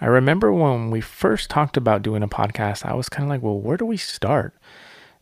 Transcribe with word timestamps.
I 0.00 0.06
remember 0.06 0.52
when 0.52 0.90
we 0.90 1.00
first 1.00 1.50
talked 1.50 1.76
about 1.76 2.02
doing 2.02 2.22
a 2.22 2.28
podcast, 2.28 2.84
I 2.86 2.94
was 2.94 3.08
kind 3.08 3.24
of 3.24 3.30
like, 3.30 3.42
well, 3.42 3.58
where 3.58 3.76
do 3.76 3.84
we 3.84 3.96
start? 3.96 4.54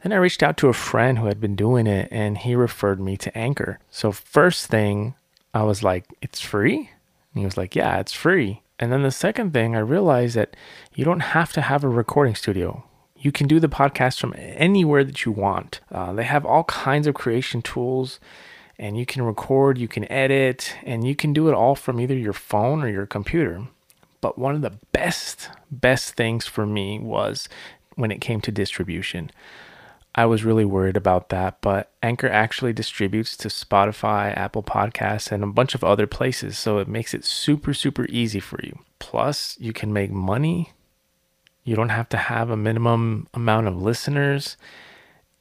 Then 0.03 0.13
I 0.13 0.17
reached 0.17 0.43
out 0.43 0.57
to 0.59 0.69
a 0.69 0.75
friend 0.75 1.19
who 1.19 1.27
had 1.27 1.41
been 1.41 1.57
doing 1.57 1.87
it 1.87 2.09
and 2.13 2.39
he 2.39 2.55
referred 2.55 3.01
me 3.01 3.17
to 3.17 3.37
Anchor. 3.37 3.79
So, 3.91 4.13
first 4.13 4.67
thing, 4.67 5.15
I 5.55 5.63
was 5.63 5.83
like, 5.83 6.05
it's 6.21 6.41
free? 6.41 6.77
And 6.77 7.41
he 7.41 7.45
was 7.45 7.57
like, 7.57 7.75
yeah, 7.75 7.99
it's 7.99 8.13
free. 8.13 8.63
And 8.79 8.93
then 8.93 9.03
the 9.03 9.11
second 9.11 9.53
thing, 9.53 9.75
I 9.75 9.81
realized 9.81 10.37
that 10.37 10.55
you 10.95 11.05
don't 11.05 11.21
have 11.21 11.53
to 11.55 11.63
have 11.63 11.83
a 11.83 11.89
recording 11.89 12.35
studio. 12.35 12.85
You 13.17 13.33
can 13.33 13.49
do 13.49 13.59
the 13.59 13.69
podcast 13.69 14.21
from 14.21 14.35
anywhere 14.37 15.03
that 15.03 15.25
you 15.25 15.33
want. 15.33 15.81
Uh, 15.91 16.13
they 16.13 16.25
have 16.25 16.45
all 16.45 16.65
kinds 16.65 17.07
of 17.07 17.15
creation 17.15 17.63
tools, 17.63 18.21
and 18.79 18.99
you 18.99 19.07
can 19.07 19.23
record, 19.23 19.79
you 19.79 19.89
can 19.89 20.11
edit, 20.13 20.77
and 20.85 21.07
you 21.07 21.17
can 21.17 21.33
do 21.33 21.49
it 21.49 21.55
all 21.55 21.75
from 21.75 21.99
either 21.99 22.15
your 22.15 22.35
phone 22.35 22.83
or 22.83 22.89
your 22.89 23.07
computer. 23.07 23.67
But 24.21 24.39
one 24.39 24.55
of 24.55 24.63
the 24.63 24.79
best, 24.93 25.51
best 25.71 26.15
things 26.15 26.47
for 26.47 26.67
me 26.67 26.99
was 26.99 27.49
when 27.95 28.11
it 28.11 28.21
came 28.21 28.41
to 28.43 28.53
distribution. 28.53 29.31
I 30.15 30.25
was 30.25 30.45
really 30.45 30.65
worried 30.65 30.97
about 30.97 31.29
that, 31.29 31.61
but 31.61 31.93
Anchor 32.03 32.29
actually 32.29 32.73
distributes 32.73 33.37
to 33.37 33.49
Spotify, 33.49 34.35
Apple 34.35 34.63
Podcasts, 34.63 35.31
and 35.31 35.45
a 35.45 35.49
bunch 35.49 35.75
of 35.75 35.85
other 35.85 36.07
places. 36.07 36.59
So 36.59 36.79
it 36.79 36.89
makes 36.89 37.13
it 37.13 37.25
super, 37.25 37.75
super 37.75 38.07
easy 38.09 38.41
for 38.41 38.59
you. 38.63 38.79
Plus, 38.99 39.59
you 39.61 39.75
can 39.75 39.93
make 39.93 40.11
money. 40.11 40.73
You 41.65 41.77
don't 41.77 41.91
have 41.91 42.09
to 42.11 42.17
have 42.17 42.49
a 42.49 42.57
minimum 42.57 43.29
amount 43.35 43.67
of 43.67 43.83
listeners. 43.83 44.57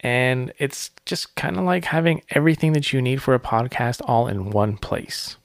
And 0.01 0.51
it's 0.57 0.91
just 1.05 1.35
kind 1.35 1.57
of 1.57 1.63
like 1.63 1.85
having 1.85 2.21
everything 2.31 2.73
that 2.73 2.91
you 2.91 3.01
need 3.01 3.21
for 3.21 3.33
a 3.33 3.39
podcast 3.39 4.01
all 4.03 4.27
in 4.27 4.49
one 4.49 4.75
place. 4.75 5.37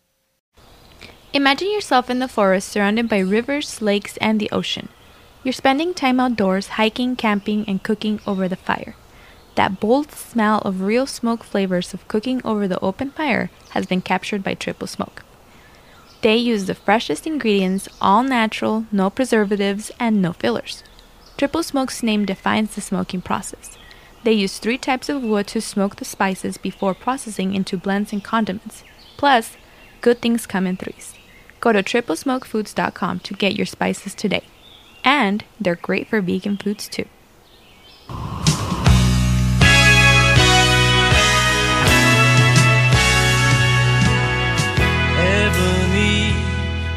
Imagine 1.32 1.70
yourself 1.70 2.10
in 2.10 2.18
the 2.18 2.26
forest 2.26 2.68
surrounded 2.68 3.08
by 3.08 3.20
rivers, 3.20 3.80
lakes, 3.80 4.16
and 4.16 4.40
the 4.40 4.50
ocean. 4.50 4.88
You're 5.44 5.52
spending 5.52 5.94
time 5.94 6.18
outdoors, 6.18 6.68
hiking, 6.70 7.14
camping, 7.14 7.64
and 7.68 7.80
cooking 7.80 8.20
over 8.26 8.48
the 8.48 8.56
fire. 8.56 8.96
That 9.54 9.78
bold 9.78 10.10
smell 10.10 10.58
of 10.62 10.80
real 10.80 11.06
smoke 11.06 11.44
flavors 11.44 11.94
of 11.94 12.06
cooking 12.08 12.42
over 12.44 12.66
the 12.66 12.80
open 12.80 13.12
fire 13.12 13.48
has 13.70 13.86
been 13.86 14.00
captured 14.00 14.42
by 14.42 14.54
Triple 14.54 14.88
Smoke. 14.88 15.22
They 16.22 16.36
use 16.36 16.66
the 16.66 16.74
freshest 16.74 17.28
ingredients, 17.28 17.88
all 18.00 18.24
natural, 18.24 18.86
no 18.90 19.08
preservatives, 19.08 19.92
and 20.00 20.20
no 20.20 20.32
fillers. 20.32 20.82
Triple 21.36 21.62
Smoke's 21.62 22.02
name 22.02 22.26
defines 22.26 22.74
the 22.74 22.80
smoking 22.80 23.22
process. 23.22 23.78
They 24.24 24.32
use 24.32 24.58
three 24.58 24.78
types 24.78 25.08
of 25.08 25.22
wood 25.22 25.46
to 25.48 25.60
smoke 25.60 25.96
the 25.96 26.04
spices 26.04 26.58
before 26.58 26.92
processing 26.92 27.54
into 27.54 27.76
blends 27.76 28.12
and 28.12 28.22
condiments. 28.22 28.82
Plus, 29.16 29.56
good 30.00 30.20
things 30.20 30.44
come 30.44 30.66
in 30.66 30.76
threes. 30.76 31.14
Go 31.60 31.72
to 31.72 31.82
triplesmokefoods.com 31.82 33.20
to 33.20 33.34
get 33.34 33.54
your 33.54 33.66
spices 33.66 34.14
today. 34.14 34.44
And 35.04 35.44
they're 35.60 35.76
great 35.76 36.08
for 36.08 36.20
vegan 36.20 36.56
foods 36.56 36.88
too. 36.88 37.06
Ebony 45.18 46.34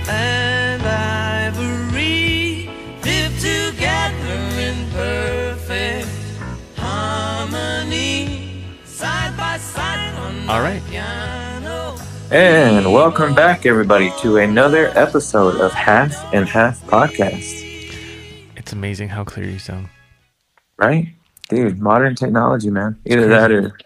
and 0.07 0.81
ivory 0.81 2.69
live 3.03 3.39
together 3.39 4.39
in 4.59 4.89
perfect 4.91 6.07
harmony, 6.77 8.63
side 8.85 9.35
by 9.37 9.57
side 9.57 10.15
on 10.15 10.49
All 10.49 10.61
right. 10.61 10.81
And 12.33 12.91
welcome 12.91 13.35
back, 13.35 13.67
everybody, 13.67 14.11
to 14.21 14.37
another 14.37 14.87
episode 14.97 15.61
of 15.61 15.71
Half 15.71 16.33
and 16.33 16.49
Half 16.49 16.81
Podcast. 16.87 17.61
It's 18.57 18.73
amazing 18.73 19.09
how 19.09 19.23
clear 19.23 19.47
you 19.47 19.59
sound. 19.59 19.87
Right? 20.77 21.09
Dude, 21.49 21.77
modern 21.77 22.15
technology, 22.15 22.71
man. 22.71 22.99
Either 23.05 23.27
that 23.27 23.51
or 23.51 23.77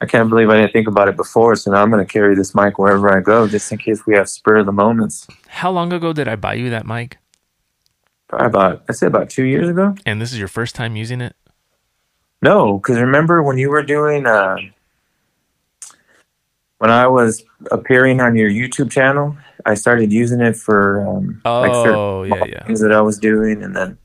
I 0.00 0.06
can't 0.06 0.30
believe 0.30 0.48
I 0.48 0.62
didn't 0.62 0.72
think 0.72 0.88
about 0.88 1.08
it 1.08 1.16
before, 1.18 1.54
so 1.56 1.70
now 1.70 1.82
I'm 1.82 1.90
going 1.90 2.02
to 2.02 2.10
carry 2.10 2.34
this 2.34 2.54
mic 2.54 2.78
wherever 2.78 3.14
I 3.14 3.20
go 3.20 3.46
just 3.46 3.70
in 3.70 3.76
case 3.76 4.06
we 4.06 4.14
have 4.14 4.30
spur 4.30 4.56
of 4.56 4.64
the 4.64 4.72
moments. 4.72 5.26
How 5.48 5.70
long 5.70 5.92
ago 5.92 6.14
did 6.14 6.28
I 6.28 6.36
buy 6.36 6.54
you 6.54 6.70
that 6.70 6.86
mic? 6.86 7.18
Probably 8.28 8.46
about, 8.46 8.84
I'd 8.88 8.96
say 8.96 9.08
about 9.08 9.28
two 9.28 9.44
years 9.44 9.68
ago. 9.68 9.94
And 10.06 10.22
this 10.22 10.32
is 10.32 10.38
your 10.38 10.48
first 10.48 10.74
time 10.74 10.96
using 10.96 11.20
it? 11.20 11.36
No, 12.40 12.78
because 12.78 12.96
remember 12.96 13.42
when 13.42 13.58
you 13.58 13.68
were 13.68 13.82
doing, 13.82 14.24
uh, 14.26 14.56
when 16.82 16.90
I 16.90 17.06
was 17.06 17.44
appearing 17.70 18.20
on 18.20 18.34
your 18.34 18.50
YouTube 18.50 18.90
channel, 18.90 19.36
I 19.64 19.74
started 19.74 20.12
using 20.12 20.40
it 20.40 20.56
for 20.56 21.06
um, 21.08 21.40
like 21.44 21.72
certain 21.74 21.94
Oh, 21.94 22.22
yeah, 22.24 22.44
yeah. 22.44 22.66
things 22.66 22.80
that 22.80 22.90
I 22.92 23.00
was 23.00 23.18
doing, 23.18 23.62
and 23.62 23.76
then 23.76 23.98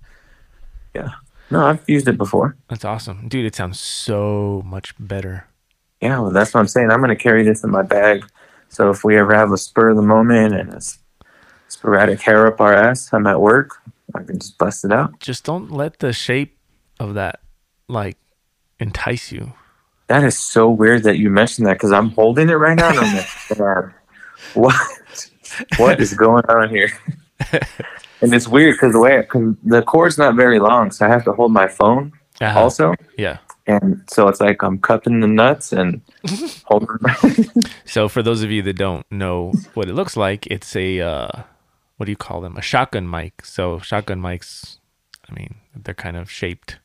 yeah, 0.94 1.10
no, 1.50 1.66
I've 1.66 1.84
used 1.90 2.08
it 2.08 2.20
before. 2.20 2.56
That's 2.70 2.86
awesome. 2.86 3.28
Dude, 3.30 3.46
it 3.48 3.56
sounds 3.56 3.80
so 3.80 4.62
much 4.64 4.94
better. 5.00 5.48
Yeah, 6.02 6.20
well, 6.20 6.30
that's 6.30 6.54
what 6.54 6.60
I'm 6.60 6.68
saying. 6.68 6.92
I'm 6.92 7.00
going 7.00 7.10
to 7.10 7.16
carry 7.16 7.42
this 7.44 7.64
in 7.64 7.72
my 7.72 7.82
bag, 7.82 8.24
so 8.70 8.92
if 8.92 9.04
we 9.04 9.18
ever 9.18 9.34
have 9.34 9.52
a 9.52 9.58
spur 9.58 9.90
of 9.90 9.96
the 9.96 10.04
moment 10.04 10.54
and 10.54 10.72
a 10.74 10.76
s- 10.76 11.00
sporadic 11.70 12.22
hair 12.22 12.46
up 12.46 12.62
our 12.62 12.76
ass, 12.76 13.10
I'm 13.12 13.26
at 13.26 13.42
work, 13.42 13.80
I 14.14 14.22
can 14.22 14.38
just 14.38 14.60
bust 14.60 14.86
it 14.86 14.92
out. 14.92 15.20
Just 15.20 15.44
don't 15.46 15.72
let 15.72 15.98
the 15.98 16.14
shape 16.14 16.60
of 17.00 17.16
that 17.16 17.40
like 17.88 18.18
entice 18.80 19.32
you. 19.32 19.54
That 20.08 20.24
is 20.24 20.38
so 20.40 20.70
weird 20.70 21.04
that 21.04 21.18
you 21.18 21.30
mentioned 21.30 21.68
that 21.68 21.74
because 21.74 21.92
I'm 21.92 22.12
holding 22.12 22.50
it 22.50 22.54
right 22.54 22.78
now. 22.78 22.90
And 22.90 23.00
I'm 23.00 23.16
like, 23.16 23.28
"Damn, 23.58 23.94
what? 24.54 25.30
What 25.78 26.00
is 26.00 26.14
going 26.14 26.44
on 26.46 26.70
here? 26.70 26.90
and 28.22 28.34
it's 28.34 28.48
weird 28.48 28.76
because 28.76 28.94
the 28.94 29.00
way 29.00 29.22
cause 29.24 29.56
the 29.64 29.82
cord's 29.82 30.18
not 30.18 30.36
very 30.36 30.60
long, 30.60 30.92
so 30.92 31.06
I 31.06 31.10
have 31.10 31.24
to 31.26 31.34
hold 31.34 31.52
my 31.52 31.68
phone 31.68 32.12
Uh-huh. 32.42 32.60
also, 32.60 32.94
Yeah. 33.18 33.38
and 33.68 34.02
so 34.10 34.28
it's 34.28 34.40
like 34.42 34.62
I'm 34.64 34.78
cupping 34.80 35.20
the 35.20 35.28
nuts 35.28 35.72
and 35.74 36.02
holding. 36.66 36.90
My 37.02 37.16
So 37.86 38.08
for 38.10 38.22
those 38.24 38.44
of 38.44 38.52
you 38.52 38.62
that 38.64 38.78
don't 38.78 39.06
know 39.12 39.54
what 39.74 39.88
it 39.90 39.94
looks 39.94 40.16
like, 40.18 40.48
it's 40.48 40.76
a 40.76 41.00
uh, 41.02 41.30
what 41.98 42.06
do 42.06 42.12
you 42.12 42.18
call 42.18 42.42
them? 42.42 42.56
A 42.58 42.62
shotgun 42.62 43.10
mic. 43.10 43.46
So 43.46 43.80
shotgun 43.80 44.22
mics, 44.22 44.78
I 45.30 45.34
mean, 45.34 45.56
they're 45.76 45.94
kind 45.94 46.18
of 46.18 46.30
shaped 46.32 46.78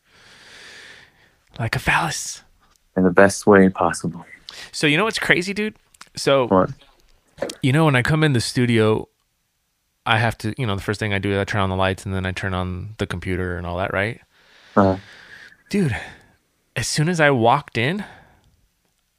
like 1.59 1.77
a 1.77 1.81
phallus. 1.81 2.43
In 2.97 3.03
the 3.05 3.11
best 3.11 3.47
way 3.47 3.69
possible. 3.69 4.25
So 4.71 4.87
you 4.87 4.97
know 4.97 5.05
what's 5.05 5.19
crazy, 5.19 5.55
dude? 5.55 5.77
So 6.17 6.47
What? 6.49 6.71
you 7.63 7.73
know 7.73 7.85
when 7.87 7.97
I 7.97 8.03
come 8.03 8.23
in 8.23 8.33
the 8.33 8.41
studio, 8.41 9.09
I 10.05 10.19
have 10.19 10.37
to, 10.39 10.55
you 10.59 10.67
know, 10.67 10.75
the 10.77 10.83
first 10.83 11.01
thing 11.01 11.13
I 11.15 11.19
do 11.19 11.33
is 11.33 11.39
I 11.39 11.45
turn 11.45 11.61
on 11.61 11.71
the 11.71 11.77
lights 11.77 12.05
and 12.05 12.15
then 12.15 12.27
I 12.27 12.33
turn 12.33 12.55
on 12.55 12.95
the 12.99 13.07
computer 13.07 13.57
and 13.57 13.67
all 13.67 13.79
that, 13.79 13.93
right? 13.93 14.21
Uh, 14.77 14.99
Dude, 15.71 15.97
as 16.77 16.87
soon 16.89 17.09
as 17.09 17.19
I 17.21 17.31
walked 17.31 17.79
in, 17.79 18.05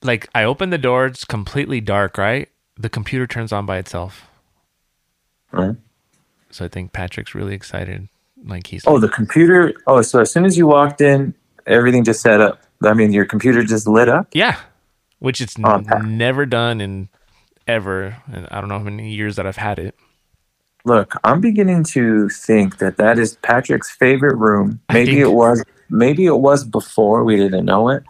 like 0.04 0.28
I 0.36 0.44
opened 0.44 0.72
the 0.74 0.78
door, 0.78 1.06
it's 1.08 1.26
completely 1.26 1.82
dark, 1.82 2.18
right? 2.18 2.50
The 2.78 2.90
computer 2.90 3.26
turns 3.26 3.52
on 3.52 3.66
by 3.66 3.78
itself. 3.78 4.28
right? 5.52 5.76
So 6.52 6.66
I 6.66 6.68
think 6.68 6.92
Patrick's 6.94 7.34
really 7.34 7.56
excited. 7.56 8.08
Like 8.46 8.68
he's 8.68 8.86
Oh, 8.86 8.94
like, 8.94 9.02
the 9.02 9.10
computer. 9.10 9.74
Oh, 9.88 10.02
so 10.02 10.20
as 10.20 10.32
soon 10.32 10.46
as 10.46 10.58
you 10.58 10.68
walked 10.68 11.02
in, 11.02 11.34
everything 11.68 12.04
just 12.04 12.22
set 12.22 12.42
up. 12.42 12.62
I 12.84 12.94
mean, 12.94 13.14
your 13.14 13.26
computer 13.26 13.64
just 13.64 13.88
lit 13.88 14.10
up. 14.10 14.28
yeah, 14.34 14.58
which 15.20 15.40
it's 15.42 15.58
n- 15.58 16.18
never 16.18 16.46
done 16.46 16.82
in 16.82 17.10
ever. 17.68 18.18
And 18.32 18.48
I 18.52 18.60
don't 18.60 18.70
know 18.70 18.78
how 18.80 18.84
many 18.84 19.14
years 19.14 19.36
that 19.38 19.46
I've 19.48 19.58
had 19.58 19.80
it. 19.80 19.96
Look, 20.86 21.16
I'm 21.24 21.40
beginning 21.40 21.86
to 21.86 22.28
think 22.28 22.80
that 22.80 22.98
that 22.98 23.18
is 23.18 23.38
Patrick's 23.38 23.90
favorite 23.90 24.36
room. 24.36 24.82
Maybe 24.92 25.20
it 25.22 25.32
was. 25.32 25.64
Maybe 25.90 26.26
it 26.26 26.38
was 26.40 26.66
before 26.66 27.24
we 27.24 27.38
didn't 27.38 27.64
know 27.66 27.88
it, 27.90 28.04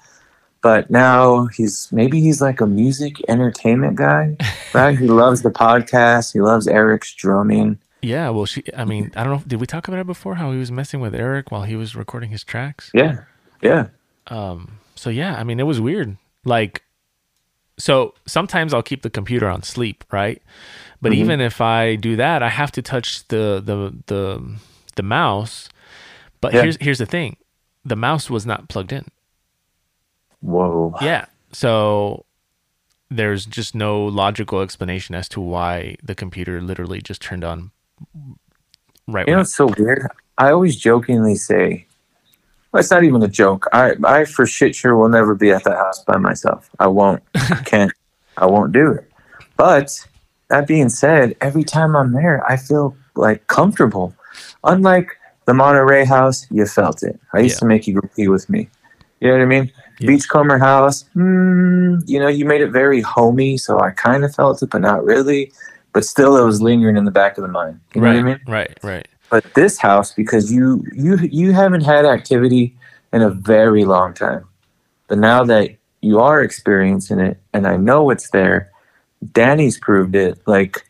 but 0.62 0.90
now 0.90 1.46
he's 1.48 1.90
maybe 1.92 2.20
he's 2.22 2.42
like 2.42 2.62
a 2.62 2.66
music 2.66 3.18
entertainment 3.28 3.96
guy, 3.98 4.38
right? 4.74 4.98
he 4.98 5.06
loves 5.08 5.44
the 5.44 5.52
podcast. 5.52 6.34
He 6.34 6.42
loves 6.42 6.68
Eric's 6.68 7.14
drumming. 7.14 7.78
Yeah, 8.02 8.30
well, 8.32 8.46
she. 8.46 8.64
I 8.76 8.86
mean, 8.86 9.12
I 9.16 9.24
don't 9.24 9.34
know. 9.34 9.44
Did 9.46 9.60
we 9.62 9.68
talk 9.68 9.88
about 9.88 10.00
it 10.00 10.08
before? 10.08 10.36
How 10.36 10.52
he 10.52 10.58
was 10.58 10.72
messing 10.72 11.00
with 11.00 11.14
Eric 11.14 11.52
while 11.52 11.64
he 11.64 11.76
was 11.76 11.96
recording 11.96 12.32
his 12.32 12.44
tracks. 12.44 12.90
Yeah, 12.94 13.20
yeah. 13.64 13.88
Um. 14.28 14.80
So 14.96 15.10
yeah, 15.10 15.36
I 15.36 15.44
mean, 15.44 15.60
it 15.60 15.64
was 15.64 15.80
weird. 15.82 16.18
Like, 16.46 16.84
so 17.78 18.14
sometimes 18.26 18.74
I'll 18.74 18.84
keep 18.84 19.02
the 19.02 19.10
computer 19.10 19.48
on 19.50 19.64
sleep, 19.64 20.04
right? 20.12 20.42
But 21.02 21.12
Mhm. 21.12 21.16
even 21.16 21.42
if 21.42 21.60
I 21.62 21.96
do 21.96 22.16
that, 22.16 22.44
I 22.44 22.50
have 22.50 22.72
to 22.74 22.82
touch 22.82 23.28
the 23.30 23.62
the 23.64 23.94
the 24.08 24.42
the 24.96 25.04
mouse. 25.04 25.70
But 26.42 26.54
Yeah. 26.54 26.62
here's 26.64 26.78
here's 26.80 26.98
the 27.00 27.06
thing, 27.06 27.38
the 27.84 27.96
mouse 27.96 28.30
was 28.30 28.46
not 28.46 28.68
plugged 28.70 28.92
in. 28.94 29.06
Whoa. 30.42 30.94
Yeah. 31.02 31.26
So 31.52 32.26
there's 33.10 33.46
just 33.46 33.76
no 33.76 34.04
logical 34.06 34.62
explanation 34.62 35.16
as 35.16 35.30
to 35.30 35.40
why 35.40 35.96
the 36.04 36.16
computer 36.16 36.62
literally 36.62 37.02
just 37.02 37.22
turned 37.22 37.44
on 37.44 37.72
right 39.08 39.28
You 39.28 39.32
when 39.34 39.38
know, 39.38 39.42
it's 39.42 39.56
so 39.56 39.68
weird. 39.78 40.08
I 40.38 40.50
always 40.52 40.76
jokingly 40.76 41.36
say, 41.36 41.86
well, 42.74 42.80
it's 42.80 42.92
not 42.92 43.04
even 43.04 43.22
a 43.24 43.28
joke. 43.28 43.68
I, 43.72 43.94
I 44.04 44.26
for 44.26 44.46
shit 44.46 44.76
sure 44.76 44.98
will 44.98 45.08
never 45.10 45.36
be 45.36 45.52
at 45.52 45.64
the 45.64 45.76
house 45.76 46.04
by 46.04 46.18
myself. 46.18 46.70
I 46.80 46.88
won't. 46.88 47.22
I 47.36 47.62
can't. 47.66 47.92
I 48.38 48.48
won't 48.48 48.72
do 48.74 48.92
it. 48.92 49.10
But 49.58 50.06
that 50.50 50.68
being 50.68 50.90
said, 50.90 51.36
every 51.40 51.64
time 51.64 51.96
I'm 51.96 52.12
there, 52.14 52.44
I 52.50 52.58
feel 52.58 52.96
like 53.16 53.46
comfortable. 53.48 54.16
Unlike 54.64 55.16
the 55.46 55.54
Monterey 55.54 56.04
house, 56.06 56.48
you 56.50 56.66
felt 56.66 57.04
it. 57.04 57.20
I 57.34 57.40
used 57.42 57.56
Yeah. 57.58 57.60
to 57.60 57.66
make 57.68 57.86
you 57.88 58.02
go 58.02 58.10
pee 58.16 58.28
with 58.28 58.50
me. 58.50 58.70
You 59.20 59.28
know 59.30 59.36
what 59.36 59.44
I 59.44 59.46
mean? 59.46 59.72
Yeah. 60.00 60.08
Beachcomber 60.08 60.58
house, 60.58 61.06
mm, 61.16 62.02
you 62.08 62.20
know, 62.20 62.28
you 62.28 62.46
made 62.46 62.62
it 62.62 62.72
very 62.72 63.02
homey, 63.02 63.58
so 63.58 63.80
I 63.80 63.92
kind 63.92 64.26
of 64.26 64.34
felt 64.34 64.62
it, 64.64 64.70
but 64.72 64.82
not 64.82 65.06
really. 65.06 65.52
But 65.94 66.06
still, 66.06 66.36
it 66.38 66.44
was 66.44 66.60
lingering 66.62 66.98
in 66.98 67.06
the 67.06 67.12
back 67.12 67.38
of 67.38 67.44
the 67.44 67.48
mind. 67.48 67.80
You 67.94 68.02
know 68.02 68.08
right, 68.08 68.16
what 68.16 68.20
I 68.20 68.24
mean? 68.24 68.40
right, 68.48 68.78
right. 68.84 69.08
But 69.34 69.52
this 69.56 69.80
house, 69.80 70.14
because 70.14 70.52
you 70.54 70.86
you 70.94 71.18
you 71.18 71.54
haven't 71.54 71.82
had 71.82 72.06
activity 72.06 72.78
in 73.12 73.24
a 73.24 73.32
very 73.32 73.84
long 73.84 74.14
time, 74.14 74.46
but 75.08 75.18
now 75.18 75.44
that 75.46 75.72
you 76.02 76.20
are 76.20 76.44
experiencing 76.44 77.20
it, 77.20 77.40
and 77.52 77.66
I 77.66 77.76
know 77.78 78.12
it's 78.12 78.30
there, 78.30 78.70
Danny's 79.32 79.80
proved 79.80 80.14
it. 80.14 80.40
Like 80.46 80.86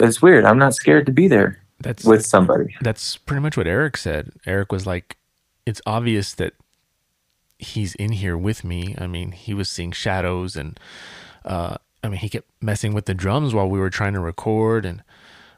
it's 0.00 0.20
weird. 0.20 0.44
I'm 0.44 0.58
not 0.58 0.74
scared 0.74 1.06
to 1.06 1.12
be 1.12 1.28
there 1.28 1.60
That's 1.78 2.04
with 2.04 2.26
somebody. 2.26 2.74
that's 2.80 3.16
pretty 3.18 3.40
much 3.40 3.56
what 3.56 3.68
Eric 3.68 3.98
said. 3.98 4.32
Eric 4.46 4.72
was 4.72 4.84
like, 4.84 5.16
it's 5.64 5.80
obvious 5.86 6.34
that 6.34 6.54
he's 7.60 7.94
in 7.94 8.10
here 8.10 8.36
with 8.36 8.64
me. 8.64 8.96
I 8.98 9.06
mean, 9.06 9.30
he 9.30 9.54
was 9.54 9.70
seeing 9.70 9.92
shadows 9.92 10.56
and, 10.56 10.80
uh, 11.44 11.76
I 12.02 12.08
mean, 12.08 12.18
he 12.18 12.28
kept 12.28 12.50
messing 12.60 12.94
with 12.94 13.06
the 13.06 13.14
drums 13.14 13.54
while 13.54 13.68
we 13.70 13.78
were 13.78 13.90
trying 13.90 14.14
to 14.14 14.20
record. 14.20 14.84
And, 14.84 15.04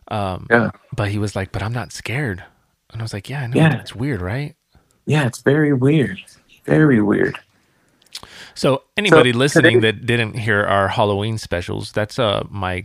um, 0.08 0.46
Yeah, 0.50 0.70
but 0.94 1.08
he 1.10 1.18
was 1.18 1.34
like, 1.36 1.52
but 1.52 1.62
I'm 1.62 1.72
not 1.72 1.92
scared. 1.92 2.42
And 2.92 3.00
I 3.00 3.04
was 3.04 3.12
like, 3.12 3.28
yeah, 3.28 3.42
I 3.42 3.46
know. 3.48 3.56
Yeah. 3.56 3.80
It's 3.80 3.94
weird, 3.94 4.20
right? 4.22 4.54
yeah. 5.06 5.26
It's 5.26 5.42
very 5.42 5.72
weird. 5.72 6.18
Very 6.64 7.00
weird. 7.02 7.38
So 8.54 8.84
anybody 8.96 9.32
So, 9.32 9.38
listening 9.38 9.80
today- 9.80 9.92
that 9.92 10.06
didn't 10.06 10.34
hear 10.38 10.62
our 10.64 10.88
Halloween 10.88 11.38
specials, 11.38 11.92
that's 11.92 12.18
uh 12.18 12.44
my 12.50 12.84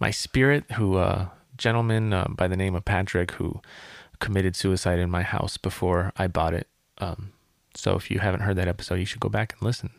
my 0.00 0.10
spirit 0.10 0.64
who 0.72 0.96
uh 0.96 1.28
gentleman 1.56 2.12
uh, 2.12 2.26
by 2.28 2.48
the 2.48 2.56
name 2.56 2.74
of 2.74 2.84
Patrick 2.84 3.32
who 3.32 3.60
committed 4.20 4.56
suicide 4.56 4.98
in 4.98 5.10
my 5.10 5.22
house 5.22 5.56
before 5.56 6.12
I 6.16 6.26
bought 6.28 6.54
it. 6.54 6.66
Um 6.98 7.32
so 7.74 7.94
if 7.96 8.10
you 8.10 8.18
haven't 8.20 8.40
heard 8.40 8.56
that 8.56 8.66
episode, 8.68 8.96
you 8.96 9.04
should 9.04 9.20
go 9.20 9.28
back 9.28 9.52
and 9.52 9.62
listen. 9.62 9.90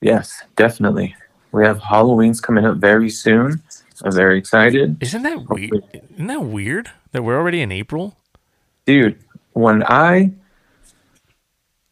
Yes, 0.00 0.42
definitely. 0.56 1.14
We 1.52 1.64
have 1.64 1.80
Halloween's 1.80 2.40
coming 2.40 2.64
up 2.64 2.78
very 2.78 3.08
soon. 3.10 3.62
I'm 4.04 4.12
very 4.12 4.38
excited. 4.38 4.96
Isn't 5.00 5.22
that 5.22 5.48
weird? 5.48 5.82
Isn't 6.14 6.26
that 6.26 6.42
weird 6.42 6.90
that 7.12 7.22
we're 7.22 7.36
already 7.36 7.60
in 7.60 7.72
April? 7.72 8.16
dude 8.86 9.18
when 9.52 9.82
i 9.82 10.30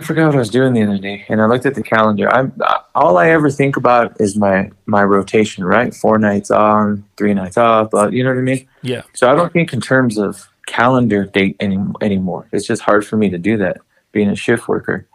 I 0.00 0.04
forgot 0.06 0.26
what 0.26 0.34
I 0.34 0.38
was 0.38 0.50
doing 0.50 0.72
the 0.72 0.82
other 0.82 0.98
day, 0.98 1.24
and 1.28 1.40
I 1.40 1.46
looked 1.46 1.66
at 1.66 1.76
the 1.76 1.82
calendar. 1.82 2.28
I'm 2.28 2.52
all 2.96 3.16
I 3.16 3.30
ever 3.30 3.48
think 3.48 3.76
about 3.76 4.20
is 4.20 4.36
my 4.36 4.72
my 4.86 5.04
rotation, 5.04 5.64
right? 5.64 5.94
Four 5.94 6.18
nights 6.18 6.50
on, 6.50 7.04
three 7.16 7.32
nights 7.32 7.56
off. 7.56 7.90
But 7.92 8.12
you 8.12 8.24
know 8.24 8.30
what 8.30 8.38
I 8.38 8.42
mean. 8.42 8.66
Yeah. 8.82 9.02
So 9.14 9.30
I 9.30 9.36
don't 9.36 9.52
think 9.52 9.72
in 9.72 9.80
terms 9.80 10.18
of 10.18 10.48
calendar 10.66 11.24
date 11.24 11.56
any, 11.60 11.78
anymore. 12.00 12.48
It's 12.50 12.66
just 12.66 12.82
hard 12.82 13.06
for 13.06 13.16
me 13.16 13.30
to 13.30 13.38
do 13.38 13.56
that 13.58 13.78
being 14.10 14.28
a 14.28 14.34
shift 14.34 14.66
worker. 14.66 15.06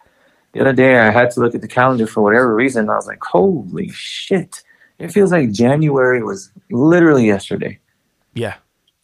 The 0.53 0.61
other 0.61 0.73
day 0.73 0.97
I 0.97 1.11
had 1.11 1.29
to 1.31 1.41
look 1.41 1.53
at 1.53 1.61
the 1.61 1.67
calendar 1.67 2.07
for 2.07 2.23
whatever 2.23 2.55
reason. 2.55 2.83
And 2.83 2.91
I 2.91 2.95
was 2.95 3.05
like, 3.05 3.21
holy 3.21 3.89
shit! 3.89 4.63
It 4.99 5.11
feels 5.11 5.31
like 5.31 5.51
January 5.51 6.21
was 6.21 6.51
literally 6.69 7.25
yesterday. 7.25 7.79
Yeah. 8.33 8.55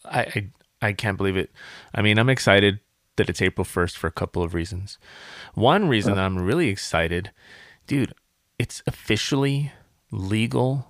I, 0.04 0.20
I 0.20 0.50
I 0.82 0.92
can't 0.92 1.16
believe 1.16 1.36
it. 1.36 1.50
I 1.94 2.02
mean, 2.02 2.18
I'm 2.18 2.28
excited 2.28 2.80
that 3.16 3.30
it's 3.30 3.40
April 3.40 3.64
1st 3.64 3.96
for 3.96 4.06
a 4.06 4.12
couple 4.12 4.42
of 4.42 4.54
reasons. 4.54 4.98
One 5.54 5.88
reason 5.88 6.14
that 6.14 6.24
I'm 6.24 6.38
really 6.38 6.68
excited, 6.68 7.30
dude, 7.86 8.12
it's 8.58 8.82
officially 8.86 9.72
legal 10.10 10.88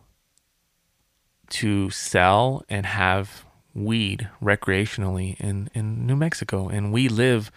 to 1.51 1.89
sell 1.91 2.65
and 2.69 2.85
have 2.85 3.45
weed 3.75 4.29
recreationally 4.43 5.39
in 5.39 5.71
in 5.75 6.07
New 6.07 6.17
Mexico 6.17 6.69
and 6.69 6.93
we 6.93 7.09
live 7.09 7.53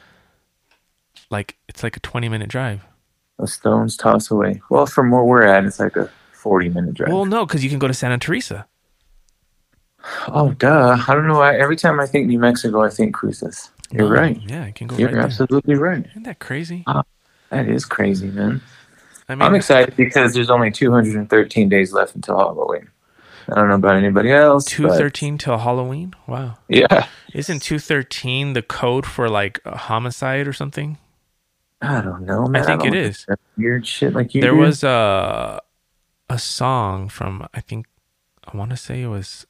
like 1.31 1.57
it's 1.67 1.81
like 1.81 1.97
a 1.97 1.99
20 2.01 2.29
minute 2.29 2.49
drive. 2.49 2.85
A 3.39 3.47
stone's 3.47 3.95
toss 3.95 4.29
away. 4.29 4.61
Well, 4.69 4.85
from 4.85 5.11
where 5.11 5.23
we're 5.23 5.43
at, 5.43 5.63
it's 5.63 5.79
like 5.79 5.95
a 5.95 6.09
forty 6.39 6.69
minute 6.69 6.93
drive. 6.95 7.11
Well, 7.11 7.25
no, 7.25 7.45
cuz 7.45 7.63
you 7.63 7.69
can 7.69 7.79
go 7.79 7.87
to 7.87 7.93
Santa 7.93 8.17
Teresa. 8.17 8.65
Oh, 10.29 10.51
duh. 10.53 10.97
I 11.07 11.13
don't 11.13 11.27
know 11.27 11.37
why. 11.39 11.57
Every 11.57 11.75
time 11.75 11.99
I 11.99 12.05
think 12.05 12.27
New 12.27 12.39
Mexico, 12.39 12.83
I 12.83 12.89
think 12.89 13.13
Cruces. 13.13 13.69
You're 13.91 14.07
right. 14.07 14.39
Yeah, 14.47 14.65
you 14.67 14.73
can 14.73 14.87
go 14.87 14.95
You're 14.97 15.07
right 15.09 15.15
there. 15.15 15.23
absolutely 15.23 15.75
right. 15.75 16.05
Isn't 16.11 16.23
that 16.23 16.39
crazy? 16.39 16.83
Ah, 16.87 17.03
that 17.49 17.67
is 17.67 17.85
crazy, 17.85 18.27
man. 18.27 18.61
I 19.27 19.33
I'm 19.33 19.55
excited 19.55 19.95
because 19.95 20.33
there's 20.33 20.49
only 20.49 20.71
213 20.71 21.69
days 21.69 21.91
left 21.93 22.15
until 22.15 22.37
Halloween. 22.37 22.87
I 23.51 23.55
don't 23.55 23.67
know 23.67 23.75
about 23.75 23.95
anybody 23.95 24.31
else. 24.31 24.65
but 24.65 24.71
213 24.71 25.37
till 25.37 25.57
Halloween? 25.57 26.13
Wow. 26.27 26.57
Yeah. 26.67 27.07
Isn't 27.33 27.61
213 27.61 28.53
the 28.53 28.61
code 28.61 29.05
for 29.05 29.27
like 29.29 29.59
a 29.65 29.75
homicide 29.77 30.47
or 30.47 30.53
something? 30.53 30.97
I 31.81 32.01
don't 32.01 32.25
know, 32.25 32.45
man. 32.47 32.61
I 32.61 32.65
think 32.65 32.83
don't 32.83 32.93
it 32.93 33.05
is. 33.05 33.25
Weird 33.57 33.85
shit 33.87 34.13
like 34.13 34.33
you 34.35 34.41
there 34.41 34.51
do. 34.51 34.57
was 34.57 34.83
a 34.83 35.59
a 36.29 36.37
song 36.39 37.09
from 37.09 37.47
I 37.53 37.61
think 37.61 37.87
I 38.51 38.55
want 38.55 38.71
to 38.71 38.77
say 38.77 39.01
it 39.01 39.07
was 39.07 39.45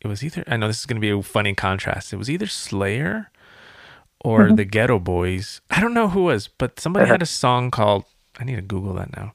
it 0.00 0.08
was 0.08 0.22
either 0.24 0.44
I 0.46 0.56
know 0.56 0.66
this 0.66 0.80
is 0.80 0.86
going 0.86 0.96
to 0.96 1.00
be 1.00 1.10
a 1.10 1.22
funny 1.22 1.54
contrast. 1.54 2.12
It 2.12 2.16
was 2.16 2.30
either 2.30 2.46
Slayer 2.46 3.30
or 4.22 4.44
Mm-hmm. 4.46 4.56
the 4.56 4.66
Geto 4.66 5.02
Boys. 5.02 5.60
I 5.70 5.80
don't 5.80 5.94
know 5.94 6.08
who 6.08 6.24
was, 6.24 6.46
but 6.48 6.78
somebody 6.80 7.06
had 7.06 7.22
a 7.22 7.26
song 7.26 7.70
called 7.70 8.04
I 8.38 8.44
need 8.44 8.56
to 8.56 8.62
google 8.62 8.94
that 8.94 9.16
now. 9.16 9.32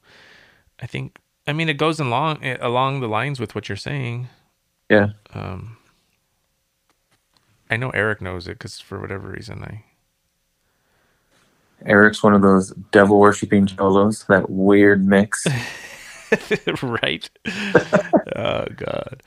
I 0.80 0.86
think 0.86 1.18
I 1.46 1.52
mean 1.52 1.68
it 1.68 1.74
goes 1.78 2.00
along 2.00 2.42
eh, 2.44 2.56
along 2.60 3.00
the 3.00 3.08
lines 3.08 3.38
with 3.40 3.54
what 3.54 3.68
you're 3.68 3.76
saying. 3.76 4.28
Yeah. 4.88 5.10
Um 5.34 5.76
I 7.68 7.76
know 7.76 7.90
Eric 7.90 8.20
knows 8.22 8.46
it 8.48 8.58
cuz 8.58 8.80
for 8.80 9.00
whatever 9.00 9.28
reason 9.28 9.62
I 9.64 9.84
Eric's 11.84 12.22
one 12.22 12.32
of 12.34 12.40
those 12.42 12.70
devil 12.90 13.18
worshipping 13.18 13.66
cholos, 13.66 14.24
that 14.28 14.48
weird 14.48 15.06
mix. 15.06 15.46
right? 16.82 17.28
oh 18.36 18.64
God. 18.76 19.22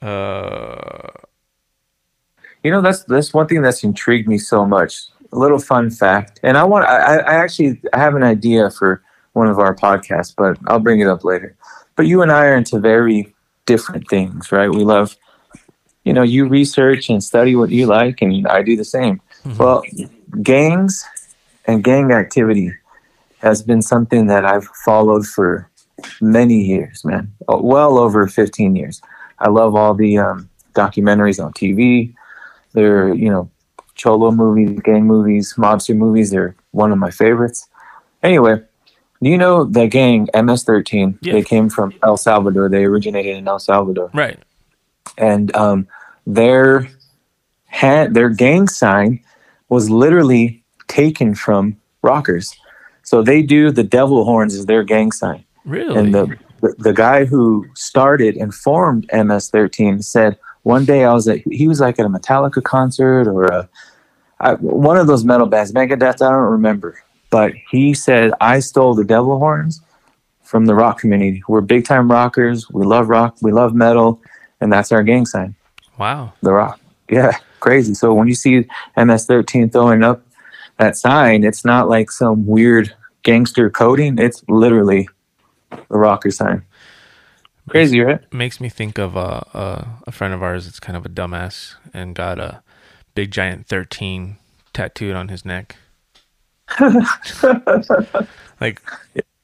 Uh, 0.00 1.10
You 2.62 2.70
know, 2.72 2.80
that's 2.80 3.04
that's 3.04 3.32
one 3.32 3.46
thing 3.46 3.62
that's 3.62 3.84
intrigued 3.84 4.28
me 4.28 4.38
so 4.38 4.66
much. 4.66 5.02
A 5.32 5.38
little 5.38 5.58
fun 5.58 5.90
fact, 5.90 6.40
and 6.42 6.56
I 6.56 6.64
want 6.64 6.84
I, 6.84 7.18
I 7.18 7.34
actually 7.34 7.80
I 7.92 7.98
have 7.98 8.14
an 8.14 8.22
idea 8.22 8.70
for 8.70 9.02
one 9.34 9.48
of 9.48 9.58
our 9.58 9.74
podcasts, 9.74 10.34
but 10.36 10.58
I'll 10.66 10.80
bring 10.80 11.00
it 11.00 11.08
up 11.08 11.24
later. 11.24 11.56
But 11.94 12.06
you 12.06 12.22
and 12.22 12.32
I 12.32 12.46
are 12.46 12.56
into 12.56 12.78
very 12.80 13.34
different 13.66 14.08
things, 14.08 14.50
right? 14.50 14.70
We 14.70 14.84
love, 14.84 15.16
you 16.04 16.12
know, 16.12 16.22
you 16.22 16.46
research 16.48 17.08
and 17.10 17.22
study 17.22 17.54
what 17.54 17.70
you 17.70 17.86
like, 17.86 18.22
and 18.22 18.46
I 18.48 18.62
do 18.62 18.76
the 18.76 18.84
same. 18.84 19.20
Well, 19.58 19.82
gangs 20.42 21.04
and 21.66 21.84
gang 21.84 22.12
activity 22.12 22.72
has 23.38 23.62
been 23.62 23.82
something 23.82 24.26
that 24.26 24.44
I've 24.44 24.66
followed 24.84 25.26
for 25.26 25.68
many 26.20 26.60
years, 26.60 27.04
man. 27.04 27.32
Oh, 27.48 27.62
Well 27.62 27.98
over 27.98 28.26
15 28.26 28.76
years. 28.76 29.00
I 29.38 29.48
love 29.48 29.74
all 29.74 29.94
the 29.94 30.18
um, 30.18 30.48
documentaries 30.74 31.42
on 31.42 31.52
TV. 31.52 32.14
They're, 32.72 33.14
you 33.14 33.30
know, 33.30 33.50
cholo 33.94 34.30
movies, 34.30 34.80
gang 34.80 35.06
movies, 35.06 35.54
mobster 35.56 35.96
movies. 35.96 36.30
They're 36.30 36.54
one 36.70 36.92
of 36.92 36.98
my 36.98 37.10
favorites. 37.10 37.68
Anyway, 38.22 38.62
do 39.22 39.30
you 39.30 39.38
know 39.38 39.64
the 39.64 39.86
gang 39.86 40.28
MS-13? 40.34 41.18
Yeah. 41.22 41.32
They 41.32 41.42
came 41.42 41.68
from 41.68 41.92
El 42.02 42.16
Salvador. 42.16 42.68
They 42.68 42.84
originated 42.84 43.36
in 43.36 43.48
El 43.48 43.58
Salvador 43.58 44.10
right. 44.12 44.38
and 45.16 45.54
um, 45.56 45.88
their 46.26 46.88
ha- 47.70 48.08
their 48.10 48.28
gang 48.28 48.68
sign 48.68 49.20
was 49.68 49.90
literally 49.90 50.62
taken 50.86 51.34
from 51.34 51.76
rockers. 52.02 52.54
So 53.02 53.22
they 53.22 53.42
do 53.42 53.70
the 53.70 53.82
devil 53.82 54.24
horns 54.24 54.54
as 54.54 54.66
their 54.66 54.82
gang 54.82 55.12
sign. 55.12 55.44
Really? 55.66 55.98
And 55.98 56.14
the, 56.14 56.38
the 56.62 56.74
the 56.78 56.92
guy 56.92 57.24
who 57.24 57.66
started 57.74 58.36
and 58.36 58.54
formed 58.54 59.08
MS13 59.08 60.02
said 60.02 60.38
one 60.62 60.84
day 60.84 61.04
I 61.04 61.12
was 61.12 61.28
at 61.28 61.40
he 61.50 61.68
was 61.68 61.80
like 61.80 61.98
at 61.98 62.06
a 62.06 62.08
Metallica 62.08 62.62
concert 62.62 63.26
or 63.28 63.44
a 63.44 63.68
I, 64.38 64.54
one 64.54 64.96
of 64.96 65.06
those 65.06 65.24
metal 65.24 65.46
bands, 65.46 65.72
Megadeth. 65.72 66.22
I 66.22 66.30
don't 66.30 66.52
remember, 66.52 67.02
but 67.30 67.52
he 67.70 67.94
said 67.94 68.32
I 68.40 68.60
stole 68.60 68.94
the 68.94 69.04
devil 69.04 69.38
horns 69.38 69.80
from 70.42 70.66
the 70.66 70.74
rock 70.74 71.00
community. 71.00 71.42
We're 71.48 71.62
big 71.62 71.84
time 71.84 72.10
rockers. 72.10 72.70
We 72.70 72.86
love 72.86 73.08
rock. 73.08 73.36
We 73.42 73.50
love 73.50 73.74
metal, 73.74 74.20
and 74.60 74.72
that's 74.72 74.92
our 74.92 75.02
gang 75.02 75.26
sign. 75.26 75.56
wow. 75.98 76.32
The 76.42 76.52
Rock. 76.52 76.80
Yeah, 77.10 77.32
crazy. 77.60 77.94
So 77.94 78.14
when 78.14 78.28
you 78.28 78.34
see 78.34 78.66
MS13 78.96 79.72
throwing 79.72 80.02
up 80.02 80.22
that 80.78 80.96
sign, 80.96 81.44
it's 81.44 81.64
not 81.64 81.88
like 81.88 82.10
some 82.10 82.46
weird 82.46 82.94
gangster 83.22 83.70
coding. 83.70 84.18
It's 84.18 84.44
literally 84.48 85.08
the 85.70 85.98
rocker 85.98 86.30
sign. 86.30 86.64
Crazy, 87.68 88.00
right? 88.00 88.20
makes 88.32 88.60
me 88.60 88.68
think 88.68 88.96
of 88.98 89.16
uh, 89.16 89.40
uh, 89.52 89.84
a 90.06 90.12
friend 90.12 90.32
of 90.32 90.42
ours 90.42 90.66
that's 90.66 90.78
kind 90.78 90.96
of 90.96 91.04
a 91.04 91.08
dumbass 91.08 91.74
and 91.92 92.14
got 92.14 92.38
a 92.38 92.62
big 93.16 93.32
giant 93.32 93.66
13 93.66 94.36
tattooed 94.72 95.16
on 95.16 95.28
his 95.28 95.44
neck. 95.44 95.76
like, 98.60 98.82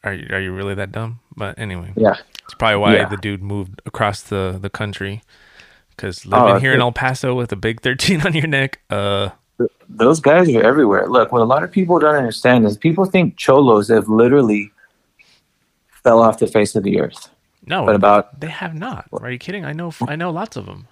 are 0.04 0.12
you, 0.14 0.26
are 0.30 0.40
you 0.40 0.52
really 0.52 0.74
that 0.74 0.92
dumb? 0.92 1.20
But 1.36 1.58
anyway, 1.58 1.92
Yeah. 1.96 2.16
it's 2.44 2.54
probably 2.54 2.76
why 2.78 2.94
Yeah. 2.96 3.08
the 3.08 3.16
dude 3.16 3.42
moved 3.42 3.80
across 3.86 4.22
the, 4.22 4.58
the 4.60 4.70
country 4.70 5.22
Because 5.90 6.24
living 6.26 6.56
Oh, 6.56 6.58
here 6.58 6.74
in. 6.74 6.80
El 6.80 6.92
Paso 6.92 7.34
with 7.34 7.52
a 7.52 7.56
big 7.56 7.80
13 7.80 8.22
on 8.26 8.34
your 8.34 8.46
neck, 8.46 8.80
uh, 8.90 9.30
Those 9.88 10.20
guys 10.20 10.48
are 10.54 10.62
everywhere. 10.62 11.06
Look, 11.08 11.32
what 11.32 11.42
a 11.42 11.44
lot 11.44 11.62
of 11.62 11.70
people 11.70 11.98
don't 11.98 12.14
understand 12.16 12.64
is 12.66 12.76
people 12.76 13.04
think 13.04 13.36
cholos 13.36 13.88
have 13.88 14.08
literally 14.08 14.71
fell 16.04 16.20
off 16.20 16.38
the 16.38 16.46
face 16.46 16.74
of 16.74 16.82
the 16.82 17.00
earth. 17.00 17.28
no, 17.66 17.84
But 17.86 17.94
about 17.94 18.40
they 18.40 18.48
have 18.48 18.74
not. 18.74 19.06
Are 19.12 19.30
you 19.30 19.38
kidding? 19.38 19.64
I 19.64 19.72
know, 19.72 19.92
I 20.08 20.16
know 20.16 20.30
lots 20.30 20.56
of 20.56 20.66
them. 20.66 20.86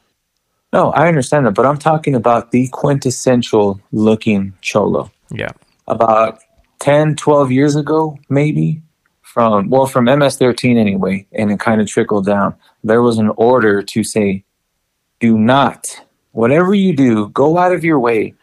no, 0.73 0.91
I 0.93 1.09
understand 1.09 1.47
that, 1.47 1.55
but 1.55 1.67
I'm 1.67 1.79
talking 1.79 2.15
about 2.15 2.51
the 2.53 2.69
quintessential 2.69 3.81
looking 3.93 4.53
cholo. 4.61 5.11
Yeah. 5.31 5.51
About 5.89 6.39
10, 6.79 7.17
12 7.17 7.51
years 7.51 7.75
ago, 7.77 8.19
maybe 8.29 8.81
from 9.23 9.69
well, 9.71 9.87
from 9.87 10.07
MS13 10.07 10.77
anyway, 10.77 11.27
and 11.33 11.51
it 11.53 11.61
kind 11.61 11.81
of 11.81 11.87
trickled 11.89 12.27
down. 12.27 12.55
There 12.85 13.03
was 13.03 13.19
an 13.19 13.31
order 13.37 13.83
to 13.83 14.03
say, 14.05 14.45
do 15.21 15.37
not, 15.39 16.01
whatever 16.33 16.75
you 16.75 16.95
do, 16.97 17.29
go 17.31 17.59
out 17.59 17.73
of 17.73 17.85
your 17.85 17.99
way 18.01 18.35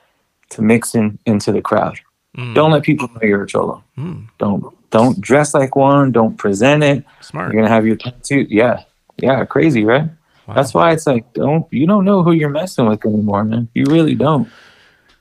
to 0.49 0.61
mix 0.61 0.95
in 0.95 1.17
into 1.25 1.51
the 1.51 1.61
crowd. 1.61 1.99
Mm, 2.37 2.53
Don't 2.55 2.71
let 2.71 2.83
people 2.83 3.07
know 3.09 3.19
you're 3.23 3.43
a 3.43 3.47
cholo. 3.47 3.83
mm, 3.97 4.27
Don't 4.37 4.63
don't 4.91 5.19
dress 5.21 5.53
like 5.53 5.75
one. 5.75 6.11
Don't 6.11 6.37
present 6.37 6.83
it. 6.83 7.03
smart. 7.21 7.51
You're 7.53 7.61
gonna 7.61 7.73
have 7.73 7.85
your 7.85 7.95
tattoo. 7.97 8.45
Yeah, 8.49 8.83
yeah, 9.17 9.43
crazy, 9.45 9.83
right? 9.83 10.09
Wow. 10.47 10.53
That's 10.55 10.73
why 10.73 10.91
it's 10.93 11.05
like 11.07 11.33
don't 11.33 11.65
you 11.71 11.85
don't 11.87 12.05
know 12.05 12.23
who 12.23 12.31
you're 12.31 12.49
messing 12.49 12.87
with 12.87 13.05
anymore, 13.05 13.43
man. 13.43 13.67
You 13.73 13.85
really 13.87 14.15
don't. 14.15 14.47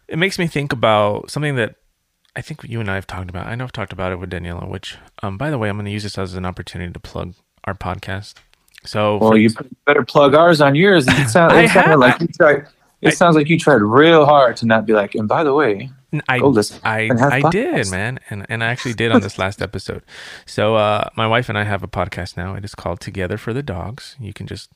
it 0.09 0.19
makes 0.19 0.39
me 0.39 0.47
think 0.47 0.73
about 0.73 1.31
something 1.31 1.57
that 1.57 1.75
I 2.37 2.43
think 2.43 2.63
you 2.65 2.81
and 2.81 2.91
I 2.91 2.95
have 2.95 3.07
talked 3.07 3.29
about. 3.31 3.47
I 3.47 3.55
know 3.55 3.65
I've 3.65 3.73
talked 3.73 3.93
about 3.93 4.13
it 4.13 4.17
with 4.21 4.31
Daniela, 4.31 4.69
which, 4.69 4.97
um, 5.23 5.39
by 5.39 5.49
the 5.51 5.57
way, 5.59 5.69
I'm 5.71 5.77
going 5.77 5.87
to 5.87 5.91
use 5.91 6.03
this 6.03 6.19
as 6.19 6.35
an 6.35 6.45
opportunity 6.45 6.93
to 6.93 7.01
plug 7.01 7.33
our 7.65 7.73
podcast. 7.73 8.35
So, 8.85 9.17
Well, 9.17 9.31
for- 9.31 9.37
you 9.39 9.49
better 9.87 10.05
plug 10.05 10.35
ours 10.35 10.61
on 10.61 10.75
yours. 10.75 11.07
It, 11.09 11.29
sound, 11.31 11.53
it 11.57 11.71
sounded 11.71 11.91
have- 11.93 11.99
like 11.99 12.21
you 12.21 12.29
tried. 12.29 12.67
It 13.01 13.09
I- 13.09 13.11
sounds 13.13 13.37
like 13.37 13.49
you 13.49 13.59
tried 13.59 13.81
real 13.81 14.27
hard 14.27 14.57
to 14.59 14.67
not 14.67 14.85
be 14.85 14.93
like. 14.93 15.15
And 15.15 15.27
by 15.27 15.45
the 15.45 15.55
way, 15.55 15.89
I, 16.29 16.39
Go 16.39 16.49
listen 16.49 16.81
I, 16.85 17.11
I 17.21 17.51
did, 17.51 17.91
man. 17.91 18.19
And, 18.31 18.47
and 18.49 18.63
I 18.65 18.69
actually 18.69 18.95
did 18.95 19.13
on 19.13 19.21
this 19.21 19.39
last 19.39 19.63
episode. 19.63 20.03
So, 20.47 20.77
uh, 20.77 21.09
my 21.17 21.27
wife 21.27 21.49
and 21.49 21.57
I 21.59 21.65
have 21.65 21.83
a 21.83 21.89
podcast 21.89 22.37
now. 22.37 22.55
It 22.55 22.65
is 22.65 22.75
called 22.75 23.01
Together 23.01 23.39
for 23.39 23.53
the 23.53 23.63
Dogs. 23.63 24.17
You 24.21 24.33
can 24.33 24.47
just 24.47 24.71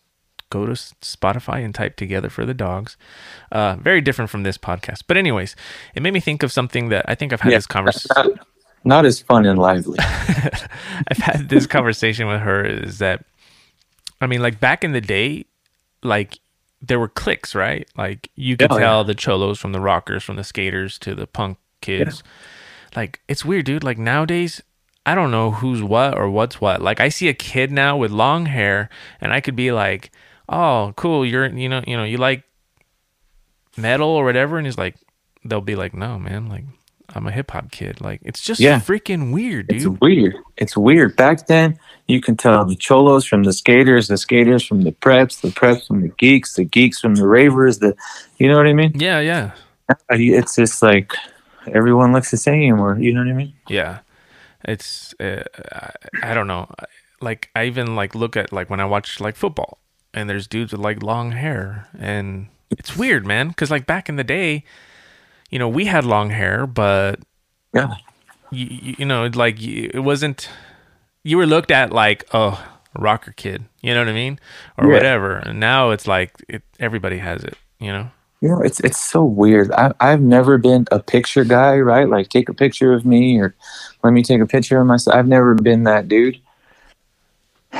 go 0.50 0.66
to 0.66 0.72
Spotify 0.72 1.64
and 1.64 1.74
type 1.74 1.96
Together 1.96 2.28
for 2.28 2.44
the 2.44 2.54
Dogs. 2.54 2.96
Uh, 3.52 3.76
very 3.76 4.00
different 4.00 4.30
from 4.30 4.42
this 4.42 4.58
podcast. 4.58 5.02
But, 5.06 5.16
anyways, 5.16 5.54
it 5.94 6.02
made 6.02 6.12
me 6.12 6.20
think 6.20 6.42
of 6.42 6.50
something 6.52 6.88
that 6.88 7.04
I 7.08 7.14
think 7.14 7.32
I've 7.32 7.40
had 7.40 7.52
Yeah, 7.52 7.58
this 7.58 7.66
conversation. 7.66 8.08
not, 8.16 8.46
not 8.84 9.04
as 9.06 9.20
fun 9.20 9.46
and 9.46 9.58
lively. 9.58 9.98
I've 10.00 11.18
had 11.18 11.48
this 11.48 11.66
conversation 11.66 12.26
with 12.26 12.40
her 12.40 12.64
is 12.64 12.98
that 12.98 13.24
I 14.20 14.26
mean 14.26 14.42
like 14.42 14.58
back 14.60 14.84
in 14.84 14.92
the 14.92 15.00
day 15.00 15.46
like 16.02 16.38
there 16.82 16.98
were 16.98 17.08
cliques, 17.08 17.54
right? 17.54 17.88
Like 17.96 18.30
you 18.36 18.56
could 18.56 18.72
Oh, 18.72 18.76
yeah. 18.78 18.84
tell 18.84 19.04
the 19.04 19.14
cholos 19.14 19.58
from 19.58 19.72
the 19.72 19.80
rockers, 19.80 20.22
from 20.22 20.36
the 20.36 20.44
skaters 20.44 20.98
to 21.00 21.14
the 21.14 21.26
punk 21.26 21.58
kids. 21.80 22.22
Like 22.96 23.20
it's 23.28 23.44
weird, 23.44 23.66
dude. 23.66 23.84
Like 23.84 23.98
nowadays 23.98 24.62
I 25.06 25.14
don't 25.14 25.30
know 25.30 25.50
who's 25.50 25.82
what 25.82 26.16
or 26.16 26.28
what's 26.30 26.60
what. 26.60 26.82
Like 26.82 27.00
I 27.00 27.08
see 27.08 27.28
a 27.28 27.34
kid 27.34 27.70
now 27.72 27.96
with 27.96 28.10
long 28.10 28.46
hair 28.46 28.88
and 29.20 29.32
I 29.32 29.40
could 29.40 29.56
be 29.56 29.72
like, 29.72 30.10
"Oh, 30.48 30.92
cool, 30.96 31.24
you're 31.24 31.46
you 31.46 31.68
know, 31.68 31.82
you 31.86 31.96
know, 31.96 32.04
you 32.04 32.16
like 32.18 32.44
metal 33.76 34.08
or 34.08 34.24
whatever." 34.24 34.56
And 34.58 34.66
he's 34.66 34.78
like 34.78 34.96
they'll 35.44 35.60
be 35.60 35.76
like, 35.76 35.94
"No, 35.94 36.18
man, 36.18 36.48
like 36.48 36.64
I'm 37.14 37.26
a 37.26 37.30
hip 37.32 37.50
hop 37.50 37.70
kid." 37.70 38.00
Like 38.00 38.20
it's 38.24 38.40
just 38.40 38.60
Yeah. 38.60 38.80
freaking 38.80 39.32
weird, 39.32 39.68
dude. 39.68 39.76
It's 39.76 39.86
weird. 40.00 40.34
It's 40.56 40.76
weird. 40.76 41.16
Back 41.16 41.46
then, 41.46 41.78
you 42.08 42.20
can 42.20 42.36
tell 42.36 42.64
the 42.64 42.76
cholos 42.76 43.24
from 43.24 43.42
the 43.44 43.52
skaters, 43.52 44.08
the 44.08 44.16
skaters 44.16 44.64
from 44.66 44.82
the 44.82 44.92
preps, 44.92 45.40
the 45.40 45.48
preps 45.48 45.86
from 45.86 46.02
the 46.02 46.08
geeks, 46.18 46.54
the 46.54 46.64
geeks 46.64 47.00
from 47.00 47.14
the 47.16 47.26
ravers. 47.26 47.78
The, 47.78 47.94
you 48.38 48.48
know 48.48 48.56
what 48.56 48.66
I 48.66 48.72
mean? 48.72 48.92
yeah, 48.94 49.20
yeah. 49.20 49.52
It's 50.08 50.54
just 50.56 50.82
like 50.82 51.12
everyone 51.72 52.12
looks 52.12 52.30
the 52.30 52.36
same, 52.36 52.80
or 52.80 52.98
you 52.98 53.12
know 53.12 53.20
what 53.20 53.28
I 53.30 53.34
mean? 53.34 53.52
yeah 53.68 53.98
it's 54.64 55.14
uh, 55.20 55.42
I, 55.72 56.32
I 56.32 56.34
don't 56.34 56.46
know 56.46 56.68
like 57.22 57.48
i 57.56 57.64
even 57.64 57.96
like 57.96 58.14
look 58.14 58.36
at 58.36 58.52
like 58.52 58.68
when 58.68 58.78
i 58.78 58.84
watch 58.84 59.18
like 59.18 59.34
football 59.34 59.78
and 60.12 60.28
there's 60.28 60.46
dudes 60.46 60.72
with 60.72 60.80
like 60.82 61.02
long 61.02 61.32
hair 61.32 61.88
and 61.98 62.48
it's 62.70 62.94
weird 62.94 63.24
man 63.24 63.48
because 63.48 63.70
like 63.70 63.86
back 63.86 64.10
in 64.10 64.16
the 64.16 64.24
day 64.24 64.62
you 65.50 65.58
know 65.58 65.68
we 65.68 65.84
had 65.86 66.04
long 66.04 66.30
hair 66.30 66.66
but 66.66 67.20
Yeah. 67.74 67.94
you, 68.50 68.94
you, 68.98 69.04
know 69.04 69.28
like 69.34 69.60
it 69.60 70.00
wasn't 70.00 70.48
you 71.22 71.36
were 71.36 71.46
looked 71.46 71.70
at 71.70 71.92
like 71.92 72.24
oh 72.32 72.64
rocker 72.98 73.32
kid 73.32 73.64
you 73.82 73.92
know 73.94 74.00
what 74.00 74.08
i 74.08 74.12
mean 74.12 74.38
or 74.78 74.88
Yeah. 74.88 74.94
whatever 74.94 75.36
and 75.36 75.60
now 75.60 75.90
it's 75.90 76.06
like 76.06 76.32
it, 76.48 76.62
everybody 76.78 77.18
has 77.18 77.44
it 77.44 77.56
you 77.78 77.92
know 77.92 78.10
You 78.42 78.48
know, 78.48 78.60
it's 78.62 78.80
it's 78.80 78.98
so 78.98 79.22
weird. 79.22 79.70
I, 79.72 79.92
I've 80.00 80.22
never 80.22 80.56
been 80.56 80.86
a 80.90 80.98
picture 80.98 81.44
guy, 81.44 81.76
right? 81.78 82.08
Like, 82.08 82.30
take 82.30 82.48
a 82.48 82.54
picture 82.54 82.94
of 82.94 83.04
me 83.04 83.38
or 83.38 83.54
let 84.02 84.14
me 84.14 84.22
take 84.22 84.40
a 84.40 84.46
picture 84.46 84.80
of 84.80 84.86
myself. 84.86 85.14
I've 85.14 85.28
never 85.28 85.54
been 85.54 85.84
that 85.84 86.08
dude. 86.08 86.40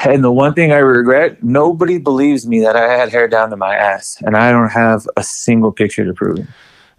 And 0.05 0.23
the 0.23 0.31
one 0.31 0.53
thing 0.53 0.71
I 0.71 0.79
regret, 0.85 1.43
nobody 1.43 1.97
believes 1.97 2.47
me 2.47 2.61
that 2.61 2.77
I 2.77 2.93
had 2.93 3.09
hair 3.11 3.27
down 3.27 3.49
to 3.51 3.57
my 3.57 3.75
ass, 3.75 4.19
and 4.21 4.37
I 4.37 4.53
don't 4.53 4.69
have 4.69 5.09
a 5.17 5.23
single 5.23 5.73
picture 5.73 6.05
to 6.05 6.13
prove 6.13 6.41
it. 6.41 6.47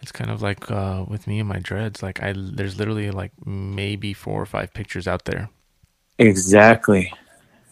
It's 0.01 0.11
kind 0.11 0.31
of 0.31 0.41
like 0.41 0.69
uh, 0.71 1.05
with 1.07 1.27
me 1.27 1.39
and 1.39 1.47
my 1.47 1.59
dreads. 1.59 2.01
Like 2.01 2.21
I, 2.23 2.33
there's 2.35 2.77
literally 2.77 3.11
like 3.11 3.31
maybe 3.45 4.13
four 4.13 4.41
or 4.41 4.45
five 4.45 4.73
pictures 4.73 5.07
out 5.07 5.25
there. 5.25 5.49
Exactly, 6.17 7.13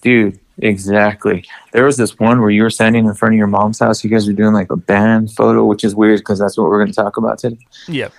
dude. 0.02 0.40
Exactly. 0.62 1.46
There 1.72 1.86
was 1.86 1.98
this 1.98 2.20
one 2.20 2.42
where 2.42 2.50
you 2.50 2.64
were 2.64 2.70
standing 2.70 3.06
in 3.06 3.14
front 3.14 3.34
of 3.34 3.38
your 3.38 3.48
mom's 3.48 3.80
house. 3.80 4.04
You 4.04 4.10
guys 4.10 4.28
were 4.28 4.34
doing 4.34 4.54
like 4.54 4.70
a 4.72 4.76
band 4.76 5.32
photo, 5.32 5.64
which 5.66 5.84
is 5.84 5.96
weird 5.96 6.20
because 6.20 6.40
that's 6.40 6.58
what 6.58 6.68
we're 6.70 6.80
going 6.80 6.92
to 6.92 6.94
talk 6.94 7.18
about 7.18 7.40
today. 7.40 7.66
Yep. 7.88 8.14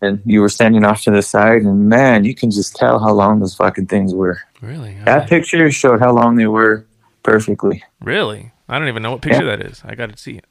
And 0.00 0.22
you 0.24 0.40
were 0.40 0.48
standing 0.48 0.84
off 0.84 1.02
to 1.04 1.10
the 1.10 1.22
side, 1.22 1.62
and 1.62 1.88
man, 1.88 2.24
you 2.24 2.34
can 2.34 2.50
just 2.50 2.76
tell 2.76 3.00
how 3.00 3.12
long 3.12 3.40
those 3.40 3.56
fucking 3.56 3.86
things 3.86 4.14
were. 4.14 4.40
Really? 4.60 4.96
That 5.04 5.28
picture 5.28 5.68
showed 5.72 5.98
how 5.98 6.12
long 6.12 6.36
they 6.36 6.46
were 6.46 6.86
perfectly. 7.22 7.82
really? 8.00 8.52
I 8.68 8.78
don't 8.78 8.86
even 8.86 9.02
know 9.02 9.10
what 9.10 9.22
picture 9.22 9.46
that 9.46 9.60
is. 9.62 9.82
I 9.84 9.96
got 9.96 10.12
to 10.12 10.16
see 10.16 10.36
it. 10.36 10.44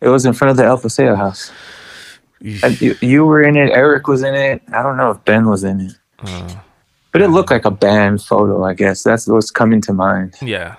It 0.00 0.08
was 0.08 0.24
in 0.24 0.32
front 0.32 0.50
of 0.50 0.56
the 0.56 0.64
El 0.64 0.78
Paseo 0.78 1.14
house. 1.14 1.52
And 2.62 2.80
you, 2.80 2.94
you 3.00 3.24
were 3.24 3.42
in 3.42 3.56
it. 3.56 3.70
Eric 3.70 4.06
was 4.06 4.22
in 4.22 4.34
it. 4.34 4.62
I 4.72 4.82
don't 4.82 4.96
know 4.98 5.10
if 5.10 5.24
Ben 5.24 5.46
was 5.48 5.64
in 5.64 5.80
it, 5.80 5.92
Uh, 6.20 6.54
but 7.10 7.22
it 7.22 7.28
looked 7.28 7.50
like 7.50 7.64
a 7.64 7.70
band 7.70 8.22
photo. 8.22 8.64
I 8.64 8.74
guess 8.74 9.02
that's 9.02 9.26
what's 9.26 9.50
coming 9.50 9.80
to 9.82 9.92
mind. 9.92 10.34
yeah. 10.42 10.76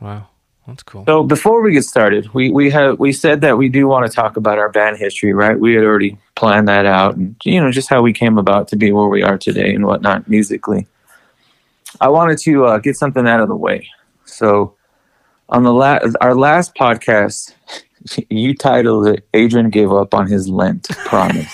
Wow. 0.00 0.28
That's 0.68 0.82
cool. 0.82 1.04
So 1.06 1.22
before 1.24 1.62
we 1.62 1.72
get 1.72 1.84
started, 1.84 2.28
we 2.34 2.50
we 2.50 2.70
have 2.70 2.98
we 3.00 3.10
said 3.12 3.40
that 3.40 3.56
we 3.56 3.68
do 3.70 3.88
want 3.88 4.06
to 4.06 4.12
talk 4.14 4.36
about 4.36 4.58
our 4.58 4.68
band 4.68 4.98
history, 4.98 5.32
right? 5.32 5.58
We 5.58 5.74
had 5.74 5.82
already 5.82 6.18
planned 6.36 6.68
that 6.68 6.84
out, 6.84 7.16
and 7.16 7.34
you 7.42 7.58
know 7.60 7.70
just 7.72 7.88
how 7.88 8.02
we 8.02 8.12
came 8.12 8.36
about 8.36 8.68
to 8.68 8.76
be 8.76 8.92
where 8.92 9.08
we 9.08 9.22
are 9.22 9.38
today 9.38 9.74
and 9.74 9.86
whatnot 9.86 10.28
musically. 10.28 10.86
I 12.02 12.08
wanted 12.08 12.36
to 12.40 12.66
uh, 12.66 12.78
get 12.78 12.96
something 12.96 13.26
out 13.26 13.40
of 13.40 13.48
the 13.48 13.56
way. 13.56 13.88
So 14.26 14.74
on 15.48 15.62
the 15.62 15.72
la- 15.72 16.00
our 16.20 16.34
last 16.34 16.74
podcast, 16.74 17.54
you 18.30 18.54
titled 18.54 19.06
it 19.08 19.28
"Adrian 19.34 19.70
gave 19.70 19.92
up 19.92 20.14
on 20.14 20.26
his 20.26 20.48
Lent 20.48 20.88
promise," 21.06 21.52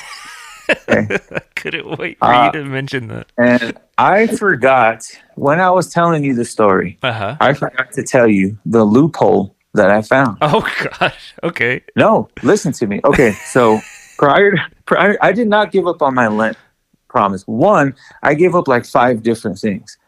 I 0.89 1.19
couldn't 1.57 1.99
wait 1.99 2.19
for 2.19 2.25
Uh, 2.27 2.47
you 2.47 2.53
to 2.53 2.65
mention 2.65 3.09
that. 3.09 3.27
and 3.39 3.79
I 3.99 4.27
forgot 4.27 5.05
when 5.37 5.61
I 5.61 5.71
was 5.71 5.93
telling 5.93 6.25
you 6.25 6.35
the 6.35 6.45
story. 6.45 6.99
Uh 7.03 7.13
huh. 7.13 7.37
I 7.41 7.53
forgot 7.55 7.93
to 7.93 8.03
tell 8.03 8.29
you 8.29 8.59
the 8.67 8.85
loophole 8.85 9.55
that 9.75 9.91
I 9.91 10.03
found. 10.03 10.39
Oh 10.43 10.61
gosh. 11.01 11.35
Okay. 11.43 11.83
No, 11.97 12.29
listen 12.43 12.73
to 12.75 12.87
me. 12.87 13.01
Okay, 13.05 13.33
so 13.47 13.81
prior, 14.19 14.55
prior, 14.87 15.17
I 15.21 15.33
did 15.33 15.49
not 15.49 15.73
give 15.73 15.87
up 15.87 16.01
on 16.03 16.15
my 16.15 16.29
Lent 16.29 16.57
promise. 17.09 17.43
One, 17.47 17.95
I 18.23 18.35
gave 18.35 18.55
up 18.55 18.69
like 18.69 18.85
five 18.85 19.23
different 19.23 19.59
things. 19.59 19.99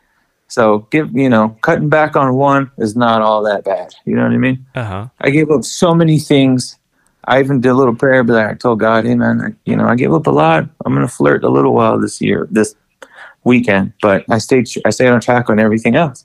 So 0.48 0.86
give 0.90 1.14
you 1.14 1.28
know, 1.28 1.56
cutting 1.62 1.88
back 1.88 2.16
on 2.16 2.34
one 2.34 2.70
is 2.78 2.96
not 2.96 3.22
all 3.22 3.42
that 3.44 3.64
bad. 3.64 3.94
You 4.04 4.14
know 4.14 4.22
what 4.22 4.32
I 4.32 4.36
mean? 4.36 4.66
Uh 4.74 4.84
huh. 4.84 5.06
I 5.20 5.30
gave 5.30 5.50
up 5.50 5.64
so 5.64 5.94
many 5.94 6.18
things. 6.18 6.78
I 7.24 7.40
even 7.40 7.60
did 7.60 7.70
a 7.70 7.74
little 7.74 7.94
prayer, 7.94 8.22
but 8.22 8.36
I 8.44 8.54
told 8.54 8.78
God, 8.78 9.04
"Hey 9.04 9.16
man, 9.16 9.40
I, 9.40 9.70
you 9.70 9.76
know, 9.76 9.86
I 9.86 9.96
gave 9.96 10.12
up 10.12 10.26
a 10.26 10.30
lot. 10.30 10.68
I'm 10.84 10.94
gonna 10.94 11.08
flirt 11.08 11.42
a 11.42 11.48
little 11.48 11.74
while 11.74 11.98
this 12.00 12.20
year, 12.20 12.46
this 12.50 12.74
weekend, 13.44 13.92
but 14.00 14.24
I 14.30 14.38
stayed, 14.38 14.68
I 14.84 14.90
stayed 14.90 15.08
on 15.08 15.20
track 15.20 15.50
on 15.50 15.58
everything 15.58 15.96
else." 15.96 16.24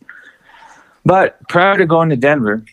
But 1.04 1.40
prior 1.50 1.78
to 1.78 1.86
going 1.88 2.10
to 2.10 2.16
Denver, 2.16 2.64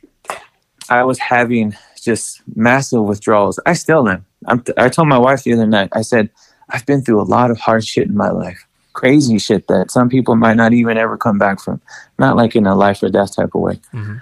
I 0.90 1.05
was 1.05 1.19
having 1.19 1.75
just 2.00 2.43
massive 2.55 3.02
withdrawals. 3.02 3.59
I 3.64 3.73
still 3.73 4.07
am. 4.09 4.26
I'm 4.47 4.62
I 4.76 4.90
told 4.90 5.09
my 5.09 5.19
wife 5.19 5.45
the 5.45 5.55
other 5.55 5.67
night. 5.67 5.88
I 5.93 6.02
said, 6.02 6.28
"I've 6.69 6.85
been 6.85 7.02
through 7.02 7.23
a 7.23 7.25
lot 7.25 7.50
of 7.50 7.59
hard 7.59 7.85
shit 7.87 8.09
in 8.09 8.17
my 8.17 8.31
life, 8.31 8.67
crazy 9.00 9.38
shit 9.38 9.69
that 9.69 9.90
some 9.90 10.09
people 10.09 10.35
might 10.45 10.57
not 10.62 10.73
even 10.73 10.97
ever 10.99 11.17
come 11.17 11.38
back 11.38 11.61
from. 11.64 11.81
Not 12.19 12.37
like 12.37 12.57
in 12.59 12.67
a 12.67 12.75
life 12.75 13.02
or 13.02 13.09
death 13.09 13.37
type 13.37 13.55
of 13.55 13.61
way." 13.61 13.76
Mhm. 13.95 14.21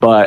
But 0.00 0.26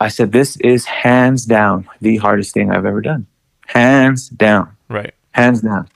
I 0.00 0.08
said, 0.08 0.32
this 0.32 0.56
is 0.56 0.86
hands 0.86 1.44
down 1.44 1.86
the 2.00 2.16
hardest 2.16 2.54
thing 2.54 2.70
I've 2.72 2.86
ever 2.86 3.02
done. 3.02 3.26
Hands 3.66 4.28
down. 4.30 4.66
Right. 4.88 5.12
Hands 5.32 5.60
down. 5.60 5.88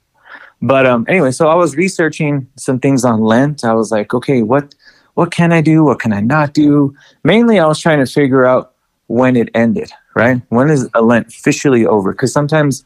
But 0.60 0.86
um, 0.86 1.04
anyway, 1.08 1.32
so 1.32 1.48
I 1.48 1.54
was 1.54 1.74
researching 1.74 2.46
some 2.56 2.78
things 2.78 3.04
on 3.04 3.20
Lent. 3.20 3.64
I 3.64 3.74
was 3.74 3.90
like, 3.90 4.14
okay, 4.14 4.42
what 4.42 4.74
what 5.14 5.30
can 5.30 5.52
I 5.52 5.60
do? 5.60 5.84
What 5.84 6.00
can 6.00 6.12
I 6.12 6.20
not 6.20 6.54
do? 6.54 6.94
Mainly 7.22 7.58
I 7.58 7.66
was 7.66 7.78
trying 7.78 8.00
to 8.04 8.10
figure 8.20 8.44
out 8.44 8.72
when 9.06 9.36
it 9.36 9.48
ended, 9.54 9.90
right? 10.14 10.40
When 10.48 10.70
is 10.70 10.88
a 10.94 11.02
Lent 11.02 11.28
officially 11.28 11.86
over? 11.86 12.12
Because 12.12 12.32
sometimes, 12.32 12.84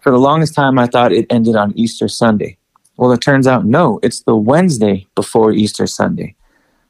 for 0.00 0.10
the 0.10 0.18
longest 0.18 0.54
time, 0.54 0.78
I 0.78 0.86
thought 0.86 1.12
it 1.12 1.26
ended 1.30 1.56
on 1.56 1.72
Easter 1.76 2.08
Sunday. 2.08 2.56
Well, 2.98 3.12
it 3.12 3.20
turns 3.20 3.46
out 3.46 3.64
no, 3.64 4.00
it's 4.02 4.20
the 4.22 4.36
Wednesday 4.36 5.06
before 5.14 5.52
Easter 5.52 5.86
Sunday. 5.86 6.34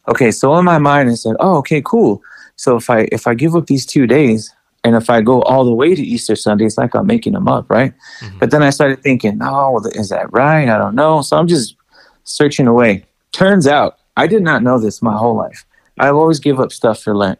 Okay, 0.08 0.30
so 0.30 0.56
in 0.56 0.64
my 0.64 0.78
mind, 0.78 1.10
I 1.10 1.14
said, 1.14 1.36
"Oh, 1.38 1.58
okay, 1.58 1.82
cool. 1.82 2.22
So 2.56 2.76
if 2.76 2.90
I 2.90 3.08
if 3.12 3.26
I 3.26 3.34
give 3.34 3.54
up 3.54 3.66
these 3.66 3.84
two 3.86 4.06
days, 4.06 4.52
and 4.82 4.96
if 4.96 5.10
I 5.10 5.20
go 5.20 5.42
all 5.42 5.64
the 5.64 5.72
way 5.72 5.94
to 5.94 6.02
Easter 6.02 6.34
Sunday, 6.34 6.64
it's 6.64 6.78
like 6.78 6.94
I'm 6.94 7.06
making 7.06 7.34
them 7.34 7.46
up, 7.46 7.70
right?" 7.70 7.92
Mm-hmm. 8.20 8.38
But 8.38 8.50
then 8.50 8.62
I 8.62 8.70
started 8.70 9.02
thinking, 9.02 9.38
"Oh, 9.42 9.80
is 9.94 10.08
that 10.08 10.32
right? 10.32 10.68
I 10.68 10.78
don't 10.78 10.94
know." 10.94 11.20
So 11.20 11.36
I'm 11.36 11.46
just 11.46 11.76
searching 12.24 12.66
away. 12.66 13.04
Turns 13.32 13.66
out, 13.66 13.98
I 14.16 14.26
did 14.26 14.42
not 14.42 14.62
know 14.62 14.78
this 14.78 15.02
my 15.02 15.16
whole 15.16 15.36
life. 15.36 15.66
I've 16.00 16.16
always 16.16 16.40
give 16.40 16.58
up 16.58 16.72
stuff 16.72 17.02
for 17.02 17.14
Lent. 17.14 17.38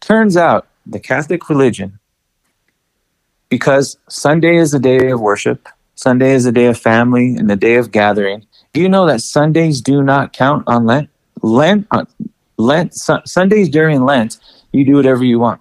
Turns 0.00 0.36
out, 0.36 0.68
the 0.86 1.00
Catholic 1.00 1.48
religion, 1.48 1.98
because 3.48 3.98
Sunday 4.08 4.56
is 4.56 4.72
a 4.74 4.78
day 4.78 5.10
of 5.10 5.20
worship, 5.20 5.68
Sunday 5.96 6.32
is 6.32 6.44
a 6.46 6.52
day 6.52 6.66
of 6.66 6.78
family 6.78 7.36
and 7.36 7.50
a 7.50 7.56
day 7.56 7.76
of 7.76 7.90
gathering. 7.90 8.46
Do 8.72 8.80
you 8.80 8.88
know 8.88 9.06
that 9.06 9.22
Sundays 9.22 9.80
do 9.80 10.02
not 10.02 10.32
count 10.34 10.64
on 10.66 10.84
Lent? 10.84 11.08
Lent, 11.42 11.86
uh, 11.90 12.04
Lent, 12.58 12.94
Su- 12.94 13.22
Sundays 13.24 13.68
during 13.70 14.04
Lent, 14.04 14.38
you 14.72 14.84
do 14.84 14.94
whatever 14.94 15.24
you 15.24 15.38
want. 15.38 15.60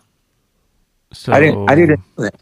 So 1.13 1.31
I 1.31 1.39
didn't. 1.39 1.69
I 1.69 1.75
didn't. 1.75 1.99
know 2.17 2.25
that. 2.25 2.35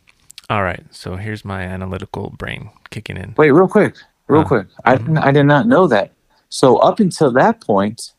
All 0.49 0.63
right. 0.63 0.83
So 0.91 1.15
here's 1.15 1.45
my 1.45 1.61
analytical 1.61 2.31
brain 2.37 2.71
kicking 2.89 3.17
in. 3.17 3.35
Wait, 3.37 3.51
real 3.51 3.67
quick, 3.67 3.95
real 4.27 4.41
Huh. 4.41 4.47
quick. 4.47 4.67
I 4.83 4.95
didn't, 4.97 5.17
I 5.19 5.31
did 5.31 5.43
not 5.45 5.67
know 5.67 5.87
that. 5.87 6.11
So 6.49 6.77
up 6.77 6.99
until 6.99 7.31
that 7.33 7.61
point, 7.61 8.13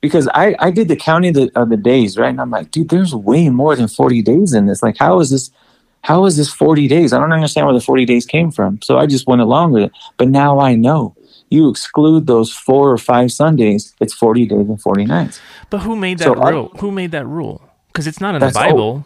because 0.00 0.28
I 0.32 0.56
I 0.58 0.70
did 0.70 0.88
the 0.88 0.96
counting 0.96 1.36
of 1.36 1.52
the, 1.52 1.60
of 1.60 1.68
the 1.68 1.76
days, 1.76 2.16
right? 2.16 2.30
And 2.30 2.40
I'm 2.40 2.50
like, 2.50 2.70
dude, 2.70 2.88
there's 2.88 3.14
way 3.14 3.50
more 3.50 3.76
than 3.76 3.88
40 3.88 4.22
days 4.22 4.54
in 4.54 4.64
this. 4.66 4.82
Like, 4.82 4.96
how 4.98 5.20
is 5.20 5.28
this? 5.30 5.50
How 6.02 6.24
is 6.24 6.36
this 6.36 6.50
40 6.52 6.88
days? 6.88 7.12
I 7.12 7.18
don't 7.18 7.32
understand 7.32 7.66
where 7.66 7.74
the 7.74 7.80
40 7.80 8.04
days 8.06 8.24
came 8.26 8.50
from. 8.50 8.80
So 8.82 8.98
I 8.98 9.06
just 9.06 9.26
went 9.26 9.42
along 9.42 9.72
with 9.72 9.84
it. 9.84 9.92
But 10.16 10.28
now 10.28 10.58
I 10.58 10.74
know. 10.74 11.14
You 11.50 11.68
exclude 11.68 12.26
those 12.26 12.52
four 12.52 12.90
or 12.92 12.96
five 12.98 13.32
Sundays, 13.32 13.92
it's 14.00 14.14
40 14.14 14.46
days 14.46 14.68
and 14.68 14.80
40 14.80 15.04
nights. 15.04 15.40
But 15.68 15.78
who 15.78 15.96
made 15.96 16.18
that 16.18 16.24
So 16.24 16.34
I- 16.34 16.50
rule? 16.50 16.68
Who 16.80 16.90
made 16.90 17.10
that 17.10 17.26
rule? 17.26 17.60
Because 17.88 18.06
it's 18.06 18.20
not 18.20 18.34
in 18.36 18.40
the 18.40 18.50
Bible. 18.52 19.04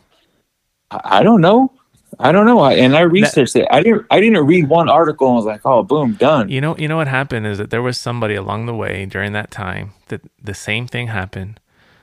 I, 0.90 1.00
I 1.20 1.22
don't 1.22 1.40
know. 1.40 1.72
I 2.20 2.30
don't 2.32 2.46
know. 2.46 2.60
I, 2.60 2.74
and 2.74 2.94
I 2.94 3.00
researched 3.00 3.56
it. 3.56 3.66
I 3.72 3.82
didn't. 3.82 4.06
I 4.10 4.20
didn't 4.20 4.46
read 4.46 4.68
one 4.68 4.88
article 4.88 5.26
and 5.26 5.34
was 5.36 5.46
like, 5.46 5.62
"Oh, 5.64 5.82
boom, 5.82 6.12
done." 6.12 6.48
You 6.48 6.60
know, 6.60 6.76
you 6.76 6.86
know 6.86 6.96
what 6.96 7.08
happened 7.08 7.44
is 7.46 7.58
that 7.58 7.70
there 7.70 7.82
was 7.82 7.98
somebody 7.98 8.36
along 8.36 8.66
the 8.66 8.74
way 8.74 9.04
during 9.04 9.32
that 9.32 9.50
time 9.50 9.94
that 10.08 10.20
the 10.40 10.54
same 10.54 10.86
thing 10.86 11.08
happened, 11.08 11.58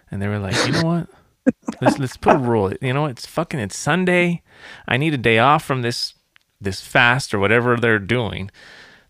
and 0.10 0.22
they 0.22 0.28
were 0.28 0.38
like, 0.40 0.56
you 0.66 0.74
know 0.74 0.84
what? 0.84 1.08
Let's 1.82 1.98
let's 2.00 2.18
put 2.18 2.36
a 2.36 2.40
rule. 2.40 2.72
You 2.82 2.94
know, 2.94 3.06
it's 3.06 3.26
fucking 3.26 3.60
it's 3.60 3.78
Sunday. 3.78 4.42
I 4.88 4.98
need 4.98 5.14
a 5.14 5.18
day 5.18 5.40
off 5.40 5.64
from 5.64 5.82
this 5.82 6.14
this 6.60 6.82
fast 6.82 7.34
or 7.34 7.40
whatever 7.40 7.78
they're 7.78 8.00
doing. 8.00 8.52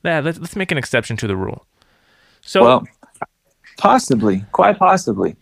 Yeah, 0.04 0.20
let's 0.22 0.40
let's 0.40 0.56
make 0.56 0.72
an 0.72 0.78
exception 0.78 1.18
to 1.18 1.28
the 1.28 1.36
rule. 1.36 1.66
So 2.42 2.64
Well, 2.64 2.88
possibly, 3.78 4.46
quite 4.52 4.80
possibly. 4.80 5.36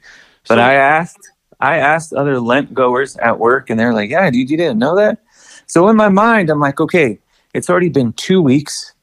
But 0.48 0.56
So- 0.56 0.62
I 0.62 0.74
asked, 0.74 1.30
I 1.60 1.78
asked 1.78 2.14
other 2.14 2.40
Lent 2.40 2.74
goers 2.74 3.16
at 3.18 3.40
work, 3.40 3.70
and 3.70 3.80
they're 3.80 3.94
like, 3.94 4.10
"Yeah, 4.10 4.30
dude, 4.30 4.50
you 4.50 4.58
didn't 4.58 4.80
know 4.80 4.96
that." 4.96 5.20
So 5.68 5.88
in 5.90 5.96
my 5.96 6.10
mind, 6.10 6.50
I'm 6.50 6.60
like, 6.60 6.80
"Okay, 6.80 7.20
it's 7.54 7.70
already 7.70 7.90
been 7.90 8.14
two 8.14 8.42
weeks. 8.42 8.94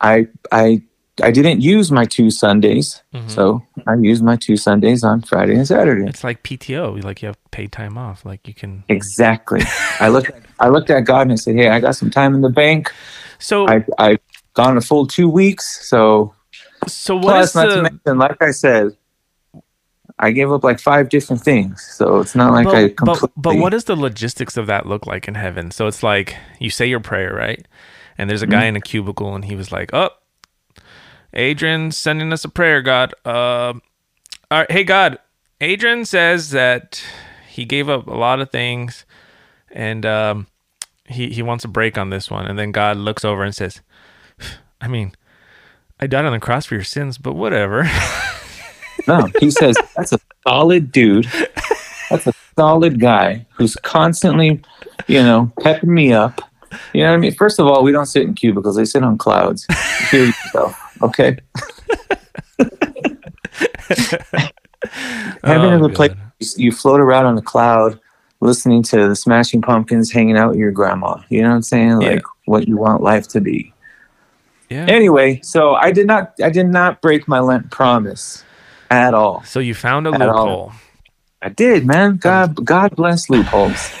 I, 0.00 0.28
I, 0.52 0.82
I 1.22 1.30
didn't 1.30 1.60
use 1.60 1.90
my 1.90 2.04
two 2.04 2.30
Sundays, 2.30 3.02
Mhm. 3.14 3.30
so 3.30 3.62
I 3.86 3.94
used 3.96 4.22
my 4.22 4.36
two 4.36 4.56
Sundays 4.56 5.02
on 5.04 5.22
Friday 5.22 5.54
and 5.54 5.66
Saturday. 5.66 6.06
it's 6.08 6.22
like 6.24 6.42
PTO. 6.42 7.02
Like 7.02 7.22
you 7.22 7.26
have 7.28 7.38
paid 7.50 7.72
time 7.72 7.96
off. 7.98 8.24
Like 8.24 8.46
you 8.48 8.54
can. 8.54 8.84
Exactly. 8.88 9.62
I 10.00 10.08
looked, 10.08 10.30
I 10.60 10.68
looked 10.68 10.90
at 10.90 11.00
God 11.00 11.22
and 11.22 11.32
I 11.32 11.36
said, 11.36 11.56
"Hey, 11.56 11.68
I 11.68 11.80
got 11.80 11.96
some 11.96 12.10
time 12.10 12.34
in 12.34 12.40
the 12.42 12.50
bank. 12.50 12.92
So 13.38 13.68
I, 13.68 13.84
I've 13.98 14.18
gone 14.54 14.76
a 14.76 14.80
full 14.80 15.06
two 15.06 15.28
weeks, 15.28 15.86
so 15.88 16.34
so 16.86 17.14
what 17.16 17.22
Plus, 17.34 17.54
not 17.54 17.66
to 17.66 17.82
mention, 17.82 18.18
like 18.18 18.40
I 18.42 18.50
said, 18.50 18.96
I 20.18 20.32
gave 20.32 20.50
up 20.50 20.64
like 20.64 20.80
five 20.80 21.08
different 21.08 21.42
things, 21.42 21.80
so 21.96 22.18
it's 22.18 22.34
not 22.34 22.52
like 22.52 22.66
I 22.66 22.88
but, 22.88 22.96
completely. 22.96 23.28
but, 23.36 23.42
but 23.54 23.56
what 23.58 23.70
does 23.70 23.84
the 23.84 23.94
logistics 23.96 24.56
of 24.56 24.66
that 24.66 24.86
look 24.86 25.06
like 25.06 25.28
in 25.28 25.34
heaven? 25.34 25.70
So 25.70 25.86
it's 25.86 26.02
like 26.02 26.36
you 26.58 26.70
say 26.70 26.86
your 26.86 27.00
prayer, 27.00 27.32
right? 27.34 27.64
And 28.16 28.28
there's 28.28 28.42
a 28.42 28.46
guy 28.48 28.64
in 28.64 28.74
a 28.74 28.80
cubicle, 28.80 29.34
and 29.36 29.44
he 29.44 29.54
was 29.54 29.70
like, 29.70 29.90
"Oh, 29.92 30.10
Adrian's 31.34 31.96
sending 31.96 32.32
us 32.32 32.44
a 32.44 32.48
prayer, 32.48 32.82
God. 32.82 33.14
Uh, 33.24 33.74
all 34.50 34.58
right, 34.60 34.70
hey 34.70 34.84
God, 34.84 35.18
Adrian 35.60 36.04
says 36.04 36.50
that 36.50 37.02
he 37.48 37.64
gave 37.64 37.88
up 37.88 38.06
a 38.06 38.14
lot 38.14 38.40
of 38.40 38.50
things, 38.50 39.04
and 39.70 40.06
um, 40.06 40.46
he 41.06 41.30
he 41.30 41.42
wants 41.42 41.64
a 41.64 41.68
break 41.68 41.98
on 41.98 42.10
this 42.10 42.30
one. 42.30 42.46
And 42.46 42.58
then 42.58 42.72
God 42.72 42.96
looks 42.96 43.24
over 43.24 43.42
and 43.42 43.54
says, 43.54 43.80
"I 44.80 44.88
mean, 44.88 45.12
I 46.00 46.06
died 46.06 46.24
on 46.24 46.32
the 46.32 46.40
cross 46.40 46.66
for 46.66 46.74
your 46.74 46.84
sins, 46.84 47.18
but 47.18 47.34
whatever." 47.34 47.88
No, 49.06 49.28
he 49.40 49.50
says 49.50 49.76
that's 49.96 50.12
a 50.12 50.18
solid 50.46 50.92
dude. 50.92 51.26
That's 52.10 52.26
a 52.26 52.32
solid 52.56 53.00
guy 53.00 53.46
who's 53.52 53.76
constantly, 53.76 54.60
you 55.06 55.22
know, 55.22 55.52
pepping 55.60 55.94
me 55.94 56.12
up. 56.12 56.40
You 56.92 57.02
know 57.02 57.10
what 57.10 57.16
I 57.16 57.18
mean? 57.18 57.34
First 57.34 57.58
of 57.58 57.66
all, 57.66 57.82
we 57.82 57.92
don't 57.92 58.06
sit 58.06 58.24
in 58.24 58.34
cubicles; 58.34 58.76
they 58.76 58.84
sit 58.84 59.02
on 59.02 59.16
clouds. 59.16 59.66
Hear 60.10 60.26
yourself, 60.26 60.87
okay? 61.02 61.36
Heaven 65.44 65.72
is 65.72 65.82
Oh, 65.82 65.86
a 65.86 65.88
place 65.88 66.12
you 66.56 66.72
float 66.72 67.00
around 67.00 67.26
on 67.26 67.36
a 67.38 67.42
cloud, 67.42 67.98
listening 68.40 68.82
to 68.84 69.08
the 69.08 69.16
Smashing 69.16 69.62
Pumpkins, 69.62 70.10
hanging 70.12 70.36
out 70.36 70.50
with 70.50 70.58
your 70.58 70.70
grandma. 70.70 71.16
You 71.28 71.42
know 71.42 71.48
what 71.50 71.56
I'm 71.56 71.62
saying? 71.62 72.00
Yeah. 72.02 72.08
Like 72.10 72.22
what 72.46 72.68
you 72.68 72.76
want 72.76 73.02
life 73.02 73.26
to 73.28 73.40
be. 73.40 73.72
Yeah. 74.70 74.84
Anyway, 74.86 75.40
so 75.42 75.74
I 75.74 75.90
did 75.92 76.06
not 76.06 76.34
I 76.42 76.50
did 76.50 76.66
not 76.68 77.00
break 77.00 77.26
my 77.26 77.40
Lent 77.40 77.70
promise 77.70 78.44
at 78.90 79.14
all. 79.14 79.42
So 79.44 79.60
you 79.60 79.74
found 79.74 80.06
a 80.06 80.10
At 80.14 80.20
all. 80.22 80.28
loophole. 80.28 80.72
I 81.42 81.48
did, 81.48 81.86
man. 81.86 82.16
God 82.18 82.64
God 82.64 82.94
bless 82.96 83.30
loopholes. 83.30 83.90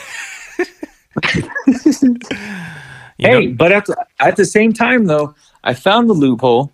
Hey, 3.20 3.46
know- 3.46 3.54
but 3.56 3.72
at 3.72 3.84
the, 3.86 3.96
at 4.20 4.36
the 4.36 4.44
same 4.44 4.72
time 4.72 5.06
though, 5.06 5.34
I 5.64 5.74
found 5.74 6.08
the 6.08 6.12
loophole, 6.14 6.70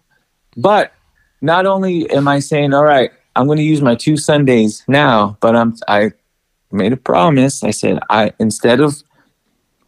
but 0.56 0.92
not 1.40 1.66
only 1.66 2.10
am 2.10 2.28
I 2.28 2.38
saying, 2.38 2.72
all 2.74 2.84
right, 2.84 3.10
I'm 3.36 3.46
going 3.46 3.58
to 3.58 3.64
use 3.64 3.82
my 3.82 3.94
two 3.94 4.16
Sundays 4.16 4.84
now, 4.88 5.36
but 5.40 5.56
I'm 5.56 5.76
I 5.88 6.12
made 6.70 6.92
a 6.92 6.96
promise. 6.96 7.62
I 7.64 7.70
said 7.70 7.98
I 8.10 8.32
instead 8.38 8.80
of 8.80 9.02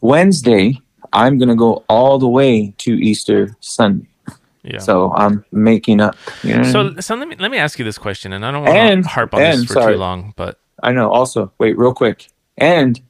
Wednesday, 0.01 0.81
I'm 1.13 1.39
going 1.39 1.49
to 1.49 1.55
go 1.55 1.85
all 1.89 2.19
the 2.19 2.29
way 2.29 2.75
to 2.79 2.93
Easter 2.93 3.57
Sunday. 3.61 4.09
yeah. 4.63 4.79
So 4.79 5.13
I'm 5.15 5.45
making 5.53 6.01
up. 6.01 6.17
You 6.43 6.59
know 6.59 6.65
So, 6.65 7.01
so 7.01 7.15
let 7.15 7.29
me 7.29 7.37
let 7.39 7.51
me 7.51 7.59
ask 7.59 7.79
you 7.79 7.85
this 7.85 7.99
question, 7.99 8.33
and 8.33 8.45
I 8.45 8.51
don't 8.51 8.65
want 8.65 9.05
to 9.05 9.09
harp 9.09 9.35
on 9.35 9.41
this 9.41 9.65
for 9.65 9.75
sorry. 9.75 9.95
too 9.95 9.99
long, 9.99 10.35
but 10.37 10.59
I 10.83 10.93
know. 10.93 11.11
Also, 11.11 11.53
wait, 11.59 11.79
real 11.79 11.95
quick. 11.95 12.29
And 12.59 13.01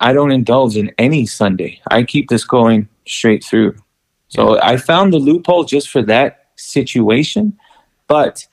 I 0.00 0.12
don't 0.12 0.32
indulge 0.32 0.76
in 0.76 0.92
any 0.98 1.26
Sunday. 1.26 1.80
I 1.90 2.02
keep 2.02 2.28
this 2.28 2.44
going 2.44 2.88
straight 3.06 3.44
through. 3.44 3.76
So 4.28 4.60
I 4.60 4.76
found 4.76 5.12
the 5.12 5.18
loophole 5.18 5.64
just 5.64 5.88
for 5.88 6.02
that 6.02 6.37
situation, 6.58 7.58
but 8.06 8.46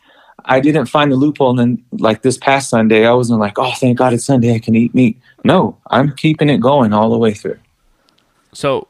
I 0.46 0.60
didn't 0.60 0.86
find 0.86 1.12
the 1.12 1.16
loophole. 1.16 1.52
And 1.52 1.60
then, 1.60 1.86
like 2.00 2.22
this 2.22 2.38
past 2.38 2.70
Sunday, 2.70 3.06
I 3.06 3.14
wasn't 3.14 3.40
like, 3.40 3.58
oh, 3.58 3.72
thank 3.74 3.98
God 3.98 4.14
it's 4.14 4.26
Sunday. 4.26 4.54
I 4.54 4.60
can 4.60 4.76
eat 4.76 4.94
meat. 4.94 5.20
No, 5.44 5.78
I'm 5.88 6.16
keeping 6.16 6.50
it 6.50 6.60
going 6.60 6.94
all 6.94 7.10
the 7.10 7.18
way 7.18 7.34
through. 7.34 7.60
so 8.54 8.88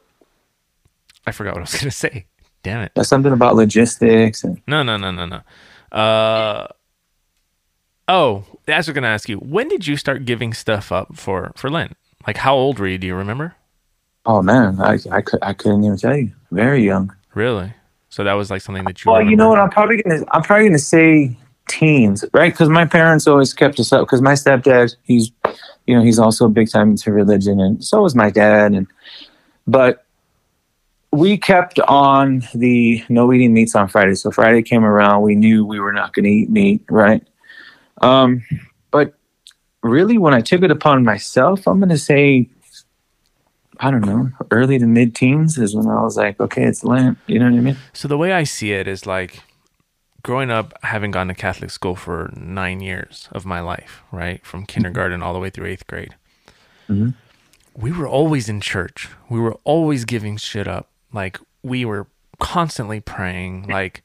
I 1.26 1.32
forgot 1.32 1.54
what 1.54 1.60
I 1.60 1.62
was 1.62 1.74
gonna 1.80 1.90
say. 1.90 2.26
Damn 2.62 2.82
it! 2.82 2.92
That's 2.94 3.08
something 3.08 3.32
about 3.32 3.56
logistics 3.56 4.44
and 4.44 4.60
No, 4.66 4.82
no, 4.82 4.96
no, 4.96 5.10
no, 5.10 5.26
no. 5.26 5.40
Uh, 5.96 6.66
oh, 8.08 8.44
that's 8.66 8.86
what 8.86 8.92
I'm 8.92 9.02
gonna 9.02 9.14
ask 9.14 9.28
you. 9.28 9.38
When 9.38 9.68
did 9.68 9.86
you 9.86 9.96
start 9.96 10.24
giving 10.24 10.52
stuff 10.52 10.90
up 10.92 11.16
for 11.16 11.52
for 11.56 11.70
Lent? 11.70 11.96
Like, 12.26 12.38
how 12.38 12.54
old 12.56 12.78
were 12.78 12.88
you? 12.88 12.98
Do 12.98 13.06
you 13.06 13.14
remember? 13.14 13.54
oh 14.26 14.42
man, 14.42 14.80
I 14.80 14.98
I, 15.10 15.22
I 15.42 15.52
couldn't 15.52 15.84
even 15.84 15.96
tell 15.96 16.16
you. 16.16 16.32
Very 16.50 16.82
young. 16.84 17.14
Really? 17.34 17.72
So 18.16 18.24
that 18.24 18.32
was 18.32 18.50
like 18.50 18.62
something 18.62 18.82
that 18.84 19.04
you. 19.04 19.12
Well, 19.12 19.20
you 19.20 19.36
know 19.36 19.50
what? 19.50 19.58
I'm 19.58 19.68
probably 19.68 20.02
gonna 20.02 20.24
I'm 20.30 20.40
probably 20.40 20.68
gonna 20.68 20.78
say 20.78 21.36
teens, 21.68 22.24
right? 22.32 22.50
Because 22.50 22.70
my 22.70 22.86
parents 22.86 23.26
always 23.26 23.52
kept 23.52 23.78
us 23.78 23.92
up. 23.92 24.06
Because 24.06 24.22
my 24.22 24.32
stepdad, 24.32 24.96
he's, 25.02 25.32
you 25.86 25.94
know, 25.94 26.02
he's 26.02 26.18
also 26.18 26.48
big 26.48 26.70
time 26.70 26.92
into 26.92 27.12
religion, 27.12 27.60
and 27.60 27.84
so 27.84 28.00
was 28.00 28.14
my 28.14 28.30
dad. 28.30 28.72
And 28.72 28.86
but 29.66 30.06
we 31.10 31.36
kept 31.36 31.78
on 31.80 32.42
the 32.54 33.04
no 33.10 33.30
eating 33.34 33.52
meats 33.52 33.74
on 33.74 33.86
Friday. 33.86 34.14
So 34.14 34.30
Friday 34.30 34.62
came 34.62 34.82
around, 34.82 35.20
we 35.20 35.34
knew 35.34 35.66
we 35.66 35.78
were 35.78 35.92
not 35.92 36.14
going 36.14 36.24
to 36.24 36.30
eat 36.30 36.48
meat, 36.48 36.82
right? 36.88 37.22
Um, 38.00 38.42
but 38.90 39.12
really, 39.82 40.16
when 40.16 40.32
I 40.32 40.40
took 40.40 40.62
it 40.62 40.70
upon 40.70 41.04
myself, 41.04 41.68
I'm 41.68 41.80
going 41.80 41.90
to 41.90 41.98
say. 41.98 42.48
I 43.80 43.90
don't 43.90 44.04
know, 44.04 44.30
early 44.50 44.78
to 44.78 44.86
mid 44.86 45.14
teens 45.14 45.58
is 45.58 45.74
when 45.76 45.86
I 45.88 46.02
was 46.02 46.16
like, 46.16 46.38
okay, 46.40 46.64
it's 46.64 46.82
Lent. 46.84 47.18
You 47.26 47.38
know 47.38 47.46
what 47.50 47.58
I 47.58 47.60
mean? 47.60 47.76
So 47.92 48.08
the 48.08 48.18
way 48.18 48.32
I 48.32 48.44
see 48.44 48.72
it 48.72 48.86
is 48.88 49.06
like 49.06 49.42
growing 50.22 50.50
up, 50.50 50.72
having 50.82 51.10
gone 51.10 51.28
to 51.28 51.34
Catholic 51.34 51.70
school 51.70 51.94
for 51.94 52.32
nine 52.36 52.80
years 52.80 53.28
of 53.32 53.44
my 53.44 53.60
life, 53.60 54.02
right, 54.10 54.44
from 54.44 54.66
kindergarten 54.66 55.22
all 55.22 55.32
the 55.32 55.38
way 55.38 55.50
through 55.50 55.66
eighth 55.66 55.86
grade. 55.86 56.14
Mhm. 56.88 57.14
we 57.74 57.92
were 57.92 58.08
always 58.08 58.48
in 58.48 58.60
church. 58.60 59.08
We 59.28 59.38
were 59.38 59.56
always 59.64 60.04
giving 60.06 60.36
shit 60.38 60.66
up. 60.66 60.88
Like 61.12 61.38
we 61.62 61.84
were 61.84 62.06
constantly 62.38 63.00
praying, 63.00 63.66
like 63.68 64.02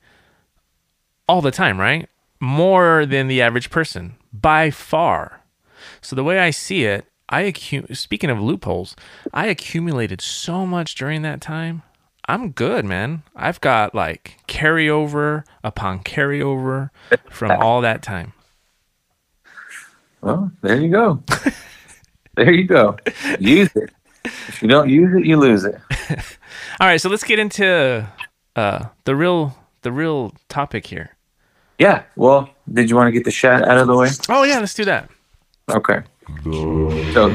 all 1.28 1.42
the 1.42 1.52
time, 1.52 1.80
right? 1.80 2.10
More 2.40 3.06
than 3.06 3.28
the 3.28 3.42
average 3.42 3.70
person 3.70 4.16
by 4.34 4.72
far. 4.72 5.42
So 6.02 6.16
the 6.16 6.24
way 6.24 6.40
I 6.40 6.50
see 6.50 6.84
it, 6.86 7.06
I 7.32 7.44
accu- 7.44 7.96
speaking 7.96 8.30
of 8.30 8.42
loopholes, 8.42 8.96
I 9.34 9.48
accumulated 9.48 10.22
so 10.22 10.66
much 10.66 10.96
during 10.96 11.22
that 11.22 11.42
time. 11.42 11.82
I'm 12.28 12.52
good, 12.52 12.86
man. 12.86 13.24
I've 13.36 13.62
got 13.62 13.96
like 13.96 14.38
carryover 14.48 15.44
upon 15.64 16.04
carryover 16.04 16.90
from 17.30 17.52
all 17.52 17.82
that 17.82 18.04
time. 18.04 18.34
Well, 20.22 20.52
there 20.62 20.80
you 20.80 20.90
go. 20.90 21.24
there 22.36 22.52
you 22.52 22.66
go. 22.66 22.98
Use 23.40 23.76
it. 23.76 23.90
If 24.24 24.62
you 24.62 24.68
don't 24.68 24.90
use 24.90 25.16
it, 25.16 25.26
you 25.26 25.38
lose 25.38 25.64
it. 25.64 25.76
All 26.80 26.88
right, 26.88 27.02
so 27.02 27.10
let's 27.10 27.24
get 27.24 27.40
into 27.40 28.08
uh, 28.56 28.86
the 29.06 29.16
real 29.16 29.58
the 29.82 29.92
real 29.92 30.34
topic 30.48 30.86
here. 30.86 31.18
Yeah. 31.80 32.04
Well, 32.16 32.52
did 32.72 32.90
you 32.90 32.96
want 32.96 33.08
to 33.08 33.12
get 33.12 33.24
the 33.24 33.32
chat 33.32 33.68
out 33.68 33.80
of 33.80 33.88
the 33.88 33.96
way? 33.96 34.10
Oh 34.30 34.44
yeah, 34.44 34.60
let's 34.60 34.76
do 34.76 34.86
that. 34.86 35.10
Okay. 35.72 36.02
So, 37.14 37.26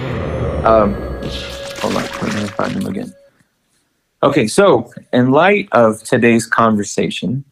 um, 0.65 0.95
hold 1.81 1.97
on. 1.97 2.03
Let 2.03 2.35
me 2.35 2.49
find 2.49 2.75
them 2.75 2.87
again. 2.87 3.15
Okay. 4.23 4.47
So, 4.47 4.93
in 5.13 5.31
light 5.31 5.69
of 5.73 6.03
today's 6.03 6.47
conversation 6.47 7.45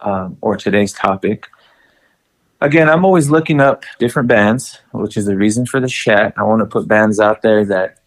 um, 0.00 0.36
or 0.40 0.56
today's 0.56 0.92
topic, 0.92 1.46
again, 2.60 2.88
I'm 2.88 3.04
always 3.04 3.30
looking 3.30 3.60
up 3.60 3.84
different 3.98 4.28
bands, 4.28 4.80
which 4.92 5.16
is 5.16 5.26
the 5.26 5.36
reason 5.36 5.66
for 5.66 5.80
the 5.80 5.88
chat. 5.88 6.34
I 6.36 6.42
want 6.42 6.60
to 6.60 6.66
put 6.66 6.88
bands 6.88 7.20
out 7.20 7.42
there 7.42 7.64
that 7.66 7.98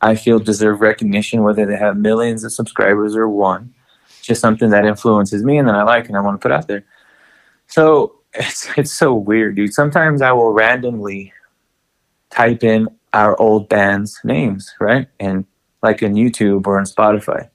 I 0.00 0.14
feel 0.16 0.38
deserve 0.38 0.80
recognition, 0.80 1.42
whether 1.42 1.64
they 1.64 1.76
have 1.76 1.96
millions 1.96 2.44
of 2.44 2.52
subscribers 2.52 3.16
or 3.16 3.28
one. 3.28 3.74
Just 4.20 4.40
something 4.40 4.70
that 4.70 4.84
influences 4.84 5.42
me 5.42 5.58
and 5.58 5.68
that 5.68 5.74
I 5.74 5.82
like 5.82 6.08
and 6.08 6.16
I 6.16 6.20
want 6.20 6.40
to 6.40 6.44
put 6.44 6.52
out 6.52 6.68
there. 6.68 6.84
So 7.66 8.16
it's 8.34 8.68
it's 8.76 8.92
so 8.92 9.14
weird, 9.14 9.56
dude. 9.56 9.74
Sometimes 9.74 10.22
I 10.22 10.32
will 10.32 10.52
randomly 10.52 11.32
type 12.32 12.64
in 12.64 12.88
our 13.12 13.38
old 13.40 13.68
band's 13.68 14.18
names, 14.24 14.74
right? 14.80 15.06
And 15.20 15.44
like 15.82 16.02
in 16.02 16.14
YouTube 16.14 16.66
or 16.66 16.78
on 16.78 16.84
Spotify. 16.84 17.48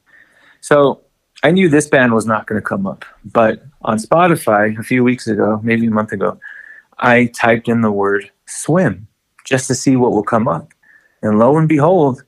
So 0.62 1.02
I 1.44 1.52
knew 1.52 1.70
this 1.70 1.88
band 1.88 2.14
was 2.14 2.26
not 2.26 2.48
going 2.48 2.62
to 2.62 2.66
come 2.66 2.86
up, 2.86 3.06
but 3.26 3.64
on 3.84 3.98
Spotify 3.98 4.78
a 4.78 4.84
few 4.84 5.04
weeks 5.04 5.28
ago, 5.28 5.60
maybe 5.64 5.88
a 5.88 5.92
month 5.92 6.12
ago, 6.12 6.40
I 7.00 7.28
typed 7.28 7.70
in 7.70 7.82
the 7.82 7.92
word 7.92 8.32
swim 8.46 9.08
just 9.44 9.68
to 9.68 9.76
see 9.76 9.96
what 9.96 10.12
will 10.12 10.24
come 10.24 10.48
up. 10.48 10.74
And 11.22 11.40
lo 11.40 11.58
and 11.58 11.68
behold, 11.68 12.24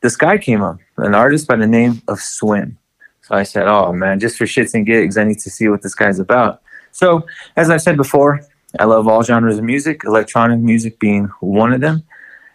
this 0.00 0.16
guy 0.16 0.38
came 0.38 0.62
up, 0.62 0.78
an 0.96 1.14
artist 1.14 1.46
by 1.46 1.56
the 1.56 1.66
name 1.66 2.02
of 2.08 2.20
Swim. 2.20 2.78
So 3.22 3.34
I 3.34 3.42
said, 3.44 3.68
Oh 3.68 3.92
man, 3.92 4.20
just 4.20 4.36
for 4.36 4.44
shits 4.44 4.74
and 4.74 4.86
gigs, 4.86 5.16
I 5.16 5.24
need 5.24 5.38
to 5.40 5.50
see 5.50 5.68
what 5.68 5.82
this 5.82 5.94
guy's 5.94 6.18
about. 6.18 6.62
So, 6.92 7.26
as 7.56 7.70
I 7.70 7.78
said 7.78 7.96
before, 7.96 8.40
I 8.78 8.84
love 8.84 9.06
all 9.06 9.22
genres 9.22 9.58
of 9.58 9.64
music, 9.64 10.02
electronic 10.04 10.58
music 10.60 10.98
being 10.98 11.26
one 11.40 11.72
of 11.72 11.80
them. 11.80 12.04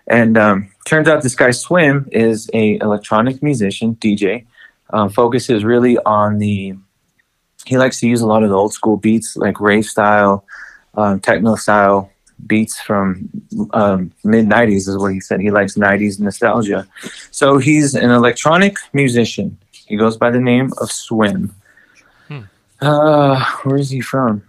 And 0.08 0.38
um, 0.38 0.70
turns 0.86 1.08
out 1.08 1.22
this 1.22 1.36
guy 1.36 1.52
Swim 1.52 2.08
is 2.12 2.50
a 2.54 2.78
electronic 2.78 3.44
musician, 3.44 3.96
DJ. 3.96 4.46
Um, 4.90 5.10
focuses 5.10 5.64
really 5.64 5.98
on 6.00 6.40
the. 6.40 6.76
He 7.66 7.78
likes 7.78 8.00
to 8.00 8.08
use 8.08 8.22
a 8.22 8.28
lot 8.28 8.44
of 8.44 8.50
the 8.50 8.56
old 8.56 8.74
school 8.74 8.96
beats, 8.96 9.36
like 9.36 9.60
rave 9.60 9.86
style, 9.86 10.46
um, 10.96 11.20
techno 11.20 11.56
style 11.56 12.10
beats 12.46 12.80
from 12.80 13.30
um, 13.72 14.14
mid 14.24 14.48
'90s, 14.48 14.88
is 14.88 14.98
what 14.98 15.14
he 15.14 15.20
said. 15.20 15.42
He 15.42 15.52
likes 15.52 15.76
'90s 15.76 16.22
nostalgia. 16.22 16.88
So 17.32 17.58
he's 17.58 17.94
an 17.96 18.12
electronic 18.12 18.78
musician. 18.94 19.58
He 19.72 19.98
goes 19.98 20.16
by 20.16 20.32
the 20.32 20.40
name 20.40 20.72
of 20.80 20.90
Swim. 20.90 21.54
Uh, 22.80 23.44
where 23.64 23.78
is 23.78 23.90
he 23.90 24.02
from? 24.02 24.44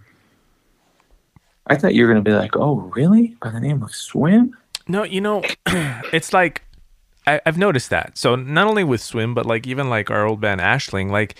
I 1.69 1.75
thought 1.75 1.93
you 1.93 2.03
were 2.05 2.11
gonna 2.11 2.23
be 2.23 2.31
like, 2.33 2.55
oh, 2.55 2.77
really? 2.95 3.35
By 3.41 3.51
the 3.51 3.59
name 3.59 3.83
of 3.83 3.93
Swim? 3.93 4.57
No, 4.87 5.03
you 5.03 5.21
know, 5.21 5.43
it's 6.11 6.33
like 6.33 6.63
I, 7.27 7.39
I've 7.45 7.57
noticed 7.57 7.89
that. 7.91 8.17
So 8.17 8.35
not 8.35 8.67
only 8.67 8.83
with 8.83 9.01
Swim, 9.01 9.33
but 9.33 9.45
like 9.45 9.67
even 9.67 9.89
like 9.89 10.09
our 10.09 10.25
old 10.25 10.41
band 10.41 10.61
Ashling, 10.61 11.11
like 11.11 11.35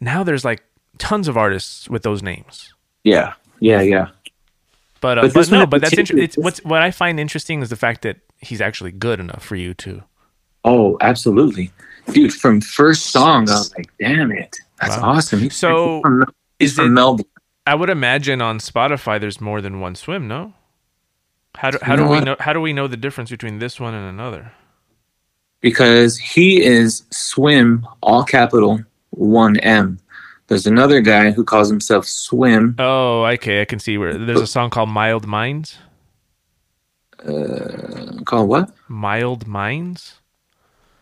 now 0.00 0.22
there's 0.22 0.44
like 0.44 0.62
tons 0.98 1.26
of 1.28 1.36
artists 1.36 1.88
with 1.88 2.02
those 2.02 2.22
names. 2.22 2.72
Yeah, 3.04 3.34
yeah, 3.60 3.80
yeah. 3.80 4.08
But, 5.00 5.18
uh, 5.18 5.22
But 5.22 5.34
but, 5.34 5.50
no, 5.50 5.66
but 5.66 5.80
that's 5.80 5.92
interesting. 5.96 6.22
It's 6.24 6.36
what's 6.38 6.62
what 6.64 6.82
I 6.82 6.90
find 6.90 7.18
interesting 7.20 7.62
is 7.62 7.68
the 7.70 7.76
fact 7.76 8.02
that 8.02 8.18
he's 8.40 8.60
actually 8.60 8.92
good 8.92 9.18
enough 9.20 9.44
for 9.44 9.56
you 9.56 9.74
to. 9.74 10.02
Oh, 10.64 10.98
absolutely, 11.00 11.70
dude. 12.12 12.34
From 12.34 12.60
first 12.60 13.06
song, 13.06 13.48
I 13.48 13.54
was 13.54 13.74
like, 13.76 13.90
damn 13.98 14.30
it, 14.32 14.56
that's 14.80 14.96
Wow. 14.96 15.10
awesome. 15.14 15.40
He's 15.40 15.56
So, 15.56 16.00
from, 16.02 16.24
he's 16.58 16.70
is 16.70 16.76
from 16.76 16.86
it- 16.86 16.90
Melbourne. 16.90 17.26
I 17.68 17.74
would 17.74 17.90
imagine 17.90 18.40
on 18.40 18.58
Spotify 18.58 19.20
there's 19.20 19.40
more 19.40 19.60
than 19.60 19.80
one 19.80 19.94
Swim. 19.94 20.26
No. 20.26 20.54
How 21.54 21.70
do 21.70 21.78
how 21.82 21.96
do 21.96 22.06
we 22.06 22.20
know 22.20 22.36
how 22.38 22.52
do 22.52 22.60
we 22.60 22.72
know 22.72 22.86
the 22.86 22.96
difference 22.96 23.30
between 23.30 23.58
this 23.58 23.80
one 23.80 23.94
and 23.94 24.08
another? 24.08 24.52
because 25.60 26.18
he 26.18 26.62
is 26.62 27.04
Swim, 27.10 27.86
all 28.02 28.24
capital, 28.24 28.80
one 29.10 29.58
M. 29.58 29.98
There's 30.46 30.66
another 30.66 31.00
guy 31.00 31.30
who 31.30 31.44
calls 31.44 31.68
himself 31.68 32.06
Swim. 32.06 32.74
Oh, 32.78 33.24
okay, 33.24 33.60
I 33.60 33.64
can 33.64 33.78
see 33.78 33.98
where 33.98 34.16
there's 34.16 34.40
a 34.40 34.46
song 34.46 34.70
called 34.70 34.88
Mild 34.88 35.26
Minds. 35.26 35.78
Uh, 37.18 38.22
called 38.24 38.48
what? 38.48 38.70
Mild 38.88 39.46
Minds. 39.46 40.20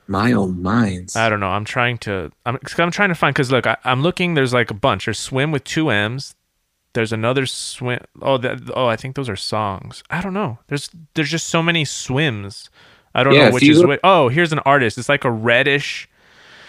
Mild 0.09 0.59
Minds. 0.59 1.14
I 1.14 1.29
don't 1.29 1.40
know. 1.40 1.48
I'm 1.48 1.64
trying 1.64 1.98
to. 1.98 2.33
I'm. 2.44 2.59
I'm 2.79 2.90
trying 2.90 3.11
to 3.11 3.14
find 3.14 3.35
because 3.35 3.52
look, 3.52 3.66
I, 3.66 3.76
I'm 3.85 4.02
looking. 4.02 4.35
There's 4.35 4.55
like 4.55 4.70
a 4.70 4.74
bunch. 4.74 5.05
There's 5.05 5.18
swim 5.18 5.52
with 5.52 5.64
two 5.64 5.90
M's. 5.90 6.35
There's 6.96 7.12
another 7.12 7.46
swim. 7.46 8.00
Oh, 8.20 8.37
that. 8.38 8.68
Oh, 8.74 8.87
I 8.88 8.96
think 8.96 9.14
those 9.14 9.28
are 9.28 9.37
songs. 9.37 10.02
I 10.11 10.20
don't 10.20 10.35
know. 10.35 10.59
There's 10.66 10.90
there's 11.14 11.30
just 11.30 11.46
so 11.46 11.62
many 11.62 11.85
swims. 11.85 12.68
I 13.14 13.22
don't 13.22 13.35
Yeah, 13.35 13.48
know 13.48 13.54
which 13.54 13.62
is 13.68 13.78
look- 13.78 13.88
which. 13.88 14.00
Oh, 14.02 14.28
here's 14.28 14.52
an 14.52 14.59
artist. 14.66 14.98
It's 14.98 15.09
like 15.09 15.24
a 15.24 15.30
reddish. 15.30 16.09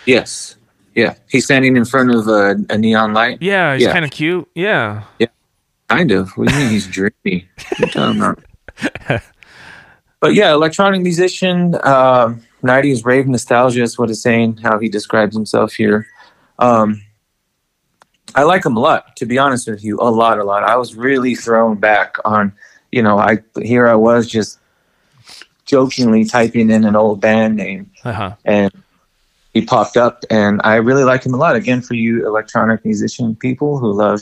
Yes. 0.05 0.55
Yeah. 0.95 1.15
He's 1.29 1.45
standing 1.45 1.75
in 1.75 1.85
front 1.85 2.13
of 2.13 2.27
a, 2.27 2.55
a 2.69 2.77
neon 2.77 3.13
light. 3.13 3.39
Yeah, 3.41 3.73
he's 3.73 3.83
Yeah. 3.83 3.91
kind 3.93 4.05
of 4.05 4.11
cute. 4.11 4.47
Yeah. 4.55 5.03
Yeah. 5.19 5.27
Kind 5.89 6.11
of. 6.11 6.31
What 6.37 6.47
do 6.49 6.53
you 6.53 6.59
mean 6.61 6.69
he's 6.69 6.87
dreamy? 6.87 7.47
What 7.69 7.79
you 7.79 7.87
talking 7.87 8.21
about? 8.21 8.43
but 10.19 10.33
yeah, 10.33 10.51
electronic 10.53 11.01
musician, 11.01 11.75
um, 11.83 12.41
90s 12.63 13.05
rave 13.05 13.27
nostalgia 13.27 13.83
is 13.83 13.97
what 13.97 14.09
it's 14.09 14.21
saying, 14.21 14.57
how 14.57 14.79
he 14.79 14.89
describes 14.89 15.35
himself 15.35 15.73
here. 15.73 16.07
Um, 16.59 17.01
I 18.35 18.43
like 18.43 18.65
him 18.65 18.75
a 18.77 18.79
lot, 18.79 19.15
to 19.17 19.25
be 19.25 19.37
honest 19.37 19.67
with 19.67 19.83
you, 19.83 19.97
a 19.99 20.09
lot, 20.11 20.39
a 20.39 20.43
lot. 20.43 20.63
I 20.63 20.75
was 20.77 20.95
really 20.95 21.33
thrown 21.35 21.75
back 21.77 22.17
on, 22.25 22.53
you 22.91 23.01
know, 23.01 23.17
I 23.17 23.39
here 23.61 23.87
I 23.87 23.95
was 23.95 24.27
just 24.27 24.59
jokingly 25.65 26.23
typing 26.25 26.69
in 26.69 26.85
an 26.85 26.95
old 26.95 27.19
band 27.19 27.55
name 27.55 27.91
Uh 28.03 28.13
huh. 28.13 28.35
and 28.45 28.71
he 29.58 29.65
popped 29.65 29.98
up 29.98 30.24
and 30.30 30.62
i 30.63 30.76
really 30.76 31.04
like 31.04 31.26
him 31.26 31.34
a 31.34 31.38
lot. 31.38 31.56
Again 31.56 31.82
for 31.82 31.96
you 31.96 32.28
electronic 32.28 32.86
musician 32.86 33.36
people 33.36 33.80
who 33.80 33.91
love 33.91 34.20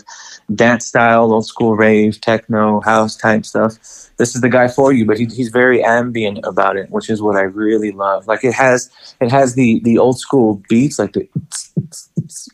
dance 0.53 0.85
style 0.85 1.33
old 1.33 1.45
school 1.45 1.75
rave 1.75 2.21
techno 2.21 2.79
house 2.81 3.15
type 3.17 3.45
stuff 3.45 3.73
this 4.17 4.33
is 4.35 4.41
the 4.41 4.53
guy 4.57 4.67
for 4.67 4.93
you 4.93 5.05
but 5.05 5.17
he, 5.19 5.25
he's 5.25 5.49
very 5.49 5.83
ambient 5.83 6.39
about 6.43 6.77
it 6.77 6.89
which 6.89 7.09
is 7.09 7.21
what 7.21 7.35
i 7.35 7.41
really 7.41 7.91
love. 7.91 8.27
Like 8.27 8.43
it 8.43 8.53
has 8.53 8.89
it 9.19 9.29
has 9.31 9.55
the 9.55 9.81
the 9.83 9.97
old 9.97 10.19
school 10.19 10.61
beats 10.69 10.97
like 10.99 11.13
the 11.13 11.27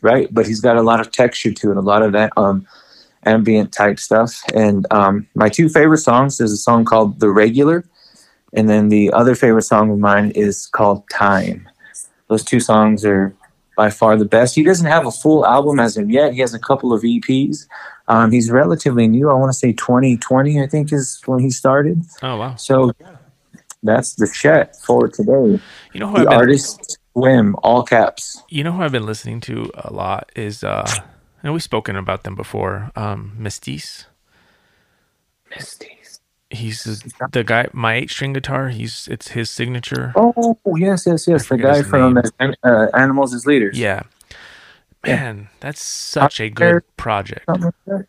right? 0.02 0.28
But 0.32 0.46
he's 0.46 0.60
got 0.60 0.76
a 0.76 0.82
lot 0.82 1.00
of 1.00 1.12
texture 1.12 1.52
to 1.52 1.70
it 1.70 1.76
a 1.76 1.80
lot 1.80 2.02
of 2.02 2.12
that 2.12 2.32
um 2.36 2.66
ambient 3.24 3.70
type 3.72 3.98
stuff. 4.00 4.42
And 4.54 4.86
um 4.90 5.26
my 5.34 5.48
two 5.48 5.68
favorite 5.68 5.98
songs 5.98 6.40
is 6.40 6.52
a 6.52 6.56
song 6.56 6.84
called 6.84 7.20
the 7.20 7.30
regular 7.30 7.84
and 8.54 8.68
then 8.68 8.88
the 8.88 9.12
other 9.12 9.34
favorite 9.34 9.62
song 9.62 9.90
of 9.90 9.98
mine 9.98 10.30
is 10.32 10.66
called 10.66 11.08
Time. 11.10 11.68
Those 12.32 12.44
two 12.44 12.60
songs 12.60 13.04
are 13.04 13.34
by 13.76 13.90
far 13.90 14.16
the 14.16 14.24
best. 14.24 14.54
He 14.54 14.62
doesn't 14.62 14.86
have 14.86 15.06
a 15.06 15.10
full 15.10 15.44
album 15.46 15.78
as 15.80 15.96
of 15.98 16.10
yet. 16.10 16.32
He 16.32 16.40
has 16.40 16.54
a 16.54 16.58
couple 16.58 16.92
of 16.92 17.02
EPs. 17.02 17.66
Um, 18.08 18.30
he's 18.32 18.50
relatively 18.50 19.06
new. 19.06 19.28
I 19.30 19.34
want 19.34 19.50
to 19.52 19.58
say 19.58 19.72
2020, 19.72 20.62
I 20.62 20.66
think, 20.66 20.92
is 20.92 21.20
when 21.26 21.40
he 21.40 21.50
started. 21.50 22.02
Oh 22.22 22.36
wow. 22.38 22.54
So 22.56 22.92
that's 23.82 24.14
the 24.14 24.28
chat 24.32 24.76
for 24.86 25.08
today. 25.08 25.60
You 25.92 26.00
know 26.00 26.08
who 26.08 26.14
The 26.14 26.20
I've 26.20 26.28
been. 26.28 26.38
artist 26.38 26.98
swim, 27.12 27.54
all 27.62 27.82
caps. 27.82 28.42
You 28.48 28.64
know 28.64 28.72
who 28.72 28.82
I've 28.82 28.92
been 28.92 29.06
listening 29.06 29.40
to 29.42 29.70
a 29.74 29.92
lot 29.92 30.30
is 30.34 30.64
uh, 30.64 30.88
and 31.42 31.52
we've 31.52 31.62
spoken 31.62 31.96
about 31.96 32.22
them 32.24 32.34
before. 32.34 32.90
Um. 32.96 33.36
Mestis. 33.38 34.06
He's 36.52 36.84
the- 36.84 37.44
guy. 37.44 37.66
My 37.72 37.94
eight 37.94 38.10
string 38.10 38.32
guitar. 38.32 38.68
He's 38.68 39.08
it's 39.10 39.28
his 39.28 39.50
signature. 39.50 40.12
Oh, 40.16 40.58
yes, 40.76 41.04
yes, 41.06 41.26
yes. 41.26 41.48
The 41.48 41.56
guy 41.56 41.82
from 41.82 42.20
uh, 42.62 42.86
Animals 42.94 43.34
as 43.34 43.46
Leaders. 43.46 43.78
Yeah. 43.78 44.02
Yeah. 45.04 45.16
Man, 45.16 45.48
that's 45.60 45.82
such 45.82 46.40
a 46.40 46.48
good 46.48 46.82
project. 46.96 47.48
Like. 47.48 48.06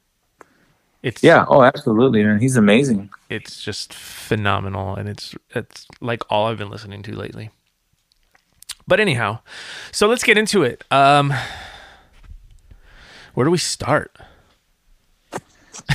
It's 1.01 1.23
Yeah. 1.23 1.45
Oh, 1.47 1.63
absolutely, 1.63 2.23
man. 2.23 2.39
He's 2.39 2.55
amazing. 2.55 3.09
it's 3.29 3.61
just 3.63 3.93
phenomenal 3.93 4.95
and 4.95 5.09
it's 5.09 5.35
it's 5.55 5.87
like 6.01 6.21
all 6.29 6.47
I've 6.47 6.57
been 6.57 6.69
listening 6.69 7.01
to 7.03 7.15
lately. 7.15 7.49
But 8.87 8.99
anyhow, 8.99 9.39
so 9.91 10.07
let's 10.07 10.23
get 10.23 10.37
into 10.37 10.63
it. 10.63 10.83
Um 10.91 11.33
where 13.33 13.43
do 13.45 13.51
we 13.51 13.57
start? 13.57 14.15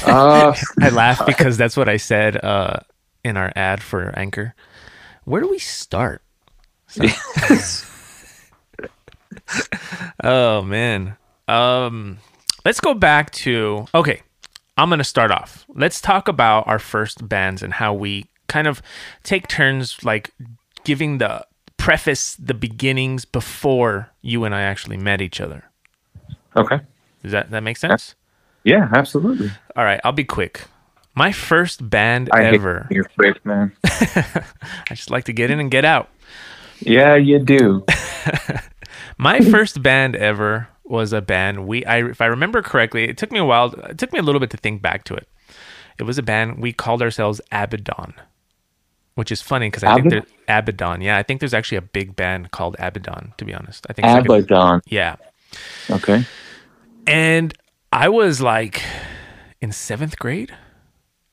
Uh, 0.05 0.55
I 0.81 0.89
laugh 0.91 1.25
because 1.27 1.57
that's 1.57 1.77
what 1.77 1.89
I 1.89 1.97
said 1.99 2.43
uh 2.45 2.81
in 3.25 3.37
our 3.37 3.53
ad 3.57 3.83
for 3.83 4.17
Anchor. 4.19 4.55
Where 5.25 5.41
do 5.41 5.49
we 5.49 5.59
start? 5.59 6.23
Oh 10.23 10.63
man. 10.63 11.17
Um 11.47 12.19
let's 12.65 12.81
go 12.81 12.95
back 12.95 13.31
to 13.33 13.87
okay. 13.95 14.23
I'm 14.77 14.89
going 14.91 14.99
to 14.99 15.05
start 15.05 15.33
off. 15.33 15.65
Let's 15.69 16.01
talk 16.01 16.29
about 16.29 16.69
our 16.69 16.79
first 16.79 17.29
bands 17.29 17.65
and 17.65 17.73
how 17.75 17.93
we 17.93 18.27
kind 18.47 18.69
of 18.69 18.81
take 19.25 19.49
turns 19.49 20.05
like 20.05 20.31
giving 20.85 21.19
the 21.19 21.45
preface 21.77 22.37
the 22.37 22.55
beginnings 22.55 23.25
before 23.25 24.11
you 24.23 24.45
and 24.45 24.55
I 24.55 24.63
actually 24.63 24.97
met 24.97 25.21
each 25.21 25.41
other. 25.41 25.65
okay. 26.57 26.81
Does 27.23 27.33
that 27.33 27.51
that 27.51 27.63
make 27.63 27.77
sense? 27.77 28.15
Yeah, 28.69 28.89
absolutely. 28.95 29.51
All 29.77 29.85
right, 29.85 30.01
I'll 30.05 30.13
be 30.13 30.25
quick. 30.25 30.63
My 31.15 31.33
first 31.33 31.89
band 31.89 32.29
I 32.33 32.45
ever. 32.45 32.87
hate 32.89 32.95
your 32.95 33.05
quick, 33.05 33.45
man. 33.45 33.73
I 33.85 34.45
just 34.95 35.11
like 35.11 35.25
to 35.25 35.33
get 35.33 35.51
in 35.51 35.59
and 35.59 35.71
get 35.71 35.85
out. 35.85 36.09
Yeah, 36.81 37.17
you 37.17 37.39
do. 37.41 37.85
My 39.19 39.41
first 39.41 39.83
band 39.83 40.15
ever 40.15 40.69
was 40.85 41.13
a 41.13 41.21
band 41.21 41.67
we 41.67 41.85
I 41.85 42.05
if 42.09 42.21
I 42.21 42.27
remember 42.27 42.63
correctly, 42.63 43.09
it 43.09 43.17
took 43.19 43.33
me 43.33 43.39
a 43.41 43.45
while 43.45 43.73
it 43.91 43.99
took 43.99 44.13
me 44.13 44.19
a 44.21 44.23
little 44.23 44.41
bit 44.41 44.51
to 44.51 44.57
think 44.57 44.81
back 44.81 45.03
to 45.05 45.15
it. 45.15 45.27
It 45.99 46.05
was 46.05 46.19
a 46.19 46.23
band 46.23 46.59
we 46.63 46.73
called 46.73 47.03
ourselves 47.03 47.41
Abaddon. 47.51 48.15
Which 49.17 49.33
is 49.33 49.43
funny 49.43 49.67
because 49.67 49.83
I 49.83 49.95
think 49.95 50.07
Abaddon? 50.07 50.27
there 50.47 50.59
Abaddon. 50.59 51.01
Yeah, 51.01 51.19
I 51.19 51.25
think 51.25 51.41
there's 51.41 51.55
actually 51.55 51.79
a 51.79 51.83
big 51.83 52.15
band 52.15 52.53
called 52.53 52.77
Abaddon, 52.79 53.33
to 53.39 53.45
be 53.45 53.53
honest. 53.53 53.85
I 53.91 53.93
think 53.93 54.07
it's 54.07 54.15
like 54.29 54.29
a- 54.29 54.33
Abaddon. 54.55 54.81
yeah. 54.87 55.17
Okay. 55.91 56.25
And 57.09 57.53
I 57.93 58.09
was 58.09 58.41
like 58.41 58.83
in 59.61 59.73
seventh 59.73 60.19
grade. 60.19 60.55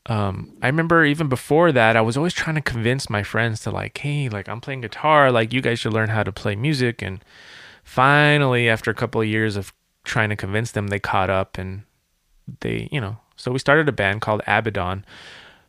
Um, 0.07 0.57
I 0.61 0.67
remember 0.67 1.03
even 1.03 1.27
before 1.27 1.71
that, 1.71 1.97
I 1.97 2.01
was 2.01 2.15
always 2.15 2.33
trying 2.33 2.55
to 2.55 2.61
convince 2.61 3.09
my 3.09 3.23
friends 3.23 3.61
to 3.61 3.71
like, 3.71 3.97
hey, 3.97 4.29
like 4.29 4.47
I'm 4.47 4.61
playing 4.61 4.81
guitar, 4.81 5.31
like 5.31 5.51
you 5.51 5.61
guys 5.61 5.79
should 5.79 5.93
learn 5.93 6.09
how 6.09 6.23
to 6.23 6.31
play 6.31 6.55
music. 6.55 7.01
And 7.01 7.23
finally, 7.83 8.69
after 8.69 8.89
a 8.89 8.95
couple 8.95 9.19
of 9.19 9.27
years 9.27 9.55
of 9.55 9.73
trying 10.03 10.29
to 10.29 10.35
convince 10.35 10.71
them, 10.71 10.87
they 10.87 10.99
caught 10.99 11.29
up 11.29 11.57
and 11.57 11.83
they, 12.61 12.87
you 12.91 13.01
know, 13.01 13.17
so 13.35 13.51
we 13.51 13.59
started 13.59 13.89
a 13.89 13.91
band 13.91 14.21
called 14.21 14.41
Abaddon. 14.47 15.05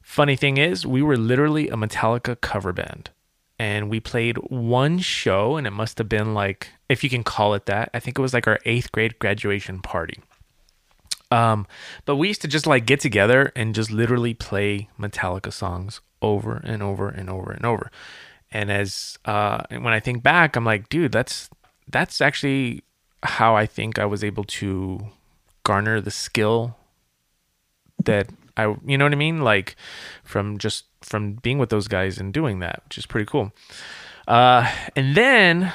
Funny 0.03 0.37
thing 0.37 0.57
is, 0.57 0.87
we 0.87 1.03
were 1.03 1.17
literally 1.17 1.69
a 1.69 1.77
Metallica 1.77 2.41
cover 2.41 2.73
band. 2.73 3.11
And 3.59 3.89
we 3.89 4.01
played 4.01 4.37
one 4.37 4.99
show, 4.99 5.57
and 5.57 5.67
it 5.67 5.71
must 5.71 5.97
have 5.97 6.11
been 6.11 6.35
like, 6.35 6.69
if 6.91 7.03
you 7.03 7.09
can 7.09 7.25
call 7.25 7.55
it 7.55 7.65
that, 7.67 7.89
I 7.95 8.01
think 8.01 8.19
it 8.19 8.23
was 8.23 8.35
like 8.35 8.47
our 8.47 8.59
eighth 8.67 8.93
grade 8.93 9.19
graduation 9.19 9.81
party. 9.81 10.21
Um, 11.31 11.67
but 12.05 12.17
we 12.17 12.29
used 12.29 12.43
to 12.43 12.49
just 12.49 12.67
like 12.67 12.87
get 12.87 13.01
together 13.01 13.53
and 13.57 13.75
just 13.75 13.91
literally 13.91 14.35
play 14.35 14.89
Metallica 14.99 15.53
songs 15.53 16.01
over 16.23 16.61
and 16.65 16.83
over 16.83 17.09
and 17.09 17.29
over 17.29 17.51
and 17.51 17.65
over. 17.65 17.91
And 18.53 18.71
as 18.71 19.19
uh, 19.25 19.65
when 19.71 19.89
I 19.89 20.01
think 20.01 20.23
back, 20.23 20.57
I'm 20.57 20.65
like, 20.65 20.89
dude, 20.89 21.13
that's 21.13 21.51
that's 21.89 22.21
actually 22.21 22.83
how 23.23 23.57
I 23.57 23.67
think 23.67 23.99
I 23.99 24.07
was 24.07 24.23
able 24.23 24.45
to 24.45 25.01
garner 25.65 26.01
the 26.01 26.11
skill 26.11 26.77
that 28.05 28.29
I, 28.57 28.75
you 28.87 28.97
know 28.97 29.05
what 29.05 29.13
I 29.13 29.17
mean? 29.17 29.41
Like 29.41 29.77
from 30.23 30.59
just 30.59 30.85
from 31.03 31.35
being 31.35 31.59
with 31.59 31.71
those 31.71 31.89
guys 31.89 32.19
and 32.19 32.33
doing 32.33 32.61
that, 32.61 32.83
which 32.85 32.99
is 32.99 33.07
pretty 33.07 33.27
cool. 33.27 33.53
Uh, 34.27 34.71
and 34.95 35.17
then 35.17 35.73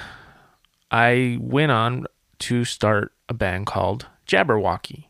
I 0.90 1.38
went 1.40 1.72
on 1.72 2.06
to 2.40 2.66
start 2.66 3.14
a 3.30 3.34
band 3.34 3.68
called 3.68 4.08
Jabberwocky, 4.28 5.06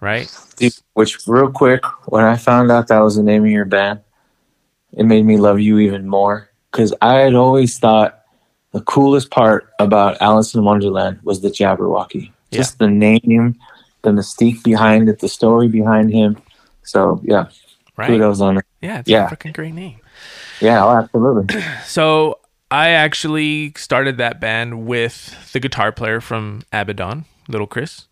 right? 0.00 0.30
Which, 0.94 1.18
real 1.26 1.50
quick, 1.50 1.82
when 2.06 2.24
I 2.24 2.36
found 2.36 2.70
out 2.70 2.88
that 2.88 2.98
was 3.00 3.16
the 3.16 3.22
name 3.22 3.44
of 3.44 3.50
your 3.50 3.64
band, 3.64 4.00
it 4.92 5.04
made 5.04 5.24
me 5.24 5.36
love 5.36 5.60
you 5.60 5.78
even 5.78 6.08
more. 6.08 6.50
Because 6.70 6.94
I 7.02 7.16
had 7.20 7.34
always 7.34 7.78
thought 7.78 8.20
the 8.72 8.80
coolest 8.82 9.30
part 9.30 9.70
about 9.78 10.20
Alice 10.20 10.54
in 10.54 10.62
Wonderland 10.64 11.18
was 11.22 11.40
the 11.40 11.48
Jabberwocky. 11.48 12.30
Just 12.52 12.78
the 12.78 12.88
name, 12.88 13.58
the 14.02 14.10
mystique 14.10 14.62
behind 14.62 15.08
it, 15.08 15.18
the 15.18 15.28
story 15.28 15.68
behind 15.68 16.12
him. 16.12 16.36
So, 16.82 17.20
yeah, 17.24 17.46
Right? 17.96 18.06
kudos 18.08 18.40
on 18.40 18.58
it. 18.58 18.64
Yeah, 18.80 19.00
it's 19.00 19.08
Yeah. 19.08 19.26
a 19.26 19.30
freaking 19.30 19.52
great 19.52 19.74
name. 19.74 19.96
Yeah, 20.60 20.84
oh, 20.84 20.90
absolutely. 20.96 21.60
So 21.84 22.38
I 22.70 22.90
actually 22.90 23.72
started 23.76 24.18
that 24.18 24.40
band 24.40 24.86
with 24.86 25.52
the 25.52 25.58
guitar 25.60 25.90
player 25.92 26.20
from 26.20 26.62
Abaddon, 26.72 27.24
Little 27.48 27.66
Chris. 27.66 28.06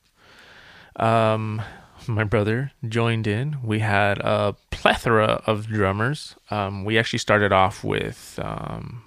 Um, 0.97 1.63
my 2.09 2.25
brother 2.25 2.73
joined 2.89 3.27
in. 3.27 3.59
We 3.63 3.81
had 3.81 4.19
a 4.19 4.57
plethora 4.71 5.43
of 5.47 5.67
drummers. 5.67 6.35
Um, 6.51 6.85
we 6.85 6.99
actually 6.99 7.19
started 7.19 7.53
off 7.53 7.85
with 7.85 8.39
um, 8.43 9.05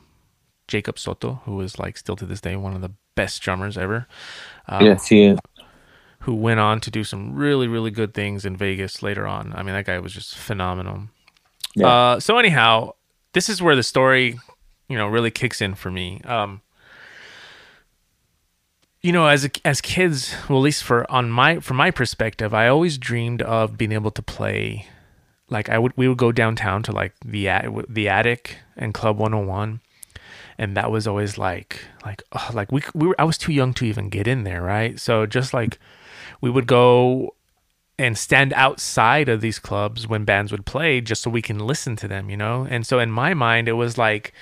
Jacob 0.67 0.99
Soto, 0.99 1.41
who 1.45 1.59
is 1.61 1.79
like 1.79 1.97
still 1.97 2.15
to 2.15 2.25
this 2.25 2.41
day 2.41 2.55
one 2.55 2.73
of 2.75 2.81
the 2.81 2.91
best 3.15 3.41
drummers 3.41 3.77
ever. 3.77 4.07
Um, 4.67 4.85
yes, 4.85 5.07
he 5.07 5.25
is. 5.25 5.39
who 6.19 6.35
went 6.35 6.59
on 6.59 6.79
to 6.81 6.91
do 6.91 7.03
some 7.03 7.33
really, 7.33 7.67
really 7.67 7.91
good 7.91 8.13
things 8.13 8.45
in 8.45 8.55
Vegas 8.55 9.01
later 9.03 9.27
on. 9.27 9.53
I 9.55 9.63
mean, 9.63 9.73
that 9.73 9.85
guy 9.85 9.99
was 9.99 10.13
just 10.13 10.35
phenomenal. 10.35 11.07
Yeah. 11.75 11.87
Uh, 11.87 12.19
so 12.19 12.37
anyhow, 12.37 12.93
this 13.33 13.49
is 13.49 13.61
where 13.61 13.75
the 13.75 13.83
story, 13.83 14.39
you 14.87 14.97
know, 14.97 15.07
really 15.07 15.31
kicks 15.31 15.61
in 15.61 15.75
for 15.75 15.89
me. 15.89 16.21
Um, 16.25 16.61
you 19.01 19.11
know, 19.11 19.27
as 19.27 19.49
as 19.65 19.81
kids, 19.81 20.35
well, 20.47 20.59
at 20.59 20.63
least 20.63 20.83
for 20.83 21.09
on 21.11 21.31
my 21.31 21.59
from 21.59 21.77
my 21.77 21.91
perspective, 21.91 22.53
I 22.53 22.67
always 22.67 22.97
dreamed 22.97 23.41
of 23.41 23.77
being 23.77 23.91
able 23.91 24.11
to 24.11 24.21
play. 24.21 24.87
Like 25.49 25.69
I 25.69 25.77
would, 25.77 25.91
we 25.97 26.07
would 26.07 26.17
go 26.17 26.31
downtown 26.31 26.83
to 26.83 26.91
like 26.91 27.13
the 27.25 27.49
the 27.89 28.07
attic 28.07 28.57
and 28.77 28.93
Club 28.93 29.17
101 29.17 29.81
and 30.61 30.77
that 30.77 30.91
was 30.91 31.07
always 31.07 31.39
like 31.39 31.83
like 32.05 32.21
ugh, 32.31 32.53
like 32.53 32.71
we 32.71 32.81
we 32.93 33.07
were 33.07 33.15
I 33.19 33.23
was 33.23 33.37
too 33.37 33.51
young 33.51 33.73
to 33.73 33.85
even 33.85 34.09
get 34.09 34.27
in 34.27 34.43
there, 34.43 34.61
right? 34.61 34.99
So 34.99 35.25
just 35.25 35.53
like 35.53 35.79
we 36.39 36.51
would 36.51 36.67
go 36.67 37.35
and 37.97 38.15
stand 38.15 38.53
outside 38.53 39.27
of 39.27 39.41
these 39.41 39.57
clubs 39.57 40.07
when 40.07 40.23
bands 40.23 40.51
would 40.51 40.65
play 40.65 41.01
just 41.01 41.23
so 41.23 41.31
we 41.31 41.41
can 41.41 41.59
listen 41.59 41.95
to 41.97 42.07
them, 42.07 42.29
you 42.29 42.37
know? 42.37 42.67
And 42.69 42.85
so 42.85 42.99
in 42.99 43.11
my 43.11 43.33
mind 43.33 43.67
it 43.67 43.73
was 43.73 43.97
like 43.97 44.33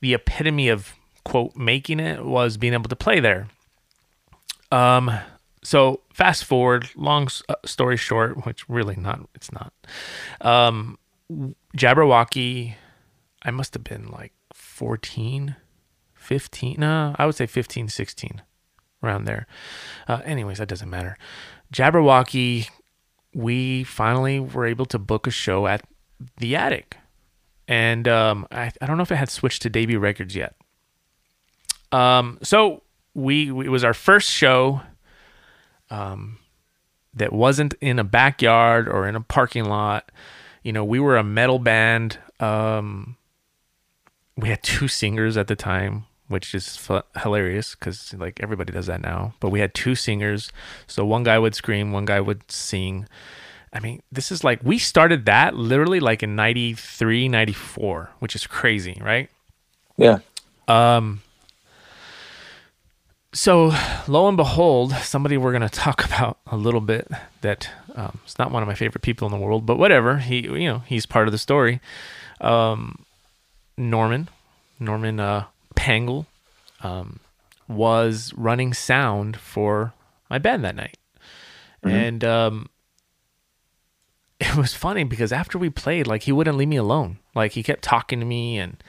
the 0.00 0.14
epitome 0.14 0.68
of 0.68 0.94
quote 1.24 1.54
making 1.56 2.00
it 2.00 2.24
was 2.24 2.56
being 2.56 2.72
able 2.72 2.88
to 2.88 2.96
play 2.96 3.20
there. 3.20 3.48
Um 4.70 5.10
so 5.62 6.00
fast 6.12 6.44
forward 6.44 6.90
long 6.96 7.28
uh, 7.48 7.54
story 7.64 7.96
short, 7.96 8.46
which 8.46 8.68
really 8.68 8.96
not 8.96 9.20
it's 9.34 9.50
not. 9.52 9.72
Um 10.40 10.98
Jabberwocky 11.76 12.74
I 13.42 13.50
must 13.50 13.74
have 13.74 13.84
been 13.84 14.08
like 14.08 14.32
14 14.54 15.56
15 16.14 16.76
no 16.78 17.14
i 17.18 17.26
would 17.26 17.36
say 17.36 17.46
15 17.46 17.88
16 17.88 18.42
around 19.02 19.24
there. 19.26 19.46
Uh, 20.08 20.20
anyways 20.24 20.58
that 20.58 20.68
doesn't 20.68 20.90
matter. 20.90 21.16
Jabberwocky 21.72 22.68
we 23.36 23.84
finally 23.84 24.40
were 24.40 24.64
able 24.64 24.86
to 24.86 24.98
book 24.98 25.26
a 25.26 25.30
show 25.30 25.66
at 25.66 25.82
the 26.38 26.56
attic. 26.56 26.96
And 27.68 28.08
um, 28.08 28.46
I, 28.50 28.72
I 28.80 28.86
don't 28.86 28.96
know 28.96 29.02
if 29.02 29.12
it 29.12 29.16
had 29.16 29.28
switched 29.28 29.62
to 29.62 29.70
debut 29.70 29.98
records 29.98 30.34
yet. 30.34 30.54
Um, 31.92 32.38
so 32.42 32.82
we, 33.16 33.50
we 33.50 33.66
it 33.66 33.70
was 33.70 33.82
our 33.82 33.94
first 33.94 34.30
show 34.30 34.82
um, 35.90 36.38
that 37.14 37.32
wasn't 37.32 37.74
in 37.80 37.98
a 37.98 38.04
backyard 38.04 38.88
or 38.88 39.08
in 39.08 39.16
a 39.16 39.20
parking 39.20 39.64
lot. 39.64 40.12
You 40.62 40.72
know 40.72 40.84
we 40.84 41.00
were 41.00 41.16
a 41.16 41.24
metal 41.24 41.58
band 41.58 42.18
um, 42.40 43.16
we 44.36 44.50
had 44.50 44.62
two 44.62 44.86
singers 44.86 45.36
at 45.36 45.46
the 45.46 45.56
time 45.56 46.04
which 46.28 46.54
is 46.54 46.76
f- 46.90 47.04
hilarious 47.22 47.74
because 47.76 48.12
like 48.14 48.40
everybody 48.42 48.72
does 48.72 48.86
that 48.86 49.00
now 49.00 49.32
but 49.40 49.48
we 49.48 49.60
had 49.60 49.72
two 49.74 49.94
singers. 49.94 50.52
So 50.86 51.06
one 51.06 51.22
guy 51.22 51.38
would 51.38 51.54
scream 51.54 51.92
one 51.92 52.04
guy 52.04 52.20
would 52.20 52.50
sing. 52.50 53.08
I 53.72 53.80
mean 53.80 54.02
this 54.12 54.30
is 54.30 54.44
like 54.44 54.60
we 54.62 54.78
started 54.78 55.24
that 55.24 55.54
literally 55.54 56.00
like 56.00 56.22
in 56.22 56.36
93 56.36 57.28
94 57.28 58.10
which 58.18 58.34
is 58.34 58.46
crazy 58.46 59.00
right? 59.02 59.30
Yeah. 59.96 60.18
um 60.68 61.22
so 63.36 63.70
lo 64.08 64.28
and 64.28 64.36
behold 64.36 64.92
somebody 64.92 65.36
we're 65.36 65.52
going 65.52 65.60
to 65.60 65.68
talk 65.68 66.04
about 66.04 66.38
a 66.46 66.56
little 66.56 66.80
bit 66.80 67.06
that 67.42 67.68
um, 67.94 68.18
is 68.26 68.38
not 68.38 68.50
one 68.50 68.62
of 68.62 68.66
my 68.66 68.74
favorite 68.74 69.02
people 69.02 69.26
in 69.26 69.32
the 69.32 69.38
world 69.38 69.66
but 69.66 69.76
whatever. 69.76 70.18
He 70.18 70.40
you 70.40 70.68
know 70.68 70.78
he's 70.86 71.04
part 71.04 71.28
of 71.28 71.32
the 71.32 71.38
story. 71.38 71.80
Um 72.40 73.04
norman 73.76 74.28
norman 74.80 75.20
uh 75.20 75.44
pangle 75.74 76.26
um 76.80 77.20
was 77.68 78.32
running 78.36 78.72
sound 78.72 79.36
for 79.36 79.92
my 80.30 80.38
band 80.38 80.64
that 80.64 80.76
night. 80.76 80.96
And 81.82 82.24
um 82.24 82.68
it 84.40 84.56
was 84.56 84.74
funny 84.74 85.04
because 85.04 85.32
after 85.32 85.58
we 85.58 85.70
played, 85.70 86.06
like 86.06 86.22
he 86.22 86.32
wouldn't 86.32 86.56
leave 86.56 86.68
me 86.68 86.76
alone. 86.76 87.18
Like 87.34 87.52
he 87.52 87.62
kept 87.62 87.82
talking 87.82 88.20
to 88.20 88.26
me 88.26 88.58
and 88.58 88.82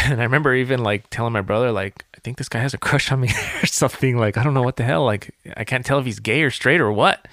and 0.04 0.20
I 0.20 0.24
remember 0.24 0.54
even 0.54 0.82
like 0.82 1.08
telling 1.10 1.32
my 1.32 1.40
brother, 1.40 1.72
like, 1.72 2.04
I 2.16 2.20
think 2.20 2.38
this 2.38 2.48
guy 2.48 2.60
has 2.60 2.74
a 2.74 2.78
crush 2.78 3.10
on 3.12 3.20
me 3.20 3.28
or 3.62 3.66
something. 3.66 4.16
Like, 4.16 4.36
I 4.36 4.42
don't 4.42 4.54
know 4.54 4.62
what 4.62 4.76
the 4.76 4.84
hell. 4.84 5.04
Like, 5.04 5.34
I 5.56 5.64
can't 5.64 5.84
tell 5.84 5.98
if 5.98 6.04
he's 6.04 6.20
gay 6.20 6.42
or 6.42 6.50
straight 6.50 6.80
or 6.80 6.92
what. 6.92 7.26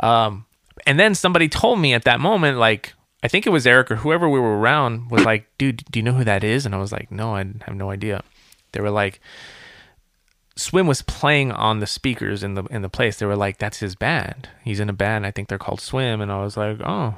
Um, 0.00 0.46
and 0.86 0.98
then 0.98 1.14
somebody 1.14 1.48
told 1.48 1.78
me 1.78 1.94
at 1.94 2.04
that 2.04 2.20
moment, 2.20 2.58
like, 2.58 2.94
I 3.22 3.28
think 3.28 3.46
it 3.46 3.50
was 3.50 3.66
Eric 3.66 3.90
or 3.90 3.96
whoever 3.96 4.28
we 4.28 4.38
were 4.38 4.58
around 4.58 5.10
was 5.10 5.24
like, 5.24 5.46
dude, 5.56 5.84
do 5.90 5.98
you 5.98 6.02
know 6.02 6.12
who 6.12 6.24
that 6.24 6.44
is? 6.44 6.66
And 6.66 6.74
I 6.74 6.78
was 6.78 6.92
like, 6.92 7.10
no, 7.10 7.34
I 7.36 7.44
have 7.64 7.74
no 7.74 7.90
idea. 7.90 8.22
They 8.72 8.80
were 8.80 8.90
like, 8.90 9.20
Swim 10.56 10.86
was 10.86 11.02
playing 11.02 11.50
on 11.50 11.80
the 11.80 11.86
speakers 11.86 12.42
in 12.42 12.54
the 12.54 12.64
in 12.64 12.82
the 12.82 12.88
place. 12.88 13.18
They 13.18 13.26
were 13.26 13.34
like, 13.34 13.58
"That's 13.58 13.78
his 13.78 13.96
band. 13.96 14.48
He's 14.62 14.78
in 14.78 14.88
a 14.88 14.92
band. 14.92 15.26
I 15.26 15.32
think 15.32 15.48
they're 15.48 15.58
called 15.58 15.80
Swim." 15.80 16.20
And 16.20 16.30
I 16.30 16.42
was 16.44 16.56
like, 16.56 16.80
"Oh, 16.80 17.16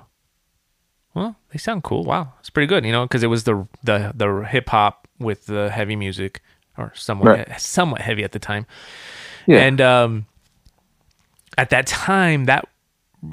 well, 1.16 1.34
they 1.50 1.58
sound 1.58 1.82
cool. 1.82 2.04
Wow, 2.04 2.34
it's 2.38 2.50
pretty 2.50 2.66
good." 2.66 2.84
You 2.84 2.92
know, 2.92 3.04
because 3.04 3.22
it 3.22 3.28
was 3.28 3.44
the 3.44 3.66
the 3.82 4.12
the 4.14 4.46
hip 4.48 4.68
hop 4.68 5.08
with 5.18 5.46
the 5.46 5.70
heavy 5.70 5.96
music, 5.96 6.42
or 6.76 6.92
somewhat 6.94 7.58
somewhat 7.60 8.02
heavy 8.02 8.22
at 8.22 8.32
the 8.32 8.38
time. 8.38 8.66
Yeah. 9.46 9.60
And 9.60 9.80
um, 9.80 10.26
at 11.56 11.70
that 11.70 11.86
time, 11.86 12.44
that 12.44 12.68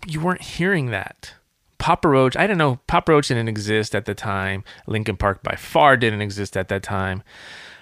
you 0.07 0.21
weren't 0.21 0.41
hearing 0.41 0.91
that. 0.91 1.33
Papa 1.77 2.07
Roach, 2.07 2.37
I 2.37 2.47
don't 2.47 2.57
know. 2.57 2.79
Papa 2.87 3.11
Roach 3.11 3.27
didn't 3.27 3.49
exist 3.49 3.93
at 3.93 4.05
the 4.05 4.15
time. 4.15 4.63
Linkin 4.87 5.17
Park 5.17 5.43
by 5.43 5.55
far 5.57 5.97
didn't 5.97 6.21
exist 6.21 6.55
at 6.55 6.69
that 6.69 6.83
time. 6.83 7.23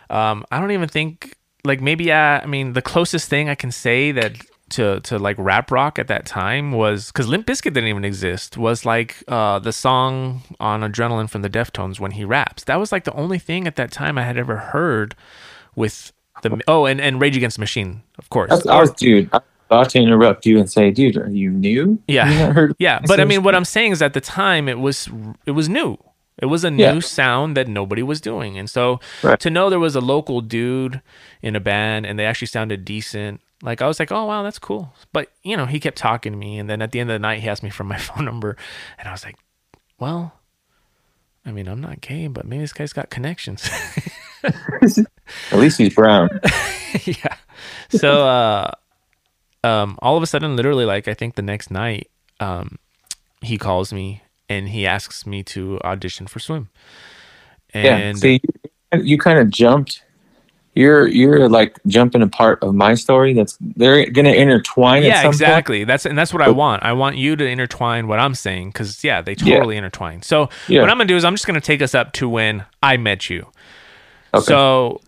Um, 0.10 0.44
I 0.52 0.60
don't 0.60 0.72
even 0.72 0.90
think 0.90 1.38
like 1.64 1.82
maybe 1.82 2.12
I, 2.12 2.40
I 2.40 2.46
mean 2.48 2.74
the 2.74 2.82
closest 2.82 3.30
thing 3.30 3.48
I 3.48 3.56
can 3.56 3.72
say 3.72 4.12
that 4.12 4.38
to 4.72 5.00
to 5.02 5.18
like 5.20 5.36
rap 5.40 5.72
rock 5.72 6.00
at 6.00 6.08
that 6.08 6.26
time 6.26 6.72
was 6.72 7.08
because 7.12 7.28
Limp 7.28 7.46
Bizkit 7.48 7.74
didn't 7.74 7.88
even 7.90 8.06
exist 8.06 8.58
was 8.58 8.86
like 8.86 9.24
uh, 9.28 9.60
the 9.60 9.72
song 9.72 10.42
on 10.60 10.82
Adrenaline 10.82 11.30
from 11.30 11.42
the 11.42 11.50
Deftones 11.50 12.00
when 12.00 12.12
he 12.12 12.26
raps. 12.26 12.64
That 12.66 12.78
was 12.78 12.92
like 12.92 13.04
the 13.04 13.14
only 13.14 13.40
thing 13.40 13.68
at 13.68 13.76
that 13.76 13.92
time 13.92 14.18
I 14.18 14.24
had 14.24 14.38
ever 14.38 14.58
heard 14.58 15.16
with 15.76 16.12
the 16.44 16.60
oh 16.68 16.86
and, 16.86 17.00
and 17.00 17.22
Rage 17.22 17.38
Against 17.38 17.58
the 17.58 17.62
Machine 17.62 18.04
of 18.18 18.30
course. 18.30 18.50
That's, 18.50 18.66
I 18.68 18.80
was, 18.82 18.92
dude. 18.92 19.30
I 19.34 19.40
about 19.68 19.90
to 19.92 20.00
interrupt 20.00 20.46
you 20.46 20.60
and 20.60 20.70
say, 20.70 20.92
dude, 20.92 21.16
are 21.16 21.30
you 21.30 21.50
new? 21.50 21.98
Yeah. 22.08 22.54
You 22.58 22.76
Yeah, 22.78 23.00
but 23.08 23.22
I 23.22 23.26
mean, 23.26 23.42
what 23.42 23.56
I'm 23.56 23.64
saying 23.64 23.94
is 23.94 24.02
at 24.02 24.14
the 24.14 24.20
time 24.20 24.68
it 24.68 24.80
was 24.80 25.08
it 25.46 25.52
was 25.52 25.70
new. 25.70 25.98
It 26.38 26.48
was 26.48 26.64
a 26.64 26.72
new 26.72 26.84
Yeah. 26.84 27.00
sound 27.00 27.56
that 27.56 27.68
nobody 27.70 28.04
was 28.04 28.20
doing, 28.20 28.58
and 28.58 28.70
so 28.70 29.00
Right. 29.24 29.40
to 29.40 29.50
know 29.50 29.70
there 29.70 29.80
was 29.80 29.96
a 29.96 30.02
local 30.02 30.42
dude 30.42 31.02
in 31.42 31.56
a 31.56 31.60
band 31.62 32.06
and 32.06 32.20
they 32.20 32.26
actually 32.26 32.48
sounded 32.48 32.84
decent, 32.84 33.40
like 33.62 33.82
I 33.82 33.88
was 33.88 34.00
like, 34.00 34.12
oh 34.12 34.26
wow, 34.26 34.44
that's 34.44 34.60
cool. 34.60 34.94
But 35.14 35.30
you 35.44 35.56
know, 35.58 35.66
he 35.66 35.80
kept 35.80 35.98
talking 35.98 36.32
to 36.32 36.38
me, 36.38 36.58
and 36.60 36.70
then 36.70 36.82
at 36.82 36.92
the 36.92 37.00
end 37.00 37.10
of 37.10 37.16
the 37.16 37.20
night, 37.20 37.42
he 37.42 37.50
asked 37.50 37.64
me 37.64 37.70
for 37.70 37.84
my 37.84 37.98
phone 38.00 38.26
number, 38.26 38.58
and 38.98 39.08
I 39.08 39.12
was 39.12 39.24
like, 39.24 39.38
well, 40.00 40.34
I 41.46 41.52
mean, 41.52 41.68
I'm 41.68 41.82
not 41.82 42.02
gay, 42.02 42.28
but 42.28 42.46
maybe 42.46 42.62
this 42.62 42.74
guy's 42.74 42.94
got 42.94 43.10
connections. 43.10 43.70
At 44.44 45.60
least 45.60 45.78
he's 45.78 45.94
brown. 45.94 46.30
yeah. 47.06 47.36
So 47.90 48.28
uh 48.28 48.72
um 49.64 49.98
all 50.02 50.18
of 50.18 50.24
a 50.24 50.28
sudden 50.28 50.56
literally 50.56 50.86
like 50.86 51.08
I 51.08 51.14
think 51.14 51.36
the 51.36 51.42
next 51.42 51.70
night 51.70 52.10
um 52.40 52.78
he 53.42 53.58
calls 53.58 53.94
me 53.94 54.24
and 54.50 54.70
he 54.70 54.86
asks 54.86 55.26
me 55.26 55.44
to 55.44 55.80
audition 55.84 56.28
for 56.28 56.40
swim. 56.40 56.70
yeah. 57.74 58.14
See, 58.14 58.42
you, 58.94 59.02
you 59.02 59.18
kind 59.18 59.40
of 59.40 59.50
jumped. 59.50 60.04
You're 60.74 61.08
you're 61.08 61.50
like 61.50 61.78
jumping 61.88 62.22
a 62.22 62.28
part 62.28 62.64
of 62.64 62.74
my 62.74 62.94
story. 62.96 63.34
That's 63.34 63.58
they're 63.60 64.10
gonna 64.10 64.30
intertwine. 64.32 65.04
yeah, 65.04 65.16
some 65.16 65.24
point. 65.24 65.34
exactly. 65.36 65.84
That's 65.84 66.06
and 66.06 66.18
that's 66.18 66.32
what 66.34 66.42
I 66.42 66.50
want. 66.50 66.84
I 66.84 66.94
want 66.94 67.18
you 67.18 67.36
to 67.36 67.46
intertwine 67.46 68.08
what 68.08 68.20
I'm 68.20 68.34
saying 68.36 68.72
cuz 68.72 69.04
yeah, 69.04 69.22
they 69.22 69.36
Yeah. 69.42 69.56
totally 69.58 69.76
intertwine. 69.76 70.22
So 70.22 70.50
Yeah. 70.68 70.80
what 70.82 70.90
I'm 70.90 70.98
going 70.98 71.08
to 71.08 71.14
do 71.14 71.18
is 71.18 71.26
I'm 71.26 71.34
just 71.34 71.46
going 71.46 71.60
to 71.60 71.66
take 71.66 71.82
us 71.82 71.94
up 71.94 72.14
to 72.14 72.30
when 72.30 72.64
I 72.82 72.96
met 72.98 73.30
you. 73.30 73.48
Okay. 74.34 74.46
So 74.46 75.02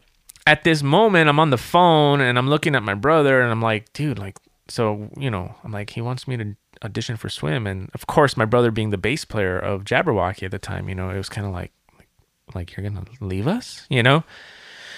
at 0.45 0.65
this 0.65 0.83
moment, 0.83 1.29
I'm 1.29 1.39
on 1.39 1.49
the 1.49 1.57
phone 1.57 2.19
and 2.19 2.37
I'm 2.37 2.49
looking 2.49 2.75
at 2.75 2.83
my 2.83 2.93
brother 2.93 3.39
and 3.41 3.49
I'm 3.49 3.61
like, 3.61 3.93
dude, 3.93 4.19
like, 4.19 4.37
so, 4.67 5.09
you 5.17 5.31
know, 5.31 5.55
I'm 5.63 5.71
like, 5.71 5.91
he 5.91 6.01
wants 6.01 6.27
me 6.27 6.35
to 6.35 6.55
audition 6.83 7.15
for 7.15 7.29
swim. 7.29 7.65
And 7.65 7.89
of 7.93 8.07
course, 8.07 8.35
my 8.35 8.43
brother 8.43 8.69
being 8.69 8.89
the 8.89 8.97
bass 8.97 9.23
player 9.23 9.57
of 9.57 9.85
Jabberwocky 9.85 10.43
at 10.43 10.51
the 10.51 10.59
time, 10.59 10.89
you 10.89 10.95
know, 10.95 11.09
it 11.09 11.15
was 11.17 11.29
kind 11.29 11.47
of 11.47 11.53
like, 11.53 11.71
like, 11.97 12.07
like 12.53 12.75
you're 12.75 12.83
going 12.89 12.97
to 13.05 13.25
leave 13.25 13.47
us, 13.47 13.85
you 13.89 14.03
know? 14.03 14.25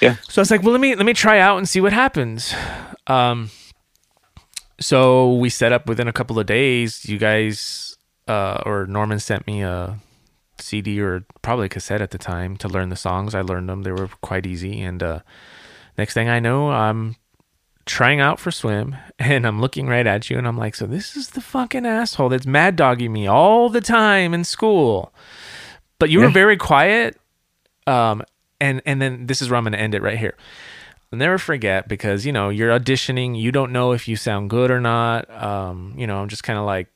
Yeah. 0.02 0.16
So 0.28 0.40
I 0.40 0.42
was 0.42 0.52
like, 0.52 0.62
well, 0.64 0.72
let 0.72 0.82
me, 0.82 0.96
let 0.96 1.06
me 1.06 1.14
try 1.14 1.40
out 1.40 1.58
and 1.58 1.68
see 1.68 1.82
what 1.82 1.94
happens. 1.94 2.54
Um, 3.08 3.50
so 4.80 5.34
we 5.36 5.50
set 5.50 5.72
up 5.72 5.88
within 5.88 6.08
a 6.08 6.14
couple 6.14 6.38
of 6.40 6.46
days, 6.46 7.06
you 7.06 7.18
guys, 7.18 7.98
uh, 8.28 8.62
or 8.66 8.86
Norman 8.88 9.20
sent 9.20 9.48
me 9.48 9.62
a 9.62 10.00
CD 10.60 11.00
or 11.02 11.26
probably 11.42 11.68
a 11.68 11.70
cassette 11.70 12.02
at 12.02 12.12
the 12.12 12.18
time 12.18 12.58
to 12.58 12.68
learn 12.68 12.90
the 12.90 12.96
songs. 12.96 13.36
I 13.36 13.42
learned 13.42 13.70
them; 13.70 13.84
they 13.84 13.92
were 13.92 14.08
quite 14.22 14.46
easy. 14.46 14.82
And 14.82 15.02
uh, 15.02 15.20
next 15.98 16.14
thing 16.14 16.30
I 16.30 16.40
know, 16.40 16.72
I'm 16.72 17.16
trying 17.86 18.20
out 18.20 18.40
for 18.40 18.52
swim, 18.52 18.96
and 19.20 19.46
I'm 19.46 19.62
looking 19.62 19.88
right 19.88 20.06
at 20.06 20.30
you, 20.30 20.38
and 20.38 20.48
I'm 20.48 20.58
like, 20.58 20.76
"So 20.76 20.86
this 20.86 21.16
is 21.16 21.32
the 21.32 21.42
fucking 21.42 21.86
asshole 21.86 22.30
that's 22.30 22.46
mad 22.46 22.76
dogging 22.76 23.14
me 23.14 23.28
all 23.28 23.70
the 23.70 23.82
time 23.82 24.34
in 24.34 24.44
school." 24.44 25.14
But 26.00 26.10
you 26.10 26.20
were 26.20 26.30
very 26.30 26.58
quiet. 26.58 27.18
Um, 27.88 28.24
and 28.60 28.82
and 28.86 29.02
then 29.02 29.28
this 29.28 29.42
is 29.42 29.50
where 29.50 29.58
I'm 29.58 29.64
gonna 29.64 29.78
end 29.78 29.96
it 29.96 30.02
right 30.02 30.18
here. 30.18 30.36
I'll 31.12 31.20
never 31.20 31.38
forget 31.38 31.88
because 31.88 32.26
you 32.26 32.32
know 32.32 32.50
you're 32.50 32.78
auditioning, 32.78 33.40
you 33.40 33.52
don't 33.52 33.72
know 33.72 33.92
if 33.92 34.08
you 34.08 34.16
sound 34.16 34.50
good 34.50 34.72
or 34.72 34.82
not. 34.82 35.30
Um, 35.32 35.94
you 35.98 36.08
know, 36.08 36.18
I'm 36.18 36.30
just 36.30 36.44
kind 36.44 36.60
of 36.60 36.66
like 36.66 36.88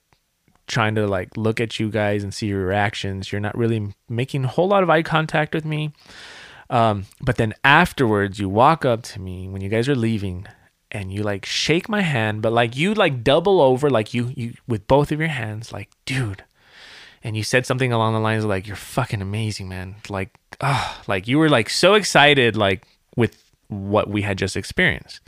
trying 0.67 0.95
to 0.95 1.07
like 1.07 1.35
look 1.35 1.59
at 1.59 1.79
you 1.79 1.89
guys 1.89 2.23
and 2.23 2.33
see 2.33 2.47
your 2.47 2.65
reactions. 2.65 3.31
You're 3.31 3.41
not 3.41 3.57
really 3.57 3.93
making 4.07 4.45
a 4.45 4.47
whole 4.47 4.67
lot 4.67 4.83
of 4.83 4.89
eye 4.89 5.03
contact 5.03 5.53
with 5.53 5.65
me. 5.65 5.93
Um, 6.69 7.05
but 7.21 7.37
then 7.37 7.53
afterwards, 7.63 8.39
you 8.39 8.47
walk 8.47 8.85
up 8.85 9.01
to 9.03 9.19
me 9.21 9.49
when 9.49 9.61
you 9.61 9.69
guys 9.69 9.89
are 9.89 9.95
leaving, 9.95 10.45
and 10.91 11.13
you 11.13 11.23
like 11.23 11.45
shake 11.45 11.87
my 11.87 12.01
hand, 12.01 12.41
but 12.41 12.51
like 12.51 12.75
you 12.75 12.93
like 12.93 13.23
double 13.23 13.61
over, 13.61 13.89
like 13.89 14.13
you 14.13 14.31
you 14.35 14.53
with 14.67 14.87
both 14.87 15.11
of 15.11 15.19
your 15.19 15.29
hands, 15.29 15.71
like 15.71 15.89
dude. 16.05 16.43
And 17.23 17.35
you 17.35 17.43
said 17.43 17.65
something 17.65 17.91
along 17.91 18.13
the 18.13 18.19
lines 18.19 18.43
of 18.45 18.49
like, 18.49 18.65
"You're 18.65 18.75
fucking 18.77 19.21
amazing, 19.21 19.67
man!" 19.67 19.95
Like, 20.07 20.37
ah, 20.61 21.01
like 21.07 21.27
you 21.27 21.37
were 21.37 21.49
like 21.49 21.69
so 21.69 21.95
excited, 21.95 22.55
like 22.55 22.85
with 23.17 23.43
what 23.67 24.09
we 24.09 24.21
had 24.23 24.37
just 24.37 24.55
experienced 24.57 25.19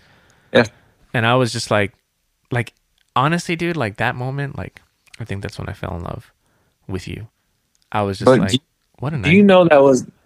Yeah. 0.54 0.66
and 1.14 1.26
I 1.28 1.36
was 1.36 1.52
just 1.52 1.70
like, 1.70 1.94
like 2.50 2.74
honestly, 3.16 3.56
dude, 3.56 3.78
like 3.78 3.98
that 3.98 4.16
moment, 4.16 4.58
like 4.58 4.82
I 5.20 5.26
think 5.26 5.42
that's 5.44 5.60
when 5.60 5.68
I 5.70 5.74
fell 5.74 5.96
in 5.96 6.04
love 6.04 6.32
with 6.88 7.08
you. 7.08 7.28
I 7.92 8.02
was 8.04 8.18
just 8.20 8.26
But 8.26 8.40
like, 8.40 8.52
do- 8.52 8.58
what 9.00 9.14
a 9.14 9.18
night. 9.18 9.30
Do 9.30 9.36
you 9.36 9.44
know 9.44 9.68
that 9.68 9.82
was? 9.82 10.04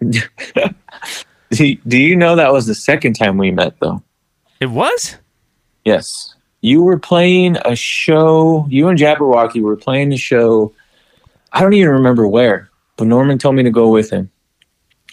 do, 1.50 1.64
you, 1.66 1.78
do 1.86 1.98
you 1.98 2.16
know 2.16 2.36
that 2.36 2.52
was 2.52 2.66
the 2.66 2.74
second 2.74 3.14
time 3.14 3.38
we 3.38 3.50
met 3.50 3.78
though? 3.80 4.02
it 4.60 4.66
was. 4.66 5.16
Yes. 5.84 6.34
You 6.62 6.82
were 6.82 6.98
playing 6.98 7.56
a 7.64 7.76
show. 7.76 8.66
You 8.68 8.88
and 8.88 8.98
Jabberwocky 8.98 9.60
were 9.60 9.76
playing 9.76 10.12
a 10.12 10.16
show. 10.16 10.72
I 11.56 11.60
don't 11.60 11.72
even 11.72 11.90
remember 11.90 12.28
where, 12.28 12.68
but 12.98 13.06
Norman 13.06 13.38
told 13.38 13.54
me 13.54 13.62
to 13.62 13.70
go 13.70 13.88
with 13.88 14.10
him. 14.10 14.30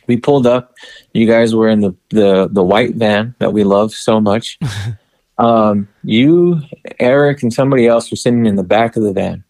We 0.07 0.17
pulled 0.17 0.45
up. 0.45 0.75
You 1.13 1.25
guys 1.25 1.55
were 1.55 1.69
in 1.69 1.79
the 1.79 1.95
the, 2.09 2.49
the 2.51 2.61
white 2.63 2.95
van 2.95 3.33
that 3.39 3.53
we 3.53 3.63
love 3.63 3.93
so 3.93 4.19
much. 4.19 4.59
um, 5.37 5.87
you, 6.03 6.59
Eric, 6.99 7.43
and 7.43 7.53
somebody 7.53 7.87
else 7.87 8.11
were 8.11 8.17
sitting 8.17 8.45
in 8.45 8.57
the 8.57 8.63
back 8.63 8.97
of 8.97 9.03
the 9.03 9.13
van. 9.13 9.45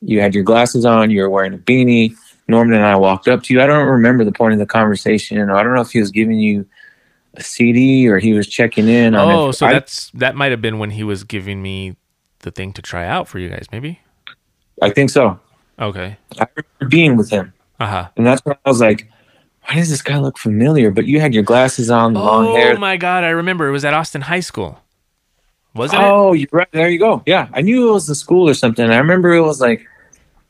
You 0.00 0.20
had 0.20 0.34
your 0.34 0.42
glasses 0.42 0.84
on. 0.84 1.12
You 1.12 1.22
were 1.22 1.30
wearing 1.30 1.54
a 1.54 1.58
beanie. 1.58 2.16
Norman 2.48 2.74
and 2.74 2.84
I 2.84 2.96
walked 2.96 3.28
up 3.28 3.44
to 3.44 3.54
you. 3.54 3.62
I 3.62 3.66
don't 3.66 3.86
remember 3.86 4.24
the 4.24 4.32
point 4.32 4.54
of 4.54 4.58
the 4.58 4.66
conversation. 4.66 5.38
Or 5.38 5.54
I 5.54 5.62
don't 5.62 5.74
know 5.76 5.80
if 5.82 5.92
he 5.92 6.00
was 6.00 6.10
giving 6.10 6.40
you 6.40 6.66
a 7.34 7.42
CD 7.44 8.08
or 8.08 8.18
he 8.18 8.32
was 8.32 8.48
checking 8.48 8.88
in. 8.88 9.14
on 9.14 9.30
Oh, 9.30 9.48
if- 9.50 9.54
so 9.54 9.66
I- 9.66 9.74
that's 9.74 10.10
that 10.14 10.34
might 10.34 10.50
have 10.50 10.60
been 10.60 10.80
when 10.80 10.90
he 10.90 11.04
was 11.04 11.22
giving 11.22 11.62
me 11.62 11.94
the 12.40 12.50
thing 12.50 12.72
to 12.72 12.82
try 12.82 13.06
out 13.06 13.28
for 13.28 13.38
you 13.38 13.48
guys, 13.48 13.66
maybe. 13.70 14.00
I 14.82 14.90
think 14.90 15.10
so. 15.10 15.38
Okay. 15.82 16.16
I 16.38 16.46
remember 16.56 16.88
being 16.88 17.16
with 17.16 17.30
him, 17.30 17.52
Uh 17.80 17.86
huh. 17.86 18.08
and 18.16 18.24
that's 18.26 18.42
when 18.44 18.56
I 18.64 18.68
was 18.70 18.80
like, 18.80 19.10
"Why 19.66 19.74
does 19.74 19.90
this 19.90 20.00
guy 20.02 20.18
look 20.18 20.38
familiar?" 20.38 20.90
But 20.90 21.06
you 21.06 21.20
had 21.20 21.34
your 21.34 21.42
glasses 21.42 21.90
on, 21.90 22.12
the 22.14 22.20
long 22.20 22.54
hair. 22.56 22.74
Oh 22.76 22.78
my 22.78 22.96
god, 22.96 23.24
I 23.24 23.30
remember. 23.30 23.68
It 23.68 23.72
was 23.72 23.84
at 23.84 23.92
Austin 23.92 24.22
High 24.22 24.40
School. 24.40 24.78
Wasn't 25.74 26.00
it? 26.00 26.06
Oh, 26.06 26.32
you're 26.34 26.48
right. 26.52 26.68
There 26.72 26.88
you 26.88 26.98
go. 26.98 27.22
Yeah, 27.26 27.48
I 27.52 27.62
knew 27.62 27.88
it 27.88 27.92
was 27.92 28.06
the 28.06 28.14
school 28.14 28.48
or 28.48 28.54
something. 28.54 28.88
I 28.90 28.98
remember 28.98 29.32
it 29.32 29.40
was 29.40 29.60
like 29.60 29.86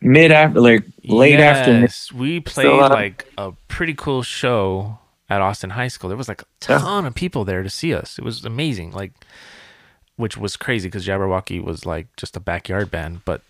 mid 0.01 0.33
after, 0.33 0.61
like 0.61 0.85
late 1.05 1.41
afternoon. 1.41 1.83
Yes, 1.83 2.13
we 2.13 2.41
played 2.41 2.67
uh, 2.67 2.89
like 2.91 3.27
a 3.39 3.53
pretty 3.69 3.95
cool 3.95 4.23
show 4.23 4.99
at 5.31 5.41
Austin 5.41 5.71
High 5.71 5.89
School. 5.89 6.09
There 6.09 6.17
was 6.19 6.29
like 6.29 6.43
a 6.43 6.47
Yeah. 6.69 6.79
ton 6.79 7.07
of 7.07 7.15
people 7.15 7.45
there 7.45 7.63
to 7.63 7.71
see 7.71 7.95
us. 7.95 8.19
It 8.19 8.25
was 8.25 8.45
amazing. 8.45 8.91
Like, 8.93 9.13
which 10.17 10.37
was 10.37 10.57
crazy 10.57 10.89
because 10.89 11.07
Jabberwocky 11.07 11.63
was 11.63 11.87
like 11.87 12.09
just 12.17 12.37
a 12.37 12.41
backyard 12.41 12.91
band. 12.91 13.21
But 13.25 13.43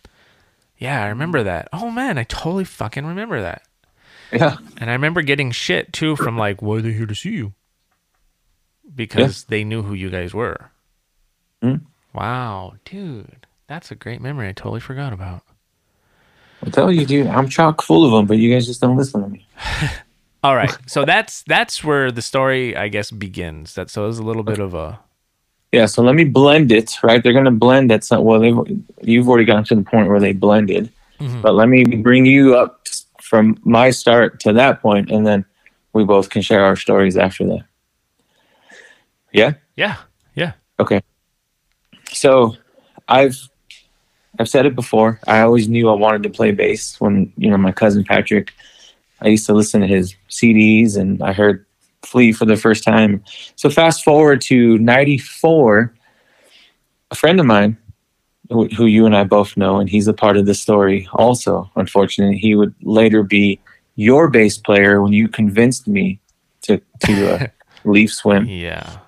yeah, 0.82 1.04
I 1.04 1.08
remember 1.08 1.44
that. 1.44 1.68
Oh 1.72 1.92
man, 1.92 2.18
I 2.18 2.24
totally 2.24 2.64
fucking 2.64 3.06
remember 3.06 3.40
that. 3.40 3.62
Yeah, 4.32 4.56
And 4.78 4.90
I 4.90 4.94
remember 4.94 5.22
getting 5.22 5.52
shit 5.52 5.92
too 5.92 6.16
from 6.16 6.36
like, 6.36 6.60
why 6.60 6.76
are 6.76 6.80
they 6.80 6.92
here 6.92 7.06
to 7.06 7.14
see 7.14 7.30
you? 7.30 7.52
Because 8.92 9.44
they 9.44 9.62
knew 9.62 9.82
who 9.82 9.94
you 9.94 10.10
guys 10.10 10.34
were. 10.34 10.72
Hmm. 11.62 11.76
Wow, 12.12 12.74
dude, 12.84 13.46
that's 13.68 13.92
a 13.92 13.94
great 13.94 14.20
memory. 14.20 14.48
I 14.48 14.52
totally 14.52 14.80
forgot 14.80 15.12
about. 15.12 15.42
I 16.66 16.70
tell 16.70 16.90
you, 16.90 17.06
dude, 17.06 17.28
I'm 17.28 17.48
chock 17.48 17.80
full 17.82 18.04
of 18.04 18.10
them, 18.10 18.26
but 18.26 18.38
you 18.38 18.52
guys 18.52 18.66
just 18.66 18.80
don't 18.80 18.96
listen 18.96 19.22
to 19.22 19.28
me. 19.28 19.46
All 20.42 20.56
right. 20.56 20.76
So 20.86 21.04
that's 21.04 21.42
that's 21.44 21.84
where 21.84 22.10
the 22.10 22.22
story, 22.22 22.76
I 22.76 22.88
guess, 22.88 23.12
begins. 23.12 23.74
That 23.74 23.88
so 23.88 24.04
it 24.04 24.08
was 24.08 24.18
a 24.18 24.24
little 24.24 24.42
bit 24.42 24.58
of 24.58 24.74
a 24.74 24.98
Yeah, 25.72 25.86
so 25.86 26.02
let 26.02 26.14
me 26.14 26.24
blend 26.24 26.70
it, 26.70 26.98
right? 27.02 27.22
They're 27.22 27.32
gonna 27.32 27.50
blend 27.50 27.90
at 27.90 28.04
some. 28.04 28.22
Well, 28.24 28.40
they've 28.40 28.56
you've 29.02 29.28
already 29.28 29.46
gotten 29.46 29.64
to 29.64 29.74
the 29.74 29.82
point 29.82 30.08
where 30.08 30.20
they 30.20 30.32
blended, 30.32 30.92
Mhm. 31.18 31.40
but 31.42 31.54
let 31.54 31.68
me 31.68 31.84
bring 31.84 32.26
you 32.26 32.54
up 32.56 32.86
from 33.22 33.56
my 33.64 33.90
start 33.90 34.38
to 34.40 34.52
that 34.52 34.82
point, 34.82 35.10
and 35.10 35.26
then 35.26 35.44
we 35.94 36.04
both 36.04 36.28
can 36.28 36.42
share 36.42 36.64
our 36.64 36.76
stories 36.76 37.16
after 37.16 37.46
that. 37.46 37.64
Yeah. 39.32 39.54
yeah, 39.76 39.96
yeah. 40.34 40.52
Okay. 40.78 41.00
So, 42.12 42.54
I've 43.08 43.38
I've 44.38 44.48
said 44.48 44.66
it 44.66 44.74
before. 44.74 45.20
I 45.26 45.40
always 45.40 45.68
knew 45.68 45.88
I 45.88 45.94
wanted 45.94 46.22
to 46.24 46.30
play 46.30 46.50
bass 46.52 47.00
when 47.00 47.32
you 47.38 47.50
know 47.50 47.56
my 47.56 47.72
cousin 47.72 48.04
Patrick. 48.04 48.52
I 49.22 49.28
used 49.28 49.46
to 49.46 49.54
listen 49.54 49.80
to 49.80 49.86
his 49.86 50.14
CDs, 50.28 50.96
and 50.98 51.22
I 51.22 51.32
heard 51.32 51.64
Flea 52.04 52.32
for 52.32 52.44
the 52.44 52.56
first 52.56 52.84
time. 52.84 53.22
So 53.56 53.70
fast 53.70 54.04
forward 54.04 54.40
to 54.42 54.78
'94. 54.78 55.94
A 57.10 57.14
friend 57.14 57.38
of 57.38 57.46
mine, 57.46 57.76
who, 58.48 58.68
who 58.68 58.86
you 58.86 59.04
and 59.04 59.14
I 59.14 59.24
both 59.24 59.56
know, 59.56 59.78
and 59.78 59.88
he's 59.88 60.08
a 60.08 60.14
part 60.14 60.36
of 60.36 60.46
the 60.46 60.54
story. 60.54 61.06
Also, 61.12 61.70
unfortunately, 61.76 62.38
he 62.38 62.54
would 62.54 62.74
later 62.82 63.22
be 63.22 63.60
your 63.96 64.28
bass 64.28 64.56
player 64.56 65.02
when 65.02 65.12
you 65.12 65.28
convinced 65.28 65.86
me 65.86 66.20
to 66.62 66.80
to 67.04 67.34
uh, 67.34 67.46
leave 67.84 68.10
swim 68.10 68.46
Yeah. 68.46 68.98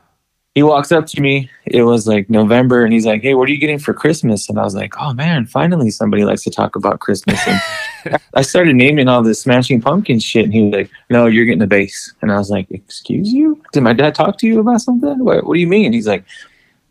He 0.54 0.62
walks 0.62 0.92
up 0.92 1.06
to 1.06 1.20
me. 1.20 1.50
It 1.66 1.82
was 1.82 2.06
like 2.06 2.30
November, 2.30 2.84
and 2.84 2.92
he's 2.92 3.06
like, 3.06 3.22
"Hey, 3.22 3.34
what 3.34 3.48
are 3.48 3.52
you 3.52 3.58
getting 3.58 3.78
for 3.78 3.92
Christmas?" 3.92 4.48
And 4.48 4.58
I 4.58 4.62
was 4.62 4.74
like, 4.74 4.94
"Oh 5.00 5.12
man, 5.12 5.46
finally 5.46 5.90
somebody 5.90 6.24
likes 6.24 6.44
to 6.44 6.50
talk 6.50 6.76
about 6.76 7.00
Christmas." 7.00 7.40
And 7.46 8.18
I 8.34 8.42
started 8.42 8.76
naming 8.76 9.08
all 9.08 9.22
this 9.22 9.40
Smashing 9.40 9.80
Pumpkins 9.80 10.22
shit, 10.22 10.44
and 10.44 10.54
he 10.54 10.62
was 10.62 10.72
like, 10.72 10.90
"No, 11.10 11.26
you're 11.26 11.44
getting 11.44 11.62
a 11.62 11.66
bass." 11.66 12.12
And 12.22 12.30
I 12.30 12.38
was 12.38 12.50
like, 12.50 12.70
"Excuse 12.70 13.32
you? 13.32 13.60
Did 13.72 13.82
my 13.82 13.92
dad 13.92 14.14
talk 14.14 14.38
to 14.38 14.46
you 14.46 14.60
about 14.60 14.80
something? 14.80 15.24
What, 15.24 15.44
what 15.44 15.54
do 15.54 15.60
you 15.60 15.66
mean?" 15.66 15.92
He's 15.92 16.06
like, 16.06 16.24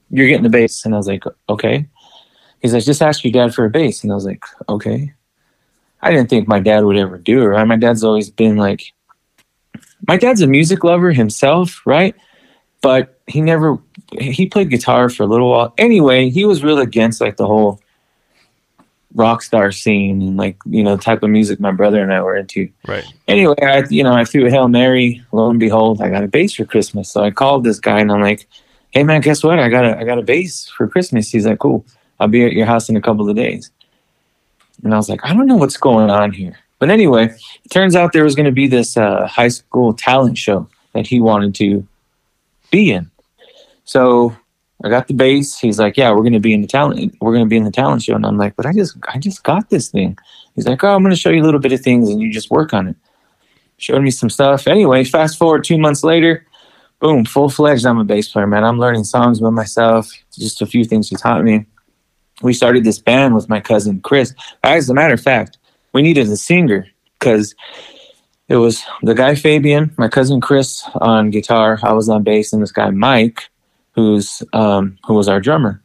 "You're 0.09 0.27
getting 0.27 0.45
a 0.45 0.49
bass," 0.49 0.83
and 0.83 0.93
I 0.93 0.97
was 0.97 1.07
like, 1.07 1.23
"Okay." 1.47 1.85
He's 2.61 2.73
like, 2.73 2.83
"Just 2.83 3.01
ask 3.01 3.23
your 3.23 3.33
dad 3.33 3.55
for 3.55 3.63
a 3.63 3.69
bass," 3.69 4.03
and 4.03 4.11
I 4.11 4.15
was 4.15 4.25
like, 4.25 4.43
"Okay." 4.67 5.13
I 6.01 6.11
didn't 6.11 6.29
think 6.29 6.49
my 6.49 6.59
dad 6.59 6.83
would 6.83 6.97
ever 6.97 7.17
do 7.17 7.41
it. 7.41 7.45
Right? 7.45 7.63
My 7.63 7.77
dad's 7.77 8.03
always 8.03 8.29
been 8.29 8.57
like, 8.57 8.91
my 10.05 10.17
dad's 10.17 10.41
a 10.41 10.47
music 10.47 10.83
lover 10.83 11.13
himself, 11.13 11.81
right? 11.85 12.13
But 12.83 13.17
he 13.25 13.41
never 13.41 13.79
he 14.19 14.45
played 14.45 14.69
guitar 14.69 15.09
for 15.09 15.23
a 15.23 15.25
little 15.25 15.49
while. 15.49 15.73
Anyway, 15.79 16.29
he 16.29 16.45
was 16.45 16.63
real 16.63 16.79
against 16.79 17.19
like 17.21 17.37
the 17.37 17.47
whole 17.47 17.79
rock 19.15 19.43
star 19.43 19.71
scene 19.71 20.21
and 20.21 20.37
like 20.37 20.57
you 20.65 20.83
know 20.83 20.95
the 20.95 21.01
type 21.01 21.21
of 21.21 21.29
music 21.29 21.59
my 21.59 21.71
brother 21.71 22.01
and 22.01 22.13
I 22.13 22.21
were 22.21 22.35
into. 22.35 22.69
Right. 22.87 23.05
Anyway, 23.27 23.55
I 23.61 23.85
you 23.89 24.03
know 24.03 24.13
I 24.13 24.25
threw 24.25 24.45
a 24.45 24.51
hail 24.51 24.67
mary. 24.67 25.23
Lo 25.31 25.49
and 25.49 25.59
behold, 25.59 26.01
I 26.01 26.09
got 26.09 26.23
a 26.23 26.27
bass 26.27 26.53
for 26.53 26.65
Christmas. 26.65 27.11
So 27.11 27.23
I 27.23 27.31
called 27.31 27.63
this 27.63 27.79
guy 27.79 27.99
and 28.01 28.11
I'm 28.11 28.21
like, 28.21 28.47
"Hey 28.91 29.03
man, 29.03 29.21
guess 29.21 29.43
what? 29.43 29.59
I 29.59 29.69
got 29.69 29.85
a 29.85 29.97
I 29.97 30.03
got 30.03 30.19
a 30.19 30.23
bass 30.23 30.67
for 30.67 30.87
Christmas." 30.87 31.31
He's 31.31 31.45
like, 31.45 31.59
"Cool. 31.59 31.85
I'll 32.19 32.27
be 32.27 32.45
at 32.45 32.51
your 32.51 32.65
house 32.65 32.89
in 32.89 32.97
a 32.97 33.01
couple 33.01 33.29
of 33.29 33.35
days." 33.35 33.71
And 34.83 34.93
I 34.93 34.97
was 34.97 35.07
like, 35.09 35.21
"I 35.23 35.33
don't 35.33 35.47
know 35.47 35.55
what's 35.55 35.77
going 35.77 36.09
on 36.09 36.33
here." 36.33 36.57
But 36.79 36.91
anyway, 36.91 37.33
it 37.63 37.69
turns 37.69 37.95
out 37.95 38.11
there 38.11 38.25
was 38.25 38.35
going 38.35 38.45
to 38.45 38.51
be 38.51 38.67
this 38.67 38.97
uh, 38.97 39.25
high 39.25 39.47
school 39.47 39.93
talent 39.93 40.37
show 40.37 40.67
that 40.91 41.07
he 41.07 41.21
wanted 41.21 41.55
to 41.55 41.87
be 42.73 42.91
in. 42.91 43.09
So 43.85 44.35
I 44.83 44.89
got 44.89 45.07
the 45.07 45.13
bass. 45.13 45.59
He's 45.59 45.79
like, 45.79 45.95
"Yeah, 45.95 46.11
we're 46.11 46.25
going 46.27 46.33
to 46.33 46.39
be 46.39 46.53
in 46.53 46.61
the 46.61 46.67
talent. 46.67 47.15
We're 47.21 47.37
to 47.37 47.45
be 47.45 47.55
in 47.55 47.63
the 47.63 47.71
talent 47.71 48.01
show." 48.03 48.15
And 48.15 48.25
I'm 48.25 48.37
like, 48.37 48.55
"But 48.55 48.65
I 48.65 48.73
just, 48.73 48.97
I 49.13 49.19
just 49.19 49.43
got 49.43 49.69
this 49.69 49.89
thing." 49.89 50.17
He's 50.55 50.67
like, 50.67 50.83
"Oh, 50.83 50.95
I'm 50.95 51.03
going 51.03 51.15
to 51.15 51.21
show 51.21 51.29
you 51.29 51.41
a 51.41 51.45
little 51.45 51.59
bit 51.59 51.71
of 51.71 51.81
things, 51.81 52.09
and 52.09 52.19
you 52.21 52.31
just 52.31 52.49
work 52.49 52.73
on 52.73 52.87
it." 52.87 52.95
Showed 53.77 54.01
me 54.01 54.11
some 54.11 54.29
stuff. 54.29 54.67
Anyway, 54.67 55.03
fast 55.03 55.37
forward 55.37 55.63
two 55.63 55.77
months 55.77 56.03
later, 56.03 56.45
boom, 56.99 57.25
full 57.25 57.49
fledged. 57.49 57.85
I'm 57.85 57.99
a 57.99 58.03
bass 58.03 58.29
player, 58.29 58.47
man. 58.47 58.63
I'm 58.63 58.79
learning 58.79 59.03
songs 59.03 59.39
by 59.39 59.49
myself. 59.49 60.11
Just 60.31 60.61
a 60.61 60.65
few 60.65 60.83
things 60.85 61.09
he 61.09 61.15
taught 61.15 61.43
me. 61.43 61.65
We 62.41 62.53
started 62.53 62.83
this 62.83 62.99
band 62.99 63.35
with 63.35 63.49
my 63.49 63.59
cousin 63.59 64.01
Chris. 64.01 64.33
As 64.63 64.89
a 64.89 64.93
matter 64.93 65.13
of 65.13 65.21
fact, 65.21 65.57
we 65.93 66.01
needed 66.01 66.27
a 66.27 66.37
singer 66.37 66.87
because 67.19 67.55
it 68.49 68.57
was 68.57 68.83
the 69.01 69.15
guy 69.15 69.35
Fabian, 69.35 69.93
my 69.97 70.07
cousin 70.07 70.41
Chris 70.41 70.83
on 70.95 71.29
guitar, 71.29 71.79
I 71.81 71.93
was 71.93 72.09
on 72.09 72.23
bass, 72.23 72.53
and 72.53 72.61
this 72.61 72.71
guy 72.71 72.89
Mike, 72.89 73.49
who's 73.91 74.43
um, 74.53 74.97
who 75.05 75.13
was 75.13 75.27
our 75.27 75.39
drummer. 75.39 75.81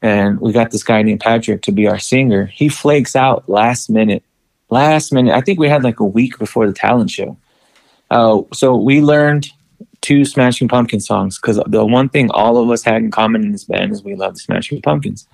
And 0.00 0.38
we 0.40 0.52
got 0.52 0.70
this 0.70 0.82
guy 0.82 1.02
named 1.02 1.20
Patrick 1.20 1.62
to 1.62 1.72
be 1.72 1.88
our 1.88 1.98
singer. 1.98 2.46
He 2.46 2.68
flakes 2.68 3.16
out 3.16 3.48
last 3.48 3.88
minute. 3.88 4.22
Last 4.68 5.12
minute. 5.12 5.34
I 5.34 5.40
think 5.40 5.58
we 5.58 5.68
had 5.68 5.82
like 5.82 5.98
a 5.98 6.04
week 6.04 6.38
before 6.38 6.66
the 6.66 6.74
talent 6.74 7.10
show. 7.10 7.38
Uh, 8.10 8.42
so 8.52 8.76
we 8.76 9.00
learned 9.00 9.48
two 10.02 10.26
Smashing 10.26 10.68
Pumpkin 10.68 11.00
songs 11.00 11.38
because 11.40 11.58
the 11.66 11.86
one 11.86 12.10
thing 12.10 12.30
all 12.30 12.58
of 12.58 12.70
us 12.70 12.82
had 12.82 12.96
in 12.96 13.10
common 13.10 13.42
in 13.42 13.52
this 13.52 13.64
band 13.64 13.92
is 13.92 14.04
we 14.04 14.14
love 14.14 14.38
Smashing 14.38 14.82
Pumpkins. 14.82 15.26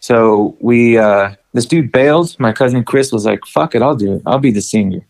So 0.00 0.56
we, 0.60 0.98
uh, 0.98 1.34
this 1.54 1.64
dude 1.64 1.90
bailed. 1.90 2.38
My 2.38 2.52
cousin 2.52 2.84
Chris 2.84 3.10
was 3.10 3.24
like, 3.24 3.46
"Fuck 3.46 3.74
it, 3.74 3.80
I'll 3.80 3.96
do 3.96 4.16
it. 4.16 4.22
I'll 4.26 4.38
be 4.38 4.50
the 4.50 4.60
singer." 4.60 5.00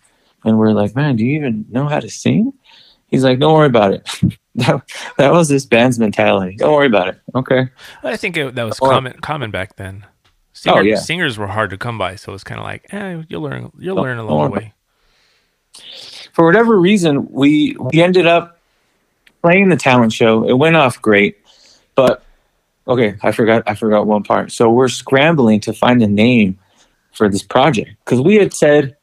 And 0.45 0.59
we're 0.59 0.72
like, 0.72 0.95
"Man, 0.95 1.16
do 1.16 1.24
you 1.24 1.36
even 1.36 1.64
know 1.70 1.86
how 1.88 2.01
to 2.01 2.09
sing?" 2.11 2.53
He's 3.09 3.24
like, 3.24 3.38
"Don't 3.38 3.55
worry 3.55 3.66
about 3.66 3.92
it." 3.95 4.09
that, 4.57 4.82
that 5.18 5.32
was 5.32 5.49
this 5.49 5.64
band's 5.66 5.99
mentality. 5.99 6.57
Don't 6.57 6.72
worry 6.72 6.86
about 6.86 7.09
it. 7.09 7.20
Okay. 7.34 7.68
I 8.03 8.16
think 8.16 8.36
it, 8.36 8.55
that 8.55 8.62
was 8.64 8.78
Or- 8.80 8.90
common 8.90 9.14
common 9.20 9.51
back 9.51 9.76
then. 9.76 10.07
Singer, 10.53 10.78
Oh, 10.78 10.80
yeah. 10.82 10.97
Singers 10.97 11.36
were 11.36 11.49
hard 11.49 11.70
to 11.70 11.76
come 11.76 11.99
by, 11.99 12.14
so 12.14 12.32
it's 12.32 12.45
kind 12.45 12.61
of 12.61 12.64
like, 12.64 12.86
eh, 12.95 13.22
you'll 13.28 13.42
learn 13.42 13.72
you'll 13.78 13.99
Oh, 13.99 14.03
learn 14.03 14.18
along 14.18 14.51
the 14.53 14.57
way. 14.59 14.72
For 16.32 16.45
whatever 16.47 16.78
reason, 16.80 17.28
we 17.30 17.76
we 17.78 18.03
ended 18.03 18.26
up 18.26 18.59
playing 19.42 19.68
the 19.68 19.76
talent 19.76 20.12
show. 20.12 20.45
It 20.49 20.55
went 20.55 20.76
off 20.76 21.01
great, 21.03 21.38
but 21.97 22.22
okay, 22.86 23.16
I 23.22 23.32
forgot 23.32 23.62
I 23.66 23.74
forgot 23.74 24.07
one 24.07 24.22
part. 24.22 24.53
So 24.53 24.70
we're 24.70 24.88
scrambling 24.88 25.61
to 25.61 25.72
find 25.72 26.03
a 26.03 26.07
name 26.07 26.59
for 27.12 27.28
this 27.28 27.42
project 27.42 27.90
because 28.05 28.20
we 28.20 28.36
had 28.36 28.55
said 28.55 28.97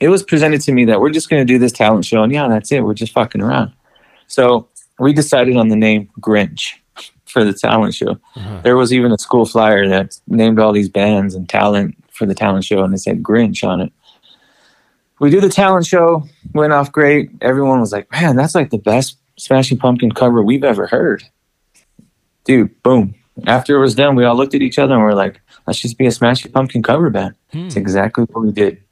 it 0.00 0.08
was 0.08 0.22
presented 0.22 0.60
to 0.62 0.72
me 0.72 0.84
that 0.86 1.00
we're 1.00 1.10
just 1.10 1.30
going 1.30 1.40
to 1.40 1.50
do 1.50 1.58
this 1.58 1.72
talent 1.72 2.04
show 2.04 2.22
and 2.22 2.32
yeah, 2.32 2.48
that's 2.48 2.70
it. 2.72 2.84
We're 2.84 2.94
just 2.94 3.12
fucking 3.12 3.42
around. 3.42 3.72
So 4.26 4.68
we 4.98 5.12
decided 5.12 5.56
on 5.56 5.68
the 5.68 5.76
name 5.76 6.10
Grinch 6.20 6.74
for 7.24 7.44
the 7.44 7.52
talent 7.52 7.94
show. 7.94 8.18
Uh-huh. 8.36 8.60
There 8.62 8.76
was 8.76 8.92
even 8.92 9.12
a 9.12 9.18
school 9.18 9.46
flyer 9.46 9.88
that 9.88 10.18
named 10.26 10.58
all 10.58 10.72
these 10.72 10.88
bands 10.88 11.34
and 11.34 11.48
talent 11.48 11.96
for 12.12 12.26
the 12.26 12.34
talent 12.34 12.64
show, 12.64 12.82
and 12.82 12.92
it 12.92 12.98
said 12.98 13.22
Grinch 13.22 13.66
on 13.66 13.80
it. 13.80 13.92
We 15.20 15.30
do 15.30 15.40
the 15.40 15.48
talent 15.48 15.86
show, 15.86 16.24
went 16.54 16.72
off 16.72 16.92
great. 16.92 17.30
Everyone 17.40 17.80
was 17.80 17.92
like, 17.92 18.10
"Man, 18.12 18.36
that's 18.36 18.54
like 18.54 18.70
the 18.70 18.78
best 18.78 19.18
Smashing 19.36 19.78
Pumpkin 19.78 20.12
cover 20.12 20.42
we've 20.42 20.64
ever 20.64 20.86
heard." 20.86 21.24
Dude, 22.44 22.82
boom! 22.82 23.14
After 23.46 23.76
it 23.76 23.80
was 23.80 23.94
done, 23.94 24.14
we 24.16 24.24
all 24.24 24.36
looked 24.36 24.54
at 24.54 24.62
each 24.62 24.78
other 24.78 24.94
and 24.94 25.02
we're 25.02 25.14
like, 25.14 25.40
"Let's 25.66 25.80
just 25.80 25.98
be 25.98 26.06
a 26.06 26.12
Smashing 26.12 26.52
Pumpkin 26.52 26.82
cover 26.82 27.10
band." 27.10 27.34
Hmm. 27.52 27.66
It's 27.66 27.76
exactly 27.76 28.24
what 28.24 28.44
we 28.44 28.52
did. 28.52 28.82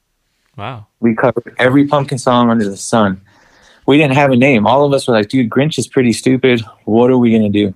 Wow. 0.57 0.87
We 0.99 1.15
covered 1.15 1.55
every 1.59 1.87
pumpkin 1.87 2.17
song 2.17 2.49
under 2.49 2.67
the 2.67 2.77
sun. 2.77 3.21
We 3.85 3.97
didn't 3.97 4.15
have 4.15 4.31
a 4.31 4.35
name. 4.35 4.67
All 4.67 4.83
of 4.83 4.91
us 4.91 5.07
were 5.07 5.13
like, 5.13 5.29
dude, 5.29 5.49
Grinch 5.49 5.77
is 5.77 5.87
pretty 5.87 6.11
stupid. 6.11 6.61
What 6.85 7.09
are 7.09 7.17
we 7.17 7.29
going 7.31 7.49
to 7.49 7.49
do? 7.49 7.73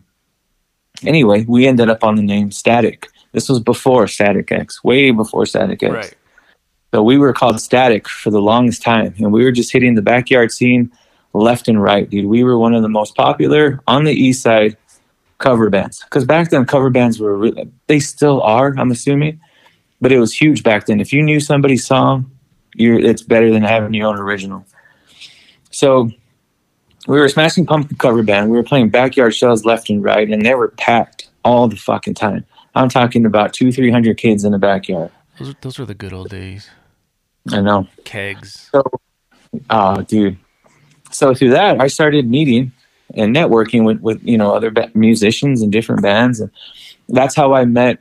Anyway, 1.05 1.45
we 1.47 1.67
ended 1.67 1.89
up 1.89 2.03
on 2.03 2.15
the 2.15 2.21
name 2.21 2.51
Static. 2.51 3.07
This 3.31 3.47
was 3.47 3.59
before 3.59 4.07
Static 4.07 4.51
X, 4.51 4.83
way 4.83 5.11
before 5.11 5.45
Static 5.45 5.81
X. 5.81 5.93
Right. 5.93 6.15
So 6.93 7.01
we 7.01 7.17
were 7.17 7.31
called 7.31 7.61
Static 7.61 8.09
for 8.09 8.29
the 8.29 8.41
longest 8.41 8.81
time. 8.81 9.15
And 9.19 9.31
we 9.31 9.45
were 9.45 9.53
just 9.53 9.71
hitting 9.71 9.95
the 9.95 10.01
backyard 10.01 10.51
scene 10.51 10.91
left 11.33 11.69
and 11.69 11.81
right, 11.81 12.09
dude. 12.09 12.25
We 12.25 12.43
were 12.43 12.57
one 12.57 12.73
of 12.73 12.81
the 12.81 12.89
most 12.89 13.15
popular 13.15 13.79
on 13.87 14.03
the 14.03 14.11
east 14.11 14.41
side 14.41 14.75
cover 15.37 15.69
bands. 15.69 16.03
Because 16.03 16.25
back 16.25 16.49
then, 16.49 16.65
cover 16.65 16.89
bands 16.89 17.19
were, 17.19 17.37
re- 17.37 17.71
they 17.87 17.99
still 17.99 18.41
are, 18.41 18.75
I'm 18.77 18.91
assuming. 18.91 19.39
But 20.01 20.11
it 20.11 20.19
was 20.19 20.33
huge 20.33 20.63
back 20.63 20.87
then. 20.87 20.99
If 20.99 21.13
you 21.13 21.23
knew 21.23 21.39
somebody's 21.39 21.85
song, 21.85 22.29
you're, 22.75 22.99
it's 22.99 23.21
better 23.21 23.51
than 23.51 23.63
having 23.63 23.93
your 23.93 24.07
own 24.07 24.17
original. 24.17 24.65
So 25.71 26.09
we 27.07 27.17
were 27.17 27.25
a 27.25 27.29
Smashing 27.29 27.65
Pumpkin 27.65 27.97
cover 27.97 28.23
band. 28.23 28.49
We 28.51 28.57
were 28.57 28.63
playing 28.63 28.89
backyard 28.89 29.33
shows 29.33 29.65
left 29.65 29.89
and 29.89 30.03
right, 30.03 30.29
and 30.29 30.45
they 30.45 30.55
were 30.55 30.69
packed 30.69 31.29
all 31.43 31.67
the 31.67 31.75
fucking 31.75 32.13
time. 32.13 32.45
I'm 32.75 32.89
talking 32.89 33.25
about 33.25 33.53
two, 33.53 33.71
three 33.71 33.91
hundred 33.91 34.17
kids 34.17 34.43
in 34.45 34.51
the 34.51 34.59
backyard. 34.59 35.11
Those 35.39 35.55
those 35.61 35.79
were 35.79 35.85
the 35.85 35.95
good 35.95 36.13
old 36.13 36.29
days. 36.29 36.69
I 37.51 37.61
know. 37.61 37.87
Kegs. 38.05 38.69
So, 38.71 38.83
oh, 39.69 40.01
dude. 40.03 40.37
So 41.11 41.33
through 41.33 41.49
that, 41.51 41.81
I 41.81 41.87
started 41.87 42.29
meeting 42.29 42.71
and 43.15 43.35
networking 43.35 43.83
with, 43.83 43.99
with 44.01 44.23
you 44.23 44.37
know 44.37 44.53
other 44.53 44.71
ba- 44.71 44.91
musicians 44.93 45.61
and 45.61 45.71
different 45.71 46.01
bands, 46.01 46.39
and 46.39 46.51
that's 47.09 47.35
how 47.35 47.53
I 47.53 47.65
met 47.65 47.99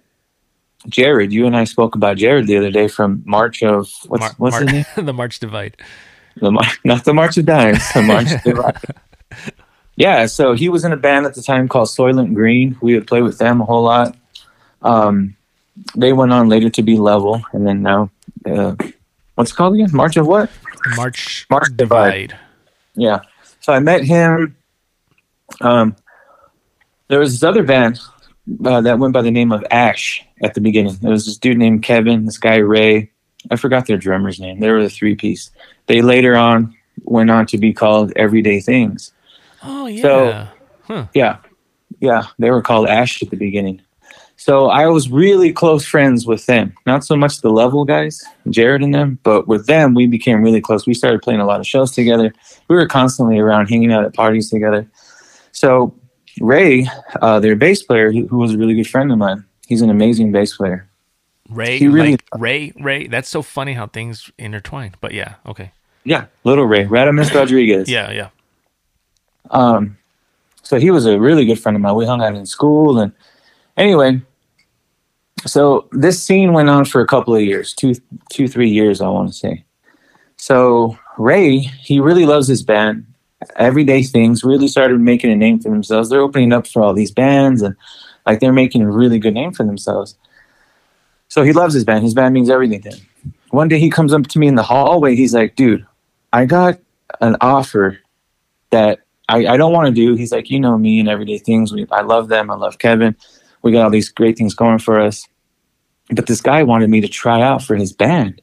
Jared. 0.89 1.33
You 1.33 1.47
and 1.47 1.57
I 1.57 1.65
spoke 1.65 1.95
about 1.95 2.17
Jared 2.17 2.47
the 2.47 2.57
other 2.57 2.71
day 2.71 2.89
from 2.89 3.23
March 3.27 3.63
of 3.63 3.91
what's 4.07 4.21
Mar- 4.21 4.35
what's 4.39 4.53
Mar- 4.53 4.63
his 4.63 4.73
name? 4.73 4.85
the 5.07 5.13
March 5.13 5.39
Divide. 5.39 5.77
The 6.37 6.51
Mar- 6.51 6.65
not 6.85 7.05
the 7.05 7.15
March 7.15 7.37
of 7.37 7.47
Dimes, 7.47 7.93
the 7.93 8.03
March 8.03 8.29
Divide. 8.45 8.79
Yeah, 9.97 10.27
so 10.27 10.55
he 10.55 10.69
was 10.69 10.85
in 10.85 10.93
a 10.93 10.97
band 10.97 11.27
at 11.27 11.35
the 11.35 11.43
time 11.43 11.69
called 11.69 11.89
Soylent 11.89 12.35
Green. 12.35 12.77
We 12.81 12.95
would 12.95 13.07
play 13.07 13.21
with 13.21 13.39
them 13.39 13.61
a 13.61 13.65
whole 13.65 13.83
lot. 13.83 14.17
Um, 14.83 15.37
they 15.95 16.13
went 16.13 16.33
on 16.33 16.49
later 16.49 16.71
to 16.71 16.83
be 16.83 16.97
level, 16.97 17.43
and 17.53 17.67
then 17.67 17.83
now, 17.83 18.11
uh, 18.47 18.75
what's 19.35 19.51
it 19.51 19.55
called 19.57 19.75
again? 19.75 19.91
March 19.93 20.17
of 20.17 20.27
what? 20.27 20.51
March, 20.97 21.47
March 21.51 21.67
Divide. 21.77 22.31
Divide. 22.31 22.39
Yeah. 22.95 23.21
So 23.61 23.73
I 23.75 23.79
met 23.81 24.03
him. 24.05 24.57
Um, 25.61 25.97
there 27.09 27.19
was 27.19 27.33
this 27.33 27.43
other 27.43 27.63
band 27.63 28.01
uh, 28.65 28.81
that 28.81 28.99
went 28.99 29.13
by 29.15 29.23
the 29.23 29.31
name 29.31 29.53
of 29.53 29.65
Ash 29.71 30.25
at 30.43 30.55
the 30.55 30.61
beginning. 30.61 30.95
There 31.01 31.11
was 31.13 31.27
this 31.27 31.37
dude 31.39 31.59
named 31.59 31.83
Kevin, 31.83 32.25
this 32.25 32.39
guy 32.39 32.57
Ray. 32.57 33.11
I 33.51 33.57
forgot 33.57 33.87
their 33.87 33.97
drummer's 33.97 34.39
name. 34.41 34.61
They 34.61 34.71
were 34.71 34.83
the 34.83 34.91
three 34.91 35.15
piece. 35.15 35.51
They 35.87 36.03
later 36.03 36.37
on 36.37 36.75
went 37.05 37.31
on 37.31 37.47
to 37.47 37.59
be 37.59 37.73
called 37.73 38.13
Everyday 38.17 38.61
Things. 38.61 39.13
Oh 39.63 39.87
yeah. 39.87 40.03
So- 40.03 40.49
huh. 40.85 41.07
Yeah. 41.15 41.39
Yeah. 42.01 42.25
They 42.39 42.51
were 42.51 42.63
called 42.63 42.89
Ash 42.89 43.23
at 43.23 43.31
the 43.31 43.37
beginning. 43.37 43.81
So 44.37 44.69
I 44.69 44.87
was 44.87 45.11
really 45.11 45.53
close 45.53 45.85
friends 45.85 46.27
with 46.27 46.47
them. 46.47 46.73
Not 46.87 47.05
so 47.05 47.15
much 47.15 47.43
the 47.43 47.51
level 47.51 47.85
guys, 47.85 48.25
Jared 48.49 48.83
and 48.83 48.95
them, 48.95 49.19
but 49.23 49.47
with 49.47 49.67
them, 49.67 49.93
we 49.93 50.07
became 50.07 50.43
really 50.43 50.63
close. 50.63 50.87
We 50.87 50.95
started 50.95 51.21
playing 51.21 51.41
a 51.41 51.45
lot 51.47 51.61
of 51.61 51.67
shows 51.67 51.93
together. 51.93 52.33
We 52.69 52.77
were 52.77 52.87
constantly 52.87 53.39
around 53.39 53.67
hanging 53.69 53.93
out 53.93 54.03
at 54.05 54.15
parties 54.15 54.49
together. 54.49 54.91
So 55.53 55.95
Ray, 56.41 56.87
uh, 57.21 57.39
their 57.41 57.55
bass 57.57 57.83
player, 57.83 58.11
who 58.13 58.27
who 58.27 58.39
was 58.39 58.55
a 58.55 58.59
really 58.59 58.75
good 58.75 58.89
friend 58.89 59.13
of 59.13 59.19
mine, 59.19 59.45
he's 59.67 59.83
an 59.83 59.91
amazing 59.91 60.33
bass 60.33 60.57
player. 60.57 60.89
Ray, 61.49 61.79
He 61.79 61.89
really- 61.89 62.13
like 62.13 62.25
Ray, 62.39 62.73
Ray. 62.81 63.07
That's 63.09 63.29
so 63.29 63.43
funny 63.43 63.73
how 63.75 63.87
things 63.89 64.31
intertwine. 64.39 64.95
But 65.01 65.13
yeah, 65.13 65.35
okay. 65.47 65.73
Yeah. 66.05 66.27
Little 66.45 66.65
Ray, 66.65 66.85
Radamus 66.87 67.35
Rodriguez. 67.35 67.89
Yeah, 67.91 68.11
yeah. 68.11 68.29
Um, 69.51 69.97
so 70.63 70.79
he 70.79 70.91
was 70.91 71.07
a 71.07 71.19
really 71.19 71.45
good 71.45 71.59
friend 71.59 71.77
of 71.77 71.83
mine. 71.83 71.95
We 71.97 72.07
hung 72.07 72.23
out 72.23 72.35
in 72.35 72.47
school, 72.47 72.99
and 73.01 73.13
anyway, 73.77 74.21
so 75.47 75.89
this 75.93 76.23
scene 76.23 76.53
went 76.53 76.69
on 76.69 76.85
for 76.85 77.01
a 77.01 77.07
couple 77.07 77.35
of 77.35 77.43
years, 77.43 77.73
two, 77.75 77.95
two, 78.31 78.47
three 78.47 78.71
years, 78.71 79.01
I 79.01 79.09
want 79.09 79.29
to 79.29 79.35
say. 79.35 79.65
So 80.37 80.97
Ray, 81.19 81.59
he 81.59 81.99
really 82.01 82.25
loves 82.27 82.47
his 82.47 82.63
band. 82.63 83.07
Everyday 83.57 84.03
Things 84.03 84.45
really 84.45 84.69
started 84.69 85.01
making 85.01 85.31
a 85.31 85.37
name 85.37 85.61
for 85.61 85.71
themselves. 85.71 86.11
They're 86.11 86.21
opening 86.21 86.53
up 86.53 86.67
for 86.67 86.83
all 86.83 86.95
these 86.95 87.11
bands, 87.11 87.63
and 87.63 87.77
like 88.27 88.41
they're 88.41 88.53
making 88.53 88.83
a 88.83 88.91
really 88.91 89.19
good 89.19 89.35
name 89.35 89.53
for 89.53 89.65
themselves. 89.65 90.17
So 91.29 91.43
he 91.43 91.53
loves 91.53 91.75
his 91.75 91.85
band. 91.85 92.05
His 92.05 92.15
band 92.15 92.35
means 92.35 92.51
everything 92.51 92.83
to 92.83 92.91
him. 92.91 93.07
One 93.51 93.69
day 93.69 93.79
he 93.79 93.91
comes 93.91 94.13
up 94.13 94.27
to 94.27 94.39
me 94.39 94.47
in 94.47 94.57
the 94.57 94.63
hallway. 94.63 95.17
He's 95.17 95.35
like, 95.35 95.57
"Dude, 95.57 95.87
I 96.33 96.45
got 96.45 96.79
an 97.21 97.37
offer 97.41 97.99
that 98.71 99.01
I, 99.31 99.47
I 99.47 99.57
don't 99.57 99.73
want 99.73 99.87
to 99.87 99.93
do. 99.93 100.15
He's 100.15 100.33
like, 100.33 100.51
you 100.51 100.59
know 100.59 100.77
me 100.77 100.99
and 100.99 101.09
everyday 101.09 101.39
things. 101.39 101.73
We, 101.73 101.87
I 101.91 102.03
love 102.03 102.29
them. 102.29 102.51
I 102.51 102.55
love 102.55 102.79
Kevin. 102.79 103.17
We 103.63 103.73
got 103.73 103.85
all 103.85 103.91
these 103.91 104.09
great 104.09 104.37
things 104.37 104.55
going 104.55 104.79
for 104.79 104.99
us. 104.99 105.27
But 106.11 106.27
this 106.27 106.41
guy 106.41 106.65
wanted 106.65 106.91
me 106.91 107.01
to 107.01 107.09
try 107.09 107.41
out 107.41 107.63
for 107.63 107.77
his 107.77 107.93
band. 107.93 108.43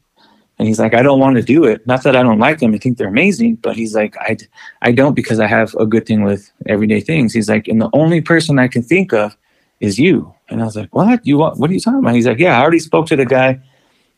And 0.59 0.67
he's 0.67 0.79
like, 0.79 0.95
I 0.95 1.03
don't 1.03 1.19
want 1.19 1.35
to 1.35 1.43
do 1.43 1.65
it. 1.65 1.85
Not 1.85 2.01
that 2.03 2.15
I 2.15 2.23
don't 2.23 2.39
like 2.39 2.59
them. 2.59 2.73
I 2.73 2.79
think 2.79 2.97
they're 2.97 3.07
amazing. 3.07 3.55
But 3.55 3.75
he's 3.75 3.93
like, 3.93 4.17
I, 4.17 4.37
I 4.81 4.91
don't 4.91 5.13
because 5.13 5.39
I 5.39 5.47
have 5.47 5.75
a 5.75 5.85
good 5.85 6.05
thing 6.05 6.23
with 6.23 6.51
everyday 6.65 6.99
things. 6.99 7.33
He's 7.33 7.47
like, 7.47 7.67
and 7.67 7.79
the 7.79 7.89
only 7.93 8.21
person 8.21 8.57
I 8.57 8.67
can 8.67 8.81
think 8.81 9.13
of 9.13 9.37
is 9.79 9.99
you. 9.99 10.33
And 10.49 10.61
I 10.61 10.65
was 10.65 10.75
like, 10.75 10.95
what? 10.95 11.25
You 11.25 11.37
want, 11.37 11.59
what 11.59 11.69
are 11.69 11.73
you 11.73 11.79
talking 11.79 11.99
about? 11.99 12.15
He's 12.15 12.25
like, 12.25 12.39
yeah, 12.39 12.57
I 12.57 12.61
already 12.61 12.79
spoke 12.79 13.05
to 13.07 13.15
the 13.15 13.25
guy. 13.25 13.59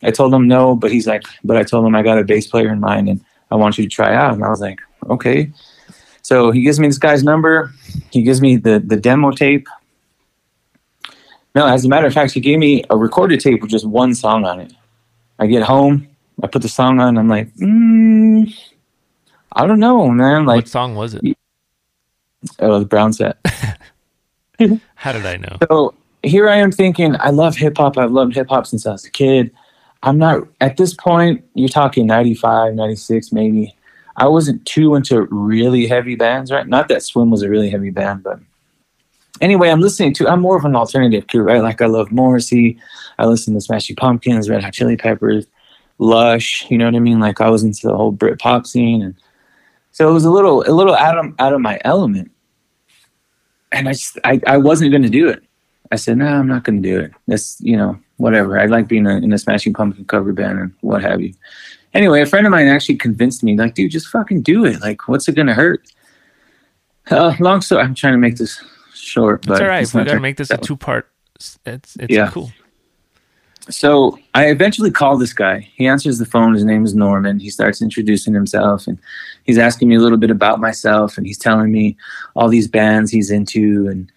I 0.02 0.12
told 0.12 0.34
him 0.34 0.48
no, 0.48 0.76
but 0.76 0.92
he's 0.92 1.08
like, 1.08 1.24
but 1.44 1.58
I 1.58 1.64
told 1.64 1.86
him 1.86 1.94
I 1.96 2.04
got 2.04 2.18
a 2.18 2.24
bass 2.24 2.48
player 2.48 2.72
in 2.72 2.80
mind 2.80 3.10
and 3.10 3.22
I 3.52 3.56
want 3.56 3.78
you 3.78 3.84
to 3.84 3.90
try 3.90 4.16
out. 4.16 4.34
And 4.34 4.44
I 4.44 4.50
was 4.50 4.62
like, 4.62 4.80
okay. 5.10 5.52
So 6.22 6.52
he 6.52 6.62
gives 6.62 6.80
me 6.80 6.88
this 6.88 6.98
guy's 6.98 7.24
number. 7.24 7.74
He 8.12 8.22
gives 8.22 8.40
me 8.40 8.56
the 8.56 8.80
the 8.80 8.96
demo 8.96 9.32
tape. 9.32 9.68
No, 11.56 11.66
as 11.66 11.84
a 11.84 11.90
matter 11.90 12.06
of 12.06 12.14
fact, 12.14 12.34
he 12.34 12.40
gave 12.40 12.60
me 12.60 12.84
a 12.90 12.98
recorded 12.98 13.40
tape 13.40 13.62
with 13.62 13.72
just 13.72 13.86
one 13.86 14.14
song 14.14 14.46
on 14.46 14.60
it. 14.60 14.72
I 15.40 15.48
get 15.48 15.64
home, 15.64 16.08
I 16.44 16.48
put 16.48 16.62
the 16.62 16.70
song 16.70 17.00
on. 17.00 17.18
I'm 17.18 17.28
like, 17.28 17.54
mm, 17.56 18.54
I 19.54 19.68
don't 19.68 19.80
know, 19.80 20.10
man. 20.10 20.46
Like, 20.46 20.64
what 20.64 20.68
song 20.68 20.96
was 20.96 21.14
it? 21.14 21.38
oh, 22.60 22.80
the 22.80 22.86
brown 22.86 23.14
set. 23.14 23.38
How 24.96 25.12
did 25.12 25.26
I 25.26 25.38
know? 25.38 25.58
So 25.70 25.94
here 26.24 26.50
I 26.50 26.58
am 26.58 26.72
thinking, 26.72 27.16
I 27.20 27.30
love 27.30 27.56
hip 27.56 27.78
hop. 27.78 27.98
I've 27.98 28.12
loved 28.12 28.36
hip 28.36 28.50
hop 28.50 28.68
since 28.68 28.86
I 28.86 28.92
was 28.92 29.06
a 29.06 29.12
kid. 29.12 29.52
I'm 30.04 30.18
not, 30.18 30.48
at 30.62 30.78
this 30.78 30.94
point, 30.94 31.44
you're 31.56 31.70
talking 31.70 32.06
95, 32.06 32.74
96, 32.74 33.32
maybe. 33.32 33.76
I 34.16 34.28
wasn't 34.28 34.66
too 34.66 34.96
into 34.96 35.22
really 35.32 35.88
heavy 35.88 36.16
bands, 36.16 36.52
right? 36.52 36.68
Not 36.68 36.88
that 36.90 37.04
Swim 37.04 37.32
was 37.32 37.42
a 37.42 37.50
really 37.50 37.70
heavy 37.70 37.90
band, 37.90 38.24
but 38.24 38.40
anyway, 39.42 39.70
I'm 39.70 39.82
listening 39.82 40.14
to, 40.16 40.28
I'm 40.28 40.42
more 40.42 40.58
of 40.58 40.66
an 40.66 40.76
alternative 40.76 41.28
kid, 41.28 41.40
right? 41.40 41.62
Like 41.62 41.82
I 41.82 41.86
love 41.86 42.12
Morrissey. 42.12 42.78
I 43.18 43.26
listen 43.26 43.54
to 43.54 43.62
Smashing 43.62 43.96
Pumpkins, 43.96 44.50
Red 44.50 44.64
Hot 44.64 44.74
Chili 44.74 44.98
Peppers, 44.98 45.48
Lush, 46.00 46.66
you 46.70 46.78
know 46.78 46.86
what 46.86 46.96
I 46.96 47.00
mean? 47.00 47.20
Like 47.20 47.42
I 47.42 47.50
was 47.50 47.64
into 47.64 47.88
the 47.88 47.96
whole 47.96 48.12
Brit 48.12 48.40
pop 48.40 48.66
scene. 48.66 49.02
And 49.02 49.16
so 49.92 50.10
it 50.10 50.14
was 50.14 50.26
a 50.26 50.32
little, 50.32 50.64
a 50.68 50.72
little 50.74 50.96
out 50.96 51.18
of, 51.18 51.34
out 51.40 51.54
of 51.54 51.62
my 51.62 51.80
element. 51.86 52.32
And 53.72 53.88
I 53.88 53.92
just, 53.92 54.18
I, 54.24 54.42
I 54.48 54.58
wasn't 54.58 54.92
going 54.92 55.04
to 55.04 55.10
do 55.10 55.28
it. 55.28 55.44
I 55.92 55.96
said, 55.96 56.18
no, 56.18 56.26
I'm 56.28 56.48
not 56.48 56.64
going 56.64 56.82
to 56.82 56.90
do 56.90 57.00
it. 57.00 57.12
That's, 57.28 57.60
you 57.62 57.76
know, 57.76 58.00
whatever. 58.18 58.60
I 58.60 58.66
like 58.66 58.88
being 58.88 59.06
a, 59.06 59.18
in 59.18 59.34
a 59.34 59.38
Smashing 59.38 59.74
Pumpkin 59.74 60.06
cover 60.06 60.34
band 60.34 60.60
and 60.60 60.74
what 60.82 61.02
have 61.04 61.20
you. 61.22 61.34
Anyway, 61.94 62.22
a 62.22 62.26
friend 62.26 62.46
of 62.46 62.52
mine 62.52 62.68
actually 62.68 62.98
convinced 62.98 63.44
me, 63.44 63.58
like, 63.58 63.74
dude, 63.74 63.92
just 63.92 64.08
fucking 64.08 64.42
do 64.42 64.66
it. 64.66 64.80
Like, 64.82 65.08
what's 65.08 65.28
it 65.28 65.36
going 65.36 65.48
to 65.48 65.54
hurt? 65.56 65.82
Uh, 67.10 67.34
long 67.40 67.62
story. 67.62 67.82
I'm 67.82 67.96
trying 67.96 68.14
to 68.14 68.20
make 68.20 68.38
this 68.38 68.64
short, 68.94 69.46
but 69.46 69.54
It's 69.54 69.62
all 69.62 69.68
right. 69.68 69.94
We 69.94 70.04
got 70.04 70.14
to 70.14 70.20
make 70.20 70.38
this 70.38 70.52
a 70.52 70.54
out 70.54 70.58
that 70.58 70.62
way. 70.64 70.68
two 70.68 70.78
part. 70.78 71.12
It's 71.66 71.96
it's 72.00 72.14
Yeah. 72.14 72.30
cool. 72.30 72.52
So 73.70 74.18
I 74.34 74.48
eventually 74.48 74.92
call 74.92 75.18
this 75.18 75.34
guy. 75.34 75.60
He 75.76 75.86
answers 75.88 76.18
the 76.18 76.26
phone. 76.26 76.54
His 76.54 76.66
name 76.66 76.84
is 76.86 76.96
Norman. 76.96 77.40
He 77.40 77.50
starts 77.50 77.82
introducing 77.82 78.34
himself 78.34 78.88
and 78.88 78.98
he's 79.44 79.58
asking 79.58 79.90
me 79.90 79.96
a 79.96 80.00
little 80.00 80.18
bit 80.18 80.32
about 80.32 80.60
myself 80.60 81.18
and 81.18 81.26
he's 81.28 81.38
telling 81.38 81.72
me 81.72 81.96
all 82.36 82.50
these 82.50 82.68
bands 82.68 83.12
he's 83.12 83.30
into 83.32 83.88
and 83.88 84.12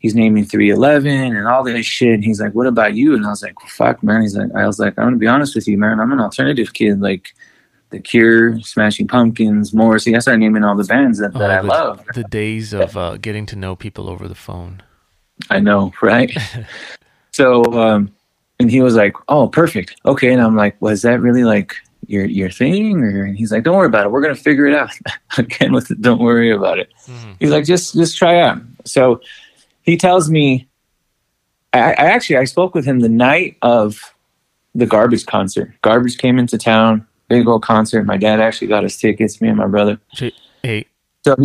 he's 0.00 0.14
naming 0.14 0.44
311 0.44 1.36
and 1.36 1.46
all 1.46 1.64
this 1.64 1.86
shit. 1.86 2.14
And 2.14 2.24
he's 2.24 2.40
like, 2.40 2.52
What 2.54 2.66
about 2.66 2.94
you? 2.94 3.14
And 3.14 3.24
I 3.26 3.30
was 3.30 3.42
like, 3.42 3.58
well, 3.60 3.68
fuck, 3.70 4.02
man. 4.02 4.22
He's 4.22 4.36
like, 4.36 4.54
I 4.54 4.66
was 4.66 4.78
like, 4.78 4.98
I'm 4.98 5.06
gonna 5.06 5.16
be 5.16 5.26
honest 5.26 5.54
with 5.54 5.66
you, 5.66 5.78
man. 5.78 6.00
I'm 6.00 6.12
an 6.12 6.20
alternative 6.20 6.74
kid, 6.74 7.00
like 7.00 7.34
The 7.90 8.00
Cure, 8.00 8.60
Smashing 8.60 9.08
Pumpkins, 9.08 9.72
Morrissey. 9.72 10.14
I 10.16 10.18
started 10.18 10.40
naming 10.40 10.64
all 10.64 10.76
the 10.76 10.84
bands 10.84 11.18
that, 11.18 11.32
that 11.32 11.50
Oh, 11.50 11.58
I 11.58 11.62
the, 11.62 11.66
love. 11.66 12.04
the 12.14 12.24
days 12.24 12.72
of 12.74 12.96
uh, 12.96 13.16
getting 13.16 13.46
to 13.46 13.56
know 13.56 13.74
people 13.74 14.08
over 14.10 14.28
the 14.28 14.34
phone. 14.34 14.82
I 15.48 15.60
know, 15.60 15.92
right? 16.02 16.30
so, 17.32 17.62
um, 17.80 18.12
and 18.60 18.70
he 18.70 18.80
was 18.80 18.94
like, 18.94 19.14
"Oh, 19.28 19.48
perfect, 19.48 19.96
okay." 20.04 20.32
And 20.32 20.40
I'm 20.42 20.56
like, 20.56 20.80
"Was 20.80 21.02
that 21.02 21.20
really 21.20 21.44
like 21.44 21.74
your 22.06 22.24
your 22.24 22.50
thing?" 22.50 23.00
Or 23.02 23.24
and 23.24 23.36
he's 23.36 23.52
like, 23.52 23.62
"Don't 23.64 23.76
worry 23.76 23.86
about 23.86 24.06
it. 24.06 24.10
We're 24.12 24.20
gonna 24.22 24.34
figure 24.34 24.66
it 24.66 24.74
out." 24.74 24.90
Again, 25.38 25.72
with 25.72 25.88
the, 25.88 25.94
"Don't 25.94 26.20
worry 26.20 26.50
about 26.50 26.78
it." 26.78 26.90
Mhm. 27.06 27.36
He's 27.40 27.50
like, 27.50 27.64
"Just 27.64 27.94
just 27.94 28.16
try 28.18 28.40
out." 28.40 28.58
So 28.84 29.20
he 29.82 29.96
tells 29.96 30.28
me, 30.30 30.66
I, 31.72 31.92
I 31.92 32.06
actually 32.10 32.36
I 32.36 32.44
spoke 32.44 32.74
with 32.74 32.84
him 32.84 33.00
the 33.00 33.08
night 33.08 33.56
of 33.62 34.14
the 34.74 34.86
Garbage 34.86 35.26
concert. 35.26 35.72
Garbage 35.82 36.18
came 36.18 36.38
into 36.38 36.58
town, 36.58 37.06
big 37.28 37.46
old 37.48 37.62
concert. 37.62 38.04
My 38.04 38.16
dad 38.16 38.40
actually 38.40 38.68
got 38.68 38.84
us 38.84 38.96
tickets. 38.96 39.40
Me 39.40 39.48
and 39.48 39.56
my 39.56 39.66
brother. 39.66 39.98
Hey, 40.62 40.86
So, 41.24 41.36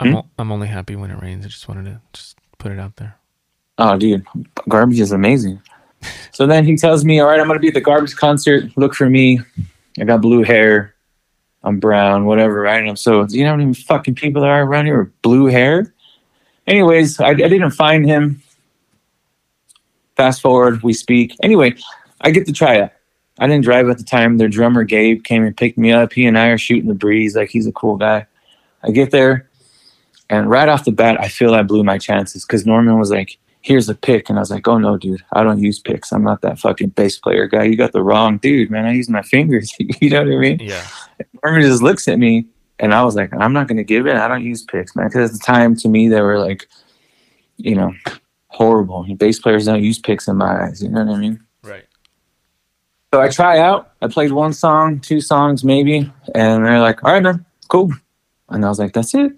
I'm 0.00 0.12
Hmm? 0.12 0.18
I'm 0.38 0.50
only 0.52 0.66
happy 0.68 0.96
when 0.96 1.10
it 1.10 1.20
rains. 1.22 1.44
I 1.44 1.48
just 1.48 1.68
wanted 1.68 1.84
to 1.86 2.00
just 2.12 2.36
put 2.58 2.72
it 2.72 2.78
out 2.80 2.96
there. 2.96 3.16
Oh, 3.78 3.96
dude, 3.96 4.26
garbage 4.68 5.00
is 5.00 5.12
amazing. 5.12 5.60
So 6.34 6.46
then 6.46 6.64
he 6.64 6.76
tells 6.76 7.04
me, 7.04 7.20
"All 7.20 7.28
right, 7.28 7.38
I'm 7.38 7.46
gonna 7.46 7.60
be 7.60 7.68
at 7.68 7.74
the 7.74 7.80
garbage 7.80 8.16
concert. 8.16 8.70
Look 8.76 8.94
for 8.94 9.08
me. 9.08 9.40
I 10.00 10.04
got 10.04 10.22
blue 10.22 10.42
hair. 10.42 10.94
I'm 11.62 11.78
brown, 11.78 12.24
whatever, 12.24 12.62
right?" 12.62 12.80
And 12.80 12.88
I'm 12.88 12.96
so, 12.96 13.26
you 13.28 13.44
know 13.44 13.50
how 13.50 13.56
many 13.56 13.74
fucking 13.74 14.14
people 14.14 14.40
there 14.40 14.50
are 14.50 14.64
around 14.64 14.86
here 14.86 15.02
with 15.02 15.22
blue 15.22 15.46
hair? 15.46 15.92
Anyways, 16.66 17.20
I, 17.20 17.28
I 17.28 17.34
didn't 17.34 17.72
find 17.72 18.06
him. 18.06 18.42
Fast 20.16 20.40
forward, 20.40 20.82
we 20.82 20.94
speak. 20.94 21.36
Anyway, 21.42 21.74
I 22.22 22.30
get 22.30 22.46
to 22.46 22.52
try 22.52 22.76
it. 22.76 22.92
I 23.38 23.46
didn't 23.46 23.64
drive 23.64 23.88
at 23.88 23.98
the 23.98 24.04
time. 24.04 24.38
Their 24.38 24.48
drummer 24.48 24.84
Gabe 24.84 25.24
came 25.24 25.44
and 25.44 25.56
picked 25.56 25.76
me 25.76 25.92
up. 25.92 26.12
He 26.14 26.26
and 26.26 26.38
I 26.38 26.48
are 26.48 26.58
shooting 26.58 26.88
the 26.88 26.94
breeze, 26.94 27.36
like 27.36 27.50
he's 27.50 27.66
a 27.66 27.72
cool 27.72 27.96
guy. 27.96 28.26
I 28.82 28.90
get 28.90 29.10
there, 29.10 29.50
and 30.30 30.48
right 30.48 30.68
off 30.68 30.84
the 30.84 30.92
bat, 30.92 31.20
I 31.20 31.28
feel 31.28 31.54
I 31.54 31.62
blew 31.62 31.84
my 31.84 31.98
chances 31.98 32.44
because 32.44 32.64
Norman 32.64 32.98
was 32.98 33.10
like, 33.10 33.38
"Here's 33.62 33.88
a 33.88 33.94
pick," 33.94 34.28
and 34.28 34.38
I 34.38 34.42
was 34.42 34.50
like, 34.50 34.66
"Oh 34.68 34.78
no, 34.78 34.96
dude, 34.96 35.24
I 35.32 35.42
don't 35.42 35.60
use 35.60 35.78
picks. 35.78 36.12
I'm 36.12 36.24
not 36.24 36.42
that 36.42 36.58
fucking 36.58 36.90
bass 36.90 37.18
player 37.18 37.46
guy. 37.46 37.64
You 37.64 37.76
got 37.76 37.92
the 37.92 38.02
wrong 38.02 38.38
dude, 38.38 38.70
man. 38.70 38.86
I 38.86 38.92
use 38.92 39.08
my 39.08 39.22
fingers. 39.22 39.72
you 39.78 40.10
know 40.10 40.24
what 40.24 40.32
I 40.32 40.36
mean?" 40.38 40.58
Yeah. 40.60 40.86
Norman 41.42 41.62
just 41.62 41.82
looks 41.82 42.08
at 42.08 42.18
me, 42.18 42.46
and 42.78 42.92
I 42.92 43.04
was 43.04 43.16
like, 43.16 43.32
"I'm 43.34 43.52
not 43.52 43.68
gonna 43.68 43.84
give 43.84 44.06
it. 44.06 44.16
I 44.16 44.28
don't 44.28 44.44
use 44.44 44.62
picks, 44.64 44.94
man." 44.94 45.08
Because 45.08 45.30
at 45.30 45.38
the 45.38 45.44
time, 45.44 45.76
to 45.76 45.88
me, 45.88 46.08
they 46.08 46.20
were 46.20 46.38
like, 46.38 46.68
you 47.56 47.74
know, 47.74 47.94
horrible. 48.48 49.06
Bass 49.16 49.38
players 49.38 49.66
don't 49.66 49.82
use 49.82 49.98
picks 49.98 50.28
in 50.28 50.36
my 50.36 50.64
eyes. 50.64 50.82
You 50.82 50.88
know 50.88 51.04
what 51.04 51.16
I 51.16 51.18
mean? 51.18 51.40
Right. 51.62 51.84
So 53.12 53.20
I 53.20 53.28
try 53.28 53.58
out. 53.58 53.92
I 54.00 54.08
played 54.08 54.32
one 54.32 54.52
song, 54.52 55.00
two 55.00 55.20
songs 55.20 55.64
maybe, 55.64 56.10
and 56.34 56.66
they're 56.66 56.80
like, 56.80 57.04
"All 57.04 57.12
right, 57.12 57.22
man, 57.22 57.44
cool." 57.68 57.92
And 58.48 58.64
I 58.64 58.68
was 58.68 58.78
like, 58.78 58.92
"That's 58.92 59.14
it." 59.14 59.32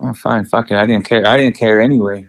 Oh, 0.00 0.12
fine, 0.14 0.44
fuck 0.44 0.70
it. 0.70 0.76
I 0.76 0.86
didn't 0.86 1.04
care. 1.06 1.26
I 1.26 1.36
didn't 1.36 1.56
care 1.56 1.80
anyway. 1.80 2.28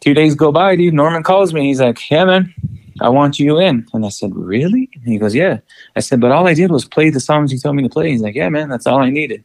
Two 0.00 0.14
days 0.14 0.34
go 0.34 0.52
by, 0.52 0.76
dude. 0.76 0.94
Norman 0.94 1.22
calls 1.22 1.52
me. 1.54 1.68
He's 1.68 1.80
like, 1.80 2.10
"Yeah, 2.10 2.24
man, 2.24 2.54
I 3.00 3.08
want 3.08 3.38
you 3.38 3.58
in. 3.58 3.86
And 3.92 4.06
I 4.06 4.08
said, 4.08 4.34
Really? 4.34 4.88
And 4.94 5.04
he 5.04 5.18
goes, 5.18 5.34
Yeah. 5.34 5.58
I 5.96 6.00
said, 6.00 6.20
But 6.20 6.32
all 6.32 6.46
I 6.46 6.54
did 6.54 6.70
was 6.70 6.84
play 6.84 7.10
the 7.10 7.20
songs 7.20 7.52
you 7.52 7.58
told 7.58 7.76
me 7.76 7.82
to 7.82 7.88
play. 7.88 8.10
He's 8.10 8.22
like, 8.22 8.34
Yeah, 8.34 8.48
man, 8.48 8.68
that's 8.68 8.86
all 8.86 8.98
I 9.00 9.10
needed. 9.10 9.44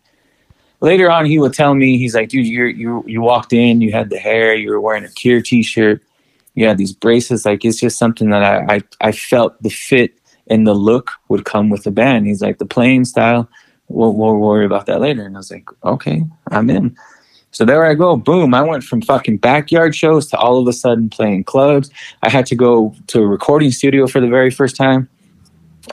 Later 0.82 1.12
on, 1.12 1.26
he 1.26 1.40
would 1.40 1.54
tell 1.54 1.76
me, 1.76 1.98
he's 1.98 2.16
like, 2.16 2.30
dude, 2.30 2.48
you 2.48 2.66
you 2.66 3.04
you 3.06 3.22
walked 3.22 3.52
in, 3.52 3.82
you 3.82 3.92
had 3.92 4.10
the 4.10 4.18
hair, 4.18 4.54
you 4.54 4.70
were 4.70 4.80
wearing 4.80 5.04
a 5.04 5.10
Cure 5.10 5.42
t-shirt, 5.42 6.02
you 6.56 6.66
had 6.66 6.78
these 6.78 6.94
braces. 6.94 7.46
Like 7.46 7.66
it's 7.66 7.80
just 7.80 7.98
something 7.98 8.30
that 8.30 8.44
I 8.44 8.76
I, 8.76 8.82
I 9.02 9.12
felt 9.12 9.62
the 9.62 9.70
fit 9.70 10.14
and 10.48 10.66
the 10.66 10.74
look 10.74 11.12
would 11.28 11.44
come 11.46 11.70
with 11.70 11.84
the 11.84 11.92
band. 11.92 12.28
He's 12.28 12.42
like, 12.42 12.60
the 12.60 12.66
playing 12.66 13.06
style, 13.06 13.50
we'll, 13.88 14.14
we'll 14.14 14.38
worry 14.38 14.66
about 14.66 14.86
that 14.86 15.02
later. 15.02 15.26
And 15.26 15.36
I 15.36 15.40
was 15.40 15.52
like, 15.52 15.68
okay, 15.84 16.24
I'm 16.50 16.70
in. 16.70 16.96
So 17.52 17.66
there 17.66 17.84
I 17.86 17.94
go. 17.96 18.16
Boom. 18.16 18.54
I 18.54 18.62
went 18.62 18.84
from 18.84 19.02
fucking 19.02 19.38
backyard 19.38 19.96
shows 19.96 20.28
to 20.28 20.38
all 20.38 20.60
of 20.60 20.68
a 20.68 20.74
sudden 20.74 21.10
playing 21.10 21.46
clubs. 21.46 21.90
I 22.22 22.30
had 22.30 22.46
to 22.48 22.56
go 22.56 22.96
to 23.08 23.22
a 23.22 23.28
recording 23.28 23.72
studio 23.72 24.08
for 24.08 24.20
the 24.20 24.28
very 24.28 24.52
first 24.52 24.76
time. 24.76 25.10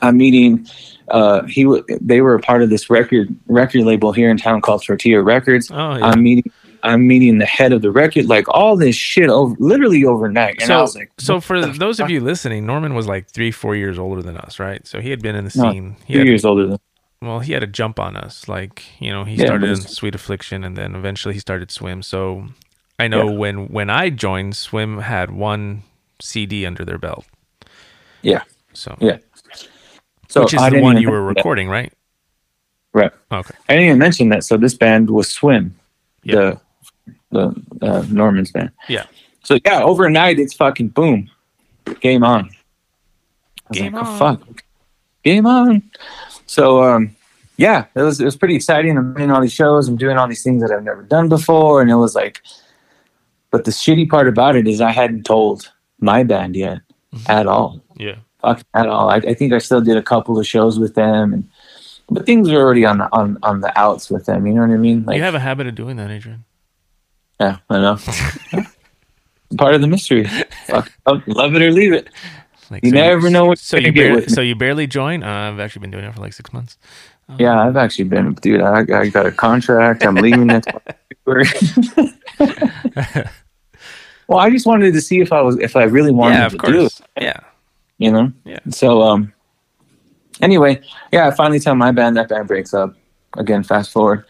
I'm 0.03 0.17
meeting 0.17 0.67
uh 1.09 1.45
he 1.45 1.63
w- 1.63 1.85
they 2.01 2.21
were 2.21 2.35
a 2.35 2.41
part 2.41 2.63
of 2.63 2.69
this 2.69 2.91
record 2.91 3.35
record 3.47 3.83
label 3.83 4.13
here 4.13 4.29
in 4.29 4.37
town 4.37 4.61
called 4.61 4.85
Tortilla 4.85 5.23
Records. 5.23 5.71
Oh 5.71 5.97
yeah. 5.97 6.07
I'm 6.07 6.23
meeting 6.23 6.51
I'm 6.83 7.07
meeting 7.07 7.39
the 7.39 7.47
head 7.47 7.73
of 7.73 7.83
the 7.83 7.91
record 7.91 8.27
like 8.27 8.49
all 8.49 8.77
this 8.77 8.95
shit 8.95 9.29
over 9.31 9.55
literally 9.59 10.05
overnight. 10.05 10.63
And 10.63 10.71
I 10.71 10.77
so, 10.77 10.83
was 10.83 10.95
like 10.97 11.13
so 11.19 11.41
for 11.41 11.65
those 11.67 12.01
of 12.01 12.11
you 12.11 12.21
listening, 12.21 12.67
Norman 12.67 12.95
was 12.95 13.07
like 13.07 13.29
three, 13.29 13.51
four 13.51 13.75
years 13.75 13.99
older 13.99 14.23
than 14.23 14.37
us, 14.37 14.59
right? 14.59 14.87
So 14.87 15.01
he 15.01 15.11
had 15.11 15.23
been 15.23 15.35
in 15.35 15.45
the 15.45 15.53
No, 15.57 15.73
scene. 15.73 15.97
Two 16.07 16.19
had, 16.19 16.27
years 16.27 16.45
older 16.45 16.67
than 16.67 16.79
well, 17.27 17.41
he 17.41 17.53
had 17.53 17.63
a 17.63 17.67
jump 17.67 17.99
on 18.01 18.17
us. 18.17 18.49
Like 18.49 18.85
you 19.01 19.11
know, 19.11 19.25
he 19.25 19.35
Yeah, 19.37 19.47
started 19.47 19.71
in 19.71 19.77
Sweet 19.77 20.15
Affliction, 20.15 20.65
and 20.65 20.77
then 20.77 20.95
eventually 20.95 21.35
he 21.35 21.41
started 21.41 21.71
Swim. 21.71 22.03
So 22.03 22.47
I 22.99 23.09
know 23.09 23.29
Yeah. 23.29 23.37
when 23.37 23.67
when 23.69 23.91
I 23.91 24.11
joined, 24.11 24.57
Swim 24.57 24.99
had 25.01 25.31
one 25.31 25.83
CD 26.21 26.65
under 26.67 26.85
their 26.85 26.99
belt. 26.99 27.27
Yeah. 28.23 28.43
So 28.73 28.97
Yeah. 29.01 29.19
So 30.29 30.43
which 30.43 30.55
is 30.55 30.61
I 30.61 30.71
the 30.71 30.81
one 30.81 30.97
you 31.01 31.11
were 31.11 31.19
that. 31.21 31.37
recording, 31.37 31.69
right? 31.69 31.93
Right. 32.93 33.13
Okay. 33.31 33.55
I 33.69 33.73
didn't 33.75 33.87
even 33.89 33.99
mention 33.99 34.29
that. 34.31 34.45
So 34.45 34.57
this 34.57 34.75
band 34.75 35.11
was 35.11 35.29
Swim, 35.29 35.75
Yeah. 36.23 36.35
the 36.35 36.61
the 37.31 37.63
uh, 37.83 38.05
Norman's 38.11 38.51
band. 38.53 38.71
Yeah. 38.89 39.05
So 39.43 39.59
yeah, 39.65 39.83
overnight 39.83 40.39
it's 40.39 40.55
fucking 40.55 40.89
boom, 40.89 41.31
game 42.01 42.25
on. 42.25 42.51
Game 43.73 43.95
like, 43.95 44.05
oh, 44.05 44.09
on. 44.09 44.19
fuck, 44.39 44.63
game 45.25 45.47
on. 45.47 45.83
So 46.47 46.83
um, 46.83 47.16
yeah, 47.57 47.87
it 47.95 48.03
was 48.03 48.21
it 48.21 48.25
was 48.25 48.37
pretty 48.37 48.55
exciting. 48.57 48.97
I'm 48.97 49.15
doing 49.15 49.31
all 49.31 49.41
these 49.41 49.53
shows. 49.53 49.89
I'm 49.89 49.97
doing 49.97 50.17
all 50.19 50.29
these 50.29 50.43
things 50.43 50.63
that 50.63 50.71
I've 50.71 50.83
never 50.85 51.03
done 51.03 51.29
before, 51.29 51.81
and 51.83 51.91
it 51.91 51.97
was 51.97 52.15
like. 52.15 52.43
But 53.53 53.65
the 53.65 53.71
shitty 53.71 54.11
part 54.11 54.29
about 54.29 54.57
it 54.57 54.67
is 54.67 54.81
I 54.81 54.91
hadn't 54.91 55.25
told 55.25 55.73
my 56.01 56.23
band 56.25 56.57
yet 56.57 56.81
Mm-hmm. 57.15 57.31
at 57.31 57.47
all. 57.47 57.81
Yeah. 57.97 58.17
Fuck 58.43 58.63
at 58.75 58.87
all. 58.89 59.09
I, 59.09 59.17
I 59.19 59.33
think 59.35 59.53
I 59.55 59.59
still 59.59 59.81
did 59.81 59.97
a 59.97 60.03
couple 60.03 60.39
of 60.39 60.47
shows 60.47 60.79
with 60.79 60.95
them, 60.97 61.33
and 61.33 61.49
but 62.11 62.27
things 62.27 62.51
were 62.51 62.59
already 62.61 62.85
on 62.85 62.99
the 62.99 63.09
on 63.13 63.39
on 63.43 63.61
the 63.61 63.73
outs 63.79 64.11
with 64.11 64.27
them. 64.27 64.47
You 64.47 64.55
know 64.55 64.63
what 64.63 64.71
I 64.71 64.77
mean? 64.77 65.05
Like 65.05 65.17
you 65.17 65.23
have 65.23 65.35
a 65.37 65.41
habit 65.41 65.67
of 65.69 65.75
doing 65.77 65.97
that, 65.97 66.11
Adrian. 66.11 66.45
yeah, 67.41 67.59
I 67.71 67.79
know. 67.81 67.99
Part 69.57 69.75
of 69.77 69.81
the 69.81 69.87
mystery. 69.87 70.27
Fuck, 70.67 70.91
love 71.07 71.55
it 71.55 71.63
or 71.63 71.71
leave 71.71 71.93
it. 71.93 72.09
Like, 72.69 72.85
You 72.85 72.91
never 72.91 73.31
know 73.31 73.45
what 73.47 73.61
So 73.61 73.79
get 73.81 73.95
barely, 73.95 74.27
so 74.27 74.41
you 74.41 74.57
barely 74.57 74.89
join. 74.89 75.23
Uh, 75.23 75.53
I've 75.53 75.61
actually 75.61 75.81
been 75.83 75.93
doing 75.93 76.05
it 76.05 76.13
for 76.15 76.21
like 76.21 76.33
six 76.33 76.53
months. 76.53 76.77
Yeah, 77.39 77.61
I've 77.61 77.77
actually 77.77 78.05
been, 78.05 78.35
dude. 78.35 78.61
I, 78.61 78.81
I 78.81 79.09
got 79.09 79.27
a 79.27 79.33
contract. 79.33 80.05
I'm 80.05 80.15
leaving 80.15 80.47
next 80.47 80.69
well, 84.29 84.39
I 84.39 84.49
just 84.51 84.65
wanted 84.65 84.95
to 84.95 85.01
see 85.01 85.21
if 85.21 85.33
I 85.33 85.41
was 85.41 85.59
if 85.59 85.75
I 85.75 85.85
really 85.85 86.13
wanted 86.13 86.37
yeah, 86.37 86.49
to 86.49 86.59
do 86.59 86.87
it. 86.87 87.01
Yeah. 87.21 87.41
You 87.99 88.13
know. 88.13 88.33
Yeah. 88.45 88.61
So 88.71 89.03
um. 89.03 89.33
Anyway, 90.41 90.83
yeah, 91.13 91.27
I 91.29 91.31
finally 91.31 91.59
tell 91.59 91.75
my 91.75 91.91
band 91.93 92.17
that 92.17 92.29
band 92.29 92.47
breaks 92.47 92.75
up. 92.75 92.95
Again, 93.37 93.63
fast 93.63 93.91
forward, 93.91 94.25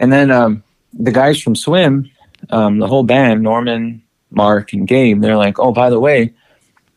and 0.00 0.12
then 0.12 0.30
um, 0.30 0.62
the 0.92 1.12
guys 1.12 1.40
from 1.40 1.54
Swim, 1.54 2.10
um, 2.50 2.78
the 2.78 2.86
whole 2.86 3.02
band, 3.04 3.42
Norman, 3.42 4.02
Mark, 4.30 4.72
and 4.72 4.88
Gabe, 4.88 5.20
they're 5.20 5.36
like, 5.36 5.58
"Oh, 5.58 5.72
by 5.72 5.88
the 5.88 6.00
way, 6.00 6.34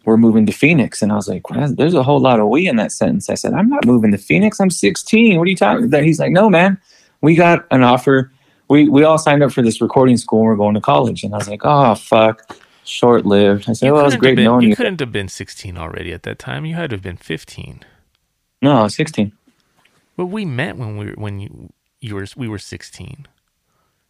we're 0.07 0.17
moving 0.17 0.47
to 0.47 0.51
Phoenix." 0.51 1.03
And 1.03 1.11
I 1.11 1.15
was 1.15 1.27
like, 1.27 1.49
well, 1.51 1.71
"There's 1.71 1.93
a 1.93 2.01
whole 2.01 2.19
lot 2.19 2.39
of 2.39 2.47
we 2.47 2.67
in 2.67 2.77
that 2.77 2.91
sentence." 2.91 3.29
I 3.29 3.35
said, 3.35 3.53
"I'm 3.53 3.69
not 3.69 3.85
moving 3.85 4.11
to 4.13 4.17
Phoenix. 4.17 4.59
I'm 4.59 4.71
16. 4.71 5.37
What 5.37 5.45
are 5.45 5.49
you 5.49 5.55
talking 5.55 5.85
about?" 5.85 6.03
He's 6.03 6.19
like, 6.19 6.31
"No, 6.31 6.49
man, 6.49 6.79
we 7.21 7.35
got 7.35 7.65
an 7.69 7.83
offer. 7.83 8.31
We 8.69 8.89
we 8.89 9.03
all 9.03 9.19
signed 9.19 9.43
up 9.43 9.51
for 9.51 9.61
this 9.61 9.79
recording 9.81 10.17
school. 10.17 10.39
and 10.39 10.47
We're 10.47 10.55
going 10.55 10.73
to 10.73 10.81
college." 10.81 11.23
And 11.23 11.33
I 11.33 11.37
was 11.37 11.47
like, 11.47 11.61
"Oh, 11.63 11.93
fuck." 11.93 12.57
Short 12.85 13.25
lived. 13.25 13.69
I 13.69 13.73
said, 13.73 13.87
You 13.87 13.93
"Well, 13.93 14.03
it 14.03 14.05
was 14.05 14.15
great 14.15 14.35
been- 14.37 14.45
knowing 14.45 14.61
you 14.63 14.69
you." 14.69 14.75
couldn't 14.77 14.99
have 15.01 15.11
been 15.11 15.27
16 15.27 15.77
already 15.77 16.13
at 16.13 16.23
that 16.23 16.39
time. 16.39 16.65
You 16.65 16.75
had 16.75 16.89
to 16.91 16.95
have 16.95 17.03
been 17.03 17.17
15. 17.17 17.83
No, 18.61 18.71
I 18.77 18.83
was 18.83 18.95
16. 18.95 19.33
But 20.15 20.27
we 20.27 20.45
met 20.45 20.77
when 20.77 20.95
we 20.97 21.05
were 21.07 21.11
when 21.17 21.39
you 21.41 21.69
you 21.99 22.15
were 22.15 22.25
we 22.37 22.47
were 22.47 22.57
16. 22.59 23.27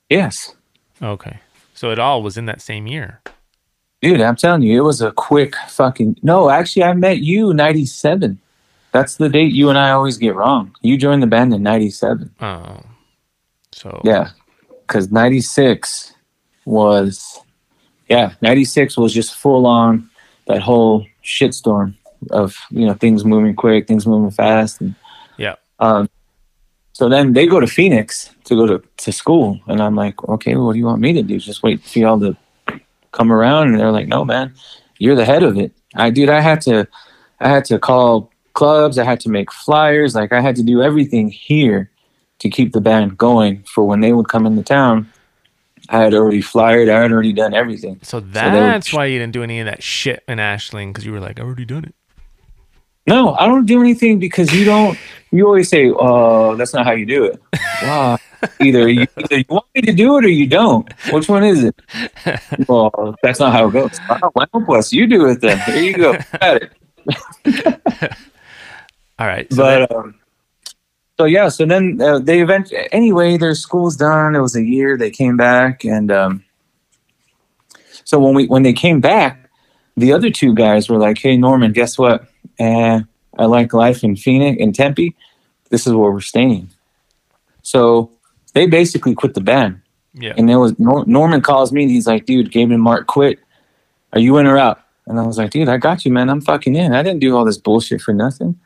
Yes. 0.09 0.53
Okay. 1.01 1.39
So 1.73 1.89
it 1.91 1.99
all 1.99 2.21
was 2.23 2.37
in 2.37 2.45
that 2.45 2.61
same 2.61 2.85
year. 2.87 3.19
Dude, 4.01 4.21
I'm 4.21 4.35
telling 4.35 4.61
you, 4.61 4.77
it 4.79 4.83
was 4.83 5.01
a 5.01 5.11
quick 5.11 5.55
fucking. 5.69 6.17
No, 6.21 6.49
actually, 6.49 6.83
I 6.83 6.93
met 6.93 7.19
you 7.19 7.53
97. 7.53 8.39
That's 8.91 9.15
the 9.15 9.27
date 9.29 9.51
you 9.53 9.69
and 9.69 9.77
I 9.77 9.91
always 9.91 10.17
get 10.17 10.35
wrong. 10.35 10.75
You 10.81 10.97
joined 10.97 11.23
the 11.23 11.27
band 11.27 11.53
in 11.53 11.63
97. 11.63 12.31
Oh. 12.41 12.79
So 13.73 14.01
Yeah. 14.03 14.29
Because 14.87 15.11
96 15.11 16.13
was. 16.65 17.39
Yeah, 18.09 18.33
96 18.41 18.95
was 18.97 19.13
just 19.13 19.35
full 19.35 19.65
on 19.65 20.09
that 20.45 20.61
whole 20.61 21.05
shitstorm 21.25 21.93
of, 22.31 22.55
you 22.71 22.85
know, 22.85 22.93
things 22.93 23.25
moving 23.25 23.53
quick, 23.53 23.85
things 23.85 24.07
moving 24.07 24.31
fast. 24.31 24.79
And, 24.79 24.95
Yeah. 25.37 25.55
um, 25.79 26.09
so 26.93 27.09
then 27.09 27.33
they 27.33 27.45
go 27.47 27.59
to 27.59 27.67
Phoenix 27.67 28.33
to 28.45 28.55
go 28.55 28.65
to, 28.65 28.81
to 28.97 29.11
school. 29.11 29.59
And 29.67 29.81
I'm 29.81 29.95
like, 29.95 30.23
okay, 30.29 30.55
well, 30.55 30.67
what 30.67 30.73
do 30.73 30.79
you 30.79 30.85
want 30.85 31.01
me 31.01 31.11
to 31.13 31.21
do? 31.21 31.37
Just 31.37 31.63
wait 31.63 31.83
for 31.83 31.99
y'all 31.99 32.19
to 32.21 32.37
come 33.11 33.31
around? 33.31 33.69
And 33.69 33.79
they're 33.79 33.91
like, 33.91 34.07
no, 34.07 34.23
man, 34.25 34.53
you're 34.99 35.15
the 35.15 35.25
head 35.25 35.43
of 35.43 35.57
it. 35.57 35.71
I, 35.95 36.09
dude, 36.09 36.29
I 36.29 36.39
had 36.41 36.61
to, 36.61 36.87
I 37.39 37.49
had 37.49 37.65
to 37.65 37.79
call 37.79 38.31
clubs. 38.53 38.97
I 38.97 39.03
had 39.03 39.19
to 39.21 39.29
make 39.29 39.51
flyers. 39.51 40.15
Like 40.15 40.31
I 40.31 40.41
had 40.41 40.55
to 40.57 40.63
do 40.63 40.81
everything 40.81 41.29
here 41.29 41.89
to 42.39 42.49
keep 42.49 42.73
the 42.73 42.81
band 42.81 43.17
going 43.17 43.63
for 43.63 43.83
when 43.85 43.99
they 43.99 44.13
would 44.13 44.27
come 44.27 44.45
into 44.45 44.63
town. 44.63 45.11
I 45.89 45.99
had 45.99 46.13
already 46.13 46.41
flyered. 46.41 46.89
I 46.89 47.01
had 47.01 47.11
already 47.11 47.33
done 47.33 47.53
everything. 47.53 47.99
So 48.03 48.19
they 48.19 48.59
were- 48.59 48.67
that's 48.67 48.91
why 48.93 49.05
you 49.05 49.19
didn't 49.19 49.33
do 49.33 49.43
any 49.43 49.59
of 49.59 49.65
that 49.65 49.81
shit 49.81 50.23
in 50.27 50.37
Ashling 50.37 50.89
because 50.89 51.05
you 51.05 51.11
were 51.13 51.19
like, 51.19 51.39
I 51.39 51.43
already 51.43 51.65
done 51.65 51.85
it. 51.85 51.95
No, 53.07 53.33
I 53.35 53.45
don't 53.45 53.65
do 53.65 53.79
anything 53.79 54.19
because 54.19 54.53
you 54.53 54.65
don't. 54.65 54.97
You 55.31 55.45
always 55.45 55.69
say, 55.69 55.89
"Oh, 55.89 56.55
that's 56.55 56.73
not 56.73 56.85
how 56.85 56.91
you 56.91 57.05
do 57.05 57.23
it." 57.25 57.41
Wow. 57.83 58.17
either 58.61 58.87
you, 58.87 59.07
either 59.17 59.37
you 59.37 59.45
want 59.49 59.65
me 59.73 59.81
to 59.81 59.93
do 59.93 60.17
it 60.17 60.25
or 60.25 60.29
you 60.29 60.45
don't. 60.47 60.91
Which 61.11 61.27
one 61.29 61.43
is 61.43 61.63
it? 61.63 61.75
Well, 62.67 63.15
that's 63.23 63.39
not 63.39 63.53
how 63.53 63.67
it 63.67 63.71
goes. 63.71 63.97
Well, 64.35 64.63
plus 64.65 64.91
you 64.93 65.07
do 65.07 65.25
it 65.27 65.41
then. 65.41 65.61
There 65.65 65.81
you 65.83 65.95
go. 65.95 66.17
Got 66.39 66.61
it. 66.61 66.71
All 69.19 69.27
right. 69.27 69.51
So 69.51 69.57
But 69.63 69.95
um, 69.95 70.15
so 71.17 71.25
yeah, 71.25 71.49
so 71.49 71.65
then 71.65 71.99
uh, 72.01 72.19
they 72.19 72.41
eventually. 72.41 72.87
anyway. 72.91 73.37
Their 73.37 73.55
school's 73.55 73.95
done. 73.95 74.35
It 74.35 74.41
was 74.41 74.55
a 74.55 74.63
year. 74.63 74.97
They 74.97 75.09
came 75.09 75.37
back, 75.37 75.83
and 75.83 76.11
um, 76.11 76.43
so 78.03 78.19
when 78.19 78.35
we 78.35 78.47
when 78.47 78.63
they 78.63 78.73
came 78.73 78.99
back, 79.01 79.46
the 79.97 80.13
other 80.13 80.29
two 80.29 80.53
guys 80.53 80.89
were 80.89 80.97
like, 80.97 81.17
"Hey, 81.17 81.35
Norman, 81.37 81.73
guess 81.73 81.97
what? 81.97 82.27
Eh, 82.59 83.01
I 83.37 83.45
like 83.45 83.73
life 83.73 84.03
in 84.03 84.15
Phoenix 84.15 84.59
in 84.61 84.71
Tempe. 84.73 85.15
This 85.69 85.85
is 85.87 85.93
where 85.93 86.11
we're 86.11 86.21
staying." 86.21 86.69
So 87.63 88.11
they 88.53 88.65
basically 88.67 89.13
quit 89.13 89.33
the 89.33 89.41
band. 89.41 89.81
yeah. 90.13 90.33
And 90.37 90.47
there 90.47 90.59
was 90.59 90.77
Nor- 90.79 91.05
Norman 91.05 91.41
calls 91.41 91.71
me 91.71 91.83
and 91.83 91.91
he's 91.91 92.07
like, 92.07 92.25
dude, 92.25 92.51
Gabe 92.51 92.71
and 92.71 92.81
Mark 92.81 93.07
quit. 93.07 93.39
Are 94.13 94.19
you 94.19 94.37
in 94.37 94.47
or 94.47 94.57
out? 94.57 94.79
And 95.05 95.19
I 95.19 95.23
was 95.27 95.37
like, 95.37 95.51
dude, 95.51 95.69
I 95.69 95.77
got 95.77 96.05
you, 96.05 96.11
man. 96.11 96.29
I'm 96.29 96.41
fucking 96.41 96.75
in. 96.75 96.93
I 96.93 97.03
didn't 97.03 97.19
do 97.19 97.35
all 97.35 97.45
this 97.45 97.57
bullshit 97.57 98.01
for 98.01 98.13
nothing. 98.13 98.57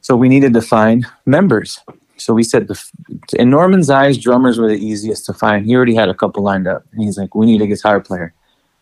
So 0.00 0.16
we 0.16 0.28
needed 0.28 0.54
to 0.54 0.62
find 0.62 1.04
members. 1.26 1.80
So 2.16 2.32
we 2.32 2.42
said, 2.42 2.68
the, 2.68 2.74
f- 2.74 2.92
in 3.34 3.50
Norman's 3.50 3.90
eyes, 3.90 4.16
drummers 4.16 4.58
were 4.58 4.68
the 4.68 4.78
easiest 4.78 5.26
to 5.26 5.34
find. 5.34 5.66
He 5.66 5.74
already 5.76 5.94
had 5.94 6.08
a 6.08 6.14
couple 6.14 6.42
lined 6.42 6.66
up. 6.68 6.84
And 6.92 7.02
he's 7.02 7.18
like, 7.18 7.34
we 7.34 7.46
need 7.46 7.60
a 7.62 7.66
guitar 7.66 8.00
player. 8.00 8.32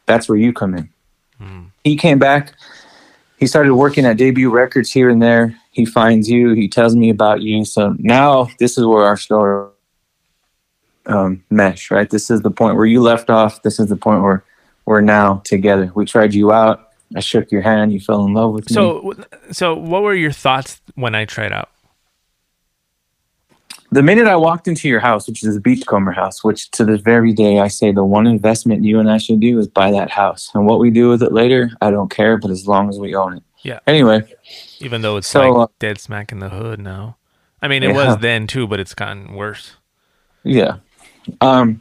That's 0.07 0.29
where 0.29 0.39
you 0.39 0.53
come 0.53 0.75
in. 0.75 0.89
Hmm. 1.39 1.65
He 1.85 1.97
came 1.97 2.19
back. 2.19 2.53
He 3.39 3.47
started 3.47 3.75
working 3.75 4.05
at 4.05 4.17
Debut 4.17 4.51
Records 4.51 4.93
here 4.93 5.09
and 5.09 5.23
there. 5.23 5.57
He 5.71 5.85
finds 5.85 6.29
you. 6.29 6.55
He 6.55 6.69
tells 6.69 6.97
me 6.97 7.09
about 7.09 7.41
you. 7.41 7.65
So 7.65 7.95
now 7.99 8.49
this 8.59 8.77
is 8.77 8.85
where 8.85 9.05
our 9.05 9.17
story 9.17 9.71
um, 11.07 11.45
mesh, 11.51 11.91
right? 11.91 12.11
This 12.11 12.31
is 12.31 12.43
the 12.43 12.51
point 12.51 12.77
where 12.77 12.87
you 12.87 13.01
left 13.01 13.31
off. 13.31 13.63
This 13.63 13.79
is 13.79 13.89
the 13.89 13.97
point 13.97 14.23
where 14.23 14.45
we're 14.87 15.01
now 15.01 15.41
together. 15.45 15.93
We 15.95 16.05
tried 16.05 16.35
you 16.35 16.53
out. 16.53 16.91
I 17.17 17.21
shook 17.21 17.51
your 17.51 17.63
hand. 17.63 17.93
You 17.93 18.01
fell 18.01 18.25
in 18.27 18.35
love 18.35 18.53
with 18.53 18.69
me. 18.71 18.75
So, 18.75 19.15
so 19.51 19.75
what 19.75 20.03
were 20.03 20.15
your 20.15 20.33
thoughts 20.33 20.83
when 20.95 21.15
I 21.15 21.25
tried 21.25 21.53
out? 21.53 21.71
The 23.91 24.03
minute 24.03 24.27
I 24.27 24.37
walked 24.37 24.69
into 24.69 24.89
your 24.89 25.01
house, 25.01 25.27
which 25.27 25.43
is 25.43 25.57
a 25.57 25.61
Beachcomber 25.61 26.13
house, 26.13 26.45
which 26.45 26.71
to 26.73 26.85
this 26.85 27.01
very 27.01 27.33
day 27.33 27.59
I 27.61 27.69
say 27.69 27.91
the 27.93 28.05
one 28.05 28.27
investment 28.27 28.85
you 28.85 28.99
and 29.01 29.11
I 29.11 29.19
should 29.19 29.41
do 29.41 29.59
is 29.59 29.67
buy 29.69 29.91
that 29.93 30.11
house. 30.11 30.51
And 30.55 30.67
what 30.67 30.79
we 30.79 30.91
do 30.91 31.09
with 31.09 31.23
it 31.23 31.33
later, 31.33 31.71
I 31.81 31.91
don't 31.91 32.11
care, 32.11 32.37
but 32.37 32.51
as 32.51 32.67
long 32.67 32.89
as 32.91 32.99
we 32.99 33.15
own 33.15 33.39
it. 33.39 33.43
Yeah. 33.63 33.81
Anyway, 33.87 34.23
Even 34.81 35.03
though 35.03 35.17
it's 35.17 35.27
So, 35.27 35.41
like 35.53 35.69
uh, 35.69 35.73
dead 35.79 35.99
smack 36.01 36.31
in 36.33 36.39
the 36.39 36.49
hood 36.51 36.81
now. 36.81 37.17
I 37.61 37.69
mean, 37.69 37.83
it 37.83 37.89
Yeah. 37.89 37.95
was 38.09 38.19
then 38.19 38.47
too, 38.47 38.67
but 38.67 38.79
it's 38.79 38.95
gotten 38.95 39.35
worse. 39.35 39.77
yeah. 40.45 40.77
Um, 41.41 41.81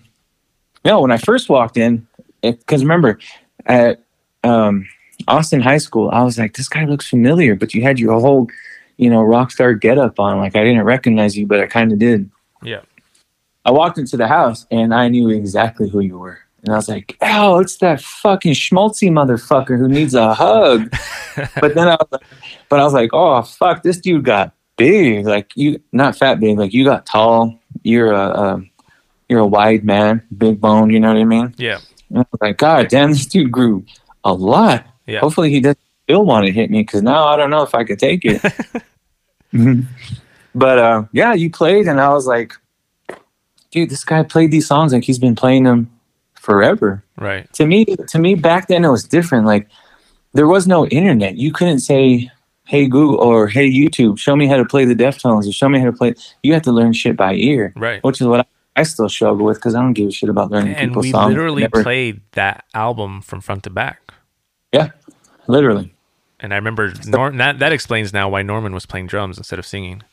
no, 0.83 1.01
when 1.01 1.11
I 1.11 1.17
first 1.17 1.49
walked 1.49 1.77
in, 1.77 2.07
because 2.41 2.81
remember 2.81 3.19
at 3.65 4.03
um, 4.43 4.87
Austin 5.27 5.61
High 5.61 5.77
School, 5.77 6.09
I 6.11 6.23
was 6.23 6.37
like, 6.39 6.55
this 6.55 6.67
guy 6.67 6.85
looks 6.85 7.07
familiar, 7.07 7.55
but 7.55 7.73
you 7.73 7.81
had 7.81 7.99
your 7.99 8.19
whole, 8.19 8.47
you 8.97 9.09
know, 9.09 9.21
rock 9.21 9.51
star 9.51 9.73
get 9.73 9.97
up 9.97 10.19
on. 10.19 10.37
Like 10.39 10.55
I 10.55 10.63
didn't 10.63 10.83
recognize 10.83 11.37
you, 11.37 11.47
but 11.47 11.59
I 11.59 11.67
kind 11.67 11.91
of 11.91 11.99
did. 11.99 12.29
Yeah. 12.63 12.81
I 13.65 13.71
walked 13.71 13.97
into 13.97 14.17
the 14.17 14.27
house 14.27 14.65
and 14.71 14.93
I 14.93 15.09
knew 15.09 15.29
exactly 15.29 15.89
who 15.89 15.99
you 15.99 16.17
were. 16.17 16.39
And 16.63 16.73
I 16.73 16.77
was 16.77 16.89
like, 16.89 17.17
oh, 17.21 17.59
it's 17.59 17.77
that 17.77 18.01
fucking 18.01 18.53
schmaltzy 18.53 19.11
motherfucker 19.11 19.77
who 19.77 19.87
needs 19.87 20.15
a 20.15 20.33
hug. 20.33 20.91
but 21.61 21.75
then 21.75 21.87
I 21.87 21.95
was 21.95 22.07
like, 22.11 22.23
but 22.69 22.79
I 22.79 22.83
was 22.83 22.93
like, 22.93 23.11
oh, 23.13 23.41
fuck, 23.41 23.83
this 23.83 23.99
dude 23.99 24.25
got 24.25 24.53
big. 24.75 25.25
Like 25.25 25.51
you, 25.55 25.81
not 25.91 26.17
fat 26.17 26.39
big, 26.39 26.57
like 26.57 26.73
you 26.73 26.83
got 26.83 27.05
tall. 27.05 27.59
You're 27.83 28.11
a, 28.11 28.31
um, 28.31 28.69
you're 29.29 29.39
a 29.39 29.47
wide 29.47 29.83
man, 29.83 30.25
big 30.37 30.59
bone. 30.59 30.89
You 30.89 30.99
know 30.99 31.09
what 31.09 31.17
I 31.17 31.25
mean? 31.25 31.53
Yeah. 31.57 31.79
And 32.09 32.19
I 32.19 32.25
was 32.31 32.41
like, 32.41 32.57
God 32.57 32.87
damn, 32.87 33.11
this 33.11 33.25
dude 33.25 33.51
grew 33.51 33.85
a 34.23 34.33
lot. 34.33 34.85
Yeah. 35.05 35.19
Hopefully 35.19 35.51
he 35.51 35.59
doesn't 35.59 35.79
still 36.07 36.25
want 36.25 36.45
to 36.45 36.51
hit 36.53 36.71
me 36.71 36.81
because 36.81 37.01
now 37.03 37.25
I 37.25 37.35
don't 37.35 37.49
know 37.49 37.63
if 37.63 37.75
I 37.75 37.83
could 37.83 37.99
take 37.99 38.23
it. 38.25 38.41
Mhm. 39.53 39.85
But 40.53 40.77
uh, 40.77 41.03
yeah, 41.13 41.33
you 41.33 41.49
played, 41.49 41.87
and 41.87 42.01
I 42.01 42.09
was 42.09 42.27
like, 42.27 42.53
dude, 43.71 43.89
this 43.89 44.03
guy 44.03 44.21
played 44.23 44.51
these 44.51 44.67
songs 44.67 44.91
like 44.91 45.05
he's 45.05 45.19
been 45.19 45.35
playing 45.37 45.63
them 45.63 45.89
forever. 46.35 47.01
Right. 47.17 47.51
To 47.53 47.65
me, 47.65 47.85
to 47.85 48.19
me 48.19 48.35
back 48.35 48.67
then 48.67 48.83
it 48.83 48.89
was 48.89 49.05
different. 49.05 49.45
Like 49.45 49.69
there 50.33 50.47
was 50.47 50.67
no 50.67 50.85
internet. 50.87 51.37
You 51.37 51.53
couldn't 51.53 51.79
say, 51.79 52.29
"Hey 52.65 52.87
Google" 52.87 53.15
or 53.21 53.47
"Hey 53.47 53.71
YouTube, 53.71 54.19
show 54.19 54.35
me 54.35 54.47
how 54.47 54.57
to 54.57 54.65
play 54.65 54.83
the 54.83 54.95
Deftones" 54.95 55.47
or 55.47 55.53
"Show 55.53 55.69
me 55.69 55.79
how 55.79 55.85
to 55.85 55.93
play." 55.93 56.13
You 56.43 56.51
have 56.53 56.63
to 56.63 56.73
learn 56.73 56.91
shit 56.91 57.15
by 57.15 57.33
ear, 57.35 57.71
Right. 57.77 58.03
which 58.03 58.19
is 58.19 58.27
what 58.27 58.41
I, 58.41 58.45
I 58.75 58.83
still 58.83 59.07
struggle 59.07 59.45
with 59.45 59.57
because 59.57 59.75
I 59.75 59.81
don't 59.81 59.93
give 59.93 60.09
a 60.09 60.11
shit 60.11 60.27
about 60.29 60.51
learning 60.51 60.75
And 60.75 60.89
people's 60.91 61.05
we 61.05 61.13
literally 61.13 61.61
Never- 61.63 61.83
played 61.83 62.19
that 62.33 62.65
album 62.73 63.21
from 63.21 63.39
front 63.39 63.63
to 63.63 63.69
back. 63.69 64.01
yeah, 64.73 64.89
literally. 65.47 65.93
And 66.39 66.53
I 66.53 66.57
remember 66.57 66.93
Nor- 67.05 67.31
that 67.31 67.59
that 67.59 67.71
explains 67.73 68.13
now 68.13 68.29
why 68.29 68.43
Norman 68.43 68.73
was 68.73 68.85
playing 68.85 69.07
drums 69.07 69.37
instead 69.37 69.59
of 69.59 69.65
singing. 69.65 70.03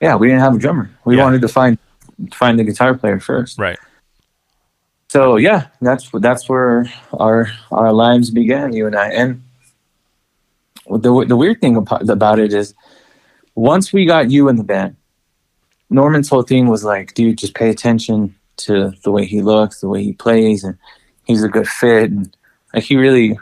Yeah, 0.00 0.16
we 0.16 0.28
didn't 0.28 0.40
have 0.42 0.54
a 0.54 0.58
drummer. 0.58 0.90
We 1.04 1.16
Yeah. 1.16 1.24
wanted 1.24 1.40
to 1.42 1.48
find 1.48 1.78
find 2.32 2.58
the 2.58 2.64
guitar 2.64 2.94
player 2.94 3.18
first. 3.18 3.58
Right. 3.58 3.78
So 5.08 5.36
yeah, 5.36 5.66
that's 5.80 6.08
that's 6.14 6.48
where 6.48 6.86
our 7.18 7.48
our 7.70 7.92
lives 7.92 8.30
began, 8.30 8.72
you 8.72 8.86
and 8.86 8.94
I. 8.96 9.08
And 9.08 9.42
the 10.88 11.24
the 11.26 11.36
weird 11.36 11.60
thing 11.60 11.76
about 11.76 12.08
about 12.08 12.38
it 12.38 12.52
is, 12.52 12.74
once 13.54 13.92
we 13.92 14.06
got 14.06 14.30
you 14.30 14.48
in 14.48 14.56
the 14.56 14.64
band, 14.64 14.96
Norman's 15.90 16.28
whole 16.28 16.42
thing 16.42 16.68
was 16.68 16.84
like, 16.84 17.14
dude, 17.14 17.38
just 17.38 17.54
pay 17.54 17.68
attention 17.68 18.34
to 18.58 18.92
the 19.02 19.10
way 19.10 19.26
he 19.26 19.42
looks, 19.42 19.80
the 19.80 19.88
way 19.88 20.02
he 20.04 20.12
plays, 20.12 20.62
and 20.64 20.78
he's 21.24 21.42
a 21.42 21.48
good 21.48 21.68
fit. 21.68 22.10
And 22.10 22.36
like 22.74 22.84
he 22.84 22.96
really, 22.96 23.38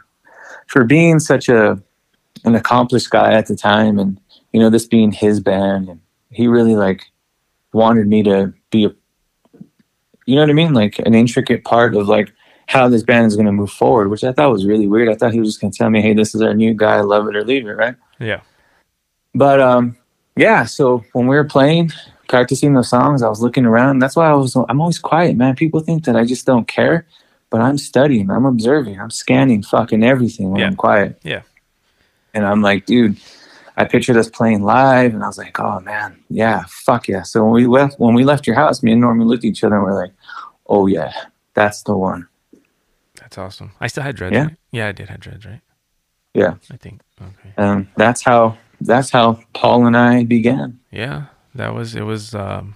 for 0.67 0.85
being 0.85 1.19
such 1.21 1.49
a 1.49 1.81
an 2.45 2.55
accomplished 2.55 3.11
guy 3.11 3.33
at 3.33 3.47
the 3.47 3.57
time, 3.57 3.99
and 3.99 4.21
you 4.53 4.61
know 4.61 4.71
this 4.71 4.87
being 4.87 5.13
his 5.13 5.41
band, 5.41 5.89
and 5.89 6.01
he 6.31 6.47
really 6.47 6.77
like 6.77 7.05
wanted 7.73 8.07
me 8.09 8.23
to 8.25 8.53
be 8.71 8.85
a 8.87 8.91
you 10.27 10.37
know 10.37 10.43
what 10.43 10.51
I 10.51 10.55
mean? 10.55 10.75
Like 10.75 10.99
an 11.01 11.15
intricate 11.15 11.65
part 11.65 11.95
of 11.97 12.07
like 12.09 12.33
how 12.67 12.89
this 12.89 13.03
band 13.03 13.27
is 13.27 13.35
going 13.35 13.47
to 13.47 13.53
move 13.53 13.71
forward, 13.71 14.11
which 14.11 14.23
I 14.23 14.33
thought 14.33 14.53
was 14.53 14.65
really 14.65 14.87
weird. 14.87 15.09
I 15.09 15.15
thought 15.17 15.33
he 15.33 15.41
was 15.41 15.49
just 15.49 15.61
going 15.61 15.73
to 15.73 15.77
tell 15.79 15.91
me, 15.91 16.01
"Hey, 16.01 16.15
this 16.15 16.35
is 16.35 16.43
our 16.43 16.55
new 16.55 16.73
guy, 16.75 17.01
love 17.01 17.27
it 17.27 17.35
or 17.37 17.43
leave 17.45 17.67
it," 17.67 17.73
right? 17.73 17.97
Yeah. 18.21 18.41
But 19.35 19.61
um, 19.61 19.97
yeah. 20.37 20.65
So 20.65 21.05
when 21.13 21.27
we 21.27 21.35
were 21.37 21.45
playing, 21.45 21.91
practicing 22.29 22.75
those 22.75 22.89
songs, 22.89 23.23
I 23.23 23.29
was 23.29 23.41
looking 23.41 23.65
around. 23.65 23.99
That's 23.99 24.15
why 24.15 24.31
I 24.31 24.35
was. 24.35 24.55
I'm 24.69 24.81
always 24.81 24.99
quiet, 24.99 25.37
man. 25.37 25.57
People 25.57 25.81
think 25.81 26.05
that 26.05 26.15
I 26.17 26.25
just 26.25 26.47
don't 26.47 26.69
care, 26.69 27.07
but 27.51 27.61
I'm 27.61 27.79
studying. 27.79 28.31
I'm 28.31 28.47
observing. 28.47 29.01
I'm 29.01 29.11
scanning 29.11 29.63
fucking 29.65 30.05
everything 30.05 30.51
when 30.51 30.61
Yeah. 30.61 30.67
I'm 30.69 30.77
quiet. 30.77 31.19
Yeah. 31.25 31.43
And 32.35 32.47
I'm 32.47 32.63
like, 32.63 32.87
dude, 32.87 33.19
I 33.77 33.85
pictured 33.85 34.17
us 34.17 34.29
playing 34.29 34.63
live, 34.63 35.15
and 35.15 35.23
I 35.23 35.27
was 35.27 35.39
like, 35.39 35.59
oh 35.59 35.81
man, 35.81 36.23
yeah, 36.29 36.65
fuck 36.69 37.09
yeah. 37.09 37.23
So 37.23 37.43
when 37.45 37.53
we 37.53 37.67
left, 37.67 37.99
when 37.99 38.15
we 38.15 38.25
left 38.25 38.47
your 38.47 38.57
house, 38.57 38.83
me 38.83 38.93
and 38.93 39.01
Norman 39.01 39.27
looked 39.27 39.45
at 39.45 39.49
each 39.49 39.65
other 39.65 39.77
and 39.77 39.85
we're 39.85 39.95
like, 39.95 40.13
oh 40.67 40.87
yeah, 40.87 41.13
that's 41.55 41.83
the 41.83 41.97
one. 41.97 42.29
That's 43.19 43.39
awesome. 43.39 43.73
I 43.81 43.87
still 43.87 44.03
had 44.03 44.17
dreads. 44.17 44.35
Yeah. 44.35 44.45
Right? 44.45 44.57
Yeah, 44.73 44.89
I 44.89 44.93
did 44.93 45.09
have 45.09 45.21
dreads, 45.21 45.47
right? 45.47 45.61
Yeah, 46.35 46.55
I 46.71 46.77
think. 46.77 47.01
Okay. 47.21 47.53
and 47.57 47.89
that's 47.97 48.23
how 48.23 48.57
that's 48.81 49.11
how 49.11 49.41
Paul 49.53 49.87
and 49.87 49.97
I 49.97 50.25
began. 50.25 50.79
Yeah, 50.91 51.27
that 51.55 51.75
was 51.75 51.95
it. 51.95 52.03
Was 52.03 52.35
um, 52.35 52.75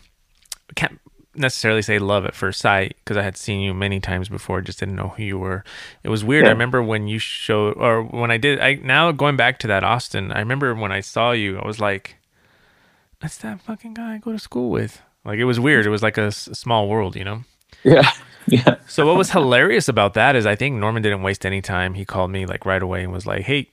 necessarily 1.36 1.82
say 1.82 1.98
love 1.98 2.24
at 2.24 2.34
first 2.34 2.60
sight 2.60 2.96
because 2.98 3.16
I 3.16 3.22
had 3.22 3.36
seen 3.36 3.60
you 3.60 3.74
many 3.74 4.00
times 4.00 4.28
before, 4.28 4.60
just 4.60 4.80
didn't 4.80 4.96
know 4.96 5.08
who 5.16 5.22
you 5.22 5.38
were. 5.38 5.64
It 6.02 6.08
was 6.08 6.24
weird. 6.24 6.46
I 6.46 6.50
remember 6.50 6.82
when 6.82 7.08
you 7.08 7.18
showed, 7.18 7.76
or 7.76 8.02
when 8.02 8.30
I 8.30 8.36
did. 8.36 8.60
I 8.60 8.74
now 8.74 9.12
going 9.12 9.36
back 9.36 9.58
to 9.60 9.66
that 9.68 9.84
Austin. 9.84 10.32
I 10.32 10.38
remember 10.38 10.74
when 10.74 10.92
I 10.92 11.00
saw 11.00 11.32
you, 11.32 11.58
I 11.58 11.66
was 11.66 11.80
like, 11.80 12.16
"That's 13.20 13.36
that 13.38 13.60
fucking 13.60 13.94
guy 13.94 14.14
I 14.14 14.18
go 14.18 14.32
to 14.32 14.38
school 14.38 14.70
with." 14.70 15.02
Like 15.24 15.38
it 15.38 15.44
was 15.44 15.58
weird. 15.58 15.86
It 15.86 15.90
was 15.90 16.02
like 16.02 16.18
a 16.18 16.30
small 16.30 16.88
world, 16.88 17.16
you 17.16 17.24
know. 17.24 17.44
Yeah, 17.82 18.10
yeah, 18.46 18.76
So 18.86 19.06
what 19.06 19.16
was 19.16 19.30
hilarious 19.30 19.88
about 19.88 20.14
that 20.14 20.36
is 20.36 20.46
I 20.46 20.54
think 20.54 20.76
Norman 20.76 21.02
didn't 21.02 21.22
waste 21.22 21.44
any 21.46 21.60
time. 21.62 21.94
He 21.94 22.04
called 22.04 22.30
me 22.30 22.46
like 22.46 22.66
right 22.66 22.82
away 22.82 23.02
and 23.02 23.12
was 23.12 23.26
like, 23.26 23.42
"Hey, 23.42 23.70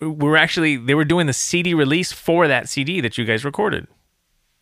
we're 0.00 0.36
actually 0.36 0.76
they 0.76 0.94
were 0.94 1.04
doing 1.04 1.26
the 1.26 1.32
CD 1.32 1.74
release 1.74 2.12
for 2.12 2.48
that 2.48 2.68
CD 2.68 3.00
that 3.00 3.16
you 3.16 3.24
guys 3.24 3.44
recorded." 3.44 3.86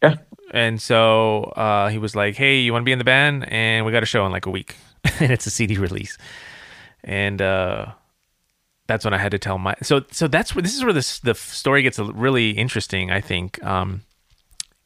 yeah. 0.02 0.16
And 0.54 0.80
so 0.80 1.52
uh, 1.56 1.88
he 1.88 1.98
was 1.98 2.14
like, 2.14 2.36
"Hey, 2.36 2.60
you 2.60 2.72
want 2.72 2.82
to 2.82 2.86
be 2.86 2.92
in 2.92 2.98
the 2.98 3.04
band? 3.04 3.44
And 3.52 3.84
we 3.84 3.90
got 3.90 4.04
a 4.04 4.06
show 4.06 4.24
in 4.24 4.30
like 4.30 4.46
a 4.46 4.50
week, 4.50 4.76
and 5.20 5.32
it's 5.32 5.46
a 5.46 5.50
CD 5.50 5.76
release." 5.78 6.16
And 7.02 7.42
uh, 7.42 7.86
that's 8.86 9.04
when 9.04 9.12
I 9.12 9.18
had 9.18 9.32
to 9.32 9.38
tell 9.38 9.58
my 9.58 9.74
so 9.82 10.04
so 10.12 10.28
that's 10.28 10.54
where 10.54 10.62
this 10.62 10.76
is 10.76 10.84
where 10.84 10.92
this 10.92 11.18
the 11.18 11.34
story 11.34 11.82
gets 11.82 11.98
really 11.98 12.50
interesting. 12.50 13.10
I 13.10 13.20
think 13.20 13.62
um, 13.64 14.02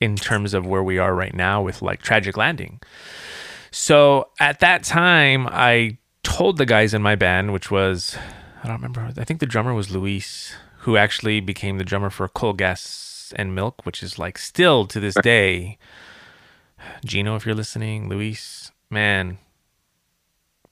in 0.00 0.16
terms 0.16 0.54
of 0.54 0.66
where 0.66 0.82
we 0.82 0.96
are 0.96 1.14
right 1.14 1.34
now 1.34 1.60
with 1.60 1.82
like 1.82 2.00
Tragic 2.00 2.38
Landing. 2.38 2.80
So 3.70 4.30
at 4.40 4.60
that 4.60 4.84
time, 4.84 5.46
I 5.48 5.98
told 6.22 6.56
the 6.56 6.64
guys 6.64 6.94
in 6.94 7.02
my 7.02 7.14
band, 7.14 7.52
which 7.52 7.70
was 7.70 8.16
I 8.64 8.68
don't 8.68 8.76
remember. 8.76 9.12
I 9.18 9.24
think 9.24 9.40
the 9.40 9.46
drummer 9.46 9.74
was 9.74 9.90
Luis, 9.90 10.54
who 10.78 10.96
actually 10.96 11.40
became 11.40 11.76
the 11.76 11.84
drummer 11.84 12.08
for 12.08 12.26
Coal 12.26 12.54
Gas 12.54 13.07
and 13.32 13.54
Milk, 13.54 13.84
which 13.84 14.02
is 14.02 14.18
like 14.18 14.38
still 14.38 14.86
to 14.86 15.00
this 15.00 15.14
day. 15.22 15.78
Gino, 17.04 17.36
if 17.36 17.44
you're 17.44 17.54
listening, 17.54 18.08
Luis, 18.08 18.70
man, 18.90 19.38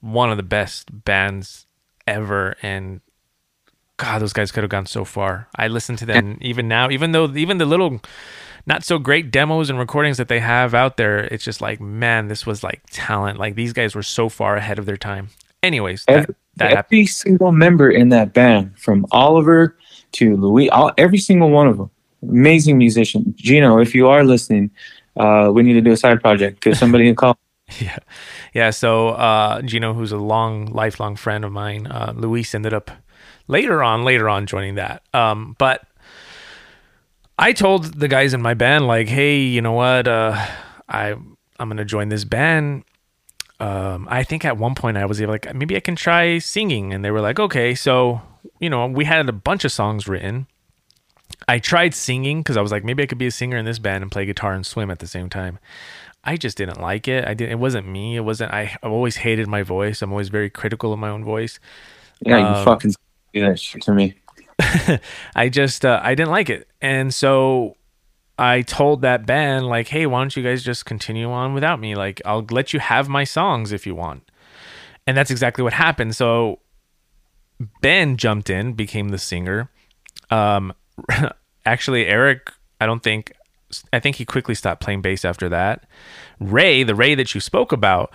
one 0.00 0.30
of 0.30 0.36
the 0.36 0.42
best 0.42 1.04
bands 1.04 1.66
ever, 2.06 2.56
and 2.62 3.00
God, 3.96 4.20
those 4.20 4.32
guys 4.32 4.52
could 4.52 4.62
have 4.62 4.70
gone 4.70 4.86
so 4.86 5.04
far. 5.04 5.48
I 5.56 5.68
listen 5.68 5.96
to 5.96 6.06
them 6.06 6.38
even 6.40 6.68
now, 6.68 6.90
even 6.90 7.12
though 7.12 7.34
even 7.34 7.58
the 7.58 7.64
little 7.64 8.00
not 8.66 8.84
so 8.84 8.98
great 8.98 9.30
demos 9.30 9.70
and 9.70 9.78
recordings 9.78 10.16
that 10.18 10.28
they 10.28 10.40
have 10.40 10.74
out 10.74 10.96
there, 10.96 11.20
it's 11.20 11.44
just 11.44 11.60
like, 11.60 11.80
man, 11.80 12.28
this 12.28 12.44
was 12.44 12.62
like 12.62 12.82
talent. 12.90 13.38
Like 13.38 13.54
these 13.54 13.72
guys 13.72 13.94
were 13.94 14.02
so 14.02 14.28
far 14.28 14.56
ahead 14.56 14.78
of 14.78 14.86
their 14.86 14.96
time. 14.96 15.28
Anyways, 15.62 16.04
that, 16.06 16.16
Every, 16.16 16.34
that 16.56 16.64
happened. 16.70 16.86
every 16.86 17.06
single 17.06 17.52
member 17.52 17.90
in 17.90 18.10
that 18.10 18.34
band, 18.34 18.78
from 18.78 19.06
Oliver 19.12 19.76
to 20.12 20.36
Louis, 20.36 20.68
all, 20.70 20.92
every 20.98 21.18
single 21.18 21.50
one 21.50 21.66
of 21.66 21.78
them, 21.78 21.90
amazing 22.22 22.78
musician. 22.78 23.34
Gino, 23.36 23.78
if 23.78 23.94
you 23.94 24.08
are 24.08 24.24
listening, 24.24 24.70
uh, 25.16 25.50
we 25.52 25.62
need 25.62 25.74
to 25.74 25.80
do 25.80 25.92
a 25.92 25.96
side 25.96 26.20
project. 26.20 26.60
Could 26.60 26.76
somebody 26.76 27.06
can 27.06 27.16
call? 27.16 27.38
Yeah. 27.80 27.98
Yeah. 28.54 28.70
So, 28.70 29.08
uh, 29.08 29.60
Gino, 29.62 29.92
who's 29.92 30.12
a 30.12 30.16
long, 30.18 30.66
lifelong 30.66 31.16
friend 31.16 31.44
of 31.44 31.50
mine, 31.50 31.88
uh, 31.88 32.12
Luis 32.14 32.54
ended 32.54 32.72
up 32.72 32.92
later 33.48 33.82
on, 33.82 34.04
later 34.04 34.28
on 34.28 34.46
joining 34.46 34.76
that. 34.76 35.02
Um, 35.12 35.56
but 35.58 35.84
I 37.38 37.52
told 37.52 37.98
the 37.98 38.06
guys 38.06 38.34
in 38.34 38.40
my 38.40 38.54
band, 38.54 38.86
like, 38.86 39.08
hey, 39.08 39.38
you 39.40 39.60
know 39.60 39.72
what? 39.72 40.06
Uh, 40.06 40.36
I, 40.88 41.10
I'm 41.58 41.68
going 41.68 41.76
to 41.78 41.84
join 41.84 42.08
this 42.08 42.24
band. 42.24 42.84
Um, 43.58 44.06
I 44.10 44.22
think 44.22 44.44
at 44.44 44.56
one 44.58 44.74
point 44.74 44.96
I 44.96 45.06
was 45.06 45.20
like, 45.20 45.52
maybe 45.54 45.76
I 45.76 45.80
can 45.80 45.96
try 45.96 46.38
singing. 46.38 46.92
And 46.92 47.04
they 47.04 47.10
were 47.10 47.20
like, 47.20 47.40
okay. 47.40 47.74
So, 47.74 48.20
you 48.60 48.70
know, 48.70 48.86
we 48.86 49.04
had 49.04 49.28
a 49.28 49.32
bunch 49.32 49.64
of 49.64 49.72
songs 49.72 50.06
written. 50.06 50.46
I 51.48 51.58
tried 51.58 51.94
singing 51.94 52.40
because 52.40 52.56
I 52.56 52.60
was 52.62 52.72
like, 52.72 52.84
maybe 52.84 53.02
I 53.02 53.06
could 53.06 53.18
be 53.18 53.26
a 53.26 53.30
singer 53.30 53.56
in 53.56 53.64
this 53.64 53.78
band 53.78 54.02
and 54.02 54.10
play 54.10 54.26
guitar 54.26 54.52
and 54.54 54.66
swim 54.66 54.90
at 54.90 54.98
the 54.98 55.06
same 55.06 55.28
time. 55.28 55.58
I 56.24 56.36
just 56.36 56.56
didn't 56.56 56.80
like 56.80 57.06
it. 57.06 57.24
I 57.26 57.34
didn't. 57.34 57.52
It 57.52 57.58
wasn't 57.58 57.86
me. 57.86 58.16
It 58.16 58.20
wasn't. 58.20 58.52
I. 58.52 58.76
I've 58.82 58.90
always 58.90 59.16
hated 59.16 59.46
my 59.46 59.62
voice. 59.62 60.02
I'm 60.02 60.10
always 60.10 60.28
very 60.28 60.50
critical 60.50 60.92
of 60.92 60.98
my 60.98 61.08
own 61.08 61.24
voice. 61.24 61.60
Yeah, 62.20 62.38
you 62.38 62.44
Um, 62.46 62.64
fucking 62.64 62.94
do 63.32 63.42
that 63.42 63.60
shit 63.60 63.82
to 63.82 63.92
me. 63.94 64.14
I 65.36 65.48
just. 65.48 65.84
Uh, 65.84 66.00
I 66.02 66.14
didn't 66.16 66.30
like 66.30 66.50
it, 66.50 66.66
and 66.80 67.14
so 67.14 67.76
I 68.38 68.62
told 68.62 69.02
that 69.02 69.24
band 69.24 69.66
like, 69.68 69.86
"Hey, 69.86 70.04
why 70.06 70.20
don't 70.20 70.34
you 70.36 70.42
guys 70.42 70.64
just 70.64 70.84
continue 70.84 71.30
on 71.30 71.54
without 71.54 71.78
me? 71.78 71.94
Like, 71.94 72.20
I'll 72.24 72.44
let 72.50 72.72
you 72.72 72.80
have 72.80 73.08
my 73.08 73.22
songs 73.22 73.70
if 73.70 73.86
you 73.86 73.94
want." 73.94 74.28
And 75.06 75.16
that's 75.16 75.30
exactly 75.30 75.62
what 75.62 75.74
happened. 75.74 76.16
So 76.16 76.58
Ben 77.80 78.16
jumped 78.16 78.50
in, 78.50 78.72
became 78.72 79.10
the 79.10 79.18
singer. 79.18 79.70
Um, 80.30 80.72
actually, 81.66 82.06
Eric, 82.06 82.50
I 82.80 82.86
don't 82.86 83.02
think, 83.02 83.32
I 83.92 84.00
think 84.00 84.16
he 84.16 84.24
quickly 84.24 84.54
stopped 84.54 84.80
playing 84.82 85.02
bass 85.02 85.24
after 85.24 85.48
that. 85.48 85.84
Ray, 86.40 86.82
the 86.82 86.94
Ray 86.94 87.14
that 87.14 87.34
you 87.34 87.40
spoke 87.40 87.72
about, 87.72 88.12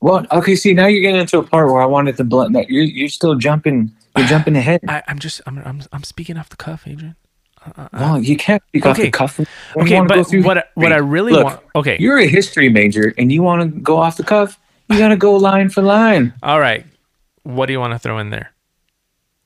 Well, 0.00 0.26
okay. 0.32 0.56
See, 0.56 0.74
now 0.74 0.86
you're 0.86 1.00
getting 1.02 1.20
into 1.20 1.38
a 1.38 1.42
part 1.44 1.70
where 1.72 1.80
I 1.82 1.86
wanted 1.86 2.16
to 2.18 2.24
blend 2.24 2.54
that. 2.56 2.68
You're 2.68 2.84
you're 2.84 3.08
still 3.08 3.34
jumping. 3.36 3.92
You're 4.16 4.26
jumping 4.26 4.56
ahead. 4.56 4.80
I, 4.88 5.02
I'm 5.08 5.18
just, 5.18 5.40
I'm, 5.46 5.58
I'm, 5.64 5.82
I'm 5.92 6.02
speaking 6.04 6.36
off 6.36 6.48
the 6.48 6.56
cuff, 6.56 6.86
Adrian. 6.86 7.16
Uh, 7.64 7.70
uh, 7.76 7.88
uh. 7.92 7.98
No, 8.00 8.16
you 8.16 8.36
can't 8.36 8.62
speak 8.68 8.84
off 8.86 8.96
Okay. 8.96 9.04
the 9.04 9.10
cuff. 9.12 9.40
Okay, 9.76 10.00
but 10.04 10.26
what, 10.44 10.58
I- 10.58 10.64
what 10.74 10.92
I 10.92 10.96
really 10.98 11.32
Look, 11.32 11.44
want, 11.44 11.60
okay, 11.76 11.96
You're 12.00 12.18
a 12.18 12.26
history 12.26 12.68
major, 12.68 13.14
and 13.16 13.30
you 13.32 13.42
want 13.42 13.62
to 13.62 13.80
go 13.80 13.96
off 13.98 14.16
the 14.16 14.24
cuff. 14.24 14.58
You 14.88 14.98
gotta 14.98 15.16
go 15.16 15.34
line 15.36 15.70
for 15.70 15.80
line. 15.82 16.34
all 16.42 16.60
right. 16.60 16.84
What 17.44 17.66
do 17.66 17.72
you 17.72 17.80
want 17.80 17.92
to 17.94 17.98
throw 17.98 18.18
in 18.18 18.30
there? 18.30 18.51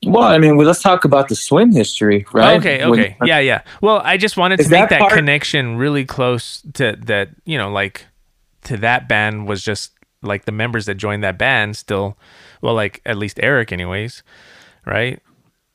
Well, 0.05 0.25
I 0.25 0.39
mean, 0.39 0.57
well, 0.57 0.67
let's 0.67 0.83
talk 0.83 1.05
about 1.05 1.29
the 1.29 1.35
swim 1.35 1.73
history, 1.73 2.27
right? 2.33 2.59
Okay, 2.59 2.87
When- 2.89 3.01
okay. 3.01 3.17
Yeah, 3.25 3.39
yeah. 3.39 3.63
Well, 3.81 4.01
I 4.05 4.17
just 4.19 4.37
wanted 4.37 4.59
to 4.61 4.69
make 4.69 4.89
that 4.91 4.99
that, 5.01 5.11
connection 5.11 5.77
really 5.77 6.05
close 6.05 6.63
to 6.75 6.97
that, 7.07 7.31
you 7.45 7.57
know, 7.59 7.71
like 7.71 8.07
to 8.65 8.77
that 8.79 9.09
band 9.09 9.49
was 9.49 9.63
just 9.65 9.93
like 10.23 10.45
the 10.45 10.53
members 10.53 10.87
that 10.87 10.97
joined 10.97 11.25
that 11.25 11.39
band 11.39 11.77
still 11.77 12.17
well, 12.61 12.75
like 12.75 13.01
at 13.07 13.17
least 13.17 13.39
Eric 13.43 13.73
anyways, 13.73 14.23
right? 14.85 15.21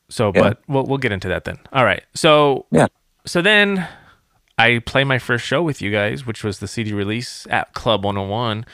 So, 0.09 0.31
Yeah. 0.35 0.41
but 0.41 0.61
we'll 0.67 0.85
we'll 0.85 0.97
get 0.97 1.11
into 1.11 1.27
that 1.29 1.43
then. 1.45 1.57
All 1.73 1.83
right. 1.85 2.03
So, 2.13 2.65
Yeah. 2.71 2.87
so 3.25 3.41
then 3.41 3.87
I 4.57 4.79
play 4.85 5.03
my 5.03 5.17
first 5.19 5.45
show 5.45 5.61
with 5.63 5.81
you 5.81 5.91
guys, 5.91 6.25
which 6.25 6.43
was 6.43 6.59
the 6.59 6.67
CD 6.67 6.93
release 6.93 7.47
at 7.49 7.73
Club 7.73 8.03
101. 8.05 8.65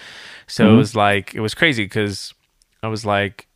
So 0.48 0.66
Mm-hmm. 0.66 0.74
it 0.74 0.78
was 0.78 0.96
like 0.96 1.36
it 1.36 1.40
was 1.40 1.54
crazy 1.56 1.88
cuz 1.88 2.34
I 2.84 2.88
was 2.90 3.06
like 3.06 3.47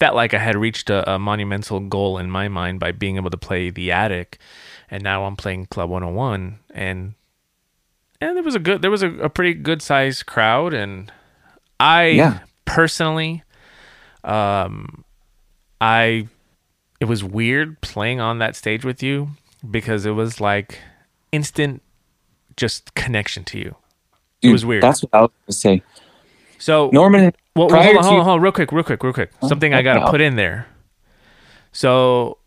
felt 0.00 0.16
like 0.16 0.34
I 0.34 0.38
had 0.38 0.56
reached 0.56 0.90
a, 0.90 1.12
a 1.14 1.18
monumental 1.18 1.80
goal 1.80 2.18
in 2.18 2.30
my 2.30 2.48
mind 2.48 2.80
by 2.80 2.92
being 2.92 3.16
able 3.16 3.30
to 3.30 3.38
play 3.38 3.70
the 3.70 3.92
attic, 3.92 4.38
and 4.90 5.02
now 5.02 5.24
I'm 5.24 5.36
playing 5.36 5.66
Club 5.66 5.90
101, 5.90 6.60
and 6.72 7.14
and 8.20 8.36
there 8.36 8.44
was 8.44 8.54
a 8.56 8.60
good, 8.60 8.82
there 8.82 8.90
was 8.90 9.02
a, 9.02 9.10
a 9.18 9.30
pretty 9.30 9.54
good 9.54 9.82
sized 9.82 10.26
crowd, 10.26 10.74
and 10.74 11.12
I 11.80 12.04
Yeah. 12.16 12.40
personally, 12.64 13.44
um, 14.24 15.04
I 15.80 16.28
it 17.00 17.06
was 17.06 17.24
weird 17.24 17.80
playing 17.80 18.20
on 18.20 18.38
that 18.38 18.56
stage 18.56 18.84
with 18.84 19.02
you 19.02 19.30
because 19.68 20.06
it 20.06 20.12
was 20.12 20.40
like 20.40 20.80
instant 21.32 21.82
just 22.56 22.94
connection 22.94 23.44
to 23.44 23.58
you. 23.58 23.76
Dude, 24.42 24.52
was 24.52 24.66
weird. 24.66 24.82
That's 24.82 25.02
what 25.02 25.10
I 25.14 25.22
was 25.22 25.30
gonna 25.46 25.54
say. 25.54 25.82
So 26.58 26.90
Norman, 26.92 27.32
well, 27.58 27.68
well, 27.68 27.82
hold 27.82 27.96
on, 27.96 28.04
hold 28.04 28.18
on, 28.20 28.24
hold 28.24 28.34
on, 28.36 28.40
real 28.42 28.52
quick, 28.52 28.72
real 28.72 28.84
quick, 28.84 29.02
real 29.02 29.12
quick. 29.12 29.30
Something 29.46 29.74
I 29.74 29.82
got 29.82 29.94
to 29.94 30.10
put 30.10 30.20
in 30.20 30.36
there. 30.36 30.66
So 31.72 32.38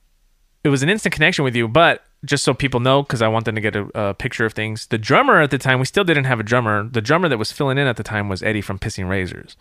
it 0.64 0.70
was 0.70 0.84
an 0.84 0.89
instant 0.89 1.14
connection 1.14 1.43
with 1.43 1.55
you, 1.55 1.68
but 1.68 2.03
just 2.26 2.43
so 2.43 2.53
people 2.53 2.80
know, 2.80 3.01
because 3.03 3.22
I 3.22 3.28
want 3.28 3.45
them 3.45 3.55
to 3.55 3.62
get 3.62 3.76
a, 3.76 3.88
a 4.09 4.14
picture 4.14 4.45
of 4.45 4.53
things. 4.53 4.88
The 4.88 4.97
drummer 4.97 5.41
at 5.41 5.51
the 5.51 5.57
time, 5.57 5.80
we 5.80 5.86
still 5.86 6.03
didn't 6.03 6.26
have 6.26 6.39
a 6.39 6.43
drummer. 6.43 6.88
The 6.88 7.01
drummer 7.01 7.28
that 7.30 7.38
was 7.38 7.51
filling 7.51 7.78
in 7.78 7.88
at 7.88 7.97
the 7.97 8.03
time 8.03 8.30
was 8.30 8.43
Eddie 8.43 8.62
from 8.62 8.78
Pissing 8.80 9.09
Razors. 9.09 9.55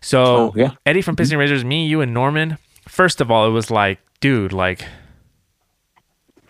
So 0.00 0.24
Oh, 0.24 0.52
yeah. 0.56 0.72
Eddie 0.86 1.02
from 1.02 1.16
Pissing 1.16 1.38
Razors, 1.38 1.64
me, 1.64 1.86
you, 1.86 2.00
and 2.00 2.12
Norman. 2.12 2.58
First 2.88 3.20
of 3.20 3.30
all, 3.30 3.46
it 3.46 3.50
was 3.50 3.70
like, 3.70 3.98
dude, 4.20 4.52
like, 4.52 4.84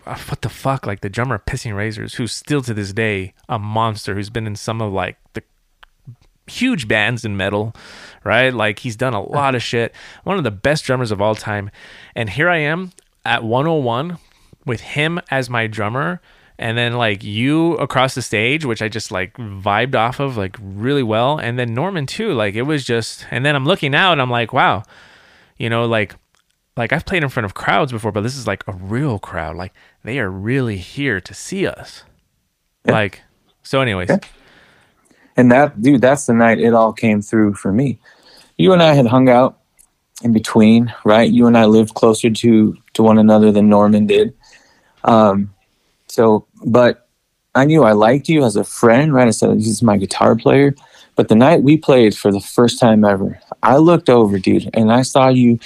uh, 0.05 0.17
what 0.29 0.41
the 0.41 0.49
fuck? 0.49 0.87
Like 0.87 1.01
the 1.01 1.09
drummer 1.09 1.35
of 1.35 1.45
Pissing 1.45 1.75
Razors, 1.75 2.15
who's 2.15 2.31
still 2.31 2.61
to 2.63 2.73
this 2.73 2.93
day 2.93 3.33
a 3.47 3.59
monster, 3.59 4.15
who's 4.15 4.29
been 4.31 4.47
in 4.47 4.55
some 4.55 4.81
of 4.81 4.91
like 4.91 5.17
the 5.33 5.43
huge 6.49 6.87
bands 6.87 7.23
in 7.23 7.37
metal, 7.37 7.75
right? 8.23 8.53
Like 8.53 8.79
he's 8.79 8.95
done 8.95 9.13
a 9.13 9.21
lot 9.21 9.55
of 9.55 9.63
shit. 9.63 9.93
One 10.23 10.37
of 10.37 10.43
the 10.43 10.51
best 10.51 10.83
drummers 10.83 11.11
of 11.11 11.21
all 11.21 11.35
time. 11.35 11.71
And 12.15 12.29
here 12.29 12.49
I 12.49 12.57
am 12.57 12.91
at 13.25 13.43
101 13.43 14.17
with 14.65 14.81
him 14.81 15.19
as 15.31 15.49
my 15.49 15.67
drummer 15.67 16.21
and 16.57 16.77
then 16.77 16.93
like 16.93 17.23
you 17.23 17.73
across 17.75 18.15
the 18.15 18.21
stage 18.21 18.65
which 18.65 18.81
I 18.81 18.89
just 18.89 19.11
like 19.11 19.33
vibed 19.37 19.95
off 19.95 20.19
of 20.19 20.35
like 20.37 20.57
really 20.61 21.03
well 21.03 21.37
and 21.37 21.57
then 21.57 21.73
Norman 21.73 22.05
too. 22.05 22.33
Like 22.33 22.55
it 22.55 22.63
was 22.63 22.83
just 22.83 23.25
and 23.31 23.45
then 23.45 23.55
I'm 23.55 23.65
looking 23.65 23.95
out 23.95 24.13
and 24.13 24.21
I'm 24.21 24.29
like, 24.29 24.53
wow. 24.53 24.83
You 25.57 25.69
know, 25.69 25.85
like 25.85 26.15
like 26.77 26.93
I've 26.93 27.05
played 27.05 27.23
in 27.23 27.29
front 27.29 27.45
of 27.45 27.53
crowds 27.53 27.91
before, 27.91 28.11
but 28.11 28.21
this 28.21 28.37
is 28.37 28.45
like 28.45 28.63
a 28.67 28.73
real 28.73 29.19
crowd. 29.19 29.55
Like 29.55 29.73
they 30.03 30.19
are 30.19 30.29
really 30.29 30.77
here 30.77 31.19
to 31.21 31.33
see 31.33 31.65
us. 31.65 32.03
Like 32.85 33.21
so 33.63 33.81
anyways. 33.81 34.09
Yeah. 34.09 34.19
And 35.39 35.49
that, 35.53 35.81
dude, 35.81 36.01
that's 36.01 36.25
the 36.25 36.33
night 36.33 36.59
it 36.59 36.73
all 36.73 36.91
came 36.91 37.21
through 37.21 37.53
for 37.53 37.71
me. 37.71 37.97
You 38.57 38.73
and 38.73 38.83
I 38.83 38.93
had 38.93 39.07
hung 39.07 39.29
out 39.29 39.59
in 40.21 40.33
between, 40.33 40.93
right? 41.05 41.31
You 41.31 41.47
and 41.47 41.57
I 41.57 41.63
lived 41.63 41.93
closer 41.93 42.29
to 42.29 42.77
to 42.95 43.03
one 43.03 43.17
another 43.17 43.49
than 43.49 43.69
Norman 43.69 44.05
did. 44.05 44.33
Um, 45.05 45.53
so, 46.07 46.45
but 46.65 47.07
I 47.55 47.63
knew 47.63 47.85
I 47.85 47.93
liked 47.93 48.27
you 48.27 48.43
as 48.43 48.57
a 48.57 48.65
friend, 48.65 49.13
right? 49.13 49.29
I 49.29 49.31
said 49.31 49.55
he's 49.59 49.81
my 49.81 49.95
guitar 49.95 50.35
player. 50.35 50.75
But 51.15 51.29
the 51.29 51.35
night 51.35 51.63
we 51.63 51.77
played 51.77 52.17
for 52.17 52.33
the 52.33 52.41
first 52.41 52.77
time 52.77 53.05
ever, 53.05 53.39
I 53.63 53.77
looked 53.77 54.09
over, 54.09 54.39
dude, 54.39 54.69
and 54.73 54.91
I 54.91 55.03
saw 55.03 55.29
you 55.29 55.57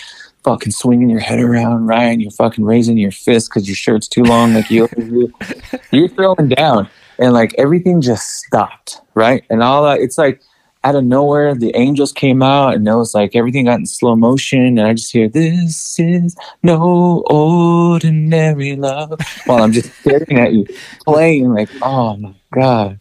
fucking 0.44 0.74
swinging 0.74 1.10
your 1.10 1.20
head 1.20 1.40
around, 1.40 1.88
right? 1.88 2.12
And 2.12 2.22
you're 2.22 2.30
fucking 2.30 2.64
raising 2.64 3.00
your 3.00 3.12
fist 3.12 3.50
because 3.50 3.68
your 3.68 3.76
shirt's 3.76 4.08
too 4.08 4.24
long, 4.24 4.54
like 4.54 4.70
you. 4.70 4.88
You're 5.92 6.10
throwing 6.10 6.50
down, 6.50 6.90
and 7.20 7.34
like 7.34 7.54
everything 7.58 8.02
just 8.02 8.28
stopped, 8.46 9.02
right? 9.14 9.44
And 9.50 9.62
all 9.64 9.84
that, 9.84 10.00
it's 10.00 10.18
like 10.18 10.42
out 10.86 10.96
of 10.96 11.04
nowhere, 11.06 11.56
the 11.56 11.72
angels 11.78 12.12
came 12.12 12.44
out, 12.44 12.74
and 12.76 12.86
it 12.88 12.94
was 12.96 13.14
like 13.16 13.36
everything 13.36 13.66
got 13.66 13.80
in 13.80 13.86
slow 13.86 14.16
motion, 14.16 14.78
and 14.78 14.82
I 14.82 14.94
just 14.94 15.12
hear, 15.14 15.30
"This 15.30 15.98
is 16.00 16.36
no 16.62 17.24
ordinary 17.30 18.76
love," 18.76 19.20
while 19.46 19.62
I'm 19.64 19.72
just 19.72 19.94
staring 20.02 20.40
at 20.40 20.54
you 20.54 20.66
playing, 21.06 21.54
like, 21.54 21.70
oh 21.82 22.18
my 22.18 22.34
god 22.54 23.00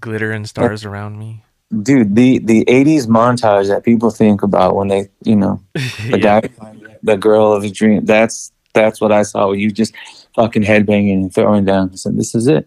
Glitter 0.00 0.32
and 0.32 0.48
stars 0.48 0.84
around 0.84 1.16
me. 1.18 1.44
dude 1.82 2.16
the 2.16 2.38
the 2.40 2.64
80s 2.66 3.06
montage 3.06 3.68
that 3.68 3.84
people 3.84 4.10
think 4.10 4.42
about 4.42 4.74
when 4.74 4.88
they 4.88 5.08
you 5.24 5.36
know 5.36 5.62
the 5.74 6.18
Yeah. 6.18 6.40
guy 6.40 6.42
the 7.04 7.16
girl 7.16 7.52
of 7.52 7.62
his 7.62 7.70
dream 7.72 8.04
that's 8.04 8.50
that's 8.74 9.00
what 9.00 9.12
i 9.12 9.22
saw 9.22 9.52
you 9.52 9.70
just 9.70 9.94
fucking 10.34 10.62
headbanging 10.62 11.14
and 11.22 11.34
throwing 11.34 11.64
down 11.64 11.90
i 11.92 11.96
said 11.96 12.16
this 12.18 12.34
is 12.34 12.46
it 12.48 12.66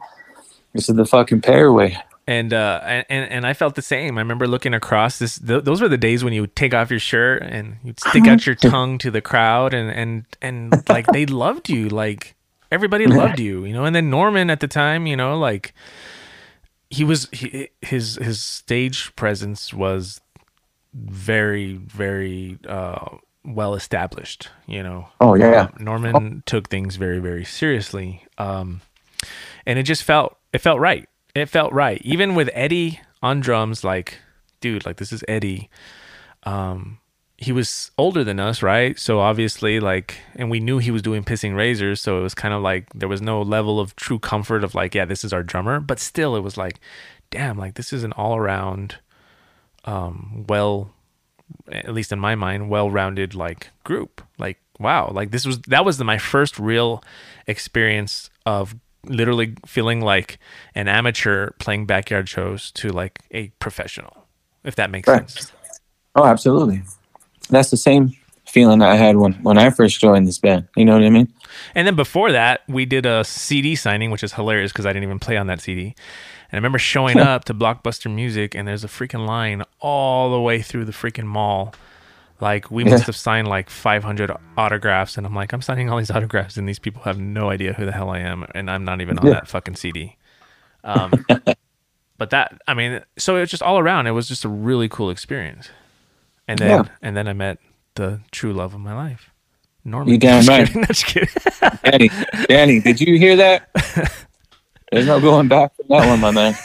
this 0.75 0.89
is 0.89 0.97
the 0.97 1.05
fucking 1.07 1.41
pairway 1.41 1.97
and 2.27 2.53
uh 2.53 2.81
and 2.83 3.05
and 3.31 3.47
I 3.47 3.53
felt 3.53 3.75
the 3.75 3.83
same. 3.83 4.17
I 4.17 4.21
remember 4.21 4.47
looking 4.47 4.73
across 4.73 5.19
this. 5.19 5.39
Th- 5.39 5.63
those 5.63 5.81
were 5.81 5.89
the 5.89 5.97
days 5.97 6.23
when 6.23 6.33
you 6.33 6.41
would 6.41 6.55
take 6.55 6.73
off 6.73 6.89
your 6.89 6.99
shirt 6.99 7.43
and 7.43 7.77
you'd 7.83 7.99
stick 7.99 8.27
out 8.27 8.47
your 8.47 8.55
tongue 8.55 8.97
to 8.99 9.11
the 9.11 9.21
crowd, 9.21 9.73
and 9.75 9.91
and 9.91 10.25
and 10.41 10.89
like 10.89 11.07
they 11.07 11.27
loved 11.27 11.69
you, 11.69 11.89
like 11.89 12.35
everybody 12.71 13.07
loved 13.07 13.39
you, 13.39 13.65
you 13.65 13.73
know. 13.73 13.85
And 13.85 13.95
then 13.95 14.09
Norman 14.09 14.49
at 14.49 14.59
the 14.59 14.67
time, 14.67 15.07
you 15.07 15.15
know, 15.15 15.37
like 15.37 15.73
he 16.89 17.03
was 17.03 17.29
he, 17.31 17.69
his 17.81 18.15
his 18.15 18.41
stage 18.41 19.15
presence 19.15 19.73
was 19.73 20.21
very 20.93 21.73
very 21.75 22.57
uh 22.67 23.17
well 23.45 23.75
established, 23.75 24.49
you 24.67 24.81
know. 24.83 25.09
oh 25.21 25.35
yeah 25.35 25.67
Um, 25.67 25.73
Norman 25.79 26.43
took 26.47 26.69
things 26.69 26.95
very, 26.95 27.19
very 27.19 27.45
seriously, 27.45 28.25
um, 28.39 28.81
and 29.65 29.77
it 29.79 29.83
just 29.83 30.03
felt 30.03 30.37
it 30.55 30.61
felt 30.61 30.79
right. 30.79 31.07
It 31.35 31.49
felt 31.49 31.73
right, 31.73 32.01
even 32.03 32.33
with 32.33 32.49
Eddie 32.53 33.01
on 33.21 33.41
drums. 33.41 33.83
Like, 33.83 34.19
dude, 34.61 34.85
like 34.85 34.97
this 34.97 35.11
is 35.11 35.23
Eddie. 35.27 35.69
Um, 36.43 36.99
he 37.37 37.51
was 37.51 37.91
older 37.97 38.23
than 38.23 38.39
us, 38.39 38.63
right? 38.63 38.97
So 38.97 39.19
obviously, 39.19 39.81
like, 39.81 40.15
and 40.35 40.49
we 40.49 40.61
knew 40.61 40.77
he 40.77 40.91
was 40.91 41.01
doing 41.01 41.25
pissing 41.25 41.55
razors, 41.57 42.01
so 42.01 42.17
it 42.17 42.21
was 42.21 42.33
kind 42.33 42.53
of 42.53 42.61
like 42.61 42.87
there 42.93 43.09
was 43.09 43.21
no 43.21 43.41
level 43.41 43.81
of 43.81 43.95
true 43.97 44.17
comfort 44.17 44.63
of 44.63 44.73
like, 44.73 44.95
yeah, 44.95 45.03
this 45.03 45.25
is 45.25 45.33
our 45.33 45.43
drummer, 45.43 45.81
but 45.81 45.99
still, 45.99 46.37
it 46.37 46.41
was 46.41 46.55
like, 46.55 46.79
damn, 47.31 47.57
like 47.57 47.73
this 47.73 47.91
is 47.91 48.05
an 48.05 48.13
all 48.13 48.37
around, 48.37 48.95
um, 49.83 50.45
well 50.47 50.91
at 51.71 51.93
least 51.93 52.11
in 52.11 52.19
my 52.19 52.35
mind, 52.35 52.69
well-rounded 52.69 53.35
like 53.35 53.71
group. 53.83 54.21
Like, 54.37 54.57
wow, 54.79 55.11
like 55.11 55.31
this 55.31 55.45
was 55.45 55.59
that 55.63 55.85
was 55.85 55.97
the, 55.97 56.05
my 56.05 56.17
first 56.17 56.57
real 56.57 57.03
experience 57.45 58.29
of 58.45 58.75
literally 59.09 59.55
feeling 59.65 60.01
like 60.01 60.39
an 60.75 60.87
amateur 60.87 61.51
playing 61.59 61.85
backyard 61.85 62.29
shows 62.29 62.71
to 62.71 62.89
like 62.89 63.19
a 63.31 63.49
professional, 63.59 64.27
if 64.63 64.75
that 64.75 64.91
makes 64.91 65.09
Right. 65.09 65.21
sense. 65.29 65.51
oh 66.15 66.25
absolutely 66.25 66.81
that's 67.49 67.71
the 67.71 67.77
same 67.77 68.15
feeling 68.47 68.81
i 68.81 68.95
had 68.95 69.17
when 69.17 69.33
when 69.43 69.57
i 69.57 69.69
first 69.69 69.99
joined 69.99 70.27
this 70.27 70.39
band 70.39 70.67
you 70.75 70.85
know 70.85 70.93
what 70.93 71.03
i 71.03 71.09
mean 71.09 71.27
And 71.75 71.87
then 71.87 71.95
before 71.95 72.31
that, 72.31 72.61
we 72.67 72.85
did 72.85 73.05
a 73.05 73.23
CD 73.23 73.75
signing, 73.75 74.11
which 74.11 74.23
is 74.23 74.33
hilarious 74.33 74.71
because 74.73 74.85
I 74.85 74.93
didn't 74.93 75.03
even 75.05 75.19
play 75.19 75.37
on 75.37 75.47
that 75.47 75.61
CD. 75.61 75.83
And 75.85 76.53
I 76.53 76.57
remember 76.57 76.79
showing 76.79 77.21
up 77.21 77.45
to 77.45 77.53
Blockbuster 77.53 78.13
Music, 78.13 78.55
and 78.55 78.67
there's 78.67 78.83
a 78.83 78.87
freaking 78.89 79.25
line 79.27 79.63
all 79.79 80.31
the 80.31 80.41
way 80.41 80.61
through 80.61 80.85
the 80.85 80.91
freaking 80.91 81.25
mall 81.25 81.73
Like 82.41 82.69
we 82.69 82.83
Yeah. 82.83 82.91
must 82.91 83.05
have 83.05 83.15
signed 83.15 83.47
like 83.47 83.69
500 83.69 84.31
autographs, 84.57 85.17
and 85.17 85.25
I'm 85.25 85.33
like, 85.35 85.53
I'm 85.53 85.61
signing 85.61 85.89
all 85.89 85.97
these 85.97 86.11
autographs, 86.15 86.57
and 86.57 86.67
these 86.67 86.79
people 86.79 87.01
have 87.03 87.17
no 87.19 87.49
idea 87.49 87.73
who 87.73 87.85
the 87.85 87.91
hell 87.91 88.09
I 88.09 88.19
am, 88.19 88.45
and 88.53 88.69
I'm 88.69 88.83
not 88.83 89.01
even 89.01 89.17
on 89.19 89.27
Yeah. 89.27 89.33
that 89.33 89.47
fucking 89.47 89.75
CD. 89.75 90.17
Um, 90.83 91.25
but 92.17 92.29
that, 92.31 92.61
I 92.67 92.73
mean, 92.73 93.01
so 93.17 93.37
it 93.37 93.41
was 93.41 93.49
just 93.49 93.63
all 93.63 93.79
around. 93.79 94.07
It 94.07 94.11
was 94.11 94.27
just 94.27 94.43
a 94.45 94.49
really 94.49 94.89
cool 94.89 95.09
experience. 95.09 95.69
And 96.47 96.59
then, 96.59 96.69
Yeah. 96.69 96.83
and 97.01 97.15
then 97.17 97.27
I 97.27 97.33
met 97.33 97.57
the 97.95 98.19
true 98.31 98.53
love 98.53 98.73
of 98.73 98.79
my 98.81 98.93
life, 98.93 99.31
Norman. 99.83 100.11
You 100.13 100.17
damn 100.19 100.45
right. 100.47 100.67
kidding. 100.67 101.29
Danny, 101.83 102.09
Danny, 102.47 102.79
did 102.81 102.99
you 103.01 103.17
hear 103.17 103.35
that? 103.37 103.69
There's 104.91 105.07
no 105.07 105.19
going 105.19 105.47
back 105.47 105.75
from 105.75 105.85
that 105.89 106.07
one, 106.07 106.19
my 106.19 106.31
man. 106.31 106.55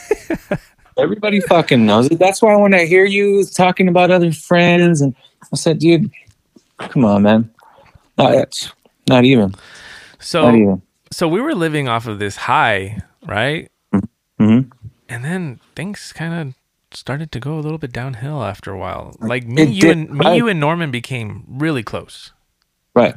Everybody 0.98 1.40
fucking 1.40 1.86
knows 1.86 2.08
it. 2.10 2.18
That's 2.18 2.42
why 2.42 2.54
when 2.56 2.74
I 2.74 2.84
hear 2.84 3.04
you 3.06 3.44
talking 3.44 3.88
about 3.88 4.10
other 4.10 4.32
friends, 4.32 5.00
and 5.00 5.14
I 5.53 5.57
said, 5.57 5.78
dude, 5.78 6.11
come 6.78 7.05
on, 7.05 7.22
man. 7.22 7.51
Not, 8.18 8.34
it's 8.34 8.72
not 9.09 9.24
even. 9.24 9.51
Not 9.51 9.59
so, 10.18 10.55
even. 10.55 10.82
so 11.11 11.26
we 11.28 11.41
were 11.41 11.55
living 11.55 11.88
off 11.88 12.07
of 12.07 12.18
this 12.18 12.36
high, 12.36 13.01
right? 13.26 13.70
hmm 14.38 14.61
and 15.09 15.24
then 15.24 15.59
things 15.74 16.12
kind 16.14 16.32
of 16.34 16.55
started 16.97 17.32
to 17.32 17.41
go 17.41 17.59
a 17.59 17.61
little 17.61 17.78
bit 17.78 17.93
downhill 17.93 18.43
after 18.45 18.70
a 18.72 18.78
while. 18.78 19.16
Like 19.20 19.45
me, 19.47 19.62
It 19.62 19.68
you, 19.70 19.80
did, 19.80 19.91
and 19.97 20.11
me, 20.11 20.18
right. 20.26 20.36
you, 20.36 20.49
and 20.49 20.61
Norman 20.61 20.91
became 20.93 21.45
really 21.49 21.82
close. 21.82 22.30
Right. 22.95 23.14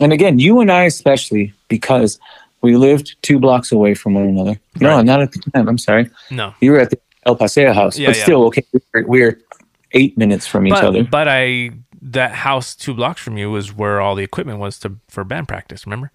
And 0.00 0.12
again, 0.12 0.38
you 0.38 0.60
and 0.60 0.70
I 0.70 0.84
especially, 0.84 1.54
because 1.68 2.18
we 2.60 2.76
lived 2.76 3.16
two 3.22 3.38
blocks 3.38 3.72
away 3.72 3.94
from 3.94 4.12
one 4.14 4.24
another. 4.24 4.58
No, 4.80 4.96
Right. 4.96 5.04
not 5.06 5.22
at 5.22 5.32
the 5.32 5.38
time. 5.52 5.68
I'm 5.68 5.78
sorry. 5.78 6.10
No, 6.30 6.52
You 6.60 6.72
were 6.72 6.80
at 6.80 6.90
the 6.90 6.98
El 7.26 7.36
Paseo 7.36 7.72
house, 7.72 7.98
Yeah, 7.98 8.08
but 8.10 8.16
yeah. 8.18 8.22
still, 8.24 8.44
okay, 8.46 8.62
we're, 8.92 9.06
we're 9.06 9.40
eight 9.94 10.18
minutes 10.18 10.46
from 10.46 10.66
each 10.66 10.72
but 10.72 10.84
other. 10.84 11.04
but 11.04 11.28
I 11.28 11.70
that 12.02 12.32
house 12.32 12.74
two 12.74 12.92
blocks 12.92 13.20
from 13.22 13.38
you 13.38 13.50
was 13.50 13.72
where 13.74 14.00
all 14.00 14.14
the 14.14 14.22
equipment 14.22 14.58
was 14.58 14.78
to 14.80 14.96
for 15.08 15.24
band 15.24 15.48
practice. 15.48 15.86
Remember? 15.86 16.12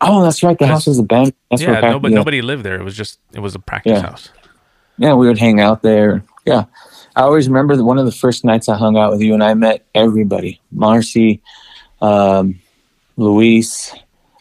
Oh, 0.00 0.22
that's 0.22 0.42
right. 0.42 0.58
The 0.58 0.66
house 0.66 0.86
was 0.86 0.98
a 0.98 1.02
band. 1.02 1.34
That's 1.50 1.60
yeah, 1.62 1.72
where 1.72 1.90
nobody 1.90 2.12
yeah. 2.12 2.18
nobody 2.18 2.42
lived 2.42 2.64
there. 2.64 2.76
It 2.76 2.84
was 2.84 2.96
just 2.96 3.18
it 3.34 3.40
was 3.40 3.54
a 3.54 3.58
practice 3.58 3.92
Yeah. 3.92 4.02
house. 4.02 4.30
yeah, 4.96 5.14
we 5.14 5.26
would 5.26 5.38
hang 5.38 5.60
out 5.60 5.82
there. 5.82 6.22
Yeah. 6.46 6.64
I 7.16 7.22
always 7.22 7.48
remember 7.48 7.76
that 7.76 7.84
one 7.84 7.98
of 7.98 8.06
the 8.06 8.12
first 8.12 8.44
nights 8.44 8.68
I 8.68 8.76
hung 8.76 8.96
out 8.96 9.10
with 9.10 9.20
you 9.20 9.34
and 9.34 9.42
I 9.42 9.52
met 9.54 9.84
everybody. 9.94 10.60
Marcy, 10.70 11.42
um, 12.00 12.60
Luis. 13.16 13.92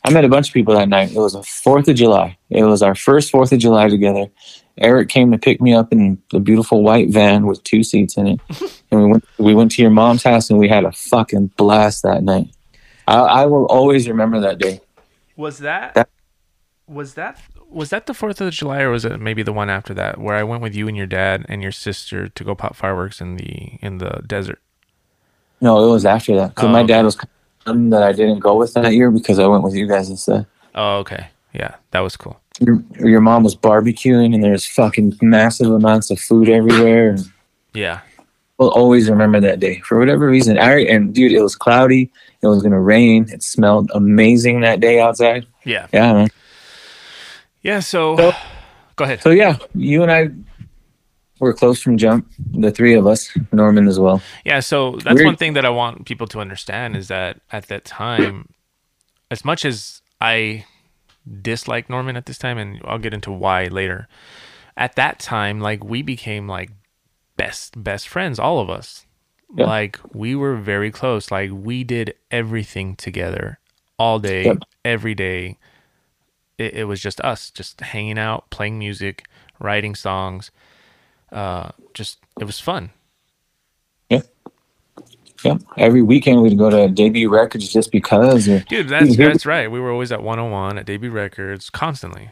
I 0.03 0.11
met 0.11 0.23
a 0.23 0.30
bunch 0.30 0.49
of 0.49 0.53
people 0.53 0.75
that 0.75 0.88
night. 0.88 1.11
It 1.11 1.17
was 1.17 1.36
a 1.36 1.43
Fourth 1.43 1.88
of 1.89 1.95
July. 1.95 2.38
It 2.49 2.63
was 2.63 2.82
our 2.82 2.95
first 2.95 3.32
Fourth 3.32 3.51
of 3.51 3.59
July 3.59 3.89
together. 3.89 4.28
Eric 4.80 5.09
came 5.09 5.32
to 5.32 5.38
pick 5.38 5.59
me 5.61 5.73
up 5.73 5.91
in 5.91 6.21
the 6.32 6.39
beautiful 6.39 6.84
white 6.84 7.09
van 7.09 7.45
with 7.47 7.63
two 7.63 7.84
seats 7.84 8.17
in 8.17 8.28
it, 8.28 8.39
and 8.91 9.01
we 9.03 9.07
went. 9.11 9.25
We 9.38 9.53
went 9.55 9.71
to 9.71 9.82
your 9.82 9.91
mom's 9.91 10.23
house 10.23 10.49
and 10.49 10.57
we 10.59 10.67
had 10.67 10.84
a 10.86 10.91
fucking 10.91 11.47
blast 11.57 12.03
that 12.03 12.23
night. 12.23 12.49
I, 13.07 13.15
I 13.17 13.45
will 13.45 13.65
always 13.65 14.07
remember 14.07 14.39
that 14.41 14.59
day. 14.59 14.82
Was 15.36 15.59
that, 15.59 15.93
That- 15.93 16.09
was 16.88 17.13
that 17.15 17.39
was 17.69 17.89
that 17.89 18.05
the 18.05 18.13
Fourth 18.13 18.39
of 18.41 18.51
July 18.53 18.82
or 18.82 18.89
was 18.91 19.03
it 19.05 19.19
maybe 19.19 19.43
the 19.43 19.51
one 19.53 19.69
after 19.69 19.93
that 19.93 20.19
where 20.19 20.36
I 20.36 20.43
went 20.43 20.61
with 20.63 20.73
you 20.73 20.88
and 20.88 20.95
your 20.95 21.05
dad 21.05 21.45
and 21.49 21.61
your 21.61 21.71
sister 21.73 22.30
to 22.30 22.43
go 22.43 22.55
pop 22.55 22.75
fireworks 22.75 23.19
in 23.21 23.36
the 23.36 23.78
in 23.82 23.97
the 23.97 24.21
desert? 24.25 24.61
No, 25.59 25.84
it 25.86 25.91
was 25.91 26.05
after 26.05 26.36
that 26.38 26.49
because 26.55 26.65
Oh, 26.65 26.69
my 26.71 26.80
okay. 26.82 26.88
dad 26.93 27.03
was 27.05 27.15
kind 27.15 27.30
of 27.86 27.89
that 27.91 28.03
I 28.03 28.13
didn't 28.13 28.39
go 28.39 28.55
with 28.55 28.73
that 28.75 28.93
year 28.93 29.11
because 29.11 29.38
I 29.39 29.47
went 29.47 29.63
with 29.63 29.75
you 29.75 29.88
guys 29.88 30.09
instead. 30.09 30.45
Oh, 30.75 30.97
okay, 30.99 31.28
yeah, 31.53 31.75
that 31.91 31.99
was 32.01 32.15
cool. 32.15 32.39
Your, 32.60 32.84
your 32.99 33.22
mom 33.22 33.43
was 33.43 33.55
barbecuing 33.55 34.34
and 34.34 34.43
there's 34.43 34.66
fucking 34.66 35.18
massive 35.22 35.72
amounts 35.72 36.10
of 36.12 36.20
food 36.20 36.49
everywhere. 36.49 37.18
Yeah, 37.74 37.99
we'll 38.58 38.72
always 38.72 39.10
remember 39.10 39.39
that 39.41 39.60
day 39.60 39.80
for 39.82 39.99
whatever 39.99 40.28
reason. 40.28 40.58
I, 40.58 40.80
and 40.86 41.14
dude, 41.14 41.32
it 41.32 41.41
was 41.41 41.55
cloudy. 41.55 42.12
It 42.41 42.47
was 42.47 42.64
gonna 42.64 42.82
rain. 42.82 43.28
It 43.32 43.43
smelled 43.43 43.91
amazing 43.93 44.62
that 44.62 44.80
day 44.80 44.99
outside. 44.99 45.45
yeah, 45.66 45.88
Yeah, 45.93 46.14
man. 46.14 46.28
yeah. 47.62 47.80
So, 47.80 48.16
So- 48.18 48.34
go 48.95 49.03
ahead. 49.05 49.22
So 49.22 49.30
yeah, 49.32 49.58
you 49.76 50.01
and 50.03 50.12
I 50.12 50.30
were 51.39 51.53
close 51.53 51.82
from 51.82 51.97
jump. 51.97 52.28
The 52.53 52.72
three 52.72 52.95
of 52.95 53.05
us, 53.05 53.30
Norman 53.51 53.88
as 53.88 53.99
well. 53.99 54.22
Yeah, 54.43 54.60
so 54.60 54.93
that's 55.03 55.16
Weird. 55.16 55.26
one 55.26 55.36
thing 55.36 55.53
that 55.53 55.66
I 55.66 55.70
want 55.70 56.05
people 56.05 56.26
to 56.28 56.39
understand 56.39 56.95
is 56.95 57.08
that 57.10 57.39
at 57.51 57.68
that 57.68 57.86
time, 57.86 58.49
as 59.30 59.45
much 59.45 59.64
as 59.66 60.01
I 60.20 60.66
dislike 61.41 61.89
Norman 61.89 62.15
at 62.15 62.25
this 62.25 62.38
time, 62.38 62.57
and 62.57 62.82
I'll 62.86 62.99
get 62.99 63.13
into 63.13 63.32
why 63.32 63.65
later, 63.65 64.07
at 64.75 64.95
that 64.95 65.19
time, 65.19 65.59
like 65.59 65.84
we 65.84 66.01
became 66.01 66.47
like 66.47 66.71
best 67.36 67.82
best 67.84 68.07
friends, 68.07 68.39
all 68.39 68.59
of 68.59 68.69
us. 68.69 69.05
Yeah. 69.55 69.65
Like 69.65 69.99
we 70.13 70.36
were 70.36 70.55
very 70.55 70.91
close. 70.91 71.32
Like 71.32 71.51
we 71.53 71.84
did 71.84 72.15
everything 72.32 72.95
together 72.95 73.59
all 73.97 74.19
day, 74.19 74.53
every 74.84 75.15
day. 75.15 75.57
It, 76.57 76.73
it 76.73 76.84
was 76.86 76.99
just 76.99 77.21
us, 77.21 77.49
just 77.51 77.80
hanging 77.82 78.19
out, 78.19 78.49
playing 78.49 78.78
music, 78.78 79.25
writing 79.59 79.95
songs. 79.95 80.51
Uh, 81.32 81.71
just 81.93 82.19
it 82.39 82.45
was 82.45 82.59
fun. 82.59 82.91
Yeah, 85.44 85.58
every 85.78 86.02
weekend 86.02 86.42
we'd 86.42 86.58
go 86.58 86.70
to 86.70 86.88
debut 86.90 87.30
records 87.30 87.72
just 87.72 87.92
because. 87.92 88.48
Or, 88.48 88.60
Dude, 88.62 88.90
that's 88.94 89.16
here, 89.16 89.30
that's 89.30 89.46
right. 89.46 89.70
We 89.70 89.80
were 89.80 89.92
always 89.92 90.12
at 90.12 90.24
101 90.24 90.78
at 90.80 90.86
DB 90.86 91.12
Records 91.12 91.70
constantly. 91.70 92.30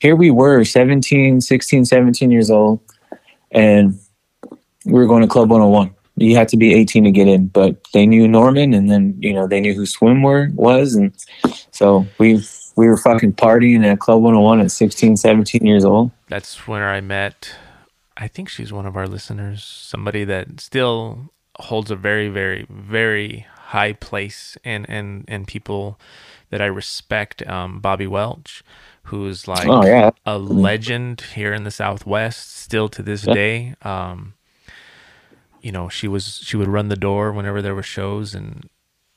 here 0.00 0.16
we 0.16 0.30
were 0.30 0.64
17 0.64 1.40
16 1.40 1.84
17 1.84 2.30
years 2.30 2.50
old 2.50 2.80
and 3.50 3.98
we 4.84 4.92
were 4.94 5.06
going 5.06 5.22
to 5.22 5.28
club 5.28 5.50
101 5.50 5.94
you 6.16 6.34
had 6.36 6.48
to 6.48 6.56
be 6.56 6.74
18 6.74 7.04
to 7.04 7.10
get 7.10 7.28
in 7.28 7.46
but 7.48 7.76
they 7.92 8.04
knew 8.06 8.26
norman 8.26 8.74
and 8.74 8.90
then 8.90 9.14
you 9.20 9.32
know 9.32 9.46
they 9.46 9.60
knew 9.60 9.74
who 9.74 9.82
swimwear 9.84 10.52
was 10.54 10.94
and 10.94 11.12
so 11.70 12.04
we 12.18 12.42
we 12.76 12.88
were 12.88 12.96
fucking 12.96 13.32
partying 13.34 13.84
at 13.84 14.00
club 14.00 14.22
101 14.22 14.60
at 14.60 14.70
16 14.72 15.16
17 15.16 15.64
years 15.66 15.84
old 15.84 16.10
That's 16.28 16.66
where 16.66 16.88
I 16.88 17.00
met. 17.00 17.54
I 18.16 18.26
think 18.28 18.48
she's 18.48 18.72
one 18.72 18.86
of 18.86 18.96
our 18.96 19.06
listeners. 19.06 19.62
Somebody 19.64 20.24
that 20.24 20.60
still 20.60 21.30
holds 21.60 21.90
a 21.90 21.96
very, 21.96 22.28
very, 22.28 22.66
very 22.68 23.46
high 23.56 23.92
place 23.92 24.56
and 24.64 24.88
and 24.88 25.24
and 25.28 25.46
people 25.46 25.98
that 26.50 26.60
I 26.60 26.66
respect. 26.66 27.46
Um, 27.46 27.80
Bobby 27.80 28.06
Welch, 28.06 28.62
who's 29.04 29.48
like 29.48 29.68
oh 29.70 29.84
yeah 29.84 30.10
a 30.26 30.38
legend 30.38 31.20
here 31.34 31.52
in 31.52 31.64
the 31.64 31.70
Southwest, 31.70 32.54
still 32.56 32.88
to 32.90 33.02
this 33.02 33.26
Yeah. 33.26 33.34
day. 33.34 33.74
Um, 33.82 34.34
you 35.60 35.72
know, 35.72 35.88
she 35.88 36.08
was 36.08 36.40
she 36.42 36.56
would 36.56 36.68
run 36.68 36.88
the 36.88 36.96
door 36.96 37.32
whenever 37.32 37.62
there 37.62 37.74
were 37.74 37.82
shows, 37.82 38.34
and 38.34 38.68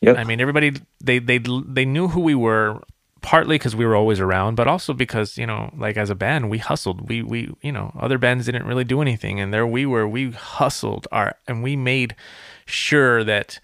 Yep. 0.01 0.17
I 0.17 0.23
mean, 0.23 0.39
everybody 0.39 0.73
they 1.03 1.19
they 1.19 1.37
they 1.39 1.85
knew 1.85 2.09
who 2.09 2.21
we 2.21 2.35
were, 2.35 2.81
partly 3.25 3.55
because 3.55 3.75
we 3.75 3.87
were 3.87 3.95
always 3.95 4.19
around, 4.19 4.53
but 4.53 4.67
also 4.67 4.93
because 4.93 5.35
you 5.35 5.47
know, 5.47 5.73
like 5.75 5.97
as 5.97 6.11
a 6.11 6.15
band, 6.15 6.47
we 6.47 6.59
hustled. 6.59 7.09
We 7.09 7.23
we 7.23 7.51
you 7.61 7.71
know, 7.71 7.91
other 7.99 8.19
bands 8.19 8.45
didn't 8.45 8.67
really 8.67 8.83
do 8.83 9.01
anything, 9.01 9.39
and 9.39 9.51
there 9.51 9.65
we 9.65 9.83
were. 9.85 10.07
We 10.07 10.29
hustled 10.29 11.07
our 11.11 11.35
and 11.47 11.63
we 11.63 11.75
made 11.75 12.15
sure 12.67 13.23
that 13.23 13.59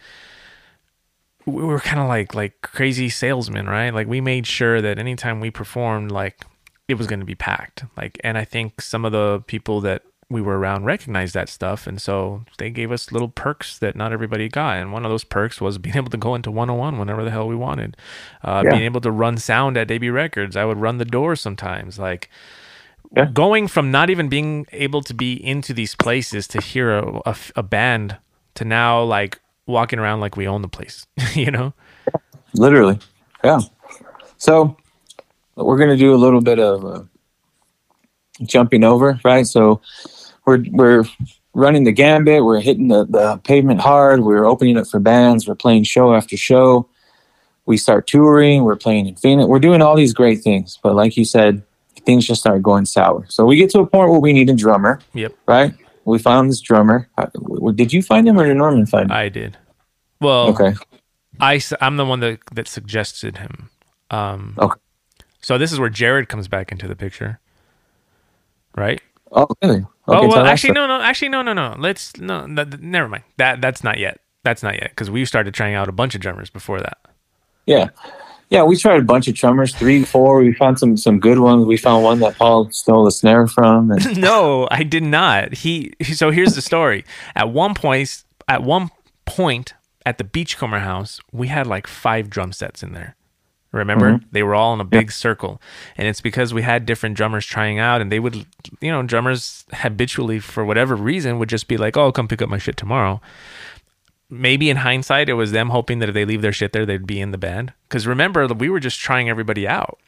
we 1.46 1.64
were 1.64 1.80
kind 1.80 2.00
of 2.00 2.08
like 2.08 2.34
like 2.34 2.62
crazy 2.64 3.08
salesmen, 3.08 3.68
right? 3.68 3.94
Like 3.94 4.08
we 4.08 4.20
made 4.20 4.48
sure 4.48 4.82
that 4.82 4.98
anytime 4.98 5.40
we 5.40 5.52
performed, 5.52 6.12
like 6.12 6.44
it 6.88 6.96
was 6.96 7.06
going 7.06 7.20
to 7.20 7.26
be 7.26 7.36
packed. 7.36 7.86
Like, 7.96 8.20
and 8.24 8.40
I 8.40 8.46
think 8.46 8.82
some 8.82 9.06
of 9.06 9.12
the 9.12 9.44
people 9.46 9.80
that 9.82 10.02
we 10.32 10.42
were 10.42 10.58
around 10.58 10.86
recognized 10.86 11.34
that 11.36 11.50
stuff, 11.50 11.88
and 11.88 12.02
so 12.02 12.44
they 12.58 12.70
gave 12.70 12.92
us 12.92 13.12
little 13.12 13.30
perks 13.30 13.78
that 13.80 13.96
not 13.96 14.14
everybody 14.14 14.50
got. 14.50 14.78
And 14.78 14.92
one 14.94 15.06
of 15.06 15.12
those 15.12 15.24
perks 15.26 15.62
was 15.62 15.78
being 15.86 15.98
able 15.98 16.10
to 16.12 16.18
go 16.18 16.36
into 16.36 16.50
101 16.52 16.98
whenever 16.98 17.24
the 17.24 17.32
hell 17.32 17.48
we 17.48 17.56
wanted, 17.56 17.98
uh, 18.44 18.64
Yeah. 18.66 18.72
being 18.72 18.84
able 18.84 19.02
to 19.02 19.12
run 19.12 19.38
sound 19.38 19.78
at 19.78 19.88
DB 19.90 20.12
Records. 20.14 20.56
I 20.56 20.66
would 20.66 20.78
run 20.80 20.98
the 20.98 21.06
door 21.06 21.36
sometimes, 21.36 22.00
like. 22.00 22.30
Yeah. 23.14 23.26
Going 23.26 23.68
from 23.68 23.92
not 23.92 24.10
even 24.10 24.30
being 24.30 24.66
able 24.72 25.02
to 25.02 25.14
be 25.14 25.34
into 25.34 25.74
these 25.74 25.96
places 25.96 26.48
to 26.48 26.62
hear 26.62 26.98
a, 26.98 27.20
a, 27.26 27.36
a 27.58 27.64
band 27.64 28.16
to 28.56 28.64
now 28.64 29.02
like 29.04 29.42
walking 29.68 30.00
around 30.00 30.22
like 30.22 30.38
we 30.38 30.48
own 30.48 30.62
the 30.62 30.70
place, 30.70 31.06
you 31.34 31.52
know? 31.52 31.74
literally 32.54 32.98
yeah 33.44 33.60
so 34.38 34.78
we're 35.56 35.78
going 35.78 35.90
to 35.90 35.98
do 35.98 36.14
a 36.14 36.16
little 36.16 36.42
bit 36.42 36.60
of 36.60 36.86
uh, 36.86 37.04
jumping 38.44 38.84
over 38.84 39.20
right 39.24 39.46
so 39.48 39.82
we're 40.46 40.64
we're 40.72 41.04
running 41.54 41.84
the 41.84 41.92
gambit. 41.92 42.44
We're 42.44 42.62
hitting 42.62 42.88
the, 42.88 43.06
the 43.06 43.38
pavement 43.44 43.82
hard. 43.82 44.22
We're 44.22 44.46
opening 44.46 44.78
up 44.78 44.88
for 44.88 45.00
bands. 45.00 45.48
We're 45.48 45.56
playing 45.56 45.84
show 45.84 46.14
after 46.14 46.38
show. 46.38 46.88
We 47.66 47.78
start 47.78 48.08
touring. 48.08 48.64
We're 48.64 48.76
playing 48.76 49.08
in 49.08 49.16
phoenix 49.16 49.48
we're 49.48 49.60
doing 49.60 49.82
all 49.82 49.96
these 49.96 50.14
great 50.14 50.42
things. 50.42 50.80
But 50.82 50.96
like 50.96 51.18
you 51.18 51.26
said 51.26 51.64
things 52.06 52.26
just 52.26 52.42
start 52.42 52.64
going 52.64 52.86
sour. 52.86 53.26
So 53.30 53.46
we 53.46 53.58
get 53.58 53.70
to 53.72 53.80
a 53.80 53.86
point 53.86 54.10
where 54.10 54.20
we 54.20 54.34
need 54.34 54.50
a 54.50 54.56
drummer 54.56 55.00
Yep, 55.14 55.36
right? 55.46 55.74
We 56.04 56.18
found 56.18 56.50
this 56.50 56.60
drummer. 56.60 57.10
Did 57.76 57.94
you 57.94 58.02
find 58.02 58.28
him 58.28 58.40
or 58.40 58.48
did 58.48 58.58
norman 58.58 58.88
find 58.88 59.06
him? 59.06 59.12
I 59.12 59.30
did. 59.30 59.56
Well, 60.20 60.48
okay. 60.50 60.74
I, 61.40 61.62
am 61.80 61.98
the 61.98 62.06
one 62.06 62.20
that, 62.22 62.40
that 62.54 62.68
suggested 62.68 63.38
him. 63.38 63.70
Um, 64.10 64.56
Okay. 64.60 64.80
So 65.42 65.58
this 65.58 65.72
is 65.72 65.80
where 65.80 65.90
Jared 65.90 66.28
comes 66.30 66.48
back 66.48 66.72
into 66.72 66.88
the 66.88 66.96
picture, 66.96 67.40
right? 68.76 69.02
oh 69.32 69.48
really 69.64 69.86
okay, 70.08 70.26
oh 70.26 70.28
well, 70.28 70.46
actually 70.46 70.74
no, 70.74 70.88
no, 70.88 71.02
actually 71.02 71.30
no, 71.30 71.42
no, 71.42 71.54
no. 71.54 71.76
Let's 71.78 72.18
no, 72.18 72.48
th- 72.48 72.70
th- 72.70 72.82
never 72.82 73.08
mind. 73.08 73.24
That 73.38 73.62
that's 73.62 73.84
not 73.84 74.00
yet. 74.00 74.20
That's 74.44 74.64
not 74.64 74.76
yet 74.76 74.90
because 74.90 75.10
we 75.10 75.26
started 75.26 75.54
trying 75.54 75.76
out 75.76 75.88
a 75.88 75.92
bunch 75.92 76.16
of 76.16 76.22
drummers 76.22 76.50
before 76.50 76.80
that. 76.80 76.98
Yeah. 77.66 77.90
Yeah, 78.50 78.64
we 78.64 78.76
tried 78.76 79.00
a 79.00 79.04
bunch 79.04 79.30
of 79.30 79.36
drummers, 79.36 79.74
three, 79.74 80.04
four. 80.04 80.40
We 80.40 80.54
found 80.54 80.78
some 80.78 80.98
some 80.98 81.20
good 81.20 81.40
ones. 81.40 81.66
We 81.66 81.78
found 81.78 82.04
one 82.04 82.20
that 82.20 82.38
Paul 82.38 82.70
stole 82.72 83.06
the 83.06 83.12
snare 83.12 83.48
from. 83.48 83.92
And 83.92 84.18
no, 84.22 84.68
I 84.70 84.84
did 84.84 85.04
not. 85.04 85.54
He 85.54 85.94
so 86.04 86.32
here's 86.32 86.56
the 86.56 86.62
story. 86.62 87.06
At 87.34 87.50
one 87.50 87.74
point, 87.74 88.24
at 88.50 88.62
one 88.62 88.90
point 89.26 89.74
at 90.06 90.18
the 90.18 90.26
Beachcomber 90.26 90.80
house, 90.80 91.22
we 91.32 91.48
had 91.48 91.66
like 91.66 91.88
five 91.88 92.30
drum 92.30 92.52
sets 92.52 92.84
in 92.84 92.92
there. 92.94 93.16
Remember, 93.72 94.14
mm-hmm. 94.14 94.26
they 94.32 94.44
were 94.44 94.54
all 94.54 94.74
in 94.74 94.82
a 94.82 94.86
big 94.86 95.12
circle, 95.14 95.62
and 95.96 96.08
it's 96.08 96.20
because 96.20 96.54
we 96.54 96.62
had 96.62 96.86
different 96.86 97.16
drummers 97.16 97.46
trying 97.46 97.80
out, 97.80 98.02
and 98.02 98.12
they 98.12 98.20
would, 98.20 98.46
you 98.82 98.92
know, 98.92 99.02
drummers 99.02 99.64
habitually 99.72 100.40
for 100.40 100.66
whatever 100.66 100.96
reason 100.96 101.40
would 101.40 101.48
just 101.48 101.70
be 101.70 101.78
like, 101.78 101.96
"Oh, 101.96 102.12
come 102.12 102.28
pick 102.28 102.42
up 102.42 102.50
my 102.50 102.58
shit 102.58 102.76
tomorrow." 102.76 103.22
Maybe 104.30 104.70
in 104.70 104.78
hindsight, 104.78 105.30
it 105.30 105.34
was 105.34 105.52
them 105.52 105.70
hoping 105.70 106.00
that 106.00 106.10
if 106.10 106.16
they 106.16 106.26
leave 106.26 106.42
their 106.42 106.54
shit 106.54 106.74
there, 106.74 106.86
they'd 106.86 107.08
be 107.08 107.22
in 107.22 107.32
the 107.32 107.38
band. 107.38 107.74
Because 107.88 108.08
remember, 108.08 108.48
we 108.48 108.70
were 108.70 108.80
just 108.80 109.00
trying 109.00 109.30
everybody 109.30 109.68
out. 109.68 110.00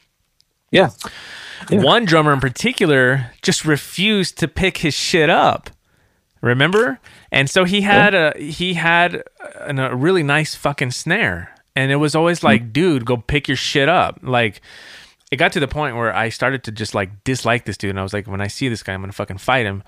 yeah. 0.70 0.90
Yeah. 1.70 1.82
One 1.82 2.04
drummer 2.04 2.32
in 2.32 2.40
particular 2.40 3.30
just 3.40 3.64
refused 3.64 4.38
to 4.38 4.48
pick 4.48 4.78
his 4.78 4.94
shit 4.94 5.30
up. 5.30 5.70
Remember? 6.40 7.00
And 7.32 7.48
so 7.48 7.64
he 7.64 7.80
had 7.80 8.14
a 8.14 8.38
he 8.38 8.74
had 8.74 9.22
an, 9.60 9.78
a 9.78 9.94
really 9.94 10.22
nice 10.22 10.54
fucking 10.54 10.90
snare, 10.90 11.53
and 11.76 11.90
it 11.90 11.96
was 11.96 12.14
always 12.14 12.42
like, 12.42 12.72
dude, 12.72 13.04
go 13.04 13.16
pick 13.16 13.48
your 13.48 13.56
shit 13.56 13.88
up. 13.88 14.20
Like, 14.22 14.60
it 15.30 15.36
got 15.36 15.52
to 15.52 15.60
the 15.60 15.68
point 15.68 15.96
where 15.96 16.14
I 16.14 16.28
started 16.28 16.62
to 16.64 16.72
just 16.72 16.94
like 16.94 17.24
dislike 17.24 17.64
this 17.64 17.76
dude, 17.76 17.90
and 17.90 18.00
I 18.00 18.02
was 18.02 18.12
like, 18.12 18.26
when 18.26 18.40
I 18.40 18.46
see 18.46 18.68
this 18.68 18.82
guy, 18.82 18.94
I'm 18.94 19.00
gonna 19.00 19.12
fucking 19.12 19.38
fight 19.38 19.66
him 19.66 19.82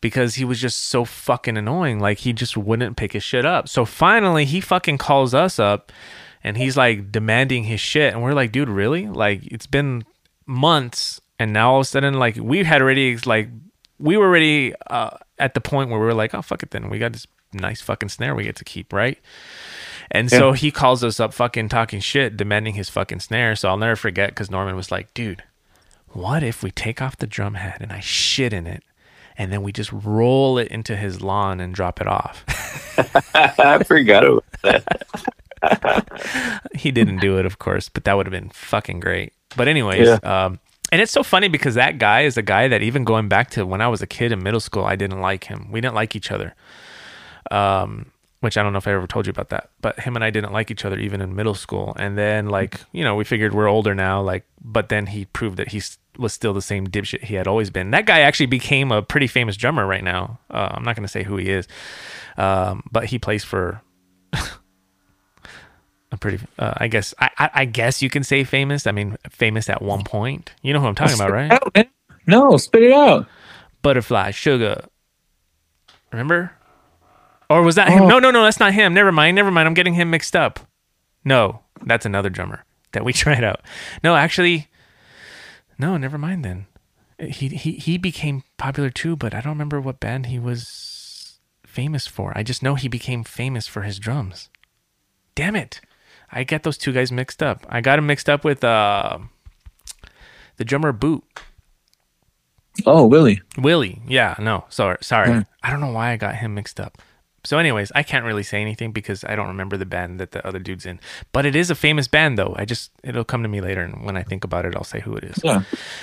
because 0.00 0.36
he 0.36 0.44
was 0.44 0.60
just 0.60 0.86
so 0.86 1.04
fucking 1.04 1.56
annoying. 1.56 1.98
Like, 2.00 2.18
he 2.18 2.32
just 2.32 2.56
wouldn't 2.56 2.96
pick 2.96 3.12
his 3.12 3.22
shit 3.22 3.44
up. 3.44 3.68
So 3.68 3.84
finally, 3.84 4.44
he 4.44 4.60
fucking 4.60 4.98
calls 4.98 5.34
us 5.34 5.58
up, 5.58 5.90
and 6.44 6.56
he's 6.56 6.76
like 6.76 7.10
demanding 7.10 7.64
his 7.64 7.80
shit, 7.80 8.12
and 8.12 8.22
we're 8.22 8.34
like, 8.34 8.52
dude, 8.52 8.68
really? 8.68 9.08
Like, 9.08 9.46
it's 9.46 9.66
been 9.66 10.04
months 10.46 11.20
and 11.38 11.52
now 11.52 11.72
all 11.72 11.78
of 11.80 11.82
a 11.82 11.84
sudden 11.84 12.14
like 12.14 12.36
we 12.36 12.62
had 12.62 12.82
already 12.82 13.16
like 13.18 13.48
we 13.98 14.16
were 14.16 14.26
already 14.26 14.74
uh, 14.88 15.10
at 15.38 15.54
the 15.54 15.60
point 15.60 15.90
where 15.90 15.98
we 15.98 16.06
were 16.06 16.14
like 16.14 16.34
oh 16.34 16.42
fuck 16.42 16.62
it 16.62 16.70
then 16.70 16.88
we 16.88 16.98
got 16.98 17.12
this 17.12 17.26
nice 17.52 17.80
fucking 17.80 18.08
snare 18.08 18.34
we 18.34 18.44
get 18.44 18.56
to 18.56 18.64
keep 18.64 18.92
right 18.92 19.18
and 20.12 20.30
so 20.30 20.52
he 20.52 20.70
calls 20.70 21.02
us 21.02 21.18
up 21.18 21.34
fucking 21.34 21.68
talking 21.68 22.00
shit 22.00 22.36
demanding 22.36 22.74
his 22.74 22.88
fucking 22.88 23.20
snare 23.20 23.56
so 23.56 23.68
i'll 23.68 23.76
never 23.76 23.96
forget 23.96 24.30
because 24.30 24.50
norman 24.50 24.76
was 24.76 24.92
like 24.92 25.12
dude 25.14 25.42
what 26.08 26.42
if 26.42 26.62
we 26.62 26.70
take 26.70 27.02
off 27.02 27.16
the 27.16 27.26
drum 27.26 27.54
head 27.54 27.78
and 27.80 27.92
i 27.92 27.98
shit 27.98 28.52
in 28.52 28.66
it 28.66 28.84
and 29.36 29.52
then 29.52 29.62
we 29.62 29.72
just 29.72 29.90
roll 29.92 30.58
it 30.58 30.68
into 30.68 30.94
his 30.94 31.20
lawn 31.20 31.58
and 31.58 31.74
drop 31.74 32.00
it 32.00 32.06
off 32.06 32.44
I 33.34 33.82
forgot 33.84 34.24
about 34.24 34.44
that. 34.62 36.68
he 36.74 36.90
didn't 36.90 37.18
do 37.18 37.38
it, 37.38 37.46
of 37.46 37.58
course, 37.58 37.88
but 37.88 38.04
that 38.04 38.14
would 38.14 38.26
have 38.26 38.32
been 38.32 38.50
fucking 38.50 39.00
great. 39.00 39.32
But 39.56 39.68
anyways, 39.68 40.22
um, 40.24 40.58
and 40.90 41.00
it's 41.00 41.12
so 41.12 41.22
funny 41.22 41.48
because 41.48 41.74
that 41.74 41.98
guy 41.98 42.22
is 42.22 42.36
a 42.36 42.42
guy 42.42 42.68
that 42.68 42.82
even 42.82 43.04
going 43.04 43.28
back 43.28 43.50
to 43.50 43.64
when 43.64 43.80
I 43.80 43.88
was 43.88 44.02
a 44.02 44.06
kid 44.06 44.32
in 44.32 44.42
middle 44.42 44.60
school, 44.60 44.84
I 44.84 44.96
didn't 44.96 45.20
like 45.20 45.44
him. 45.44 45.70
We 45.70 45.80
didn't 45.80 45.94
like 45.94 46.16
each 46.16 46.30
other. 46.30 46.54
Um, 47.50 48.06
which 48.42 48.58
I 48.58 48.62
don't 48.64 48.72
know 48.72 48.78
if 48.78 48.88
I 48.88 48.92
ever 48.92 49.06
told 49.06 49.26
you 49.26 49.30
about 49.30 49.50
that, 49.50 49.70
but 49.80 50.00
him 50.00 50.16
and 50.16 50.24
I 50.24 50.30
didn't 50.30 50.52
like 50.52 50.68
each 50.68 50.84
other 50.84 50.98
even 50.98 51.20
in 51.20 51.36
middle 51.36 51.54
school. 51.54 51.94
And 51.96 52.18
then 52.18 52.48
like, 52.48 52.80
you 52.90 53.04
know, 53.04 53.14
we 53.14 53.22
figured 53.22 53.54
we're 53.54 53.68
older 53.68 53.94
now, 53.94 54.20
like, 54.20 54.44
but 54.60 54.88
then 54.88 55.06
he 55.06 55.26
proved 55.26 55.58
that 55.58 55.68
he 55.68 55.80
was 56.18 56.32
still 56.32 56.52
the 56.52 56.60
same 56.60 56.88
dipshit 56.88 57.22
he 57.22 57.36
had 57.36 57.46
always 57.46 57.70
been. 57.70 57.92
That 57.92 58.04
guy 58.04 58.22
actually 58.22 58.46
became 58.46 58.90
a 58.90 59.00
pretty 59.00 59.28
famous 59.28 59.56
drummer 59.56 59.86
right 59.86 60.02
now. 60.02 60.40
Uh, 60.50 60.70
I'm 60.72 60.82
not 60.82 60.96
going 60.96 61.04
to 61.04 61.12
say 61.12 61.22
who 61.22 61.36
he 61.36 61.50
is. 61.50 61.68
Um, 62.36 62.82
but 62.90 63.04
he 63.04 63.18
plays 63.20 63.44
for 63.44 63.80
a 66.10 66.16
pretty 66.18 66.44
uh, 66.58 66.74
i 66.78 66.88
guess 66.88 67.14
I, 67.18 67.30
I 67.38 67.50
i 67.54 67.64
guess 67.64 68.02
you 68.02 68.10
can 68.10 68.24
say 68.24 68.44
famous 68.44 68.86
i 68.86 68.92
mean 68.92 69.16
famous 69.30 69.70
at 69.70 69.80
one 69.80 70.04
point 70.04 70.52
you 70.62 70.72
know 70.72 70.80
who 70.80 70.86
i'm 70.86 70.94
talking 70.94 71.14
about 71.14 71.30
right 71.30 71.50
Out. 71.50 71.86
No, 72.26 72.56
spit 72.56 72.82
it 72.82 72.92
out. 72.92 73.26
butterfly 73.82 74.30
sugar 74.30 74.84
remember 76.12 76.52
or 77.52 77.62
was 77.62 77.74
that 77.76 77.88
him 77.88 78.02
Oh. 78.02 78.08
no 78.08 78.18
no 78.18 78.30
no 78.30 78.42
that's 78.44 78.60
not 78.60 78.72
him 78.74 78.94
never 78.94 79.12
mind 79.12 79.34
never 79.34 79.50
mind 79.50 79.66
i'm 79.68 79.74
getting 79.74 79.94
him 79.94 80.10
mixed 80.10 80.34
up 80.36 80.60
no 81.24 81.60
that's 81.84 82.06
another 82.06 82.30
drummer 82.30 82.64
that 82.92 83.04
we 83.04 83.12
tried 83.22 83.44
out 83.44 83.60
no 84.02 84.16
actually 84.16 84.68
no 85.78 85.96
never 85.96 86.18
mind 86.18 86.44
then 86.44 86.66
he 87.18 87.48
he 87.48 87.72
he 87.72 87.98
became 87.98 88.42
popular 88.56 88.90
too 88.90 89.14
but 89.16 89.34
i 89.34 89.40
don't 89.40 89.52
remember 89.52 89.80
what 89.80 90.00
band 90.00 90.26
he 90.26 90.38
was 90.38 91.38
famous 91.66 92.06
for 92.06 92.32
i 92.36 92.42
just 92.42 92.62
know 92.62 92.74
he 92.74 92.88
became 92.88 93.22
famous 93.24 93.66
for 93.66 93.82
his 93.82 93.98
drums 93.98 94.48
damn 95.34 95.56
it 95.56 95.80
i 96.30 96.42
get 96.44 96.62
those 96.64 96.76
two 96.78 96.92
guys 96.92 97.10
mixed 97.12 97.42
up 97.42 97.64
i 97.68 97.80
got 97.80 97.98
him 97.98 98.06
mixed 98.06 98.28
up 98.28 98.44
with 98.44 98.62
uh 98.64 99.18
the 100.56 100.64
drummer 100.64 100.92
boot 100.92 101.24
Oh, 102.86 103.06
Willie. 103.06 103.42
Willie. 103.58 104.00
Yeah, 104.08 104.34
no, 104.38 104.64
sorry, 104.70 104.96
sorry. 105.02 105.30
Hmm. 105.30 105.40
I 105.62 105.68
don't 105.70 105.80
know 105.80 105.92
why 105.92 106.12
I 106.12 106.16
got 106.16 106.36
him 106.36 106.54
mixed 106.54 106.80
up. 106.80 107.02
So, 107.44 107.58
anyways, 107.58 107.90
I 107.94 108.04
can't 108.04 108.24
really 108.24 108.44
say 108.44 108.60
anything 108.60 108.92
because 108.92 109.24
I 109.24 109.34
don't 109.34 109.48
remember 109.48 109.76
the 109.76 109.84
band 109.86 110.20
that 110.20 110.30
the 110.30 110.46
other 110.46 110.60
dude's 110.60 110.86
in. 110.86 111.00
But 111.32 111.44
it 111.44 111.56
is 111.56 111.70
a 111.70 111.74
famous 111.74 112.06
band, 112.06 112.38
though. 112.38 112.54
I 112.56 112.64
just 112.64 112.92
it'll 113.02 113.24
come 113.24 113.42
to 113.42 113.48
me 113.48 113.60
later, 113.60 113.82
and 113.82 114.04
when 114.04 114.16
I 114.16 114.22
think 114.22 114.44
about 114.44 114.64
it, 114.64 114.76
I'll 114.76 114.84
say 114.84 115.00
who 115.00 115.16
it 115.16 115.24
is. 115.24 115.40
Yeah. 115.42 115.62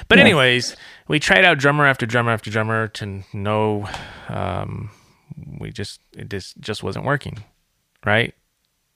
But 0.09 0.17
Yeah. 0.17 0.25
anyways, 0.25 0.75
we 1.07 1.17
tried 1.19 1.45
out 1.45 1.57
drummer 1.57 1.85
after 1.85 2.05
drummer 2.05 2.31
after 2.33 2.51
drummer 2.51 2.89
to 2.89 3.23
no, 3.31 3.87
um, 4.27 4.89
we 5.59 5.71
just 5.71 6.01
it 6.11 6.29
just 6.29 6.59
just 6.59 6.83
wasn't 6.83 7.05
working, 7.05 7.43
right? 8.05 8.33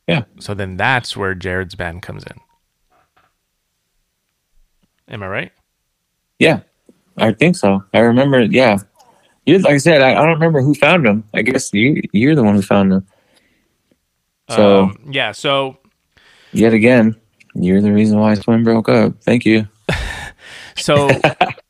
Yeah. 0.08 0.24
So 0.40 0.54
then 0.54 0.76
that's 0.76 1.16
where 1.16 1.34
Jared's 1.36 1.76
band 1.76 2.02
comes 2.02 2.24
in. 2.26 2.42
Am 5.08 5.24
I 5.24 5.28
right? 5.28 5.52
Yeah. 6.40 6.60
I 7.18 7.32
think 7.32 7.56
so. 7.56 7.84
I 7.94 8.00
remember. 8.00 8.42
Yeah. 8.42 8.80
You 9.46 9.60
like 9.60 9.74
I 9.74 9.78
said. 9.78 10.02
I, 10.02 10.12
I 10.12 10.16
don't 10.16 10.34
remember 10.34 10.62
who 10.62 10.74
found 10.74 11.06
them. 11.06 11.24
I 11.34 11.42
guess 11.42 11.74
you 11.74 12.02
you're 12.14 12.36
the 12.36 12.44
one 12.44 12.56
who 12.56 12.62
found 12.62 12.92
them. 12.92 13.06
So 14.50 14.84
Um, 14.84 15.10
yeah. 15.12 15.32
So 15.32 15.78
yet 16.54 16.74
again, 16.74 17.16
you're 17.56 17.82
the 17.82 17.92
reason 17.92 18.20
why 18.20 18.34
Swim 18.36 18.64
broke 18.64 18.90
up. 18.90 19.22
Thank 19.22 19.46
you. 19.46 19.68
So 20.76 21.08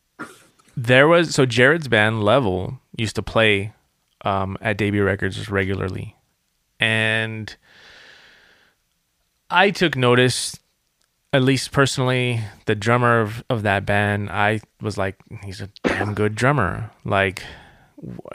there 0.77 1.07
was 1.09 1.35
so 1.35 1.45
Jared's 1.45 1.89
band 1.89 2.23
Level 2.23 2.79
used 2.97 3.15
to 3.17 3.21
play 3.21 3.73
um, 4.23 4.57
at 4.61 4.77
Debut 4.77 5.03
Records 5.03 5.49
regularly, 5.49 6.15
and 6.79 7.55
I 9.49 9.71
took 9.71 9.95
notice. 9.95 10.57
At 11.33 11.41
least 11.41 11.71
personally, 11.71 12.41
the 12.65 12.75
drummer 12.75 13.19
of, 13.19 13.43
of 13.49 13.63
that 13.63 13.85
band, 13.87 14.29
I 14.29 14.61
was 14.79 14.97
like, 14.99 15.15
he's 15.43 15.61
a 15.61 15.69
damn 15.83 16.13
good 16.13 16.35
drummer. 16.35 16.91
Like, 17.03 17.41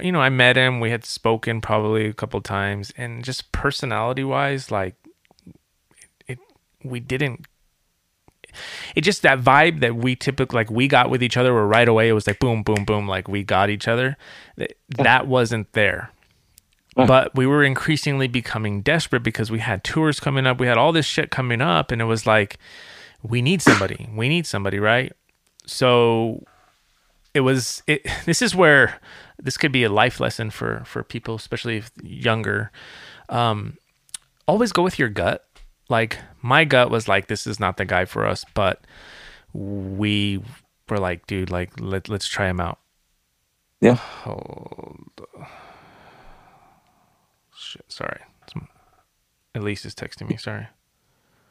you 0.01 0.13
know, 0.13 0.21
I 0.21 0.29
met 0.29 0.57
him. 0.57 0.81
We 0.81 0.91
had 0.91 1.05
spoken 1.05 1.61
probably 1.61 2.07
a 2.07 2.13
couple 2.13 2.41
times, 2.41 2.93
and 2.97 3.25
just 3.25 3.53
personality 3.53 4.25
wise, 4.25 4.71
like, 4.71 4.95
it 6.27 6.39
we 6.83 7.01
didn't 7.01 7.47
it 8.95 9.03
just 9.03 9.23
that 9.23 9.41
vibe 9.41 9.81
that 9.81 9.97
we 9.97 10.17
typically 10.17 10.57
like 10.57 10.71
we 10.71 10.89
got 10.89 11.11
with 11.11 11.23
each 11.23 11.37
other 11.37 11.53
where 11.55 11.67
right 11.67 11.89
away 11.89 12.09
it 12.09 12.13
was 12.13 12.27
like 12.27 12.39
boom 12.39 12.63
boom 12.63 12.85
boom 12.85 13.07
like 13.07 13.29
we 13.29 13.43
got 13.43 13.71
each 13.71 13.89
other. 13.89 14.17
Th- 14.57 14.77
that 14.89 15.27
wasn't 15.27 15.73
there. 15.73 16.11
But 16.97 17.37
we 17.37 17.47
were 17.47 17.63
increasingly 17.63 18.27
becoming 18.27 18.83
desperate 18.83 19.23
because 19.23 19.53
we 19.53 19.61
had 19.61 19.85
tours 19.85 20.19
coming 20.19 20.47
up 20.47 20.59
we 20.59 20.67
had 20.67 20.79
all 20.79 20.91
this 20.91 21.07
shit 21.07 21.31
coming 21.31 21.61
up 21.61 21.93
and 21.93 22.03
it 22.03 22.07
was 22.07 22.27
like 22.27 22.59
we 23.23 23.41
need 23.41 23.63
somebody 23.63 24.09
we 24.15 24.29
need 24.29 24.47
somebody 24.47 24.79
right? 24.81 25.13
So 25.67 26.43
it 27.35 27.41
was 27.41 27.83
it 27.87 28.07
this 28.25 28.43
is 28.43 28.55
where 28.55 29.01
this 29.39 29.57
could 29.57 29.73
be 29.73 29.85
a 29.85 29.89
life 29.89 30.21
lesson 30.21 30.51
for 30.51 30.83
for 30.85 31.03
people 31.03 31.35
especially 31.37 31.77
if 31.79 31.91
younger 32.03 32.71
um 33.29 33.77
always 34.47 34.73
go 34.73 34.83
with 34.83 34.99
your 34.99 35.09
gut 35.09 35.45
like 35.89 36.19
my 36.43 36.65
gut 36.65 36.91
was 36.91 37.09
like 37.09 37.29
this 37.29 37.47
is 37.47 37.59
not 37.61 37.77
the 37.77 37.85
guy 37.85 38.05
for 38.05 38.27
us 38.27 38.45
but 38.55 38.85
we 39.55 40.43
were 40.89 40.99
like 40.99 41.27
dude 41.27 41.51
like 41.51 41.71
let, 41.81 42.09
let's 42.09 42.27
try 42.27 42.49
him 42.49 42.61
out 42.61 42.79
Yeah. 43.81 43.95
hold 43.95 45.05
shit 47.57 47.85
sorry 47.89 48.21
elise 49.55 49.85
is 49.85 49.95
texting 49.95 50.29
me 50.29 50.37
sorry 50.37 50.67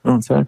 Oh, 0.05 0.21
sorry. 0.21 0.47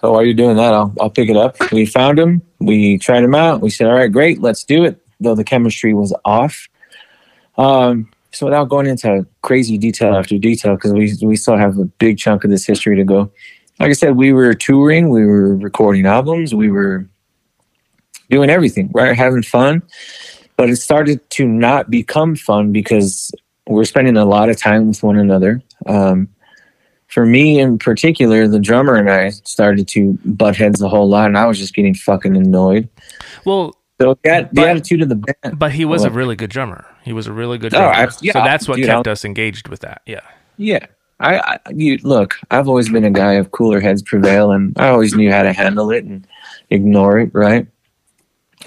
So 0.00 0.10
while 0.10 0.24
you're 0.24 0.34
doing 0.34 0.56
that, 0.56 0.74
I'll, 0.74 0.92
I'll 1.00 1.10
pick 1.10 1.28
it 1.28 1.36
up. 1.36 1.56
We 1.70 1.86
found 1.86 2.18
him. 2.18 2.42
We 2.58 2.98
tried 2.98 3.22
him 3.22 3.36
out. 3.36 3.60
We 3.60 3.70
said, 3.70 3.86
all 3.86 3.94
right, 3.94 4.10
great, 4.10 4.40
let's 4.40 4.64
do 4.64 4.82
it. 4.84 5.00
Though 5.22 5.34
the 5.34 5.44
chemistry 5.44 5.94
was 5.94 6.14
off. 6.24 6.68
Um, 7.56 8.10
so 8.32 8.46
without 8.46 8.68
going 8.70 8.86
into 8.86 9.26
crazy 9.42 9.76
detail 9.76 10.14
after 10.14 10.38
detail, 10.38 10.74
because 10.74 10.92
we, 10.92 11.14
we 11.22 11.36
still 11.36 11.56
have 11.56 11.78
a 11.78 11.84
big 11.84 12.18
chunk 12.18 12.44
of 12.44 12.50
this 12.50 12.66
history 12.66 12.96
to 12.96 13.04
go. 13.04 13.30
Like 13.78 13.90
I 13.90 13.92
said, 13.92 14.16
we 14.16 14.32
were 14.32 14.54
touring, 14.54 15.10
we 15.10 15.24
were 15.24 15.56
recording 15.56 16.06
albums, 16.06 16.54
we 16.54 16.70
were 16.70 17.06
doing 18.30 18.48
everything, 18.48 18.90
right? 18.94 19.14
Having 19.16 19.42
fun. 19.42 19.82
But 20.56 20.70
it 20.70 20.76
started 20.76 21.28
to 21.30 21.46
not 21.46 21.90
become 21.90 22.36
fun 22.36 22.72
because 22.72 23.30
we're 23.66 23.84
spending 23.84 24.16
a 24.16 24.24
lot 24.24 24.48
of 24.48 24.56
time 24.56 24.88
with 24.88 25.02
one 25.02 25.18
another. 25.18 25.62
Um, 25.86 26.28
for 27.08 27.26
me 27.26 27.60
in 27.60 27.78
particular, 27.78 28.48
the 28.48 28.58
drummer 28.58 28.94
and 28.94 29.10
I 29.10 29.30
started 29.30 29.86
to 29.88 30.18
butt 30.24 30.56
heads 30.56 30.80
a 30.80 30.88
whole 30.88 31.08
lot, 31.08 31.26
and 31.26 31.36
I 31.36 31.46
was 31.46 31.58
just 31.58 31.74
getting 31.74 31.94
fucking 31.94 32.36
annoyed. 32.36 32.88
Well, 33.44 33.76
So 34.02 34.18
that, 34.24 34.50
the 34.54 34.60
But- 34.62 34.68
attitude 34.68 35.02
of 35.02 35.08
the 35.08 35.16
band, 35.16 35.58
but 35.58 35.72
he 35.72 35.84
was 35.84 36.02
a 36.04 36.10
really 36.10 36.34
good 36.36 36.50
drummer. 36.50 36.84
He 37.04 37.12
was 37.12 37.26
a 37.26 37.32
really 37.32 37.58
good 37.58 37.72
Oh, 37.74 37.78
drummer. 37.78 37.94
I- 37.94 38.08
yeah, 38.20 38.32
so 38.32 38.40
that's 38.40 38.66
what 38.68 38.76
dude, 38.76 38.86
kept 38.86 39.06
I'll- 39.06 39.12
us 39.12 39.24
engaged 39.24 39.68
with 39.68 39.80
that. 39.80 40.02
Yeah. 40.06 40.20
yeah. 40.56 40.86
I, 41.20 41.38
I 41.38 41.58
you 41.70 41.98
look. 42.02 42.34
I've 42.50 42.68
always 42.68 42.88
been 42.88 43.04
a 43.04 43.10
guy 43.10 43.34
of 43.34 43.52
cooler 43.52 43.78
heads 43.80 44.02
prevail, 44.02 44.50
and 44.50 44.72
I 44.76 44.88
always 44.88 45.14
knew 45.14 45.30
how 45.30 45.44
to 45.44 45.52
handle 45.52 45.90
it 45.92 46.04
and 46.04 46.26
ignore 46.70 47.18
it. 47.20 47.30
Right. 47.32 47.66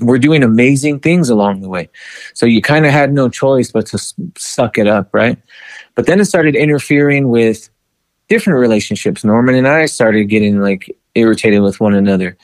We're 0.01 0.19
doing 0.19 0.41
amazing 0.43 0.99
things 0.99 1.29
along 1.29 1.61
the 1.61 1.69
way, 1.69 1.89
so 2.33 2.45
you 2.45 2.61
kind 2.61 2.85
of 2.85 2.91
had 2.93 3.13
no 3.13 3.27
choice 3.29 3.71
but 3.71 3.85
to 3.87 3.95
s- 3.97 4.13
suck 4.37 4.77
it 4.77 4.87
up, 4.87 5.09
right? 5.13 5.37
But 5.95 6.05
then 6.05 6.19
it 6.19 6.25
started 6.25 6.55
interfering 6.55 7.29
with 7.29 7.69
different 8.29 8.59
relationships. 8.59 9.23
Norman 9.23 9.55
and 9.55 9.67
I 9.67 9.85
started 9.85 10.25
getting 10.25 10.59
like 10.61 10.93
irritated 11.13 11.61
with 11.61 11.79
one 11.81 11.93
another. 11.93 12.37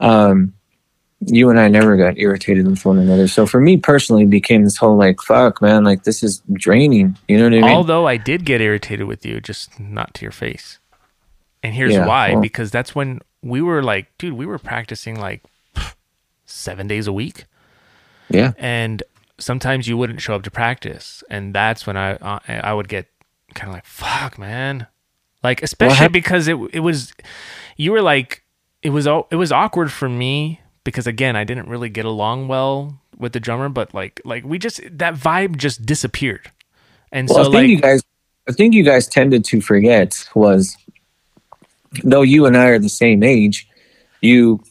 Um, 0.00 0.52
you 1.26 1.50
and 1.50 1.60
I 1.60 1.68
never 1.68 1.96
got 1.96 2.18
irritated 2.18 2.66
with 2.66 2.84
one 2.84 2.98
another. 2.98 3.28
So 3.28 3.46
for 3.46 3.60
me 3.60 3.76
personally, 3.76 4.22
it 4.22 4.30
became 4.30 4.64
this 4.64 4.76
whole 4.78 4.96
like, 4.96 5.20
fuck, 5.20 5.60
man, 5.60 5.84
like 5.84 6.04
this 6.04 6.22
is 6.22 6.42
draining. 6.52 7.16
You 7.28 7.36
know 7.38 7.44
what 7.44 7.52
I 7.54 7.60
mean? 7.60 7.64
Although 7.64 8.06
I 8.06 8.16
did 8.16 8.44
get 8.44 8.60
irritated 8.60 9.06
with 9.06 9.26
you, 9.26 9.40
just 9.40 9.78
not 9.78 10.14
to 10.14 10.22
your 10.22 10.32
face. 10.32 10.78
And 11.62 11.74
here's 11.74 11.92
Yeah, 11.92 12.06
why 12.06 12.32
well- 12.32 12.40
because 12.40 12.70
that's 12.70 12.94
when 12.94 13.20
we 13.42 13.60
were 13.60 13.82
like, 13.82 14.06
dude, 14.18 14.32
we 14.34 14.46
were 14.46 14.58
practicing 14.58 15.18
like 15.20 15.42
seven 16.46 16.86
days 16.86 17.06
a 17.06 17.12
week. 17.12 17.44
yeah. 18.28 18.52
And 18.58 19.02
sometimes 19.38 19.88
you 19.88 19.96
wouldn't 19.96 20.20
show 20.20 20.34
up 20.34 20.42
to 20.44 20.50
practice. 20.50 21.22
And 21.30 21.54
that's 21.54 21.86
when 21.86 21.96
I, 21.96 22.12
uh, 22.16 22.38
I 22.48 22.72
would 22.74 22.88
get 22.88 23.06
kind 23.54 23.68
of 23.70 23.74
like, 23.74 23.86
fuck, 23.86 24.38
man. 24.38 24.86
Like, 25.42 25.62
especially 25.62 25.96
hap- 25.96 26.12
because 26.12 26.48
it, 26.48 26.56
it 26.72 26.80
was, 26.80 27.12
you 27.76 27.92
were 27.92 28.02
like, 28.02 28.42
it 28.82 28.90
was, 28.90 29.06
it 29.06 29.36
was 29.36 29.50
awkward 29.52 29.90
for 29.92 30.08
me 30.08 30.60
because 30.90 31.06
again, 31.06 31.36
I 31.36 31.44
didn't 31.44 31.68
really 31.68 31.88
get 31.88 32.04
along 32.04 32.48
well 32.48 33.00
with 33.16 33.32
the 33.32 33.40
drummer, 33.40 33.68
but 33.68 33.94
like, 33.94 34.20
like 34.24 34.44
we 34.44 34.58
just, 34.58 34.80
that 34.98 35.14
vibe 35.14 35.56
just 35.56 35.86
disappeared. 35.86 36.50
And 37.12 37.28
Well, 37.28 37.44
so 37.44 37.50
I 37.50 37.52
think 37.52 37.54
like, 37.54 37.68
you 37.68 37.80
guys, 37.80 38.02
I 38.48 38.52
think 38.52 38.74
you 38.74 38.82
guys 38.82 39.06
tended 39.06 39.44
to 39.46 39.60
forget 39.60 40.28
was, 40.34 40.76
though 42.02 42.22
you 42.22 42.46
and 42.46 42.56
I 42.56 42.66
are 42.66 42.78
the 42.78 42.88
same 42.88 43.22
age, 43.22 43.68
you 44.20 44.62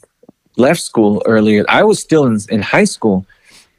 left 0.57 0.81
school 0.81 1.21
earlier. 1.25 1.65
I 1.69 1.83
was 1.83 1.99
still 1.99 2.25
in, 2.25 2.39
in 2.49 2.61
high 2.61 2.83
school. 2.85 3.25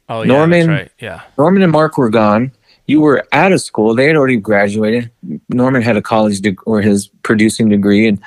Oh 0.09 0.21
yeah, 0.21 0.27
Norman- 0.27 0.67
that's 0.67 0.81
right. 0.81 0.91
Yeah, 0.99 1.21
Norman 1.37 1.63
and 1.63 1.71
Mark 1.71 1.97
were 1.97 2.09
gone. 2.09 2.51
You 2.87 2.99
were 2.99 3.25
out 3.31 3.51
of 3.51 3.61
school. 3.61 3.95
They 3.95 4.07
had 4.07 4.15
already 4.15 4.37
graduated. 4.37 5.11
Norman 5.49 5.81
had 5.81 5.95
a 5.95 6.01
college 6.01 6.41
deg- 6.41 6.59
or 6.65 6.81
his 6.81 7.07
producing 7.23 7.69
degree, 7.69 8.07
and 8.07 8.19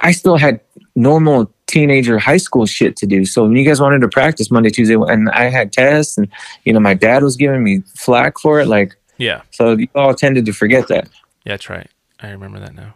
I 0.00 0.12
still 0.12 0.36
had 0.36 0.60
normal 0.96 1.52
teenager 1.66 2.18
high 2.18 2.36
school 2.38 2.66
shit 2.66 2.96
to 2.96 3.06
do. 3.06 3.24
So 3.24 3.44
when 3.44 3.54
you 3.56 3.64
guys 3.64 3.80
wanted 3.80 4.00
to 4.00 4.08
practice 4.08 4.50
Monday, 4.50 4.70
Tuesday, 4.70 4.94
and 4.94 5.28
I 5.30 5.50
had 5.50 5.72
tests, 5.72 6.18
and 6.18 6.26
you 6.64 6.72
know 6.72 6.80
my 6.80 6.94
dad 6.94 7.22
was 7.22 7.36
giving 7.36 7.62
me 7.62 7.82
flack 7.94 8.38
for 8.38 8.60
it, 8.60 8.66
like 8.66 8.96
yeah, 9.18 9.42
so 9.50 9.72
you 9.72 9.88
all 9.94 10.14
tended 10.14 10.46
to 10.46 10.52
forget 10.52 10.88
that. 10.88 11.04
yeah. 11.44 11.52
That's 11.52 11.70
right. 11.70 11.88
I 12.18 12.30
remember 12.30 12.58
that 12.60 12.74
now. 12.74 12.94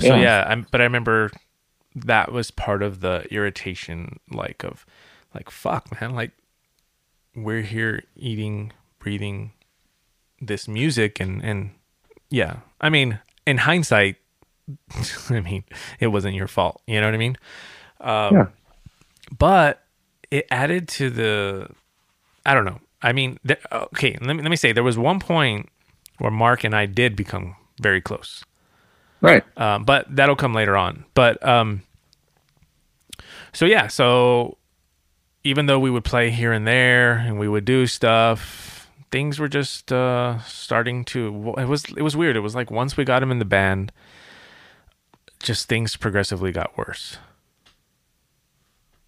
So 0.00 0.14
Yeah. 0.14 0.20
yeah, 0.20 0.46
I'm, 0.48 0.66
but 0.70 0.80
I 0.80 0.84
remember 0.84 1.30
that 1.94 2.32
was 2.32 2.50
part 2.50 2.82
of 2.82 3.00
the 3.00 3.26
irritation, 3.30 4.18
like 4.30 4.64
of, 4.64 4.86
like 5.34 5.50
fuck, 5.50 6.00
man, 6.00 6.14
like 6.14 6.30
we're 7.34 7.62
here 7.62 8.04
eating, 8.16 8.72
breathing 8.98 9.52
this 10.40 10.66
music, 10.68 11.20
and 11.20 11.42
and 11.44 11.70
yeah, 12.30 12.58
I 12.80 12.88
mean, 12.88 13.18
in 13.46 13.58
hindsight, 13.58 14.16
I 15.30 15.40
mean, 15.40 15.64
it 15.98 16.08
wasn't 16.08 16.34
your 16.34 16.48
fault. 16.48 16.80
You 16.86 17.00
know 17.00 17.06
what 17.06 17.14
I 17.14 17.18
mean? 17.18 17.36
Um, 18.00 18.34
Yeah. 18.34 18.46
But 19.38 19.82
it 20.30 20.46
added 20.50 20.88
to 20.88 21.10
the, 21.10 21.68
I 22.44 22.54
don't 22.54 22.64
know. 22.64 22.80
I 23.02 23.12
mean, 23.12 23.38
th- 23.46 23.60
okay, 23.72 24.16
let 24.20 24.34
me 24.36 24.42
let 24.42 24.50
me 24.50 24.56
say 24.56 24.72
there 24.72 24.82
was 24.82 24.98
one 24.98 25.20
point 25.20 25.68
where 26.18 26.30
Mark 26.30 26.64
and 26.64 26.74
I 26.74 26.86
did 26.86 27.16
become 27.16 27.56
very 27.80 28.00
close. 28.00 28.44
Right. 29.20 29.44
Um, 29.56 29.84
but 29.84 30.14
that'll 30.14 30.36
come 30.36 30.52
later 30.52 30.76
on. 30.76 31.04
But 31.14 31.42
um, 31.46 31.82
so 33.52 33.64
yeah, 33.66 33.86
so 33.86 34.58
even 35.44 35.66
though 35.66 35.78
we 35.78 35.90
would 35.90 36.04
play 36.04 36.30
here 36.30 36.52
and 36.52 36.66
there 36.66 37.12
and 37.12 37.38
we 37.38 37.48
would 37.48 37.64
do 37.64 37.86
stuff, 37.86 38.90
things 39.10 39.38
were 39.38 39.48
just 39.48 39.92
uh, 39.92 40.40
starting 40.42 41.04
to. 41.06 41.54
It 41.56 41.68
was 41.68 41.84
it 41.96 42.02
was 42.02 42.16
weird. 42.16 42.36
It 42.36 42.40
was 42.40 42.54
like 42.54 42.70
once 42.70 42.96
we 42.96 43.04
got 43.04 43.22
him 43.22 43.30
in 43.30 43.38
the 43.38 43.44
band, 43.44 43.92
just 45.42 45.68
things 45.68 45.96
progressively 45.96 46.52
got 46.52 46.76
worse. 46.76 47.18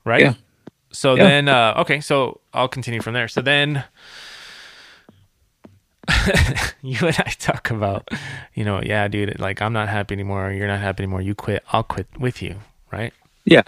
Right. 0.05 0.23
Yeah. 0.23 0.35
So 0.93 1.15
Yeah. 1.15 1.25
then, 1.25 1.49
uh, 1.49 1.75
okay, 1.79 2.01
so 2.01 2.41
I'll 2.53 2.69
continue 2.69 3.01
from 3.01 3.15
there. 3.15 3.29
So 3.29 3.41
then, 3.41 3.85
you 6.83 6.99
and 7.07 7.17
I 7.19 7.33
talk 7.39 7.71
about, 7.71 8.09
you 8.55 8.65
know, 8.65 8.83
yeah, 8.83 9.07
dude, 9.09 9.39
like 9.39 9.63
I'm 9.63 9.73
not 9.73 9.89
happy 9.89 10.15
anymore. 10.15 10.51
You're 10.51 10.67
not 10.67 10.81
happy 10.81 11.05
anymore. 11.05 11.21
You 11.23 11.35
quit. 11.35 11.63
I'll 11.73 11.83
quit 11.85 12.07
with 12.19 12.43
you. 12.43 12.57
Right. 12.91 13.13
Yeah. 13.45 13.63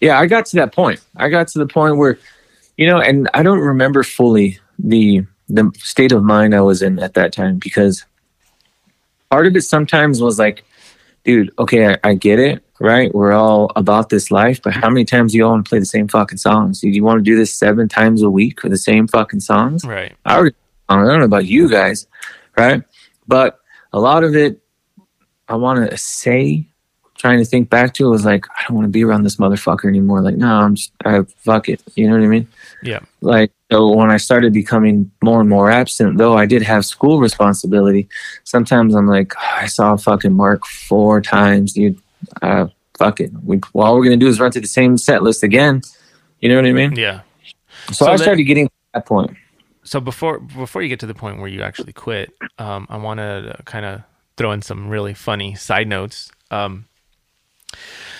Yeah. 0.00 0.18
I 0.18 0.26
got 0.26 0.46
to 0.46 0.56
that 0.56 0.72
point. 0.72 1.00
I 1.16 1.28
got 1.28 1.48
to 1.48 1.58
the 1.58 1.66
point 1.66 1.96
where, 1.96 2.18
you 2.76 2.86
know, 2.86 3.00
and 3.00 3.28
I 3.34 3.42
don't 3.42 3.58
remember 3.58 4.02
fully 4.02 4.58
the 4.78 5.24
the 5.48 5.70
state 5.76 6.12
of 6.12 6.22
mind 6.22 6.54
I 6.54 6.60
was 6.60 6.80
in 6.80 7.00
at 7.00 7.14
that 7.14 7.32
time 7.32 7.58
because 7.58 8.04
part 9.30 9.46
of 9.48 9.56
it 9.56 9.62
sometimes 9.62 10.22
was 10.22 10.38
like, 10.38 10.64
dude, 11.24 11.52
okay, 11.58 11.92
I, 11.92 11.98
I 12.04 12.14
get 12.14 12.38
it, 12.38 12.64
right? 12.80 13.14
We're 13.14 13.32
all 13.32 13.70
about 13.76 14.08
this 14.08 14.30
life, 14.30 14.60
but 14.62 14.72
how 14.72 14.88
many 14.88 15.04
times 15.04 15.32
do 15.32 15.38
you 15.38 15.44
all 15.44 15.52
want 15.52 15.66
to 15.66 15.68
play 15.68 15.78
the 15.78 15.86
same 15.86 16.08
fucking 16.08 16.38
songs? 16.38 16.80
Do 16.80 16.88
you 16.88 17.04
want 17.04 17.18
to 17.18 17.22
do 17.22 17.36
this 17.36 17.54
seven 17.54 17.88
times 17.88 18.22
a 18.22 18.30
week 18.30 18.60
for 18.60 18.68
the 18.68 18.78
same 18.78 19.06
fucking 19.06 19.40
songs? 19.40 19.84
Right. 19.84 20.14
I 20.24 20.36
already, 20.36 20.56
I 20.88 20.96
don't 20.96 21.18
know 21.18 21.24
about 21.24 21.46
you 21.46 21.68
guys, 21.68 22.06
right? 22.56 22.82
But 23.28 23.60
a 23.92 24.00
lot 24.00 24.24
of 24.24 24.34
it, 24.34 24.60
I 25.48 25.56
want 25.56 25.90
to 25.90 25.96
say, 25.96 26.66
trying 27.16 27.38
to 27.38 27.44
think 27.44 27.68
back 27.68 27.92
to 27.94 28.06
it 28.06 28.10
was 28.10 28.24
like, 28.24 28.46
I 28.56 28.62
don't 28.66 28.76
want 28.76 28.86
to 28.86 28.90
be 28.90 29.04
around 29.04 29.24
this 29.24 29.36
motherfucker 29.36 29.86
anymore. 29.86 30.22
Like, 30.22 30.36
no, 30.36 30.48
I'm 30.48 30.74
just, 30.74 30.92
I 31.04 31.22
fuck 31.36 31.68
it. 31.68 31.82
You 31.94 32.08
know 32.08 32.14
what 32.14 32.24
I 32.24 32.28
mean? 32.28 32.48
Yeah. 32.82 33.00
Like, 33.20 33.52
so 33.70 33.88
when 33.94 34.10
I 34.10 34.16
started 34.16 34.52
becoming 34.52 35.10
more 35.22 35.40
and 35.40 35.48
more 35.48 35.70
absent, 35.70 36.18
though 36.18 36.36
I 36.36 36.46
did 36.46 36.62
have 36.62 36.84
school 36.84 37.20
responsibility, 37.20 38.08
sometimes 38.44 38.94
I'm 38.94 39.06
like, 39.06 39.32
"Oh, 39.36 39.56
I 39.56 39.66
saw 39.66 39.96
fucking 39.96 40.32
Mark 40.32 40.66
four 40.66 41.20
times, 41.20 41.72
dude. 41.72 42.00
Uh, 42.42 42.66
fuck 42.98 43.20
it. 43.20 43.30
We, 43.44 43.60
well, 43.72 43.86
all 43.86 43.96
we're 43.96 44.04
going 44.04 44.18
to 44.18 44.24
do 44.24 44.28
is 44.28 44.40
run 44.40 44.52
through 44.52 44.62
the 44.62 44.68
same 44.68 44.98
set 44.98 45.22
list 45.22 45.42
again. 45.42 45.82
You 46.40 46.48
know 46.48 46.56
what 46.56 46.66
I 46.66 46.72
mean? 46.72 46.96
Yeah. 46.96 47.20
So, 47.88 48.04
So 48.04 48.06
I 48.12 48.16
started 48.16 48.42
getting 48.44 48.66
to 48.66 48.72
that 48.94 49.06
point. 49.06 49.36
So 49.84 50.00
before 50.00 50.38
before 50.38 50.82
you 50.82 50.88
get 50.88 51.00
to 51.00 51.06
the 51.06 51.14
point 51.14 51.38
where 51.38 51.48
you 51.48 51.62
actually 51.62 51.92
quit, 51.92 52.32
um, 52.58 52.86
I 52.90 52.96
want 52.98 53.18
to 53.18 53.56
kind 53.64 53.86
of 53.86 54.02
throw 54.36 54.52
in 54.52 54.62
some 54.62 54.88
really 54.88 55.14
funny 55.14 55.54
side 55.54 55.88
notes. 55.88 56.30
Um, 56.50 56.86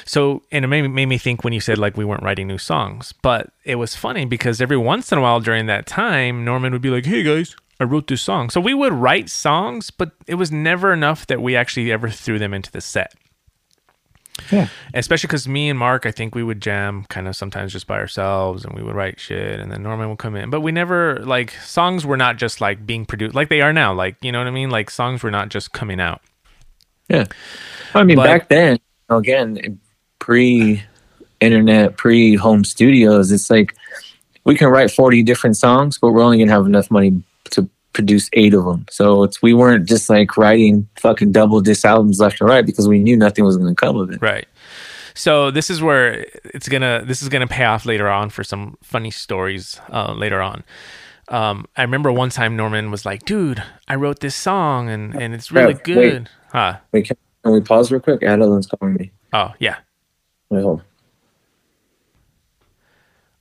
so 0.04 0.42
and 0.52 0.64
it 0.64 0.68
made, 0.68 0.82
me- 0.82 0.88
made 0.88 1.06
me 1.06 1.18
think 1.18 1.44
when 1.44 1.52
you 1.52 1.60
said 1.60 1.78
like 1.78 1.96
we 1.96 2.04
weren't 2.04 2.22
writing 2.22 2.46
new 2.46 2.58
songs, 2.58 3.12
but 3.22 3.52
it 3.64 3.76
was 3.76 3.94
funny 3.96 4.24
because 4.24 4.60
every 4.60 4.76
once 4.76 5.10
in 5.12 5.18
a 5.18 5.20
while 5.22 5.40
during 5.40 5.66
that 5.66 5.86
time, 5.86 6.44
Norman 6.44 6.72
would 6.72 6.82
be 6.82 6.90
like, 6.90 7.06
"Hey 7.06 7.22
guys, 7.22 7.54
I 7.78 7.84
wrote 7.84 8.06
this 8.08 8.22
song." 8.22 8.50
So 8.50 8.60
we 8.60 8.74
would 8.74 8.92
write 8.92 9.28
songs, 9.30 9.90
but 9.90 10.12
it 10.26 10.34
was 10.36 10.50
never 10.52 10.92
enough 10.92 11.26
that 11.28 11.40
we 11.42 11.56
actually 11.56 11.90
ever 11.92 12.08
threw 12.10 12.38
them 12.38 12.52
into 12.54 12.70
the 12.70 12.80
set. 12.80 13.14
Yeah. 14.50 14.68
Especially 14.94 15.26
because 15.26 15.46
me 15.46 15.68
and 15.68 15.78
Mark, 15.78 16.06
I 16.06 16.10
think 16.12 16.34
we 16.34 16.42
would 16.42 16.62
jam 16.62 17.04
kind 17.10 17.28
of 17.28 17.36
sometimes 17.36 17.72
just 17.72 17.86
by 17.86 17.98
ourselves 17.98 18.64
and 18.64 18.74
we 18.74 18.82
would 18.82 18.94
write 18.94 19.20
shit 19.20 19.60
and 19.60 19.70
then 19.70 19.82
Norman 19.82 20.08
would 20.08 20.18
come 20.18 20.34
in. 20.34 20.48
But 20.48 20.62
we 20.62 20.72
never, 20.72 21.18
like, 21.24 21.50
songs 21.62 22.06
were 22.06 22.16
not 22.16 22.38
just 22.38 22.58
like 22.60 22.86
being 22.86 23.04
produced 23.04 23.34
like 23.34 23.50
they 23.50 23.60
are 23.60 23.72
now. 23.72 23.92
Like, 23.92 24.16
you 24.22 24.32
know 24.32 24.38
what 24.38 24.46
I 24.46 24.50
mean? 24.52 24.70
Like, 24.70 24.88
songs 24.88 25.22
were 25.22 25.30
not 25.30 25.50
just 25.50 25.72
coming 25.72 26.00
out. 26.00 26.22
Yeah. 27.10 27.26
I 27.94 28.02
mean, 28.02 28.16
But- 28.16 28.24
back 28.24 28.48
then, 28.48 28.78
again, 29.10 29.78
pre 30.20 30.82
internet, 31.40 31.96
pre 31.96 32.36
home 32.36 32.62
studios, 32.64 33.32
it's 33.32 33.50
like 33.50 33.74
we 34.44 34.54
can 34.54 34.68
write 34.68 34.90
40 34.90 35.22
different 35.24 35.56
songs, 35.56 35.98
but 35.98 36.12
we're 36.12 36.22
only 36.22 36.36
going 36.38 36.48
to 36.48 36.54
have 36.54 36.66
enough 36.66 36.90
money 36.90 37.22
to 37.50 37.68
produce 37.92 38.30
eight 38.34 38.54
of 38.54 38.64
them. 38.64 38.86
So 38.90 39.24
it's 39.24 39.42
we 39.42 39.52
weren't 39.52 39.86
just 39.88 40.08
like 40.08 40.36
writing 40.36 40.88
fucking 41.00 41.32
double 41.32 41.60
disc 41.60 41.84
albums 41.84 42.20
left 42.20 42.40
and 42.40 42.48
right 42.48 42.64
because 42.64 42.86
we 42.86 43.00
knew 43.00 43.16
nothing 43.16 43.44
was 43.44 43.56
going 43.56 43.74
to 43.74 43.74
come 43.74 43.96
of 43.96 44.10
it. 44.12 44.22
Right. 44.22 44.46
So 45.14 45.50
this 45.50 45.70
is 45.70 45.82
where 45.82 46.24
it's 46.54 46.68
gonna 46.68 47.02
this 47.04 47.20
is 47.20 47.28
gonna 47.28 47.48
pay 47.48 47.64
off 47.64 47.84
later 47.84 48.08
on 48.08 48.30
for 48.30 48.44
some 48.44 48.76
funny 48.82 49.10
stories 49.10 49.78
uh, 49.92 50.12
later 50.14 50.40
on. 50.40 50.62
Um, 51.28 51.66
I 51.76 51.82
remember 51.82 52.12
one 52.12 52.30
time 52.30 52.56
Norman 52.56 52.90
was 52.92 53.04
like, 53.04 53.24
"Dude, 53.24 53.62
I 53.88 53.96
wrote 53.96 54.20
this 54.20 54.36
song 54.36 54.88
and 54.88 55.14
and 55.20 55.34
it's 55.34 55.50
really 55.50 55.72
Yeah, 55.72 55.76
wait. 55.78 55.84
good." 56.12 56.28
Huh? 56.52 56.78
Wait, 56.92 57.06
can, 57.06 57.16
can 57.42 57.52
we 57.52 57.60
pause 57.60 57.90
real 57.90 58.00
quick? 58.00 58.22
Adeline's 58.22 58.68
calling 58.68 58.94
me. 58.94 59.10
Oh 59.32 59.52
yeah. 59.58 59.78
Wait. 60.50 60.64
All 60.64 60.80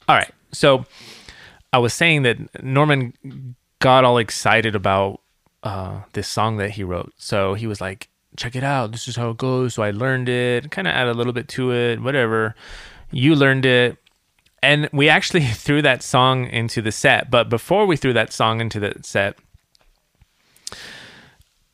right. 0.07 0.31
So 0.51 0.85
I 1.73 1.77
was 1.79 1.93
saying 1.93 2.23
that 2.23 2.63
Norman 2.63 3.55
got 3.79 4.03
all 4.03 4.17
excited 4.17 4.75
about 4.75 5.21
uh, 5.63 6.01
this 6.13 6.27
song 6.27 6.57
that 6.57 6.71
he 6.71 6.83
wrote. 6.83 7.13
So 7.17 7.53
he 7.53 7.67
was 7.67 7.81
like, 7.81 8.09
check 8.37 8.55
it 8.55 8.63
out. 8.63 8.91
This 8.91 9.07
is 9.07 9.15
how 9.15 9.31
it 9.31 9.37
goes. 9.37 9.73
So 9.73 9.83
I 9.83 9.91
learned 9.91 10.29
it, 10.29 10.71
kind 10.71 10.87
of 10.87 10.93
add 10.93 11.07
a 11.07 11.13
little 11.13 11.33
bit 11.33 11.47
to 11.49 11.71
it, 11.73 12.01
whatever. 12.01 12.55
You 13.11 13.35
learned 13.35 13.65
it. 13.65 13.97
And 14.61 14.89
we 14.91 15.09
actually 15.09 15.45
threw 15.45 15.81
that 15.81 16.03
song 16.03 16.47
into 16.47 16.81
the 16.81 16.91
set. 16.91 17.29
But 17.29 17.49
before 17.49 17.85
we 17.85 17.97
threw 17.97 18.13
that 18.13 18.33
song 18.33 18.61
into 18.61 18.79
the 18.79 18.95
set, 19.01 19.37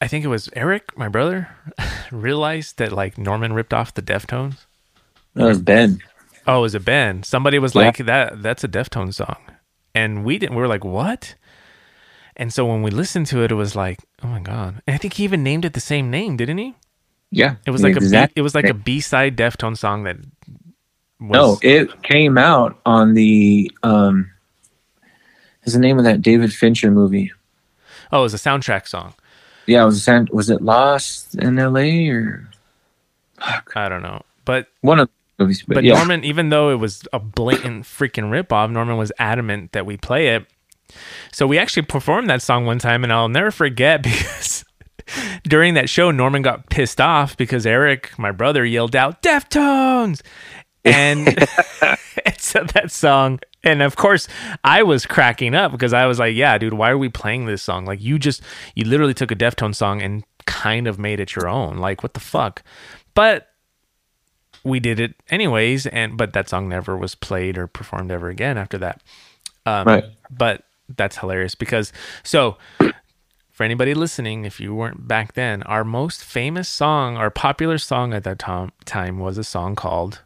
I 0.02 0.07
think 0.07 0.26
it 0.26 0.30
was 0.30 0.49
Eric, 0.53 0.98
my 0.98 1.07
brother, 1.07 1.49
realized 2.12 2.78
that 2.78 2.91
like 2.91 3.18
Norman 3.18 3.53
ripped 3.53 3.74
off 3.74 3.94
the 3.94 4.02
Deftones. 4.02 4.66
That 5.36 5.45
was 5.45 5.60
Ben. 5.62 5.99
Oh, 6.48 6.60
it 6.60 6.62
was 6.62 6.76
a 6.76 6.80
Ben. 6.80 7.24
Somebody 7.24 7.60
was 7.60 7.74
Yeah. 7.76 7.82
like, 7.82 7.98
"That 7.98 8.41
that's 8.41 8.64
a 8.64 8.68
Deftones 8.68 9.16
song," 9.16 9.38
and 9.94 10.24
we 10.24 10.38
didn't. 10.38 10.56
We 10.56 10.62
were 10.62 10.68
like, 10.68 10.84
"What?" 10.86 11.36
And 12.38 12.53
so 12.53 12.66
when 12.66 12.82
we 12.84 12.91
listened 12.91 13.28
to 13.28 13.44
it, 13.44 13.52
it 13.52 13.56
was 13.56 13.76
like, 13.76 13.99
"Oh 14.24 14.28
my 14.28 14.40
god!" 14.41 14.82
And 14.88 14.94
I 14.94 14.98
think 14.98 15.14
he 15.16 15.24
even 15.24 15.44
named 15.44 15.66
it 15.66 15.74
the 15.74 15.80
same 15.80 16.10
name, 16.12 16.38
didn't 16.38 16.57
he? 16.57 16.76
Yeah. 17.32 17.56
It 17.66 17.72
was 17.72 17.82
like 17.84 17.94
a 17.95 17.98
exact- 17.98 18.36
B, 18.36 18.40
it 18.40 18.44
was 18.44 18.56
like 18.56 18.70
a 18.70 18.74
B 18.74 18.99
side 19.02 19.36
Deftones 19.36 19.78
song 19.80 20.03
that 20.03 20.18
was 21.20 21.32
No, 21.32 21.60
it 21.62 22.03
came 22.03 22.38
out 22.38 22.80
on 22.86 23.14
the 23.14 23.72
um 23.84 24.30
is 25.64 25.74
the 25.74 25.80
name 25.80 25.98
of 25.98 26.03
that 26.06 26.22
David 26.22 26.53
Fincher 26.53 26.91
movie. 26.91 27.32
oh, 28.12 28.20
it 28.20 28.24
was 28.24 28.34
a 28.34 28.38
soundtrack 28.38 28.88
song. 28.88 29.14
Yeah, 29.66 29.82
it 29.82 29.86
was 29.86 30.07
was 30.32 30.49
it 30.49 30.62
Lost 30.62 31.36
in 31.36 31.56
LA 31.56 32.07
or 32.12 32.48
I 33.76 33.90
don't 33.90 34.03
know, 34.03 34.22
but 34.45 34.68
one 34.82 34.99
of 34.99 35.10
movies? 35.40 35.64
But, 35.68 35.76
but 35.76 35.84
yeah, 35.84 35.95
Norman, 35.95 36.24
even 36.24 36.49
though 36.49 36.70
it 36.70 36.76
was 36.76 37.07
a 37.14 37.20
blatant 37.20 37.84
freaking 37.84 38.30
ripoff, 38.30 38.72
Norman 38.72 38.98
was 38.98 39.12
adamant 39.20 39.72
that 39.74 39.86
we 39.86 39.98
play 39.98 40.36
it. 40.36 40.45
So 41.32 41.48
we 41.48 41.57
actually 41.57 41.84
performed 41.84 42.30
that 42.30 42.41
song 42.41 42.66
one 42.66 42.80
time, 42.80 43.03
and 43.03 43.12
I'll 43.12 43.30
never 43.30 43.52
forget 43.52 44.03
because 44.03 44.66
during 45.44 45.74
that 45.76 45.90
show, 45.90 46.12
Norman 46.12 46.41
got 46.41 46.70
pissed 46.70 47.02
off 47.02 47.38
because 47.38 47.66
Eric, 47.66 48.18
my 48.18 48.32
brother, 48.32 48.66
yelled 48.66 48.95
out 48.95 49.22
"Deftones," 49.22 50.22
and 50.84 51.28
and 52.26 52.40
so 52.40 52.64
that 52.74 52.91
song. 52.91 53.40
And 53.64 53.82
of 53.82 53.95
course, 53.95 54.28
I 54.64 54.84
was 54.84 55.07
cracking 55.07 55.56
up 55.56 55.72
because 55.72 55.94
I 55.94 56.06
was 56.06 56.20
like, 56.20 56.36
"Yeah, 56.36 56.57
dude, 56.57 56.74
why 56.74 56.91
are 56.91 56.98
we 56.98 57.10
playing 57.10 57.45
this 57.45 57.64
song? 57.64 57.86
Like, 57.86 58.02
you 58.02 58.20
just 58.20 58.41
you 58.76 58.86
literally 58.86 59.14
took 59.14 59.32
a 59.32 59.36
Deftones 59.36 59.76
song 59.76 60.02
and 60.02 60.24
kind 60.45 60.88
of 60.88 60.99
made 60.99 61.20
it 61.20 61.36
your 61.36 61.48
own. 61.48 61.78
Like, 61.78 62.03
what 62.03 62.14
the 62.14 62.20
fuck?" 62.20 62.64
But 63.16 63.48
we 64.65 64.79
did 64.81 64.99
it 64.99 65.15
anyways 65.29 65.85
and 65.87 66.17
but 66.17 66.33
that 66.33 66.49
song 66.49 66.67
never 66.67 66.97
was 66.97 67.15
played 67.15 67.57
or 67.57 67.67
performed 67.67 68.11
ever 68.11 68.29
again 68.29 68.57
after 68.57 68.77
that 68.77 69.01
um, 69.65 69.87
Right. 69.87 70.05
but 70.29 70.63
that's 70.97 71.17
hilarious 71.17 71.55
because 71.55 71.93
so 72.23 72.57
for 73.51 73.63
anybody 73.63 73.93
listening 73.93 74.43
if 74.45 74.59
you 74.59 74.75
weren't 74.75 75.07
back 75.07 75.33
then 75.33 75.63
our 75.63 75.83
most 75.85 76.23
famous 76.23 76.67
song 76.67 77.15
our 77.17 77.29
popular 77.31 77.77
song 77.77 78.13
at 78.13 78.23
that 78.25 78.39
tom- 78.39 78.71
time 78.85 79.19
was 79.19 79.37
a 79.37 79.43
song 79.43 79.75
called 79.75 80.21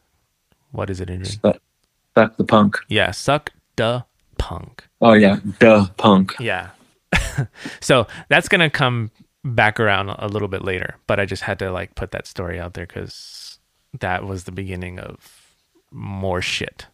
what 0.71 0.89
is 0.89 0.99
it 1.01 1.09
Adrian? 1.09 1.25
Stuck 1.25 2.37
the 2.37 2.43
Punk. 2.43 2.77
yeah 2.89 3.11
suck 3.11 3.51
the 3.75 4.03
punk 4.37 4.87
Oh 5.01 5.13
yeah, 5.13 5.39
the 5.59 5.91
punk. 5.97 6.35
yeah 6.39 6.69
so 7.81 8.07
that's 8.29 8.47
gonna 8.49 8.69
come 8.69 9.11
back 9.45 9.79
around 9.79 10.09
a 10.09 10.27
little 10.27 10.47
bit 10.49 10.63
later 10.63 10.95
but 11.07 11.19
i 11.19 11.25
just 11.25 11.43
had 11.43 11.59
to 11.59 11.71
like 11.71 11.95
put 11.95 12.11
that 12.11 12.27
story 12.27 12.59
out 12.59 12.73
there 12.73 12.85
because 12.85 13.58
that 13.99 14.25
was 14.25 14.43
the 14.43 14.51
beginning 14.51 14.99
of 14.99 15.53
more 15.91 16.41
shit 16.41 16.85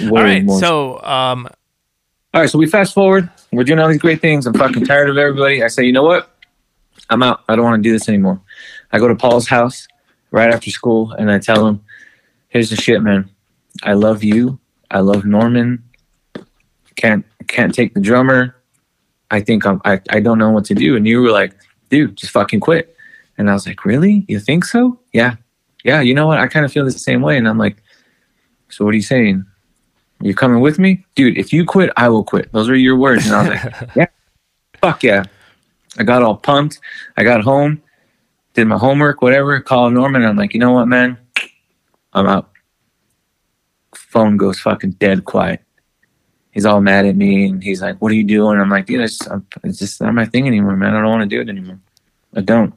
Way 0.00 0.08
all 0.08 0.12
right 0.24 0.50
so 0.50 1.02
um 1.02 1.48
all 2.36 2.42
right, 2.42 2.50
so 2.50 2.58
we 2.58 2.66
fast 2.66 2.92
forward. 2.92 3.30
We're 3.50 3.64
doing 3.64 3.78
all 3.78 3.88
these 3.88 3.96
great 3.96 4.20
things. 4.20 4.44
I'm 4.44 4.52
fucking 4.52 4.84
tired 4.84 5.08
of 5.08 5.16
everybody. 5.16 5.62
I 5.62 5.68
say, 5.68 5.84
you 5.84 5.92
know 5.92 6.02
what? 6.02 6.36
I'm 7.08 7.22
out. 7.22 7.42
I 7.48 7.56
don't 7.56 7.64
want 7.64 7.82
to 7.82 7.88
do 7.88 7.94
this 7.94 8.10
anymore. 8.10 8.38
I 8.92 8.98
go 8.98 9.08
to 9.08 9.14
Paul's 9.14 9.48
house 9.48 9.88
right 10.32 10.52
after 10.52 10.70
school 10.70 11.12
and 11.12 11.30
I 11.30 11.38
tell 11.38 11.66
him, 11.66 11.82
here's 12.48 12.68
the 12.68 12.76
shit, 12.76 13.00
man. 13.00 13.30
I 13.82 13.94
love 13.94 14.22
you. 14.22 14.58
I 14.90 15.00
love 15.00 15.24
Norman. 15.24 15.82
Can't 16.96 17.24
can't 17.46 17.74
take 17.74 17.94
the 17.94 18.00
drummer. 18.00 18.54
I 19.30 19.40
think 19.40 19.64
I'm 19.64 19.80
I, 19.86 20.02
I 20.10 20.20
don't 20.20 20.38
know 20.38 20.50
what 20.50 20.66
to 20.66 20.74
do. 20.74 20.94
And 20.94 21.06
you 21.06 21.22
were 21.22 21.30
like, 21.30 21.54
dude, 21.88 22.16
just 22.16 22.32
fucking 22.32 22.60
quit. 22.60 22.94
And 23.38 23.48
I 23.48 23.54
was 23.54 23.66
like, 23.66 23.86
Really? 23.86 24.26
You 24.28 24.40
think 24.40 24.66
so? 24.66 25.00
Yeah. 25.14 25.36
Yeah, 25.86 26.00
you 26.00 26.14
know 26.14 26.26
what? 26.26 26.38
I 26.38 26.48
kind 26.48 26.66
of 26.66 26.72
feel 26.72 26.84
the 26.84 26.90
same 26.90 27.22
way. 27.22 27.38
And 27.38 27.48
I'm 27.48 27.58
like, 27.58 27.80
So 28.70 28.84
what 28.84 28.92
are 28.92 28.96
you 28.96 29.02
saying? 29.02 29.46
You 30.20 30.34
coming 30.34 30.60
with 30.60 30.80
me? 30.80 31.06
Dude, 31.14 31.38
if 31.38 31.52
you 31.52 31.64
quit, 31.64 31.90
I 31.96 32.08
will 32.08 32.24
quit. 32.24 32.50
Those 32.52 32.68
are 32.68 32.74
your 32.74 32.96
words. 32.96 33.26
And 33.26 33.36
I 33.36 33.48
was 33.48 33.64
like, 33.64 33.90
Yeah, 33.96 34.06
fuck 34.80 35.04
yeah. 35.04 35.22
I 35.96 36.02
got 36.02 36.24
all 36.24 36.36
pumped. 36.36 36.80
I 37.16 37.22
got 37.22 37.40
home, 37.42 37.80
did 38.54 38.64
my 38.66 38.76
homework, 38.76 39.22
whatever, 39.22 39.60
called 39.60 39.92
Norman. 39.92 40.24
I'm 40.24 40.36
like, 40.36 40.54
you 40.54 40.60
know 40.60 40.72
what, 40.72 40.86
man? 40.86 41.18
I'm 42.12 42.26
out. 42.26 42.50
Phone 43.94 44.36
goes 44.36 44.58
fucking 44.58 44.92
dead 44.92 45.24
quiet. 45.24 45.62
He's 46.50 46.66
all 46.66 46.80
mad 46.80 47.06
at 47.06 47.14
me 47.14 47.46
and 47.46 47.62
he's 47.62 47.80
like, 47.80 48.02
What 48.02 48.10
are 48.10 48.16
you 48.16 48.24
doing? 48.24 48.58
I'm 48.58 48.70
like, 48.70 48.86
dude, 48.86 49.02
it's, 49.02 49.20
it's 49.62 49.78
just 49.78 50.00
not 50.00 50.14
my 50.14 50.26
thing 50.26 50.48
anymore, 50.48 50.74
man. 50.74 50.96
I 50.96 51.00
don't 51.00 51.10
want 51.10 51.22
to 51.22 51.36
do 51.36 51.40
it 51.40 51.48
anymore. 51.48 51.78
I 52.34 52.40
don't. 52.40 52.74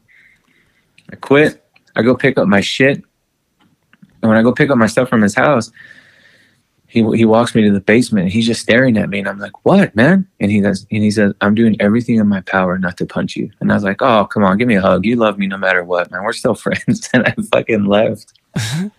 I 1.11 1.15
quit. 1.15 1.65
I 1.95 2.01
go 2.01 2.15
pick 2.15 2.37
up 2.37 2.47
my 2.47 2.61
shit. 2.61 3.03
And 4.21 4.29
when 4.29 4.37
I 4.37 4.41
go 4.41 4.51
pick 4.51 4.69
up 4.69 4.77
my 4.77 4.87
stuff 4.87 5.09
from 5.09 5.21
his 5.21 5.35
house, 5.35 5.71
he 6.89 7.05
he 7.15 7.23
walks 7.23 7.53
me 7.53 7.61
to 7.61 7.71
the 7.71 7.79
basement 7.79 8.23
and 8.23 8.33
he's 8.33 8.47
just 8.47 8.61
staring 8.61 8.97
at 8.97 9.09
me 9.09 9.19
and 9.19 9.27
I'm 9.29 9.37
like, 9.37 9.63
"What, 9.63 9.95
man?" 9.95 10.27
And 10.39 10.51
he 10.51 10.59
does 10.59 10.87
and 10.91 11.03
he 11.03 11.11
says, 11.11 11.33
"I'm 11.39 11.53
doing 11.53 11.79
everything 11.79 12.15
in 12.15 12.27
my 12.27 12.41
power 12.41 12.79
not 12.79 12.97
to 12.97 13.05
punch 13.05 13.35
you." 13.35 13.51
And 13.61 13.71
I 13.71 13.75
was 13.75 13.83
like, 13.83 14.01
"Oh, 14.01 14.25
come 14.25 14.43
on, 14.43 14.57
give 14.57 14.67
me 14.67 14.75
a 14.75 14.81
hug. 14.81 15.05
You 15.05 15.15
love 15.15 15.37
me 15.37 15.45
no 15.45 15.57
matter 15.57 15.83
what, 15.83 16.09
man. 16.11 16.23
We're 16.23 16.33
still 16.33 16.55
friends." 16.65 17.07
And 17.13 17.25
I 17.25 17.35
fucking 17.51 17.85
left. 17.85 18.33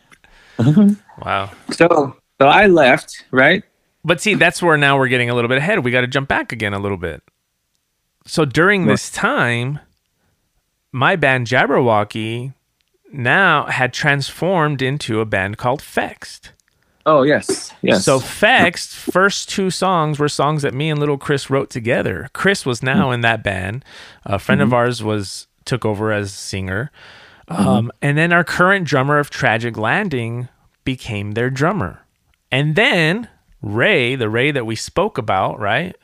Mm-hmm. 0.59 0.93
wow 1.25 1.51
So 1.71 2.17
so 2.39 2.47
I 2.47 2.67
left, 2.67 3.25
right? 3.31 3.65
But 4.05 4.21
see, 4.21 4.35
that's 4.35 4.63
where 4.63 4.77
now 4.77 4.99
we're 4.99 5.09
getting 5.09 5.31
a 5.31 5.35
little 5.35 5.49
bit 5.49 5.57
ahead. 5.57 5.83
We 5.83 5.91
got 5.91 6.03
to 6.03 6.07
jump 6.07 6.29
back 6.29 6.53
again 6.53 6.75
a 6.75 6.79
little 6.79 6.99
bit. 6.99 7.23
So 8.27 8.45
during 8.45 8.85
this 8.87 9.11
time, 9.11 9.79
my 10.93 11.17
band 11.17 11.47
Jabberwocky 11.47 12.53
now 13.13 13.67
had 13.67 13.93
transformed 13.93 14.83
into 14.83 15.21
a 15.21 15.27
band 15.27 15.59
called 15.59 15.81
Fext. 15.81 16.51
Oh 17.07 17.23
yes, 17.23 17.73
yes. 17.83 18.05
So 18.05 18.21
Fext 18.21 18.95
first 18.95 19.49
two 19.49 19.71
songs 19.71 20.19
were 20.19 20.29
songs 20.29 20.63
that 20.63 20.75
me 20.75 20.91
and 20.91 21.01
little 21.01 21.19
Chris 21.19 21.49
wrote 21.49 21.71
together. 21.71 22.29
Chris 22.33 22.67
was 22.67 22.83
now 22.83 23.05
mm-hmm. 23.05 23.15
in 23.15 23.21
that 23.23 23.43
band. 23.43 23.85
A 24.25 24.39
friend 24.39 24.61
of 24.61 24.69
mm-hmm. 24.69 24.75
ours 24.75 25.03
was 25.03 25.47
took 25.65 25.85
over 25.85 26.13
as 26.13 26.33
singer. 26.33 26.91
Mm-hmm. 27.49 27.69
Um, 27.69 27.93
and 28.03 28.19
then 28.19 28.33
our 28.33 28.45
current 28.45 28.87
drummer 28.87 29.19
of 29.19 29.31
Tragic 29.31 29.77
Landing 29.77 30.49
became 30.85 31.33
their 31.33 31.51
drummer. 31.51 32.05
And 32.53 32.77
then 32.77 33.29
Ray, 33.63 34.15
the 34.15 34.29
Ray 34.29 34.51
that 34.51 34.67
we 34.67 34.77
spoke 34.77 35.19
about, 35.19 35.59
right? 35.59 35.97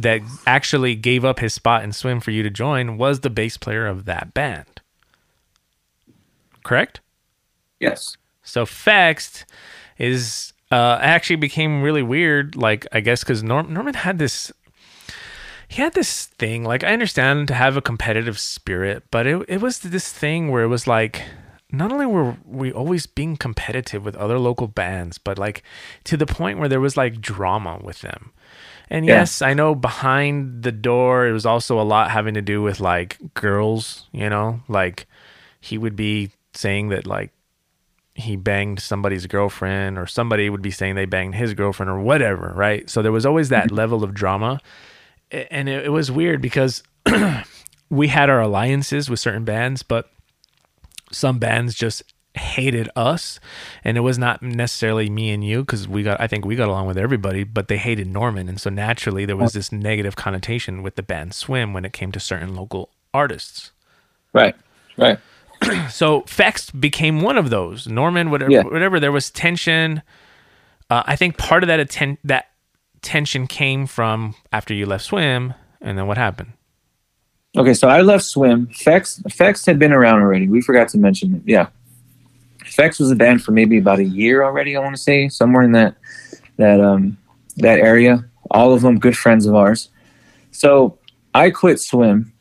That 0.00 0.22
actually 0.46 0.94
gave 0.94 1.24
up 1.24 1.38
his 1.38 1.54
spot 1.54 1.84
in 1.84 1.92
swim 1.92 2.20
for 2.20 2.30
you 2.30 2.42
to 2.42 2.50
join 2.50 2.96
was 2.96 3.20
the 3.20 3.30
bass 3.30 3.56
player 3.56 3.86
of 3.86 4.04
that 4.06 4.32
band. 4.34 4.79
Correct? 6.64 7.00
yes. 7.78 8.16
So 8.42 8.64
Fext 8.66 9.44
is 9.98 10.52
uh, 10.72 10.98
actually 11.00 11.36
became 11.36 11.82
really 11.82 12.02
weird. 12.02 12.56
Like 12.56 12.86
I 12.92 13.00
guess 13.00 13.22
because 13.22 13.42
Norm- 13.42 13.72
Norman 13.72 13.94
had 13.94 14.18
this, 14.18 14.50
he 15.68 15.80
had 15.82 15.94
this 15.94 16.26
thing. 16.26 16.64
Like 16.64 16.82
I 16.82 16.92
understand 16.92 17.48
to 17.48 17.54
have 17.54 17.76
a 17.76 17.82
competitive 17.82 18.38
spirit, 18.38 19.04
but 19.10 19.26
it 19.26 19.44
it 19.48 19.60
was 19.60 19.78
this 19.80 20.12
thing 20.12 20.50
where 20.50 20.62
it 20.62 20.68
was 20.68 20.86
like. 20.86 21.22
Not 21.72 21.92
only 21.92 22.06
were 22.06 22.36
we 22.44 22.72
always 22.72 23.06
being 23.06 23.36
competitive 23.36 24.04
with 24.04 24.16
other 24.16 24.40
local 24.40 24.66
bands, 24.66 25.18
but 25.18 25.38
like 25.38 25.62
to 26.02 26.16
the 26.16 26.26
point 26.26 26.58
where 26.58 26.68
there 26.68 26.80
was 26.80 26.96
like 26.96 27.20
drama 27.20 27.78
with 27.80 28.00
them. 28.00 28.32
And 28.88 29.06
Yeah. 29.06 29.20
yes, 29.20 29.40
I 29.40 29.54
know 29.54 29.76
behind 29.76 30.64
the 30.64 30.72
door, 30.72 31.28
it 31.28 31.32
was 31.32 31.46
also 31.46 31.80
a 31.80 31.86
lot 31.86 32.10
having 32.10 32.34
to 32.34 32.42
do 32.42 32.60
with 32.60 32.80
like 32.80 33.18
girls, 33.34 34.08
you 34.10 34.28
know, 34.28 34.62
like 34.66 35.06
he 35.60 35.78
would 35.78 35.94
be 35.94 36.32
saying 36.60 36.90
that 36.90 37.06
like 37.06 37.32
he 38.14 38.36
banged 38.36 38.80
somebody's 38.80 39.26
girlfriend 39.26 39.98
or 39.98 40.06
somebody 40.06 40.50
would 40.50 40.62
be 40.62 40.70
saying 40.70 40.94
they 40.94 41.06
banged 41.06 41.34
his 41.34 41.54
girlfriend 41.54 41.90
or 41.90 42.00
whatever, 42.00 42.52
right? 42.54 42.88
So 42.90 43.02
there 43.02 43.12
was 43.12 43.24
always 43.24 43.48
that 43.48 43.68
mm-hmm. 43.68 43.76
level 43.76 44.04
of 44.04 44.14
drama. 44.14 44.60
And 45.30 45.68
it, 45.68 45.86
it 45.86 45.88
was 45.90 46.10
weird 46.10 46.40
because 46.40 46.82
we 47.90 48.08
had 48.08 48.28
our 48.28 48.40
alliances 48.40 49.08
with 49.08 49.20
certain 49.20 49.44
bands, 49.44 49.82
but 49.82 50.10
some 51.10 51.38
bands 51.38 51.74
just 51.74 52.02
hated 52.34 52.88
us 52.94 53.40
and 53.82 53.96
it 53.96 54.02
was 54.02 54.16
not 54.16 54.40
necessarily 54.40 55.10
me 55.10 55.30
and 55.30 55.42
you 55.42 55.62
because 55.62 55.88
we 55.88 56.04
got 56.04 56.20
i 56.20 56.28
think 56.28 56.44
we 56.44 56.54
got 56.54 56.68
along 56.68 56.86
with 56.86 56.96
everybody 56.96 57.42
but 57.42 57.66
they 57.66 57.76
hated 57.76 58.06
norman 58.06 58.48
and 58.48 58.60
so 58.60 58.70
naturally 58.70 59.24
there 59.24 59.36
was 59.36 59.52
this 59.52 59.72
negative 59.72 60.14
connotation 60.14 60.80
with 60.80 60.94
the 60.94 61.02
band 61.02 61.34
swim 61.34 61.72
when 61.72 61.84
it 61.84 61.92
came 61.92 62.12
to 62.12 62.20
certain 62.20 62.54
local 62.54 62.88
artists 63.12 63.72
Right. 64.32 64.54
Right. 64.96 65.18
so 65.90 66.22
Fext 66.22 66.78
became 66.80 67.20
one 67.20 67.36
of 67.38 67.50
those. 67.50 67.86
Norman, 67.86 68.30
whatever, 68.30 68.50
Yeah. 68.50 68.62
whatever. 68.62 68.98
There 69.00 69.12
was 69.12 69.30
tension. 69.30 70.02
Uh, 70.88 71.02
I 71.06 71.16
think 71.16 71.36
part 71.36 71.62
of 71.62 71.68
that 71.68 71.80
atten- 71.80 72.18
that 72.24 72.46
tension 73.02 73.46
came 73.46 73.86
from 73.86 74.34
after 74.52 74.74
you 74.74 74.86
left 74.86 75.04
swim, 75.04 75.54
and 75.80 75.96
then 75.98 76.06
what 76.06 76.18
happened? 76.18 76.52
Okay, 77.56 77.74
so 77.74 77.88
I 77.88 78.00
left 78.02 78.24
Swim. 78.24 78.68
Fex 78.68 79.22
Fex 79.24 79.66
had 79.66 79.78
been 79.78 79.92
around 79.92 80.20
already. 80.22 80.48
We 80.48 80.60
forgot 80.60 80.88
to 80.90 80.98
mention 80.98 81.34
it. 81.34 81.42
Yeah. 81.44 81.66
Fex 82.64 83.00
was 83.00 83.10
a 83.10 83.16
band 83.16 83.42
for 83.42 83.50
maybe 83.50 83.76
about 83.78 83.98
a 83.98 84.04
year 84.04 84.44
already, 84.44 84.76
I 84.76 84.80
want 84.80 84.94
to 84.94 85.02
say, 85.02 85.28
somewhere 85.28 85.62
in 85.62 85.72
that 85.72 85.96
that 86.58 86.80
um 86.80 87.16
that 87.56 87.80
area. 87.80 88.24
All 88.52 88.72
of 88.72 88.82
them 88.82 88.98
good 89.00 89.16
friends 89.16 89.46
of 89.46 89.54
ours. 89.56 89.88
So 90.52 90.98
I 91.34 91.50
quit 91.50 91.80
Swim 91.80 92.32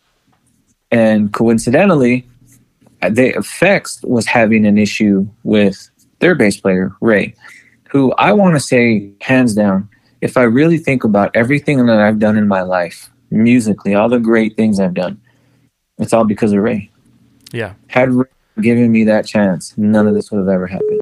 and 0.92 1.34
coincidentally 1.34 2.28
they 3.02 3.34
effects 3.34 4.02
was 4.04 4.26
having 4.26 4.66
an 4.66 4.78
issue 4.78 5.28
with 5.44 5.90
their 6.20 6.36
bass 6.36 6.60
player, 6.60 6.92
Ray, 7.02 7.34
who 7.90 8.12
I 8.14 8.34
want 8.34 8.56
to 8.56 8.60
say 8.60 9.12
hands 9.22 9.56
down, 9.56 9.90
if 10.22 10.36
I 10.36 10.44
really 10.44 10.78
think 10.78 11.04
about 11.04 11.36
everything 11.36 11.86
that 11.86 12.00
I've 12.00 12.20
done 12.20 12.38
in 12.38 12.48
my 12.48 12.62
life, 12.62 13.10
musically, 13.32 13.96
all 13.96 14.10
the 14.10 14.20
great 14.20 14.58
things 14.58 14.80
I've 14.80 14.94
done, 14.94 15.22
it's 15.98 16.14
all 16.14 16.26
because 16.26 16.52
of 16.52 16.60
Ray. 16.60 16.90
Yeah. 17.52 17.74
Had 17.88 18.12
Ray 18.12 18.26
given 18.62 18.92
me 18.92 19.06
that 19.06 19.26
chance, 19.26 19.74
none 19.78 20.08
of 20.08 20.14
this 20.14 20.30
would 20.32 20.40
have 20.40 20.50
ever 20.50 20.68
happened. 20.68 21.02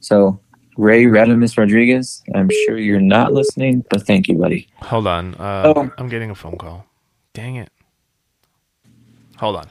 So, 0.00 0.38
Ray 0.76 1.04
Redimus 1.04 1.58
Rodriguez, 1.58 2.22
I'm 2.34 2.50
sure 2.66 2.78
you're 2.78 3.00
not 3.00 3.32
listening, 3.32 3.84
but 3.90 4.06
thank 4.06 4.28
you, 4.28 4.36
buddy. 4.36 4.68
Hold 4.82 5.06
on. 5.06 5.34
Uh, 5.34 5.72
Oh. 5.74 5.90
I'm 5.98 6.08
getting 6.08 6.30
a 6.30 6.34
phone 6.34 6.56
call. 6.56 6.86
Dang 7.32 7.56
it. 7.56 7.70
Hold 9.38 9.56
on. 9.56 9.66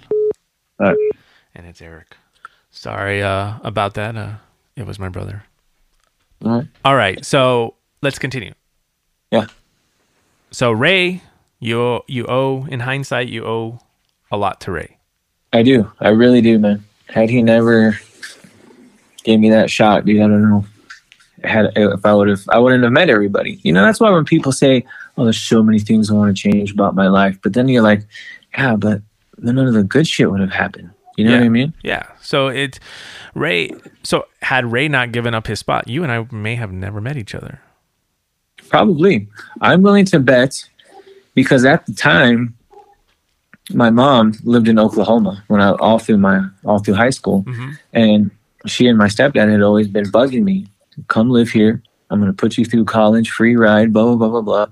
All 0.79 0.87
right. 0.87 0.97
And 1.57 1.65
it's 1.65 1.81
Eric. 1.81 2.15
Sorry 2.69 3.23
uh, 3.23 3.55
about 3.63 3.95
that. 3.95 4.15
Uh, 4.15 4.33
it 4.75 4.85
was 4.85 4.99
my 4.99 5.09
brother. 5.09 5.43
All 6.45 6.51
right. 6.51 6.67
All 6.85 6.95
right. 6.95 7.25
So 7.25 7.73
let's 8.03 8.19
continue. 8.19 8.53
Yeah. 9.31 9.47
So 10.51 10.71
Ray, 10.71 11.23
you 11.59 12.01
you 12.07 12.27
owe 12.27 12.67
in 12.67 12.81
hindsight 12.81 13.29
you 13.29 13.43
owe 13.43 13.79
a 14.31 14.37
lot 14.37 14.61
to 14.61 14.71
Ray. 14.71 14.97
I 15.51 15.63
do. 15.63 15.91
I 15.99 16.09
really 16.09 16.41
do, 16.41 16.59
man. 16.59 16.85
Had 17.09 17.31
he 17.31 17.41
never 17.41 17.97
gave 19.23 19.39
me 19.39 19.49
that 19.49 19.71
shot, 19.71 20.05
dude, 20.05 20.21
I 20.21 20.27
don't 20.27 20.47
know. 20.47 20.63
Had 21.43 21.71
if 21.75 22.05
I 22.05 22.13
would 22.13 22.27
have, 22.27 22.41
I 22.49 22.59
wouldn't 22.59 22.83
have 22.83 22.93
met 22.93 23.09
everybody. 23.09 23.59
You 23.63 23.73
know, 23.73 23.81
that's 23.81 23.99
why 23.99 24.11
when 24.11 24.25
people 24.25 24.51
say, 24.51 24.85
"Oh, 25.17 25.23
there's 25.23 25.41
so 25.41 25.63
many 25.63 25.79
things 25.79 26.11
I 26.11 26.13
want 26.13 26.37
to 26.37 26.39
change 26.39 26.71
about 26.71 26.93
my 26.93 27.07
life," 27.07 27.39
but 27.41 27.53
then 27.53 27.67
you're 27.67 27.81
like, 27.81 28.03
"Yeah, 28.55 28.75
but 28.75 29.01
none 29.39 29.57
of 29.57 29.73
the 29.73 29.83
good 29.83 30.07
shit 30.07 30.29
would 30.29 30.41
have 30.41 30.51
happened." 30.51 30.91
You 31.17 31.25
know 31.25 31.31
Yeah. 31.31 31.37
what 31.39 31.45
I 31.45 31.49
mean? 31.49 31.73
Yeah. 31.83 32.03
So 32.21 32.47
it 32.47 32.79
Ray. 33.33 33.71
So 34.03 34.25
had 34.41 34.71
Ray 34.71 34.87
not 34.87 35.11
given 35.11 35.33
up 35.33 35.47
his 35.47 35.59
spot, 35.59 35.87
you 35.87 36.03
and 36.03 36.11
I 36.11 36.25
may 36.31 36.55
have 36.55 36.71
never 36.71 37.01
met 37.01 37.17
each 37.17 37.33
other. 37.35 37.59
Probably. 38.69 39.27
I'm 39.61 39.81
willing 39.81 40.05
to 40.05 40.19
bet 40.19 40.63
because 41.33 41.65
at 41.65 41.85
the 41.85 41.93
time, 41.93 42.55
my 43.73 43.89
mom 43.89 44.33
lived 44.43 44.67
in 44.67 44.77
Oklahoma 44.79 45.43
when 45.47 45.59
I 45.59 45.71
all 45.73 45.99
through 45.99 46.17
my 46.17 46.45
all 46.63 46.79
through 46.79 46.93
high 46.95 47.09
school, 47.09 47.43
Mhm. 47.43 47.77
and 47.93 48.31
she 48.65 48.87
and 48.87 48.97
my 48.97 49.07
stepdad 49.07 49.49
had 49.51 49.61
always 49.61 49.87
been 49.87 50.05
bugging 50.11 50.43
me, 50.43 50.67
"Come 51.07 51.29
live 51.29 51.49
here. 51.49 51.81
I'm 52.09 52.19
going 52.19 52.31
to 52.31 52.35
put 52.35 52.57
you 52.57 52.65
through 52.65 52.85
college, 52.85 53.29
free 53.31 53.55
ride, 53.55 53.91
blah 53.91 54.03
blah 54.05 54.15
blah 54.15 54.29
blah 54.29 54.41
blah." 54.41 54.67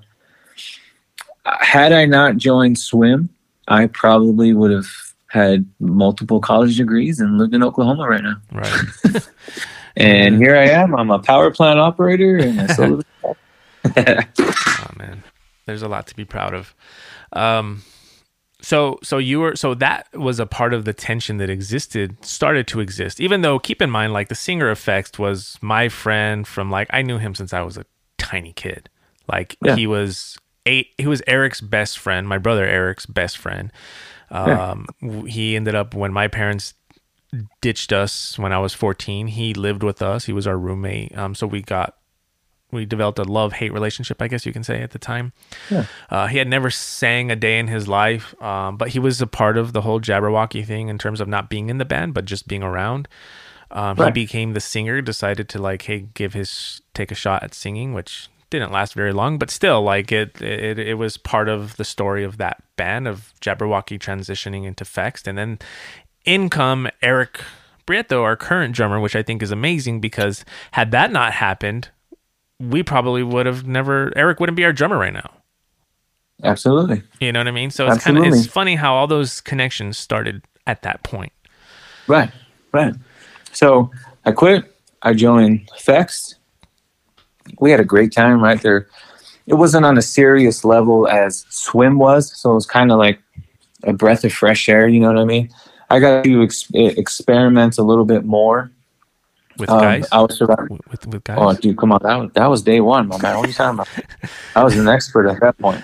Had 1.45 1.91
I 1.91 2.05
not 2.05 2.37
joined 2.37 2.77
swim, 2.79 3.29
I 3.67 3.87
probably 3.87 4.53
would 4.53 4.71
have 4.71 4.87
had 5.35 5.65
multiple 5.79 6.39
college 6.39 6.77
degrees 6.77 7.19
and 7.19 7.37
lived 7.37 7.53
in 7.53 7.61
Oklahoma 7.61 8.07
right 8.07 8.23
now. 8.23 8.37
Right. 8.51 9.27
And 9.97 10.35
here 10.35 10.57
I 10.57 10.65
am. 10.65 10.93
I'm 10.93 11.09
a 11.09 11.19
power 11.19 11.51
plant 11.51 11.79
operator, 11.79 12.35
and 12.35 12.69
still 12.69 12.89
live 12.97 13.05
oh 13.95 14.89
man, 14.97 15.23
there's 15.65 15.81
a 15.81 15.87
lot 15.87 16.07
to 16.07 16.15
be 16.15 16.25
proud 16.25 16.53
of. 16.53 16.75
Um, 17.31 17.81
so 18.61 18.99
so 19.03 19.17
you 19.19 19.39
were 19.39 19.55
so 19.55 19.73
that 19.75 20.07
was 20.13 20.37
a 20.39 20.45
part 20.45 20.73
of 20.73 20.83
the 20.83 20.91
tension 20.91 21.37
that 21.37 21.49
existed 21.49 22.23
started 22.25 22.67
to 22.67 22.81
exist. 22.81 23.21
Even 23.21 23.41
though 23.41 23.57
keep 23.57 23.81
in 23.81 23.89
mind, 23.89 24.11
like 24.11 24.27
the 24.27 24.35
singer 24.35 24.69
effects 24.69 25.17
was 25.17 25.57
my 25.61 25.87
friend 25.87 26.45
from 26.45 26.69
like 26.69 26.87
I 26.91 27.01
knew 27.01 27.17
him 27.17 27.33
since 27.33 27.53
I 27.53 27.61
was 27.61 27.77
a 27.77 27.85
tiny 28.17 28.51
kid. 28.51 28.89
Like 29.31 29.55
Yeah. 29.63 29.75
he 29.77 29.87
was 29.87 30.37
eight. 30.65 30.87
He 30.97 31.07
was 31.07 31.21
Eric's 31.25 31.61
best 31.61 31.99
friend, 31.99 32.27
my 32.27 32.37
brother 32.37 32.65
Eric's 32.65 33.05
best 33.05 33.37
friend. 33.37 33.71
Um, 34.31 34.87
He 35.27 35.55
ended 35.55 35.75
up 35.75 35.93
when 35.93 36.13
my 36.13 36.27
parents 36.27 36.73
ditched 37.61 37.91
us 37.91 38.39
when 38.39 38.53
I 38.53 38.59
was 38.59 38.73
14. 38.73 39.27
He 39.27 39.53
lived 39.53 39.83
with 39.83 40.01
us. 40.01 40.25
He 40.25 40.33
was 40.33 40.47
our 40.47 40.57
roommate. 40.57 41.17
Um, 41.17 41.35
so 41.35 41.47
we 41.47 41.61
got 41.61 41.95
we 42.71 42.85
developed 42.85 43.19
a 43.19 43.23
love 43.23 43.53
hate 43.53 43.71
relationship, 43.71 44.21
I 44.21 44.27
guess 44.27 44.45
you 44.45 44.51
can 44.51 44.63
say 44.63 44.81
at 44.81 44.91
the 44.91 44.99
time. 44.99 45.33
Yeah. 45.69 45.85
Uh, 46.09 46.27
he 46.27 46.39
had 46.39 46.47
never 46.47 46.69
sang 46.69 47.31
a 47.31 47.35
day 47.35 47.57
in 47.57 47.67
his 47.67 47.87
life, 47.87 48.39
um, 48.41 48.75
but 48.75 48.89
he 48.89 48.99
was 48.99 49.21
a 49.21 49.27
part 49.27 49.57
of 49.57 49.71
the 49.71 49.81
whole 49.81 50.01
Jabberwocky 50.01 50.65
thing 50.65 50.89
in 50.89 50.97
terms 50.97 51.21
of 51.21 51.27
not 51.27 51.49
being 51.49 51.69
in 51.69 51.77
the 51.77 51.85
band, 51.85 52.13
but 52.13 52.25
just 52.25 52.47
being 52.47 52.63
around. 52.63 53.07
Um, 53.71 53.95
He 53.97 54.11
became 54.11 54.53
the 54.53 54.59
singer, 54.59 55.01
decided 55.01 55.47
to 55.49 55.59
like, 55.59 55.83
hey, 55.83 56.07
give 56.13 56.33
his 56.33 56.81
take 56.93 57.11
a 57.11 57.15
shot 57.15 57.43
at 57.43 57.53
singing, 57.53 57.93
which 57.93 58.29
didn't 58.49 58.71
last 58.71 58.93
very 58.93 59.13
long, 59.13 59.37
but 59.37 59.49
still, 59.49 59.81
like 59.81 60.11
it, 60.11 60.41
it, 60.41 60.79
it 60.79 60.93
was 60.95 61.17
part 61.17 61.49
of 61.49 61.77
the 61.77 61.85
story 61.85 62.23
of 62.23 62.37
that 62.37 62.63
band 62.75 63.07
of 63.07 63.33
Jabberwocky 63.41 63.99
transitioning 63.99 64.65
into 64.65 64.83
Fext, 64.83 65.27
and 65.27 65.37
then 65.37 65.59
in 66.25 66.49
come 66.49 66.87
Eric 67.01 67.41
Prieto, 67.85 68.21
our 68.21 68.35
current 68.35 68.75
drummer, 68.75 68.99
which 68.99 69.15
I 69.15 69.23
think 69.23 69.43
is 69.43 69.51
amazing 69.51 70.01
because 70.01 70.43
had 70.71 70.91
that 70.91 71.11
not 71.11 71.33
happened, 71.33 71.89
we 72.59 72.83
probably 72.83 73.23
would 73.23 73.45
have 73.45 73.67
never. 73.67 74.11
Eric 74.15 74.39
wouldn't 74.39 74.55
be 74.55 74.65
our 74.65 74.73
drummer 74.73 74.97
right 74.97 75.13
now. 75.13 75.31
Absolutely. 76.43 77.01
You 77.19 77.31
know 77.31 77.39
what 77.39 77.47
I 77.47 77.51
mean? 77.51 77.71
So 77.71 77.87
it's 77.87 78.03
kind 78.03 78.17
of 78.17 78.25
it's 78.25 78.45
funny 78.45 78.75
how 78.75 78.93
all 78.93 79.07
those 79.07 79.39
connections 79.41 79.97
started 79.97 80.41
at 80.67 80.81
that 80.81 81.03
point. 81.03 81.31
Right, 82.07 82.31
right. 82.71 82.93
So 83.51 83.91
I 84.25 84.31
quit. 84.31 84.71
I 85.01 85.13
joined 85.13 85.69
Fex. 85.79 86.35
We 87.59 87.71
had 87.71 87.79
a 87.79 87.85
great 87.85 88.11
time 88.11 88.41
right 88.41 88.61
there. 88.61 88.87
It 89.47 89.55
wasn't 89.55 89.85
on 89.85 89.97
a 89.97 90.01
serious 90.01 90.65
level 90.65 91.07
as 91.07 91.45
swim 91.49 91.99
was, 91.99 92.35
so 92.37 92.51
it 92.51 92.55
was 92.55 92.65
kind 92.65 92.91
of 92.91 92.97
like 92.97 93.19
a 93.83 93.93
breath 93.93 94.23
of 94.23 94.33
fresh 94.33 94.67
air. 94.67 94.87
You 94.87 94.99
know 94.99 95.07
what 95.07 95.19
I 95.19 95.25
mean? 95.25 95.49
I 95.89 95.99
got 95.99 96.23
to 96.23 96.43
ex- 96.43 96.69
experiment 96.73 97.77
a 97.77 97.83
little 97.83 98.05
bit 98.05 98.25
more. 98.25 98.71
With 99.57 99.69
Um, 99.69 99.79
guys, 99.79 100.07
I 100.11 100.21
was 100.21 100.37
surrounded. 100.37 100.81
with, 100.89 101.07
with, 101.07 101.23
guys. 101.23 101.37
Oh, 101.39 101.53
dude, 101.53 101.77
come 101.77 101.93
on! 101.93 102.01
That 102.03 102.15
was 102.15 102.31
that 102.33 102.47
was 102.47 102.61
day 102.61 102.81
one, 102.81 103.07
my 103.07 103.17
man. 103.21 103.37
What 103.37 103.45
are 103.45 103.47
you 103.47 103.53
talking 103.53 103.79
about? 103.79 103.87
I 104.55 104.63
was 104.63 104.75
an 104.75 104.89
expert 104.89 105.27
at 105.27 105.39
that 105.39 105.57
point. 105.59 105.81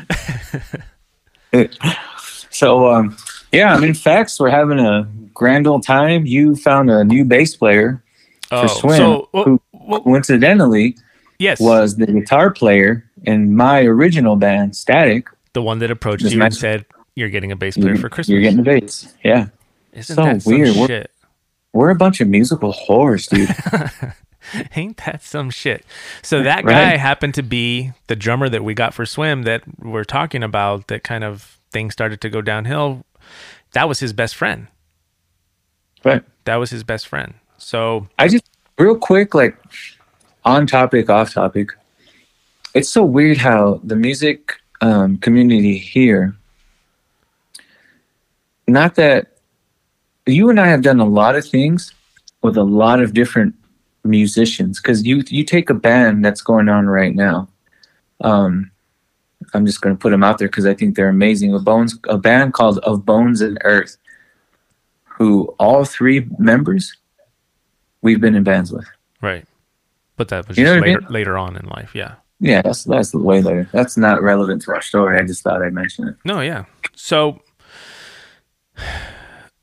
so, 2.49 2.91
um, 2.91 3.15
yeah, 3.53 3.73
I 3.73 3.80
mean, 3.80 3.93
facts. 3.93 4.39
We're 4.41 4.49
having 4.49 4.80
a 4.80 5.07
grand 5.34 5.68
old 5.68 5.85
time. 5.85 6.26
You 6.26 6.57
found 6.57 6.89
a 6.89 7.06
new 7.06 7.23
bass 7.23 7.56
player 7.56 8.03
oh, 8.52 8.64
for 8.64 8.68
swim, 8.68 8.98
so 8.98 9.30
well, 9.31 9.43
who 9.45 9.61
well, 9.72 10.02
coincidentally 10.02 10.98
yes, 11.41 11.59
was 11.59 11.97
the 11.97 12.05
guitar 12.07 12.51
player 12.51 13.03
in 13.23 13.55
my 13.55 13.81
original 13.81 14.35
band, 14.35 14.76
Static. 14.76 15.27
the 15.53 15.61
one 15.61 15.80
that 15.80 15.91
approached 15.91 16.23
you 16.23 16.41
and 16.41 16.53
said 16.55 16.85
you're 17.15 17.30
getting 17.30 17.51
a 17.51 17.55
bass 17.55 17.76
player 17.77 17.97
for 17.97 18.09
Christmas. 18.09 18.30
you're 18.34 18.41
getting 18.41 18.59
a 18.59 18.63
bass. 18.63 19.13
Yeah, 19.23 19.47
Isn't 19.93 20.15
so 20.15 20.23
that 20.23 20.41
some 20.43 20.53
weird. 20.53 20.76
We're- 20.76 21.05
we're 21.73 21.89
a 21.89 21.95
bunch 21.95 22.19
of 22.19 22.27
musical 22.27 22.73
whores, 22.73 23.30
dude. 23.30 24.13
Ain't 24.76 24.97
that 25.05 25.23
some 25.23 25.49
shit? 25.49 25.85
So 26.22 26.43
that 26.43 26.65
guy 26.65 26.91
Right. 26.91 26.99
happened 26.99 27.34
to 27.35 27.43
be 27.43 27.93
the 28.07 28.15
drummer 28.18 28.49
that 28.49 28.61
we 28.63 28.73
got 28.73 28.93
for 28.93 29.05
Swim 29.05 29.43
that 29.43 29.63
we're 29.80 30.03
talking 30.03 30.43
about. 30.43 30.88
That 30.89 31.03
kind 31.05 31.23
of 31.23 31.59
things 31.72 31.93
started 31.93 32.19
to 32.22 32.30
go 32.30 32.41
downhill. 32.41 33.05
That 33.72 33.88
was 33.88 33.99
his 34.01 34.11
best 34.11 34.35
friend. 34.35 34.68
right. 36.03 36.23
That 36.45 36.55
was 36.55 36.72
his 36.72 36.84
best 36.84 37.07
friend. 37.07 37.35
So 37.57 38.07
I 38.19 38.27
just 38.27 38.43
real 38.77 38.97
quick, 38.97 39.34
like 39.35 39.55
on 40.43 40.68
topic, 40.68 41.09
off 41.09 41.34
topic. 41.34 41.72
It's 42.73 42.89
so 42.89 43.03
weird 43.03 43.38
how 43.38 43.81
the 43.84 43.95
music 43.95 44.61
um, 44.81 45.18
community 45.18 45.77
here. 45.77 46.35
Not 48.68 48.95
that 48.95 49.38
you 50.26 50.49
and 50.49 50.59
I 50.59 50.68
have 50.68 50.81
done 50.81 50.99
a 50.99 51.05
lot 51.05 51.35
of 51.35 51.45
things 51.45 51.93
with 52.41 52.57
a 52.57 52.63
lot 52.63 53.01
of 53.01 53.13
different 53.13 53.55
musicians 54.03 54.81
because 54.81 55.05
you 55.05 55.23
you 55.27 55.43
take 55.43 55.69
a 55.69 55.73
band 55.73 56.23
that's 56.26 56.41
going 56.41 56.69
on 56.69 56.88
right 56.88 57.13
now. 57.13 57.47
Um, 58.22 58.72
I'm 59.53 59.65
just 59.65 59.81
going 59.81 59.95
to 59.95 59.99
put 59.99 60.11
them 60.11 60.23
out 60.23 60.38
there 60.38 60.47
because 60.47 60.65
I 60.65 60.73
think 60.73 60.95
they're 60.95 61.09
amazing. 61.09 61.53
A 61.53 61.59
bones, 61.59 61.97
a 62.07 62.18
band 62.18 62.53
called 62.53 62.77
Of 62.80 63.05
Bones 63.05 63.41
and 63.41 63.57
Earth, 63.63 63.97
who 65.03 65.53
all 65.59 65.84
three 65.84 66.27
members 66.38 66.95
we've 68.01 68.22
been 68.22 68.35
in 68.35 68.43
bands 68.43 68.72
with. 68.72 68.85
right, 69.22 69.45
but 70.22 70.27
that 70.27 70.48
was 70.48 70.56
You 70.57 70.65
know 70.65 70.76
what 70.76 70.84
I 70.84 70.88
later, 70.88 71.02
mean? 71.02 71.10
later 71.11 71.38
on 71.38 71.56
in 71.57 71.65
life. 71.65 71.95
Yeah. 71.95 72.14
Yeah, 72.39 72.61
that's 72.61 72.84
that's 72.84 73.11
way 73.14 73.41
later. 73.41 73.68
That's 73.72 73.98
not 73.98 74.22
relevant 74.22 74.61
to 74.64 74.72
our 74.73 74.81
story. 74.81 75.19
I 75.19 75.23
just 75.26 75.41
thought 75.43 75.61
I'd 75.64 75.73
mention 75.73 76.07
it. 76.10 76.15
No, 76.26 76.41
yeah. 76.41 76.65
So 76.95 77.39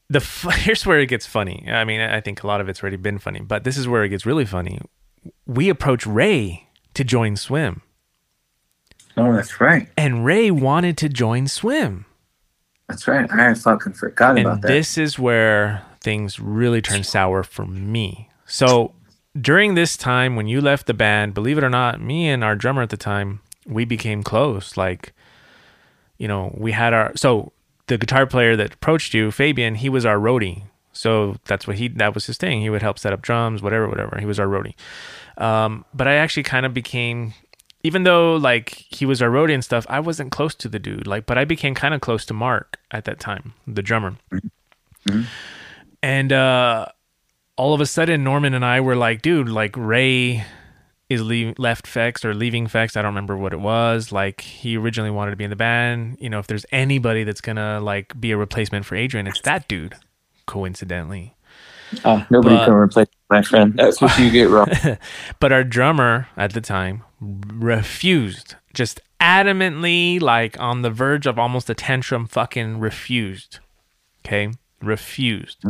the 0.08 0.18
f- 0.18 0.46
here's 0.58 0.84
where 0.86 0.98
it 1.00 1.06
gets 1.06 1.26
funny. 1.26 1.64
I 1.68 1.84
mean, 1.84 2.00
I 2.00 2.20
think 2.20 2.42
a 2.42 2.46
lot 2.46 2.60
of 2.60 2.68
it's 2.68 2.82
already 2.82 2.96
been 2.96 3.18
funny, 3.18 3.40
but 3.40 3.64
this 3.64 3.76
is 3.76 3.86
where 3.88 4.04
it 4.04 4.08
gets 4.10 4.26
really 4.26 4.44
funny. 4.44 4.80
We 5.46 5.68
approach 5.68 6.06
Ray 6.06 6.66
to 6.94 7.04
join 7.04 7.36
Swim, 7.36 7.82
Oh, 9.16 9.32
that's 9.32 9.60
right. 9.60 9.88
and 9.96 10.24
Ray 10.24 10.50
wanted 10.50 10.96
to 10.98 11.08
join 11.08 11.46
Swim. 11.48 12.06
That's 12.88 13.06
right. 13.06 13.30
I 13.30 13.54
fucking 13.54 13.92
forgot 13.92 14.38
about 14.38 14.62
that. 14.62 14.68
this 14.68 14.96
is 14.96 15.18
where 15.18 15.82
things 16.00 16.40
really 16.40 16.80
turn 16.80 17.04
sour 17.04 17.42
for 17.42 17.66
me. 17.66 18.28
So 18.46 18.94
during 19.40 19.74
this 19.74 19.96
time 19.96 20.36
when 20.36 20.48
you 20.48 20.60
left 20.60 20.86
the 20.86 20.94
band, 20.94 21.34
believe 21.34 21.58
it 21.58 21.64
or 21.64 21.70
not, 21.70 22.00
me 22.00 22.28
and 22.28 22.42
our 22.42 22.56
drummer 22.56 22.82
at 22.82 22.90
the 22.90 22.96
time, 22.96 23.40
we 23.66 23.84
became 23.84 24.22
close. 24.22 24.76
Like, 24.76 25.12
you 26.16 26.28
know, 26.28 26.54
we 26.56 26.72
had 26.72 26.94
our 26.94 27.12
so 27.16 27.52
the 27.86 27.98
guitar 27.98 28.26
player 28.26 28.56
that 28.56 28.74
approached 28.74 29.14
you, 29.14 29.30
Fabian, 29.30 29.76
he 29.76 29.88
was 29.88 30.06
our 30.06 30.18
roadie. 30.18 30.64
So 30.92 31.36
that's 31.44 31.66
what 31.66 31.76
he 31.76 31.88
that 31.88 32.14
was 32.14 32.26
his 32.26 32.36
thing. 32.36 32.60
He 32.60 32.70
would 32.70 32.82
help 32.82 32.98
set 32.98 33.12
up 33.12 33.22
drums, 33.22 33.62
whatever, 33.62 33.88
whatever. 33.88 34.18
He 34.18 34.26
was 34.26 34.40
our 34.40 34.46
roadie. 34.46 34.74
Um, 35.36 35.84
but 35.94 36.08
I 36.08 36.14
actually 36.14 36.42
kind 36.42 36.66
of 36.66 36.74
became 36.74 37.34
even 37.84 38.02
though 38.02 38.34
like 38.36 38.70
he 38.70 39.06
was 39.06 39.22
our 39.22 39.30
roadie 39.30 39.54
and 39.54 39.64
stuff, 39.64 39.86
I 39.88 40.00
wasn't 40.00 40.32
close 40.32 40.54
to 40.56 40.68
the 40.68 40.78
dude. 40.78 41.06
Like, 41.06 41.26
but 41.26 41.38
I 41.38 41.44
became 41.44 41.74
kind 41.74 41.94
of 41.94 42.00
close 42.00 42.24
to 42.26 42.34
Mark 42.34 42.80
at 42.90 43.04
that 43.04 43.20
time, 43.20 43.54
the 43.66 43.82
drummer. 43.82 44.16
And 46.02 46.32
uh, 46.32 46.86
all 47.58 47.74
of 47.74 47.80
a 47.80 47.86
sudden, 47.86 48.24
Norman 48.24 48.54
and 48.54 48.64
I 48.64 48.80
were 48.80 48.96
like, 48.96 49.20
dude, 49.20 49.48
like 49.48 49.74
Ray 49.76 50.44
is 51.10 51.22
leave, 51.22 51.58
left 51.58 51.86
Fex 51.86 52.24
or 52.24 52.32
leaving 52.34 52.66
Fex. 52.68 52.96
I 52.96 53.02
don't 53.02 53.10
remember 53.10 53.36
what 53.36 53.52
it 53.52 53.60
was. 53.60 54.12
Like 54.12 54.40
he 54.40 54.76
originally 54.76 55.10
wanted 55.10 55.32
to 55.32 55.36
be 55.36 55.44
in 55.44 55.50
the 55.50 55.56
band. 55.56 56.18
You 56.20 56.30
know, 56.30 56.38
if 56.38 56.46
there's 56.46 56.64
anybody 56.72 57.24
that's 57.24 57.40
gonna 57.40 57.80
like 57.80 58.18
be 58.20 58.30
a 58.30 58.36
replacement 58.36 58.86
for 58.86 58.94
Adrian, 58.94 59.26
it's 59.26 59.40
that 59.42 59.68
dude. 59.68 59.96
Coincidentally, 60.46 61.34
Oh, 62.04 62.24
nobody 62.30 62.56
But- 62.56 62.64
can 62.66 62.74
replace 62.74 63.08
my 63.30 63.42
friend. 63.42 63.74
That's 63.76 64.00
what 64.00 64.18
you 64.18 64.30
get 64.30 64.48
wrong. 64.48 64.68
but 65.40 65.52
our 65.52 65.64
drummer 65.64 66.28
at 66.36 66.52
the 66.52 66.60
time 66.60 67.02
refused, 67.20 68.54
just 68.74 69.00
adamantly, 69.20 70.20
like 70.20 70.58
on 70.60 70.82
the 70.82 70.90
verge 70.90 71.26
of 71.26 71.38
almost 71.38 71.68
a 71.68 71.74
tantrum, 71.74 72.26
fucking 72.26 72.78
refused. 72.80 73.58
Okay, 74.24 74.50
refused. 74.82 75.62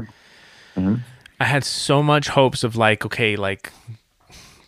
Mm-hmm. 0.76 0.96
I 1.40 1.44
had 1.44 1.64
so 1.64 2.02
much 2.02 2.28
hopes 2.28 2.64
of 2.64 2.76
like, 2.76 3.06
okay, 3.06 3.36
like, 3.36 3.72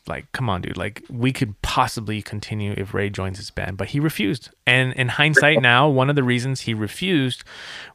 like, 0.07 0.31
come 0.33 0.49
on, 0.49 0.63
dude, 0.63 0.77
like 0.77 1.05
we 1.09 1.33
could 1.33 1.61
possibly 1.63 2.23
continue 2.23 2.75
if 2.77 2.95
Ray 2.95 3.11
joins 3.11 3.39
this 3.39 3.51
band, 3.51 3.77
but 3.77 3.89
he 3.89 4.01
refused. 4.01 4.51
And 4.67 4.93
in 4.95 5.09
hindsight, 5.09 5.63
now 5.63 5.89
one 5.89 6.11
of 6.11 6.17
the 6.17 6.23
reasons 6.23 6.63
he 6.63 6.75
refused 6.75 7.45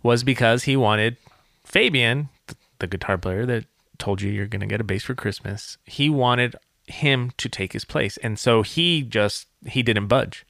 was 0.04 0.24
because 0.24 0.64
he 0.64 0.76
wanted 0.76 1.18
Fabian, 1.64 2.30
th- 2.48 2.58
the 2.80 2.88
guitar 2.88 3.18
player 3.18 3.46
that 3.46 3.66
told 3.98 4.22
you 4.22 4.32
you're 4.32 4.48
gonna 4.48 4.68
get 4.68 4.82
a 4.82 4.86
bass 4.86 5.04
for 5.04 5.16
Christmas. 5.16 5.78
He 5.86 6.10
wanted 6.10 6.56
him 6.88 7.32
to 7.38 7.50
take 7.50 7.74
his 7.74 7.86
place, 7.86 8.18
and 8.18 8.38
so 8.38 8.62
he 8.62 9.02
just 9.02 9.48
he 9.66 9.82
didn't 9.82 10.08
budge. 10.08 10.46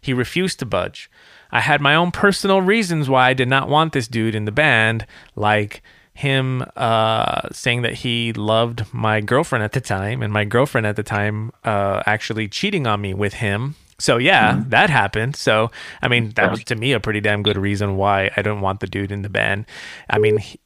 He 0.00 0.12
refused 0.12 0.58
to 0.60 0.66
budge. 0.66 1.10
I 1.52 1.60
had 1.60 1.80
my 1.80 1.94
own 1.94 2.10
personal 2.10 2.62
reasons 2.62 3.08
why 3.08 3.28
I 3.28 3.34
did 3.34 3.48
not 3.48 3.68
want 3.68 3.92
this 3.92 4.08
dude 4.08 4.34
in 4.34 4.44
the 4.44 4.52
band, 4.52 5.06
like 5.34 5.82
him 6.14 6.64
uh, 6.76 7.48
saying 7.52 7.82
that 7.82 7.94
he 7.94 8.32
loved 8.32 8.84
my 8.92 9.20
girlfriend 9.20 9.62
at 9.64 9.72
the 9.72 9.80
time, 9.80 10.22
and 10.22 10.32
my 10.32 10.44
girlfriend 10.44 10.86
at 10.86 10.96
the 10.96 11.02
time 11.02 11.52
uh, 11.64 12.02
actually 12.06 12.48
cheating 12.48 12.86
on 12.86 13.00
me 13.00 13.14
with 13.14 13.34
him. 13.34 13.76
So 13.98 14.16
yeah, 14.16 14.62
that 14.68 14.88
happened. 14.90 15.36
So 15.36 15.70
I 16.02 16.08
mean, 16.08 16.30
that 16.30 16.50
was 16.50 16.64
to 16.64 16.74
me 16.74 16.92
a 16.92 17.00
pretty 17.00 17.20
damn 17.20 17.42
good 17.42 17.56
reason 17.56 17.96
why 17.96 18.30
I 18.36 18.42
don't 18.42 18.60
want 18.60 18.80
the 18.80 18.86
dude 18.86 19.12
in 19.12 19.22
the 19.22 19.28
band. 19.28 19.66
I 20.08 20.18
mean, 20.18 20.38
he, 20.38 20.58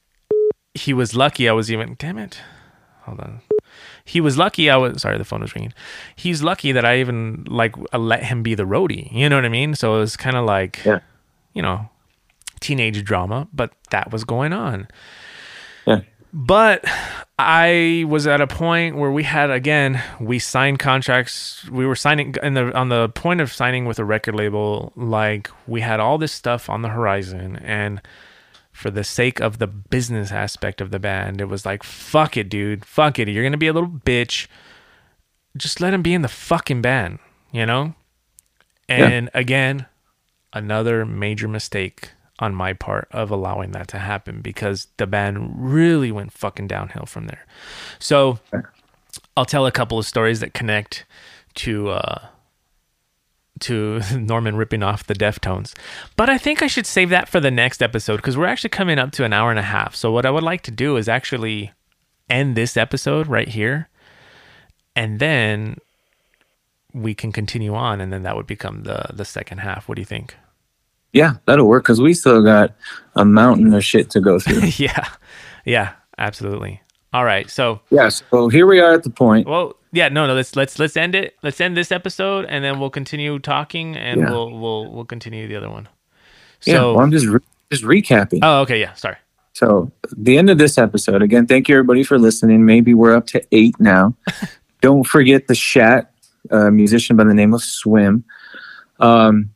he 0.75 0.93
was 0.93 1.15
lucky. 1.17 1.49
I 1.49 1.53
was 1.53 1.71
even 1.71 1.97
damn 1.99 2.19
it. 2.19 2.39
Hold 3.03 3.21
on. 3.21 3.41
He 4.05 4.21
was 4.21 4.37
lucky. 4.39 4.71
I 4.71 4.77
was 4.77 5.03
sorry. 5.03 5.19
The 5.19 5.25
phone 5.25 5.41
was 5.41 5.55
ringing. 5.55 5.73
He's 6.15 6.43
lucky 6.43 6.73
that 6.73 6.85
I 6.85 6.99
even 7.01 7.45
like 7.49 7.75
uh, 7.93 7.99
let 7.99 8.25
him 8.25 8.43
be 8.43 8.55
the 8.55 8.65
roadie. 8.65 9.11
You 9.13 9.29
know 9.29 9.37
what 9.37 9.45
I 9.45 9.49
mean? 9.51 9.75
So 9.75 9.97
it 9.97 9.99
was 9.99 10.17
kind 10.17 10.37
of 10.37 10.45
like, 10.45 10.85
Yeah. 10.85 11.01
you 11.55 11.63
know, 11.63 11.89
teenage 12.61 13.03
drama, 13.05 13.49
but 13.53 13.73
that 13.91 14.13
was 14.13 14.25
going 14.25 14.53
on. 14.53 14.89
Yeah. 16.35 16.41
But 16.47 16.85
I 17.39 18.05
was 18.09 18.27
at 18.27 18.41
a 18.41 18.47
point 18.47 18.97
where 18.97 19.11
we 19.11 19.25
had 19.25 19.51
again 19.51 20.03
we 20.21 20.39
signed 20.39 20.79
contracts. 20.79 21.69
We 21.69 21.87
were 21.87 21.97
signing 21.97 22.35
in 22.43 22.55
the 22.55 22.77
on 22.77 22.89
the 22.91 23.09
point 23.09 23.41
of 23.41 23.53
signing 23.53 23.87
with 23.87 23.99
a 23.99 24.05
record 24.05 24.35
label. 24.35 24.93
Like 24.97 25.51
we 25.67 25.81
had 25.81 26.01
all 26.01 26.19
this 26.19 26.33
stuff 26.33 26.71
on 26.71 26.83
the 26.83 26.91
horizon, 26.91 27.57
and 27.57 28.01
for 28.73 28.91
the 28.91 29.05
sake 29.05 29.41
of 29.41 29.59
the 29.59 29.67
business 29.67 30.33
aspect 30.33 30.81
of 30.81 30.91
the 30.91 30.99
band, 30.99 31.41
it 31.41 31.47
was 31.47 31.65
like 31.65 31.83
fuck 31.83 32.37
it, 32.37 32.49
dude, 32.49 32.85
fuck 32.85 33.19
it. 33.19 33.29
You're 33.29 33.45
gonna 33.45 33.57
be 33.57 33.69
a 33.69 33.73
little 33.73 33.89
bitch. 33.89 34.47
Just 35.57 35.81
let 35.81 35.95
him 35.95 36.03
be 36.03 36.15
in 36.15 36.23
the 36.23 36.29
fucking 36.29 36.83
band, 36.83 37.21
you 37.53 37.67
know. 37.67 37.95
Yeah. 38.89 39.07
And 39.07 39.31
again, 39.35 39.87
another 40.53 41.07
major 41.07 41.49
mistake 41.49 42.11
on 42.39 42.55
my 42.55 42.73
part 42.73 43.09
of 43.13 43.31
allowing 43.31 43.71
that 43.73 43.89
to 43.89 43.99
happen 43.99 44.41
because 44.41 44.89
the 44.97 45.07
band 45.07 45.55
really 45.57 46.11
went 46.11 46.33
fucking 46.33 46.67
downhill 46.67 47.07
from 47.07 47.27
there. 47.27 47.47
So 47.99 48.39
I'll 49.37 49.45
tell 49.45 49.67
a 49.67 49.73
couple 49.73 49.99
of 49.99 50.07
stories 50.07 50.41
that 50.41 50.55
connect 50.55 51.05
to 51.55 51.91
uh 51.91 52.27
to 53.61 54.01
Norman 54.19 54.57
ripping 54.57 54.83
off 54.83 55.07
the 55.07 55.15
Deftones. 55.15 55.75
But 56.17 56.29
I 56.29 56.39
think 56.39 56.61
I 56.61 56.67
should 56.67 56.87
save 56.87 57.11
that 57.11 57.29
for 57.29 57.39
the 57.39 57.53
next 57.53 57.83
episode 57.83 58.17
because 58.17 58.37
we're 58.37 58.47
actually 58.47 58.71
coming 58.71 58.99
up 58.99 59.13
to 59.13 59.25
an 59.25 59.33
hour 59.33 59.51
and 59.51 59.59
a 59.59 59.63
half. 59.63 59.95
So 59.95 60.11
what 60.11 60.27
I 60.27 60.31
would 60.31 60.43
like 60.43 60.63
to 60.63 60.73
do 60.73 60.97
is 60.97 61.09
actually 61.09 61.73
end 62.29 62.57
this 62.57 62.77
episode 62.77 63.29
right 63.29 63.49
here 63.49 63.89
and 64.97 65.21
then 65.21 65.77
we 66.93 67.15
can 67.15 67.31
continue 67.31 67.75
on 67.75 68.01
and 68.01 68.13
then 68.13 68.23
that 68.25 68.35
would 68.35 68.47
become 68.47 68.83
the 68.83 69.07
the 69.13 69.25
second 69.25 69.59
half. 69.59 69.89
What 69.89 69.95
do 69.95 70.03
you 70.03 70.07
think? 70.07 70.37
Yeah, 71.15 71.35
that'll 71.47 71.67
work 71.67 71.85
because 71.85 72.01
we 72.03 72.13
still 72.13 72.43
got 72.43 72.75
a 73.17 73.25
mountain 73.25 73.73
of 73.73 73.83
shit 73.85 74.11
to 74.11 74.21
go 74.21 74.39
through. 74.41 74.69
yeah. 74.77 75.09
Yeah, 75.65 75.93
absolutely. 76.19 76.83
All 77.15 77.25
right. 77.25 77.49
So, 77.49 77.81
yeah, 77.91 78.09
so 78.11 78.49
here 78.49 78.67
we 78.67 78.81
are 78.81 78.93
at 78.93 79.05
the 79.05 79.11
point. 79.11 79.47
well, 79.49 79.77
yeah, 79.93 80.09
no, 80.09 80.27
no, 80.27 80.35
let's 80.35 80.57
let's 80.57 80.79
let's 80.81 80.97
end 80.97 81.15
it. 81.15 81.37
Let's 81.45 81.61
end 81.61 81.77
this 81.77 81.93
episode 81.93 82.45
and 82.47 82.65
then 82.65 82.81
we'll 82.81 82.91
continue 82.91 83.39
talking 83.39 83.97
and 83.97 84.21
Yeah. 84.21 84.31
we'll 84.31 84.51
we'll 84.59 84.93
we'll 84.93 85.05
continue 85.05 85.47
the 85.49 85.55
other 85.57 85.71
one. 85.71 85.89
yeah, 86.65 86.75
So, 86.75 86.95
well, 86.95 87.05
I'm 87.05 87.13
just 87.13 87.27
re- 87.27 87.39
just 87.71 87.85
recapping. 87.85 88.41
Oh, 88.43 88.61
okay, 88.63 88.81
yeah, 88.81 88.93
sorry. 88.95 89.17
So 89.53 89.93
the 90.17 90.37
end 90.37 90.51
of 90.51 90.59
this 90.59 90.77
episode. 90.79 91.23
Again, 91.23 91.47
thank 91.47 91.69
you 91.69 91.77
everybody 91.77 92.03
for 92.03 92.19
listening. 92.19 92.67
Maybe 92.67 92.93
we're 92.93 93.15
up 93.15 93.29
to 93.29 93.43
eight 93.53 93.77
now. 93.79 94.17
Don't 94.81 95.07
forget 95.07 95.47
the 95.47 95.55
Shat, 95.55 96.13
a 96.51 96.73
musician 96.73 97.17
by 97.17 97.23
the 97.23 97.33
name 97.35 97.55
of 97.55 97.63
Swim. 97.63 98.25
Um, 98.99 99.54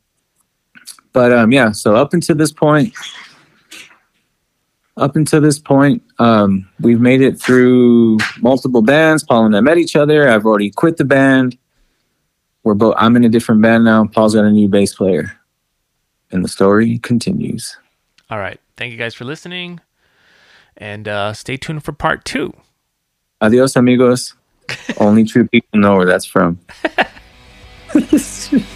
but 1.13 1.31
um, 1.31 1.51
yeah, 1.51 1.71
so 1.71 1.95
up 1.95 2.13
until 2.13 2.35
this 2.35 2.51
point, 2.51 2.93
up 4.97 5.15
until 5.15 5.41
this 5.41 5.59
point, 5.59 6.03
um, 6.19 6.67
we've 6.79 6.99
made 6.99 7.21
it 7.21 7.39
through 7.39 8.17
multiple 8.41 8.81
bands. 8.81 9.23
Paul 9.23 9.45
and 9.45 9.55
I 9.55 9.61
met 9.61 9.77
each 9.77 9.95
other. 9.95 10.29
I've 10.29 10.45
already 10.45 10.69
quit 10.69 10.97
the 10.97 11.05
band. 11.05 11.57
We're 12.63 12.73
both. 12.73 12.95
I'm 12.97 13.15
in 13.15 13.23
a 13.23 13.29
different 13.29 13.61
band 13.61 13.85
now. 13.85 14.05
Paul's 14.05 14.35
got 14.35 14.45
a 14.45 14.51
new 14.51 14.67
bass 14.67 14.93
player, 14.93 15.31
and 16.31 16.43
the 16.43 16.49
story 16.49 16.99
continues. 16.99 17.77
All 18.29 18.39
right. 18.39 18.59
Thank 18.77 18.91
you 18.91 18.97
guys 18.97 19.15
for 19.15 19.25
listening. 19.25 19.79
And 20.77 21.07
uh 21.07 21.33
stay 21.33 21.57
tuned 21.57 21.83
for 21.83 21.91
part 21.91 22.23
2. 22.25 22.53
Adios, 23.41 23.75
amigos. 23.75 24.33
Only 24.97 25.23
true 25.23 25.47
people 25.47 25.79
know 25.79 25.95
where 25.95 26.05
that's 26.05 26.25
from. 26.25 26.59